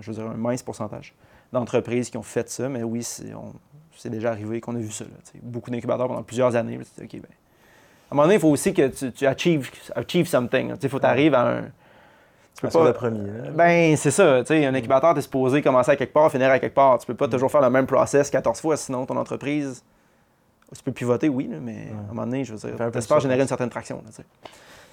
je 0.00 0.10
veux 0.10 0.16
dire 0.22 0.30
un 0.30 0.36
mince 0.36 0.62
pourcentage 0.62 1.14
d'entreprises 1.52 2.08
qui 2.10 2.16
ont 2.16 2.22
fait 2.22 2.48
ça, 2.48 2.68
mais 2.68 2.82
oui, 2.82 3.02
c'est 3.02 4.10
déjà 4.10 4.30
arrivé 4.30 4.60
qu'on 4.60 4.74
a 4.74 4.78
vu 4.78 4.90
ça. 4.90 5.04
là, 5.04 5.10
beaucoup 5.42 5.70
d'incubateurs 5.70 6.08
pendant 6.08 6.22
plusieurs 6.22 6.56
années. 6.56 6.78
là, 6.78 6.84
OK, 7.02 7.12
ben, 7.12 7.20
à 7.22 8.14
un 8.14 8.14
moment 8.16 8.22
donné, 8.24 8.34
il 8.34 8.40
faut 8.40 8.48
aussi 8.50 8.72
que 8.74 8.88
tu, 8.88 9.10
tu 9.12 9.26
achieves, 9.26 9.70
achieve 9.94 10.26
something. 10.28 10.74
Il 10.82 10.88
faut 10.88 10.96
que 10.98 11.02
tu 11.02 11.08
arrives 11.08 11.34
à 11.34 11.48
un. 11.58 11.62
Tu 12.54 12.60
peux 12.60 12.68
pas- 12.68 12.84
le 12.84 12.92
premier. 12.92 13.26
là. 13.26 13.50
ben, 13.50 13.96
c'est 13.96 14.10
ça. 14.10 14.42
Un 14.48 14.74
incubateur, 14.74 15.14
tu 15.14 15.20
es 15.20 15.22
supposé 15.22 15.62
commencer 15.62 15.90
à 15.92 15.96
quelque 15.96 16.12
part, 16.12 16.30
finir 16.30 16.50
à 16.50 16.58
quelque 16.58 16.74
part. 16.74 16.98
Tu 16.98 17.06
peux 17.06 17.14
pas 17.14 17.26
toujours 17.28 17.50
faire 17.50 17.62
le 17.62 17.70
même 17.70 17.86
process 17.86 18.28
14 18.30 18.60
fois, 18.60 18.76
sinon 18.76 19.06
ton 19.06 19.16
entreprise. 19.16 19.82
Tu 20.74 20.82
peux 20.82 20.92
pivoter, 20.92 21.28
oui, 21.28 21.48
là, 21.48 21.58
mais 21.60 21.88
à 21.90 21.98
un 21.98 22.06
moment 22.08 22.24
donné, 22.24 22.44
je 22.44 22.54
veux 22.54 22.70
dire, 22.70 22.90
t'espères 22.90 23.20
générer 23.20 23.42
une 23.42 23.48
certaine 23.48 23.70
traction. 23.70 24.02
Là, 24.04 24.24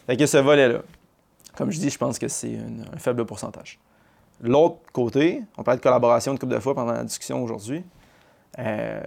fait 0.07 0.17
que 0.17 0.25
ce 0.25 0.38
volet-là, 0.38 0.80
comme 1.55 1.71
je 1.71 1.80
dis, 1.80 1.89
je 1.89 1.97
pense 1.97 2.17
que 2.17 2.27
c'est 2.27 2.57
un 2.93 2.97
faible 2.97 3.25
pourcentage. 3.25 3.80
L'autre 4.41 4.77
côté, 4.91 5.43
on 5.57 5.63
parle 5.63 5.77
de 5.77 5.84
collaboration 5.84 6.32
une 6.32 6.39
couple 6.39 6.53
de 6.53 6.59
fois 6.59 6.73
pendant 6.73 6.93
la 6.93 7.03
discussion 7.03 7.43
aujourd'hui. 7.43 7.84
Euh, 8.57 9.01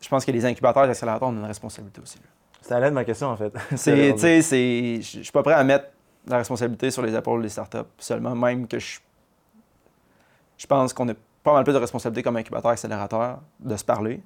je 0.00 0.08
pense 0.08 0.24
que 0.24 0.30
les 0.30 0.44
incubateurs 0.44 0.84
et 0.84 0.86
les 0.86 0.92
accélérateurs 0.92 1.28
ont 1.28 1.32
une 1.32 1.44
responsabilité 1.44 2.00
aussi. 2.00 2.18
là. 2.18 2.24
Ça 2.62 2.76
allait 2.76 2.90
de 2.90 2.94
ma 2.94 3.04
question, 3.04 3.28
en 3.28 3.36
fait. 3.36 3.52
C'est, 3.76 4.12
tu 4.12 4.18
sais, 4.20 4.42
c'est, 4.42 4.96
je 5.00 5.18
je 5.18 5.22
suis 5.22 5.32
pas 5.32 5.42
prêt 5.42 5.54
à 5.54 5.64
mettre 5.64 5.86
la 6.26 6.36
responsabilité 6.38 6.90
sur 6.90 7.02
les 7.02 7.14
épaules 7.14 7.42
des 7.42 7.48
startups 7.48 7.78
seulement, 7.98 8.34
même 8.34 8.68
que 8.68 8.78
je, 8.78 9.00
je 10.58 10.66
pense 10.66 10.92
qu'on 10.92 11.08
a 11.08 11.14
pas 11.42 11.54
mal 11.54 11.64
plus 11.64 11.72
de 11.72 11.78
responsabilité 11.78 12.22
comme 12.22 12.36
incubateur, 12.36 12.70
accélérateur, 12.70 13.40
de 13.58 13.76
se 13.76 13.84
parler, 13.84 14.20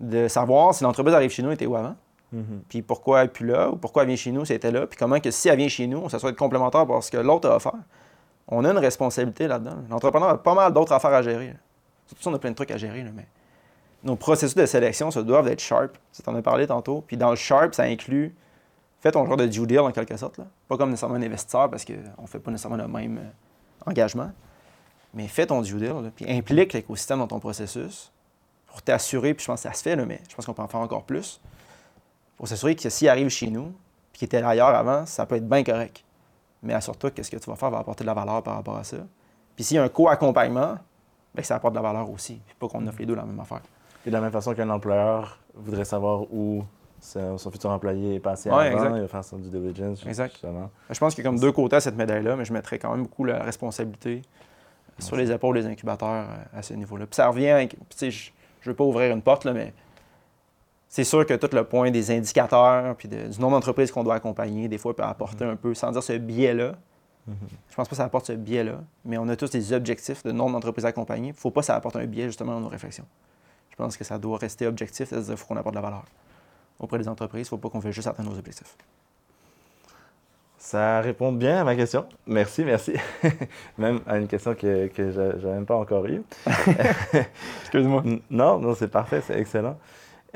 de 0.00 0.28
savoir 0.28 0.74
si 0.74 0.82
l'entreprise 0.82 1.14
arrive 1.14 1.30
chez 1.30 1.42
nous 1.42 1.52
était 1.52 1.66
où 1.66 1.76
avant, 1.76 1.94
Mhm. 2.32 2.62
puis 2.68 2.80
pourquoi 2.82 3.20
elle 3.20 3.26
n'est 3.26 3.32
plus 3.32 3.46
là, 3.46 3.70
ou 3.70 3.76
pourquoi 3.76 4.02
elle 4.02 4.08
vient 4.08 4.16
chez 4.16 4.30
nous 4.32 4.44
si 4.44 4.52
elle 4.52 4.56
était 4.56 4.70
là, 4.70 4.86
puis 4.86 4.96
comment 4.98 5.18
que 5.20 5.30
si 5.30 5.48
elle 5.48 5.58
vient 5.58 5.68
chez 5.68 5.86
nous, 5.86 6.08
ça 6.08 6.18
soit 6.18 6.30
être 6.30 6.36
complémentaire 6.38 6.86
par 6.86 7.02
ce 7.02 7.10
que 7.10 7.16
l'autre 7.16 7.48
a 7.50 7.58
faire. 7.58 7.72
On 8.48 8.64
a 8.64 8.70
une 8.70 8.78
responsabilité 8.78 9.46
là-dedans. 9.48 9.76
L'entrepreneur 9.90 10.28
a 10.30 10.42
pas 10.42 10.54
mal 10.54 10.72
d'autres 10.72 10.92
affaires 10.92 11.12
à 11.12 11.22
gérer. 11.22 11.54
Surtout 12.06 12.28
on 12.28 12.34
a 12.34 12.38
plein 12.38 12.50
de 12.50 12.54
trucs 12.56 12.70
à 12.70 12.76
gérer, 12.76 13.02
là, 13.02 13.10
mais 13.14 13.26
nos 14.02 14.16
processus 14.16 14.54
de 14.56 14.64
sélection 14.66 15.10
se 15.10 15.20
doivent 15.20 15.44
d'être 15.44 15.60
sharp. 15.60 15.92
Tu 16.12 16.22
en 16.28 16.34
as 16.34 16.42
parlé 16.42 16.66
tantôt. 16.66 17.04
Puis 17.06 17.16
dans 17.16 17.30
le 17.30 17.36
sharp, 17.36 17.74
ça 17.74 17.82
inclut 17.84 18.34
fais 19.00 19.10
ton 19.12 19.24
genre 19.26 19.36
de 19.36 19.46
due 19.46 19.66
deal 19.66 19.80
en 19.80 19.92
quelque 19.92 20.16
sorte. 20.16 20.38
Là. 20.38 20.44
Pas 20.68 20.76
comme 20.76 20.90
nécessairement 20.90 21.16
un 21.16 21.22
investisseur 21.22 21.70
parce 21.70 21.84
qu'on 21.84 22.22
ne 22.22 22.26
fait 22.26 22.38
pas 22.38 22.50
nécessairement 22.50 22.76
le 22.76 22.86
même 22.88 23.18
euh, 23.18 23.90
engagement. 23.90 24.30
Mais 25.14 25.26
fais 25.26 25.46
ton 25.46 25.62
due 25.62 25.76
deal, 25.78 25.88
là, 25.88 26.10
puis 26.14 26.30
implique 26.30 26.72
l'écosystème 26.74 27.18
dans 27.18 27.26
ton 27.26 27.40
processus 27.40 28.12
pour 28.70 28.82
t'assurer, 28.82 29.34
puis 29.34 29.42
je 29.44 29.50
pense 29.50 29.62
que 29.62 29.68
ça 29.68 29.74
se 29.74 29.82
fait, 29.82 29.96
là, 29.96 30.06
mais 30.06 30.20
je 30.28 30.34
pense 30.34 30.46
qu'on 30.46 30.54
peut 30.54 30.62
en 30.62 30.68
faire 30.68 30.80
encore 30.80 31.04
plus, 31.04 31.40
pour 32.36 32.48
s'assurer 32.48 32.74
que 32.74 32.88
s'il 32.88 33.08
arrive 33.08 33.28
chez 33.28 33.48
nous, 33.50 33.72
puis 34.12 34.20
qu'il 34.20 34.26
était 34.26 34.42
ailleurs 34.42 34.68
avant, 34.68 35.04
ça 35.06 35.26
peut 35.26 35.36
être 35.36 35.48
bien 35.48 35.62
correct. 35.62 36.04
Mais 36.62 36.72
assure-toi 36.74 37.10
que 37.10 37.22
ce 37.22 37.30
que 37.30 37.36
tu 37.36 37.48
vas 37.50 37.56
faire 37.56 37.70
va 37.70 37.78
apporter 37.78 38.04
de 38.04 38.06
la 38.06 38.14
valeur 38.14 38.42
par 38.42 38.54
rapport 38.54 38.76
à 38.76 38.84
ça. 38.84 38.96
Puis 39.56 39.64
s'il 39.64 39.76
y 39.76 39.78
a 39.78 39.82
un 39.82 39.88
co-accompagnement, 39.88 40.74
bien, 41.34 41.42
que 41.42 41.44
ça 41.44 41.56
apporte 41.56 41.74
de 41.74 41.78
la 41.78 41.82
valeur 41.82 42.08
aussi. 42.10 42.40
Puis 42.46 42.54
pas 42.58 42.68
qu'on 42.68 42.86
offre 42.86 42.98
les 42.98 43.06
deux 43.06 43.14
la 43.14 43.24
même 43.24 43.38
affaire. 43.40 43.60
Puis 44.02 44.10
de 44.10 44.16
la 44.16 44.20
même 44.22 44.32
façon 44.32 44.54
qu'un 44.54 44.68
employeur 44.70 45.38
voudrait 45.54 45.84
savoir 45.84 46.22
où 46.32 46.64
son 47.00 47.38
son 47.38 47.50
futur 47.50 47.70
employé 47.70 48.16
est 48.16 48.20
passé 48.20 48.50
Ouais, 48.50 48.66
avant, 48.68 48.76
exact. 48.84 48.96
il 48.96 49.00
va 49.02 49.08
faire 49.08 49.24
son 49.24 49.38
due 49.38 49.48
diligence, 49.48 50.04
Exact. 50.06 50.32
justement. 50.32 50.70
Je 50.90 50.98
pense 50.98 51.14
qu'il 51.14 51.24
y 51.24 51.26
a 51.26 51.30
comme 51.30 51.40
deux 51.40 51.52
côtés 51.52 51.76
à 51.76 51.80
cette 51.80 51.96
médaille-là, 51.96 52.36
mais 52.36 52.44
je 52.44 52.52
mettrais 52.52 52.78
quand 52.78 52.90
même 52.92 53.02
beaucoup 53.04 53.24
la 53.24 53.42
responsabilité 53.42 54.20
sur 54.98 55.16
les 55.16 55.30
épaules 55.32 55.56
des 55.56 55.66
incubateurs 55.66 56.26
euh, 56.28 56.58
à 56.58 56.62
ce 56.62 56.74
niveau-là. 56.74 57.06
Puis 57.06 57.14
ça 57.16 57.28
revient, 57.28 57.48
avec- 57.48 57.70
puis 57.88 57.98
tu 57.98 58.12
sais, 58.12 58.32
je 58.60 58.68
ne 58.68 58.72
veux 58.72 58.76
pas 58.76 58.84
ouvrir 58.84 59.12
une 59.14 59.22
porte, 59.22 59.44
là, 59.44 59.52
mais 59.52 59.72
c'est 60.88 61.04
sûr 61.04 61.24
que 61.24 61.34
tout 61.34 61.54
le 61.54 61.64
point 61.64 61.90
des 61.90 62.10
indicateurs 62.10 62.96
puis 62.96 63.08
de- 63.08 63.28
du 63.28 63.40
nombre 63.40 63.52
d'entreprises 63.56 63.90
qu'on 63.92 64.02
doit 64.04 64.14
accompagner, 64.16 64.68
des 64.68 64.78
fois, 64.78 64.94
peut 64.94 65.02
apporter 65.04 65.44
un 65.44 65.56
peu, 65.56 65.74
sans 65.74 65.92
dire 65.92 66.02
ce 66.02 66.14
biais-là. 66.14 66.74
Je 67.68 67.74
pense 67.76 67.86
pas 67.86 67.90
que 67.90 67.96
ça 67.96 68.04
apporte 68.04 68.26
ce 68.26 68.32
biais-là, 68.32 68.80
mais 69.04 69.16
on 69.18 69.28
a 69.28 69.36
tous 69.36 69.50
des 69.50 69.72
objectifs 69.72 70.24
de 70.24 70.32
nombre 70.32 70.52
d'entreprises 70.52 70.84
accompagnées. 70.86 71.28
Il 71.28 71.32
ne 71.32 71.36
faut 71.36 71.50
pas 71.52 71.60
que 71.60 71.66
ça 71.66 71.76
apporte 71.76 71.94
un 71.96 72.06
biais, 72.06 72.24
justement, 72.26 72.52
dans 72.54 72.60
nos 72.60 72.68
réflexions. 72.68 73.06
Je 73.70 73.76
pense 73.76 73.96
que 73.96 74.02
ça 74.04 74.18
doit 74.18 74.36
rester 74.38 74.66
objectif, 74.66 75.08
c'est-à-dire 75.08 75.28
qu'il 75.28 75.36
faut 75.36 75.46
qu'on 75.46 75.56
apporte 75.56 75.74
de 75.76 75.80
la 75.80 75.86
valeur. 75.86 76.04
Auprès 76.80 76.98
des 76.98 77.06
entreprises, 77.08 77.42
il 77.42 77.44
ne 77.44 77.48
faut 77.50 77.58
pas 77.58 77.68
qu'on 77.68 77.80
fasse 77.80 77.92
juste 77.94 78.08
atteindre 78.08 78.30
nos 78.30 78.38
objectifs. 78.38 78.76
Ça 80.62 81.00
répond 81.00 81.32
bien 81.32 81.62
à 81.62 81.64
ma 81.64 81.74
question. 81.74 82.04
Merci, 82.26 82.64
merci. 82.64 82.92
même 83.78 84.00
à 84.06 84.18
une 84.18 84.28
question 84.28 84.54
que, 84.54 84.88
que 84.88 85.10
je 85.10 85.46
n'ai 85.46 85.54
même 85.54 85.64
pas 85.64 85.76
encore 85.76 86.04
eue. 86.06 86.22
Excuse-moi. 87.62 88.02
Non, 88.30 88.58
non, 88.58 88.74
c'est 88.74 88.88
parfait, 88.90 89.22
c'est 89.26 89.38
excellent. 89.38 89.78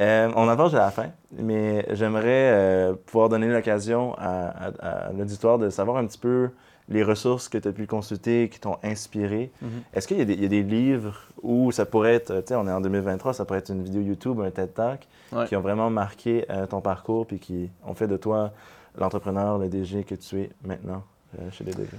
Euh, 0.01 0.31
on 0.35 0.49
approche 0.49 0.72
à 0.75 0.79
la 0.79 0.91
fin, 0.91 1.09
mais 1.31 1.87
j'aimerais 1.91 2.25
euh, 2.53 2.95
pouvoir 3.07 3.29
donner 3.29 3.49
l'occasion 3.49 4.14
à, 4.18 4.68
à- 4.83 5.09
à 5.09 5.12
l'auditoire 5.12 5.59
de 5.59 5.68
savoir 5.68 5.99
un 5.99 6.07
petit 6.07 6.18
peu 6.18 6.49
les 6.89 7.03
ressources 7.03 7.49
que 7.51 7.59
tu 7.59 7.68
as 7.68 7.72
pu 7.72 7.87
consulter, 7.87 8.49
qui 8.49 8.59
t'ont 8.61 8.79
inspiré. 8.83 9.53
Mhm. 9.62 9.68
Est-ce 9.93 10.09
qu'il 10.09 10.18
y, 10.18 10.22
a 10.22 10.25
des- 10.25 10.33
il 10.35 10.43
y 10.43 10.47
a 10.47 10.49
des 10.49 10.62
livres 10.62 11.16
où 11.43 11.70
ça 11.70 11.85
pourrait 11.87 12.14
être, 12.14 12.35
tu 12.41 12.49
sais, 12.49 12.55
on 12.57 12.66
est 12.66 12.72
en 12.72 12.81
2023, 12.81 13.35
ça 13.35 13.45
pourrait 13.45 13.59
être 13.61 13.70
une 13.70 13.83
vidéo 13.85 14.01
YouTube, 14.01 14.41
un 14.41 14.51
TED 14.51 14.72
Talk, 14.75 15.07
Ouais. 15.33 15.47
qui 15.47 15.55
ont 15.57 15.61
vraiment 15.61 15.91
marqué 15.91 16.45
euh, 16.51 16.66
ton 16.66 16.81
parcours 16.81 17.27
puis 17.27 17.39
qui 17.39 17.70
ont 17.87 17.95
fait 17.95 18.07
de 18.09 18.16
toi 18.16 18.53
l'entrepreneur, 18.97 19.59
le 19.59 19.69
DG 19.69 20.05
que 20.05 20.15
tu 20.15 20.41
es 20.43 20.51
maintenant 20.65 21.03
euh, 21.39 21.51
chez 21.51 21.65
les 21.65 21.73
DG? 21.73 21.91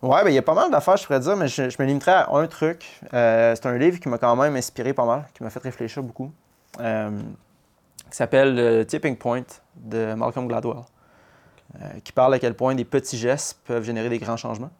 Ouais, 0.00 0.22
ben, 0.22 0.30
il 0.30 0.34
y 0.34 0.38
a 0.38 0.42
pas 0.42 0.54
mal 0.54 0.70
d'affaires, 0.70 0.96
je 0.96 1.04
pourrais 1.04 1.18
dire, 1.18 1.36
mais 1.36 1.48
je, 1.48 1.70
je 1.70 1.76
me 1.80 1.86
limiterai 1.86 2.12
à 2.12 2.30
un 2.30 2.46
truc. 2.46 3.00
Euh, 3.14 3.54
c'est 3.56 3.66
un 3.66 3.76
livre 3.76 3.98
qui 3.98 4.08
m'a 4.08 4.18
quand 4.18 4.36
même 4.36 4.54
inspiré 4.54 4.92
pas 4.92 5.04
mal, 5.04 5.26
qui 5.34 5.42
m'a 5.42 5.50
fait 5.50 5.58
réfléchir 5.62 6.04
beaucoup, 6.04 6.30
euh, 6.80 7.10
qui 8.08 8.16
s'appelle 8.16 8.54
Le 8.54 8.84
Tipping 8.86 9.16
Point 9.16 9.42
de 9.74 10.14
Malcolm 10.14 10.46
Gladwell, 10.46 10.84
euh, 11.74 11.78
qui 12.04 12.12
parle 12.12 12.34
à 12.34 12.38
quel 12.38 12.54
point 12.54 12.76
des 12.76 12.84
petits 12.84 13.18
gestes 13.18 13.58
peuvent 13.64 13.82
générer 13.82 14.08
des 14.08 14.18
grands 14.18 14.36
changements. 14.36 14.70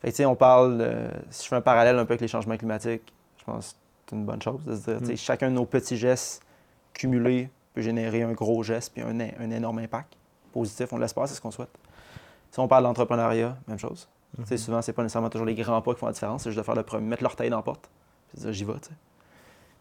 Fait 0.00 0.08
que, 0.08 0.12
tu 0.12 0.16
sais, 0.16 0.26
on 0.26 0.34
parle, 0.34 1.08
si 1.30 1.44
je 1.44 1.48
fais 1.48 1.54
un 1.54 1.60
parallèle 1.60 1.96
un 1.96 2.04
peu 2.04 2.14
avec 2.14 2.22
les 2.22 2.28
changements 2.28 2.56
climatiques, 2.56 3.12
je 3.38 3.44
pense 3.44 3.72
que 3.72 3.78
c'est 4.08 4.16
une 4.16 4.24
bonne 4.24 4.42
chose 4.42 4.64
de 4.64 4.74
se 4.74 4.90
dire, 4.90 4.98
tu 4.98 5.06
sais, 5.06 5.12
Mm. 5.12 5.16
chacun 5.16 5.50
de 5.50 5.54
nos 5.54 5.66
petits 5.66 5.96
gestes 5.96 6.42
cumulés 6.92 7.48
peut 7.74 7.82
générer 7.82 8.24
un 8.24 8.32
gros 8.32 8.64
geste 8.64 8.92
puis 8.92 9.02
un, 9.04 9.20
un 9.20 9.50
énorme 9.52 9.78
impact 9.78 10.14
positif. 10.52 10.92
On 10.92 10.98
l'espère, 10.98 11.26
c'est 11.28 11.34
ce 11.34 11.40
qu'on 11.40 11.50
souhaite. 11.50 11.70
Si 12.50 12.60
on 12.60 12.68
parle 12.68 12.84
d'entrepreneuriat, 12.84 13.56
même 13.66 13.78
chose. 13.78 14.08
Tu 14.36 14.46
sais, 14.46 14.56
souvent, 14.56 14.80
c'est 14.80 14.92
pas 14.92 15.02
nécessairement 15.02 15.28
toujours 15.30 15.46
les 15.46 15.54
grands 15.54 15.82
pas 15.82 15.92
qui 15.94 16.00
font 16.00 16.06
la 16.06 16.12
différence, 16.12 16.42
c'est 16.44 16.50
juste 16.50 16.58
de 16.58 16.64
faire 16.64 16.74
le 16.74 16.82
premier, 16.82 17.06
mettre 17.06 17.22
l'orteil 17.22 17.50
dans 17.50 17.56
la 17.56 17.62
porte, 17.62 17.90
puis 18.32 18.52
j'y 18.52 18.64
vais. 18.64 18.72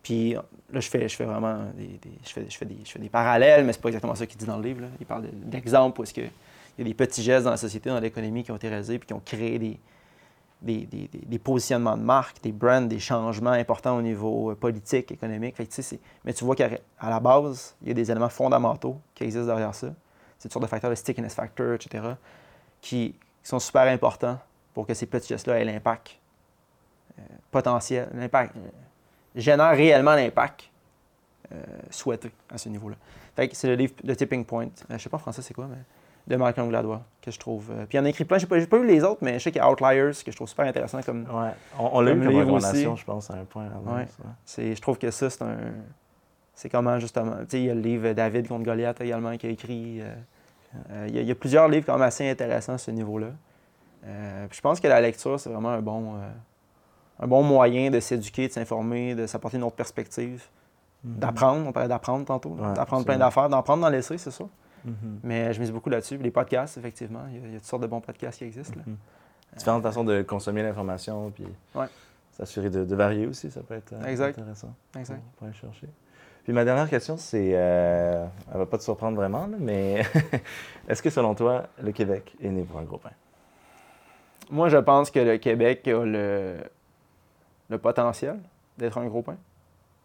Puis 0.03 0.33
là, 0.33 0.41
je 0.79 0.89
fais, 0.89 1.07
je 1.07 1.15
fais 1.15 1.25
vraiment 1.25 1.57
des, 1.77 1.87
des- 1.87 2.17
je 2.25 2.29
fais, 2.31 2.45
je 2.49 2.57
fais 2.57 2.65
des, 2.65 2.77
je 2.83 2.91
fais 2.91 2.99
des 2.99 3.09
parallèles, 3.09 3.63
mais 3.65 3.71
c'est 3.71 3.81
pas 3.81 3.89
exactement 3.89 4.15
ça 4.15 4.25
qu'il 4.25 4.37
dit 4.37 4.45
dans 4.45 4.57
le 4.57 4.63
livre. 4.63 4.81
là. 4.81 4.87
Il 4.99 5.05
parle 5.05 5.23
de- 5.23 5.29
d'exemples 5.31 5.99
où 6.01 6.03
est-ce 6.03 6.13
que 6.13 6.21
il 6.21 6.79
y 6.79 6.81
a 6.81 6.83
des 6.85 6.93
petits 6.93 7.21
gestes 7.21 7.45
dans 7.45 7.51
la 7.51 7.57
société, 7.57 7.89
dans 7.89 7.99
l'économie 7.99 8.43
qui 8.43 8.51
ont 8.51 8.55
été 8.55 8.67
réalisés 8.67 8.97
puis 8.97 9.07
qui 9.07 9.13
ont 9.13 9.21
créé 9.23 9.59
des, 9.59 9.79
des, 10.61 10.85
des- 10.85 11.09
des- 11.13 11.39
positionnements 11.39 11.97
de 11.97 12.01
marque, 12.03 12.41
des 12.41 12.51
brands, 12.51 12.81
des 12.81 12.99
changements 12.99 13.51
importants 13.51 13.97
au 13.97 14.01
niveau 14.01 14.51
euh, 14.51 14.55
politique, 14.55 15.11
économique. 15.11 15.55
Fait 15.55 15.65
que, 15.67 15.95
mais 16.25 16.33
tu 16.33 16.43
vois 16.45 16.55
qu'à 16.55 16.69
la 17.03 17.19
base, 17.19 17.75
il 17.83 17.89
y 17.89 17.91
a 17.91 17.93
des 17.93 18.09
éléments 18.09 18.29
fondamentaux 18.29 18.97
qui 19.13 19.23
existent 19.23 19.45
derrière 19.47 19.75
ça. 19.75 19.93
C'est 20.41 20.47
une 20.47 20.51
sorte 20.53 20.63
de 20.63 20.69
facteur, 20.69 20.89
le 20.89 20.95
stickiness 20.95 21.35
factor, 21.35 21.75
etc., 21.75 22.03
qui, 22.81 23.11
qui 23.43 23.47
sont 23.47 23.59
super 23.59 23.83
importants 23.83 24.39
pour 24.73 24.87
que 24.87 24.93
ces 24.95 25.05
petits 25.05 25.27
gestes-là 25.27 25.59
aient 25.59 25.65
l'impact 25.65 26.17
euh, 27.19 27.21
potentiel, 27.51 28.09
l'impact, 28.15 28.55
euh, 28.55 28.59
génèrent 29.35 29.75
réellement 29.75 30.15
l'impact 30.15 30.67
euh, 31.51 31.61
souhaité 31.91 32.31
à 32.51 32.57
ce 32.57 32.69
niveau-là. 32.69 32.95
Fait 33.35 33.49
que 33.49 33.55
c'est 33.55 33.67
le 33.67 33.75
livre 33.75 33.93
de 34.03 34.13
Tipping 34.15 34.43
Point. 34.43 34.69
Je 34.89 34.97
sais 34.97 35.09
pas 35.09 35.17
en 35.17 35.19
français 35.19 35.43
c'est 35.43 35.53
quoi, 35.53 35.67
mais 35.67 35.77
de 36.27 36.35
Malcolm 36.37 36.69
Gladwell 36.69 37.01
que 37.21 37.29
je 37.29 37.37
trouve. 37.37 37.65
puis 37.87 37.87
il 37.93 37.97
y 37.97 37.99
en 37.99 38.05
a 38.05 38.09
écrit 38.09 38.25
plein. 38.25 38.39
J'ai 38.39 38.47
pas, 38.47 38.59
j'ai 38.59 38.65
pas 38.65 38.77
eu 38.77 38.85
les 38.87 39.03
autres, 39.03 39.19
mais 39.21 39.33
je 39.37 39.43
sais 39.43 39.51
qu'il 39.51 39.61
y 39.61 39.63
a 39.63 39.69
Outliers 39.69 40.11
que 40.25 40.31
je 40.31 40.35
trouve 40.35 40.49
super 40.49 40.65
intéressant 40.65 41.03
comme. 41.03 41.21
Ouais, 41.23 41.51
on, 41.77 41.89
on 41.93 42.01
l'a 42.01 42.11
eu 42.11 42.13
Comme 42.15 42.23
comme 42.23 42.29
livre 42.31 42.41
recommandation, 42.41 42.93
aussi. 42.93 43.01
je 43.01 43.05
pense, 43.05 43.29
à 43.29 43.35
un 43.35 43.45
point. 43.45 43.67
Ouais. 43.85 44.07
ça. 44.07 44.23
C'est, 44.43 44.75
je 44.75 44.81
trouve 44.81 44.97
que 44.97 45.11
ça, 45.11 45.29
c'est 45.29 45.43
un. 45.43 45.57
C'est 46.53 46.69
comment, 46.69 46.99
justement. 46.99 47.37
Tu 47.41 47.45
sais, 47.49 47.59
il 47.61 47.65
y 47.65 47.69
a 47.69 47.73
le 47.73 47.81
livre 47.81 48.11
David 48.13 48.47
contre 48.47 48.63
Goliath 48.65 49.01
également 49.01 49.35
qui 49.37 49.47
a 49.47 49.49
écrit. 49.49 50.01
euh, 50.01 50.13
euh, 50.91 51.05
il, 51.09 51.15
y 51.15 51.17
a, 51.19 51.21
il 51.21 51.27
y 51.27 51.31
a 51.31 51.35
plusieurs 51.35 51.67
livres 51.67 51.85
quand 51.85 51.93
même 51.93 52.01
assez 52.03 52.29
intéressants 52.29 52.73
à 52.73 52.77
ce 52.77 52.91
niveau-là. 52.91 53.27
Euh, 54.05 54.47
je 54.51 54.61
pense 54.61 54.79
que 54.79 54.87
la 54.87 55.01
lecture, 55.01 55.39
c'est 55.39 55.49
vraiment 55.49 55.69
un 55.69 55.81
bon, 55.81 56.15
un 57.19 57.27
bon 57.27 57.43
moyen 57.43 57.89
de 57.89 57.99
s'éduquer, 57.99 58.47
de 58.47 58.53
s'informer, 58.53 59.15
de 59.15 59.27
s'apporter 59.27 59.57
une 59.57 59.63
autre 59.63 59.75
perspective, 59.75 60.43
d'apprendre. 61.03 61.67
On 61.67 61.71
parlait 61.71 61.89
d'apprendre 61.89 62.25
tantôt. 62.25 62.49
Ouais, 62.51 62.73
d'apprendre 62.73 63.05
plein 63.05 63.17
d'affaires, 63.17 63.49
d'en 63.49 63.61
prendre 63.63 63.81
dans 63.81 63.89
l'essai, 63.89 64.17
c'est 64.17 64.31
ça. 64.31 64.45
Mhm. 64.85 65.19
Mais 65.23 65.53
je 65.53 65.59
mise 65.59 65.71
beaucoup 65.71 65.89
là-dessus. 65.89 66.17
Les 66.17 66.31
podcasts, 66.31 66.77
effectivement. 66.77 67.21
Il 67.29 67.35
y, 67.35 67.43
a, 67.43 67.47
il 67.47 67.53
y 67.53 67.55
a 67.55 67.59
toutes 67.59 67.67
sortes 67.67 67.81
de 67.83 67.87
bons 67.87 68.01
podcasts 68.01 68.39
qui 68.39 68.45
existent. 68.45 68.75
là. 68.77 68.83
Mhm. 68.87 68.97
Différentes 69.57 69.83
façons 69.83 70.03
de 70.03 70.21
consommer 70.21 70.63
l'information, 70.63 71.29
puis 71.31 71.45
Ouais. 71.75 71.85
s'assurer 72.31 72.69
de, 72.69 72.85
de 72.85 72.95
varier 72.95 73.27
aussi, 73.27 73.51
ça 73.51 73.61
peut 73.61 73.73
être 73.75 73.93
Exact. 74.07 74.39
intéressant. 74.39 74.73
Exact. 74.97 75.19
On 75.27 75.37
pourrait 75.37 75.51
le 75.51 75.55
chercher. 75.57 75.87
Puis 76.43 76.53
ma 76.53 76.65
dernière 76.65 76.89
question, 76.89 77.17
c'est, 77.17 77.51
euh, 77.53 78.25
elle 78.51 78.57
va 78.57 78.65
pas 78.65 78.77
te 78.77 78.83
surprendre 78.83 79.15
vraiment, 79.15 79.45
là, 79.47 79.57
mais 79.59 80.01
est-ce 80.87 81.01
que 81.03 81.09
selon 81.09 81.35
toi, 81.35 81.67
le 81.81 81.91
Québec 81.91 82.35
est 82.41 82.49
né 82.49 82.63
pour 82.63 82.79
un 82.79 82.83
gros 82.83 82.97
pain? 82.97 83.11
Moi, 84.49 84.67
je 84.69 84.77
pense 84.77 85.11
que 85.11 85.19
le 85.19 85.37
Québec 85.37 85.87
a 85.87 86.03
le, 86.03 86.57
le 87.69 87.77
potentiel 87.77 88.39
d'être 88.77 88.97
un 88.97 89.05
gros 89.07 89.21
pain. 89.21 89.37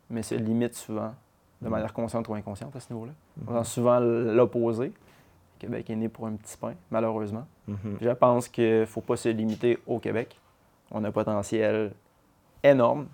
mais 0.09 0.22
se 0.22 0.37
limite 0.37 0.74
souvent 0.76 1.12
de 1.61 1.66
Mhm. 1.66 1.70
manière 1.72 1.93
consciente 1.93 2.28
ou 2.28 2.34
inconsciente 2.34 2.76
à 2.76 2.80
ce 2.80 2.93
niveau-là. 2.93 3.12
On 3.41 3.51
Mhm. 3.51 3.57
entend 3.57 3.64
souvent 3.64 3.99
l'opposé. 3.99 4.93
Québec 5.59 5.89
est 5.91 5.97
né 5.97 6.09
pour 6.09 6.26
un 6.28 6.34
petit 6.37 6.57
pain, 6.57 6.74
malheureusement. 6.93 7.45
Mhm. 7.66 7.97
Je 8.01 8.11
pense 8.11 8.47
qu'il 8.47 8.80
ne 8.80 8.87
faut 8.87 9.01
pas 9.01 9.16
se 9.16 9.30
limiter 9.30 9.78
au 9.87 9.99
Québec. 9.99 10.39
On 10.93 11.03
a 11.03 11.09
un 11.09 11.11
potentiel 11.11 11.91
énorme 12.62 13.09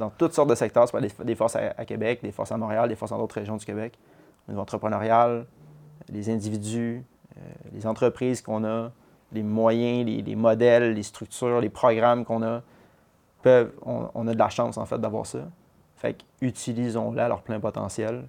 dans 0.00 0.10
toutes 0.10 0.32
sortes 0.32 0.50
de 0.50 0.54
secteurs. 0.54 0.88
C'est 0.88 0.92
pas 0.92 1.00
des, 1.00 1.12
des 1.24 1.34
forces 1.36 1.56
à, 1.56 1.84
Québec, 1.84 2.20
des 2.22 2.32
forces 2.32 2.50
à 2.50 2.56
Montréal, 2.56 2.88
des 2.88 2.96
forces 2.96 3.12
dans 3.12 3.18
d'autres 3.18 3.36
régions 3.36 3.56
du 3.56 3.64
Québec. 3.64 3.98
Au 4.48 4.52
niveau 4.52 4.62
entrepreneurial, 4.62 5.46
les 6.08 6.30
individus, 6.30 7.04
euh, 7.36 7.40
les 7.72 7.86
entreprises 7.86 8.40
qu'on 8.40 8.64
a, 8.64 8.90
les 9.32 9.42
moyens, 9.42 10.06
les, 10.06 10.22
les 10.22 10.36
modèles, 10.36 10.94
les 10.94 11.02
structures, 11.02 11.60
les 11.60 11.68
programmes 11.68 12.24
qu'on 12.24 12.42
a, 12.42 12.62
peuvent, 13.42 13.72
on, 13.84 14.26
a 14.26 14.34
de 14.34 14.38
la 14.38 14.48
chance 14.48 14.78
en 14.78 14.86
fait 14.86 14.98
d'avoir 14.98 15.26
ça. 15.26 15.40
Fait 15.96 16.16
utilisons-la 16.40 17.26
à 17.26 17.28
leur 17.28 17.42
plein 17.42 17.60
potentiel. 17.60 18.24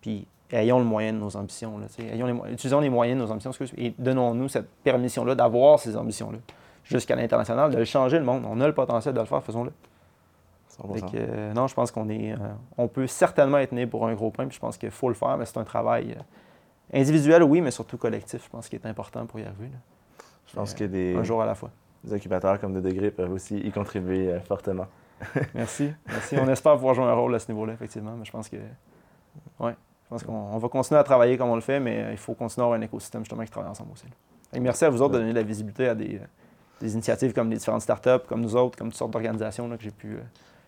Puis 0.00 0.26
ayons 0.50 0.78
le 0.78 0.84
moyen 0.86 1.12
de 1.12 1.18
nos 1.18 1.36
ambitions. 1.36 1.78
Là, 1.78 1.86
ayons 1.98 2.26
les, 2.26 2.52
utilisons 2.52 2.80
les 2.80 2.90
moyens 2.90 3.20
de 3.20 3.26
nos 3.26 3.30
ambitions 3.30 3.52
et 3.76 3.94
donnons-nous 3.98 4.48
cette 4.48 4.70
permission-là 4.82 5.34
d'avoir 5.34 5.78
ces 5.78 5.96
ambitions-là 5.96 6.38
jusqu'à 6.82 7.14
l'international, 7.14 7.74
de 7.74 7.84
changer 7.84 8.18
le 8.18 8.24
monde. 8.24 8.44
On 8.46 8.60
a 8.60 8.66
le 8.66 8.74
potentiel 8.74 9.14
de 9.14 9.20
le 9.20 9.26
faire, 9.26 9.42
faisons-le. 9.42 9.70
100%. 10.82 10.94
Fait 10.94 11.00
que, 11.00 11.06
euh, 11.14 11.52
non, 11.52 11.66
je 11.66 11.74
pense 11.74 11.90
qu'on 11.90 12.08
est, 12.08 12.32
euh, 12.32 12.36
on 12.76 12.88
peut 12.88 13.06
certainement 13.06 13.58
être 13.58 13.72
né 13.72 13.86
pour 13.86 14.06
un 14.06 14.14
gros 14.14 14.30
pain, 14.30 14.46
puis 14.46 14.56
je 14.56 14.60
pense 14.60 14.76
qu'il 14.76 14.90
faut 14.90 15.08
le 15.08 15.14
faire, 15.14 15.36
mais 15.36 15.44
c'est 15.44 15.58
un 15.58 15.64
travail 15.64 16.16
euh, 16.18 16.98
individuel, 16.98 17.42
oui, 17.42 17.60
mais 17.60 17.70
surtout 17.70 17.96
collectif. 17.96 18.44
Je 18.44 18.50
pense 18.50 18.68
qu'il 18.68 18.78
est 18.78 18.86
important 18.86 19.26
pour 19.26 19.38
y 19.40 19.44
arriver. 19.44 19.68
là. 19.72 19.78
Je 20.46 20.54
pense 20.54 20.74
que 20.74 20.84
des, 20.84 21.16
Un 21.16 21.24
jour 21.24 21.42
à 21.42 21.46
la 21.46 21.54
fois. 21.54 21.70
des 22.02 22.12
incubateurs 22.14 22.60
comme 22.60 22.74
2 22.74 22.80
degrés 22.80 23.10
peuvent 23.10 23.32
aussi 23.32 23.58
y 23.58 23.72
contribuer 23.72 24.38
fortement. 24.46 24.86
Merci. 25.54 25.90
Merci. 26.06 26.36
On 26.38 26.48
espère 26.48 26.74
pouvoir 26.74 26.94
jouer 26.94 27.06
un 27.06 27.14
rôle 27.14 27.34
à 27.34 27.38
ce 27.38 27.50
niveau-là, 27.50 27.72
effectivement. 27.72 28.14
Mais 28.16 28.24
je 28.24 28.30
pense 28.30 28.48
que. 28.48 28.56
Ouais. 29.58 29.74
Je 30.04 30.08
pense 30.10 30.22
qu'on 30.22 30.32
on 30.34 30.58
va 30.58 30.68
continuer 30.68 31.00
à 31.00 31.04
travailler 31.04 31.38
comme 31.38 31.48
on 31.48 31.54
le 31.54 31.62
fait, 31.62 31.80
mais 31.80 32.08
il 32.12 32.18
faut 32.18 32.34
continuer 32.34 32.62
à 32.62 32.66
avoir 32.66 32.78
un 32.78 32.82
écosystème 32.82 33.22
justement 33.22 33.42
qui 33.42 33.50
travaille 33.50 33.70
ensemble 33.70 33.92
aussi. 33.92 34.04
Et 34.52 34.60
merci 34.60 34.84
à 34.84 34.90
vous 34.90 35.00
autres 35.00 35.14
de 35.14 35.18
donner 35.18 35.32
de 35.32 35.38
la 35.38 35.42
visibilité 35.42 35.88
à 35.88 35.94
des, 35.94 36.20
des 36.80 36.92
initiatives 36.92 37.32
comme 37.32 37.50
les 37.50 37.56
différentes 37.56 37.82
startups, 37.82 38.24
comme 38.28 38.40
nous 38.40 38.56
autres, 38.56 38.76
comme 38.76 38.88
toutes 38.88 38.98
sortes 38.98 39.12
d'organisations 39.12 39.68
que 39.70 39.82
j'ai 39.82 39.90
pu 39.90 40.14
euh, 40.14 40.20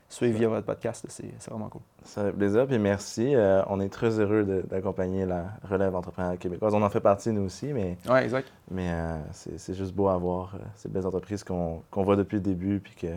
suivre 0.09 0.39
via 0.39 0.49
votre 0.49 0.67
podcast. 0.67 1.05
C'est 1.09 1.33
vraiment 1.49 1.69
cool. 1.69 1.83
Ça 2.05 2.25
fait 2.25 2.33
plaisir, 2.33 2.67
puis 2.67 2.79
merci. 2.79 3.35
Euh, 3.35 3.63
on 3.69 3.81
est 3.81 3.89
très 3.89 4.21
heureux 4.21 4.45
d'accompagner 4.69 5.27
la 5.27 5.47
relève 5.69 5.95
entrepreneuriale 5.95 6.39
québécoise. 6.39 6.75
On 6.75 6.83
en 6.83 6.91
fait 6.91 7.01
partie, 7.01 7.31
nous 7.33 7.43
aussi, 7.43 7.73
mais, 7.73 7.97
Oui, 8.09 8.19
exact. 8.21 8.49
mais 8.71 8.89
euh, 8.91 9.19
c'est 9.33 9.75
juste 9.75 9.95
beau 9.95 10.09
à 10.09 10.17
voir 10.17 10.55
euh, 10.55 10.59
ces 10.77 10.89
belles 10.89 11.07
entreprises 11.07 11.43
qu'on 11.45 11.83
voit 11.93 12.17
depuis 12.17 12.37
le 12.37 12.43
début, 12.43 12.81
puis 12.81 12.95
que, 12.95 13.15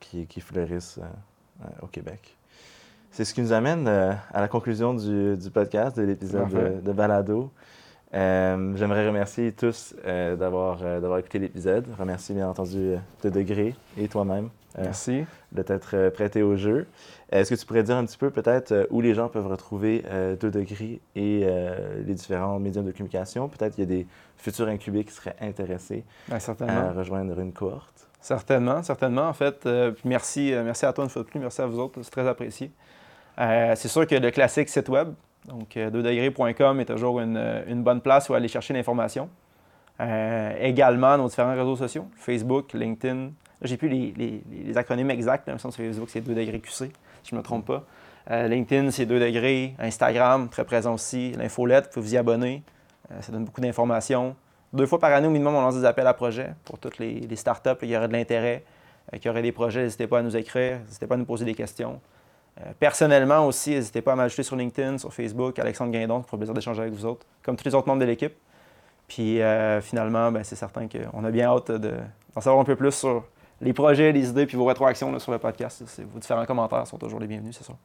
qui, 0.00 0.26
qui 0.26 0.40
fleurissent 0.40 1.00
au 1.82 1.86
Québec. 1.86 2.36
C'est 3.10 3.24
ce 3.24 3.34
qui 3.34 3.42
nous 3.42 3.52
amène 3.52 3.86
à 3.88 4.40
la 4.40 4.48
conclusion 4.48 4.94
du, 4.94 5.36
du 5.36 5.50
podcast, 5.50 5.96
de 5.98 6.02
l'épisode 6.02 6.48
de, 6.48 6.80
de 6.80 6.92
Balado. 6.92 7.50
J'aimerais 8.12 9.06
remercier 9.06 9.52
tous 9.52 9.94
d'avoir 10.04 11.18
écouté 11.18 11.38
l'épisode. 11.38 11.86
Remercier 11.98 12.34
bien 12.34 12.48
entendu 12.48 12.94
De 13.22 13.28
Degré 13.28 13.74
et 13.98 14.08
toi-même 14.08 14.48
Merci. 14.78 15.24
de 15.52 15.62
t'être 15.62 15.90
euh, 15.94 16.10
prêté 16.10 16.42
au 16.42 16.56
jeu. 16.56 16.86
Est-ce 17.30 17.50
que 17.54 17.58
tu 17.58 17.66
pourrais 17.66 17.82
dire 17.82 17.96
un 17.96 18.04
petit 18.04 18.16
peu 18.18 18.30
peut-être 18.30 18.72
euh, 18.72 18.86
où 18.90 19.00
les 19.00 19.14
gens 19.14 19.28
peuvent 19.28 19.46
retrouver 19.46 20.02
euh, 20.08 20.36
2 20.36 20.50
degrés 20.50 21.00
et 21.14 21.42
euh, 21.44 22.02
les 22.06 22.14
différents 22.14 22.58
médiums 22.58 22.84
de 22.86 22.92
communication? 22.92 23.48
Peut-être 23.48 23.74
qu'il 23.74 23.84
y 23.84 23.86
a 23.86 23.96
des 23.98 24.06
futurs 24.36 24.68
incubés 24.68 25.04
qui 25.04 25.12
seraient 25.12 25.36
intéressés 25.40 26.04
Ben, 26.28 26.38
certainement. 26.38 26.88
à 26.88 26.92
rejoindre 26.92 27.38
une 27.40 27.52
cohorte. 27.52 28.08
Certainement, 28.20 28.82
certainement. 28.82 29.28
En 29.28 29.32
fait, 29.32 29.66
euh, 29.66 29.92
merci, 30.04 30.52
euh, 30.54 30.62
merci 30.64 30.86
à 30.86 30.92
toi 30.92 31.04
une 31.04 31.10
fois 31.10 31.22
de 31.22 31.26
plus, 31.28 31.40
merci 31.40 31.60
à 31.60 31.66
vous 31.66 31.78
autres, 31.80 32.00
c'est 32.02 32.10
très 32.10 32.26
apprécié. 32.28 32.70
Euh, 33.40 33.72
c'est 33.76 33.88
sûr 33.88 34.06
que 34.06 34.14
le 34.14 34.30
classique 34.30 34.68
site 34.68 34.88
web, 34.88 35.08
donc 35.48 35.76
euh, 35.76 35.90
2degrés.com 35.90 36.78
est 36.80 36.84
toujours 36.84 37.18
une, 37.20 37.36
euh, 37.36 37.62
une 37.66 37.82
bonne 37.82 38.00
place 38.00 38.28
où 38.28 38.34
aller 38.34 38.46
chercher 38.48 38.74
l'information. 38.74 39.28
Euh, 40.00 40.52
également, 40.60 41.16
nos 41.18 41.28
différents 41.28 41.54
réseaux 41.54 41.76
sociaux, 41.76 42.06
Facebook, 42.16 42.72
LinkedIn. 42.74 43.30
J'ai 43.62 43.76
plus 43.76 43.88
les, 43.88 44.12
les- 44.16 44.42
les 44.64 44.78
acronymes 44.78 45.10
exacts, 45.10 45.44
mais 45.46 45.58
sur 45.58 45.72
Facebook, 45.72 46.08
c'est 46.10 46.20
2 46.20 46.34
degrés 46.34 46.60
QC, 46.60 46.72
si 46.72 46.90
je 47.30 47.34
ne 47.34 47.38
me 47.40 47.44
trompe 47.44 47.66
pas. 47.66 47.84
Euh, 48.30 48.46
LinkedIn, 48.48 48.90
c'est 48.90 49.06
2 49.06 49.18
degrés. 49.20 49.74
Instagram, 49.78 50.48
très 50.48 50.64
présent 50.64 50.94
aussi. 50.94 51.32
L'infolette, 51.32 51.86
vous 51.86 51.90
pouvez 51.94 52.06
vous 52.06 52.14
y 52.14 52.16
abonner. 52.18 52.62
Euh, 53.10 53.20
ça 53.20 53.32
donne 53.32 53.44
beaucoup 53.44 53.60
d'informations. 53.60 54.36
Deux 54.72 54.86
fois 54.86 54.98
par 54.98 55.12
année, 55.12 55.26
au 55.26 55.30
minimum, 55.30 55.54
on 55.54 55.60
lance 55.60 55.74
des 55.76 55.84
appels 55.84 56.06
à 56.06 56.14
projets 56.14 56.52
pour 56.64 56.78
toutes 56.78 56.98
les, 56.98 57.26
startups 57.36 57.76
qui 57.80 57.96
auraient 57.96 58.08
de 58.08 58.12
l'intérêt, 58.12 58.64
euh, 59.12 59.18
qui 59.18 59.28
auraient 59.28 59.42
des 59.42 59.52
projets. 59.52 59.82
N'hésitez 59.82 60.06
pas 60.06 60.20
à 60.20 60.22
nous 60.22 60.36
écrire, 60.36 60.78
n'hésitez 60.86 61.06
pas 61.06 61.14
à 61.16 61.18
nous 61.18 61.24
poser 61.24 61.44
des 61.44 61.54
questions. 61.54 62.00
Euh, 62.60 62.72
personnellement 62.78 63.46
aussi, 63.46 63.70
n'hésitez 63.70 64.02
pas 64.02 64.12
à 64.12 64.16
m'ajouter 64.16 64.42
sur 64.44 64.56
LinkedIn, 64.56 64.98
sur 64.98 65.12
Facebook, 65.12 65.58
Alexandre 65.58 65.90
Guindon, 65.92 66.20
pour 66.22 66.36
le 66.36 66.38
plaisir 66.38 66.54
d'échanger 66.54 66.82
avec 66.82 66.92
vous 66.94 67.04
autres, 67.06 67.26
comme 67.42 67.56
tous 67.56 67.64
les 67.64 67.74
autres 67.74 67.88
membres 67.88 68.00
de 68.00 68.06
l'équipe. 68.06 68.34
Puis 69.08 69.40
finalement, 69.82 70.32
ben, 70.32 70.42
c'est 70.42 70.56
certain 70.56 70.86
qu'on 70.88 71.24
a 71.24 71.30
bien 71.30 71.48
hâte 71.48 71.70
de- 71.70 71.96
d'en 72.34 72.40
savoir 72.40 72.62
un 72.62 72.64
peu 72.64 72.76
plus 72.76 72.92
sur 72.92 73.24
les 73.62 73.72
projets, 73.72 74.12
les 74.12 74.28
idées, 74.28 74.46
puis 74.46 74.56
vos 74.56 74.66
rétroactions 74.66 75.10
là, 75.10 75.18
sur 75.18 75.32
le 75.32 75.38
podcast. 75.38 75.82
Vos 76.12 76.18
différents 76.18 76.44
commentaires 76.44 76.86
sont 76.86 76.98
toujours 76.98 77.20
les 77.20 77.26
bienvenus, 77.26 77.56
c'est 77.56 77.64
sûr. 77.64 77.76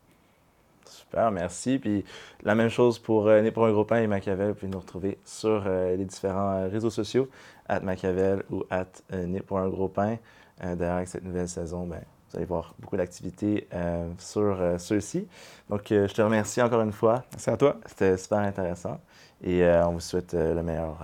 Super, 0.85 1.31
merci. 1.31 1.79
Puis 1.79 2.03
la 2.43 2.55
même 2.55 2.69
chose 2.69 2.99
pour 2.99 3.27
euh, 3.27 3.41
Né 3.41 3.51
pour 3.51 3.65
un 3.65 3.71
gros 3.71 3.85
pain 3.85 4.01
et 4.01 4.07
Machiavel. 4.07 4.49
Vous 4.49 4.55
pouvez 4.55 4.71
nous 4.71 4.79
retrouver 4.79 5.17
sur 5.23 5.63
euh, 5.65 5.95
les 5.95 6.05
différents 6.05 6.57
euh, 6.57 6.67
réseaux 6.67 6.89
sociaux, 6.89 7.29
at 7.69 7.79
Machiavel 7.79 8.43
ou 8.49 8.63
at 8.69 8.87
euh, 9.13 9.25
Né 9.25 9.39
pour 9.41 9.59
un 9.59 9.69
gros 9.69 9.87
pain. 9.87 10.17
D'ailleurs, 10.59 10.95
avec 10.95 11.07
cette 11.07 11.23
nouvelle 11.23 11.47
saison, 11.47 11.85
ben, 11.85 12.01
vous 12.29 12.37
allez 12.37 12.45
voir 12.45 12.73
beaucoup 12.79 12.97
d'activités 12.97 13.67
euh, 13.73 14.09
sur 14.17 14.59
euh, 14.59 14.77
ceux-ci. 14.77 15.27
Donc, 15.69 15.91
euh, 15.91 16.07
je 16.07 16.13
te 16.13 16.21
remercie 16.21 16.61
encore 16.61 16.81
une 16.81 16.91
fois. 16.91 17.23
Merci 17.31 17.49
à 17.49 17.57
toi. 17.57 17.77
C'était 17.85 18.17
super 18.17 18.39
intéressant. 18.39 18.99
Et 19.43 19.63
on 19.85 19.91
vous 19.91 19.99
souhaite 19.99 20.33
le 20.33 20.63
meilleur 20.63 20.97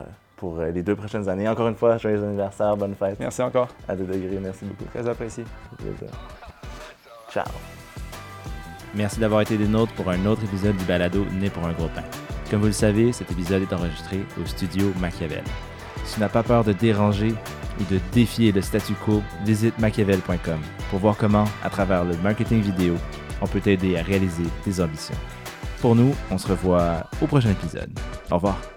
pour 0.43 0.59
euh, 0.59 0.71
les 0.71 0.83
deux 0.83 0.97
prochaines 0.97 1.29
années. 1.29 1.47
Encore 1.47 1.69
une 1.69 1.75
fois, 1.75 1.97
joyeux 1.97 2.21
anniversaire, 2.21 2.75
bonne 2.75 2.95
fête. 2.95 3.17
Merci 3.17 3.41
encore. 3.41 3.69
À 3.87 3.95
deux 3.95 4.03
degrés, 4.03 4.39
merci 4.41 4.65
beaucoup. 4.65 4.83
Très 4.93 5.07
apprécié. 5.07 5.45
Ciao. 7.31 7.45
Merci 8.93 9.21
d'avoir 9.21 9.39
été 9.39 9.57
des 9.57 9.69
nôtres 9.69 9.93
pour 9.93 10.09
un 10.09 10.25
autre 10.25 10.43
épisode 10.43 10.75
du 10.75 10.83
balado 10.83 11.25
Né 11.39 11.49
pour 11.49 11.65
un 11.65 11.71
gros 11.71 11.87
pain. 11.87 12.03
Comme 12.51 12.59
vous 12.59 12.67
le 12.67 12.73
savez, 12.73 13.13
cet 13.13 13.31
épisode 13.31 13.61
est 13.61 13.73
enregistré 13.73 14.19
au 14.41 14.45
studio 14.45 14.91
Machiavel. 14.99 15.45
Si 16.03 16.15
tu 16.15 16.19
n'as 16.19 16.27
pas 16.27 16.43
peur 16.43 16.65
de 16.65 16.73
déranger 16.73 17.33
ou 17.79 17.93
de 17.93 17.97
défier 18.11 18.51
le 18.51 18.61
statu 18.61 18.95
quo, 19.05 19.23
visite 19.45 19.79
machiavel.com 19.79 20.59
pour 20.89 20.99
voir 20.99 21.15
comment, 21.15 21.45
à 21.63 21.69
travers 21.69 22.03
le 22.03 22.17
marketing 22.17 22.59
vidéo, 22.59 22.95
on 23.41 23.47
peut 23.47 23.61
t'aider 23.61 23.97
à 23.97 24.03
réaliser 24.03 24.43
tes 24.65 24.81
ambitions. 24.81 25.15
Pour 25.79 25.95
nous, 25.95 26.13
on 26.29 26.37
se 26.37 26.49
revoit 26.49 27.09
au 27.21 27.27
prochain 27.27 27.51
épisode. 27.51 27.97
Au 28.29 28.35
revoir. 28.35 28.72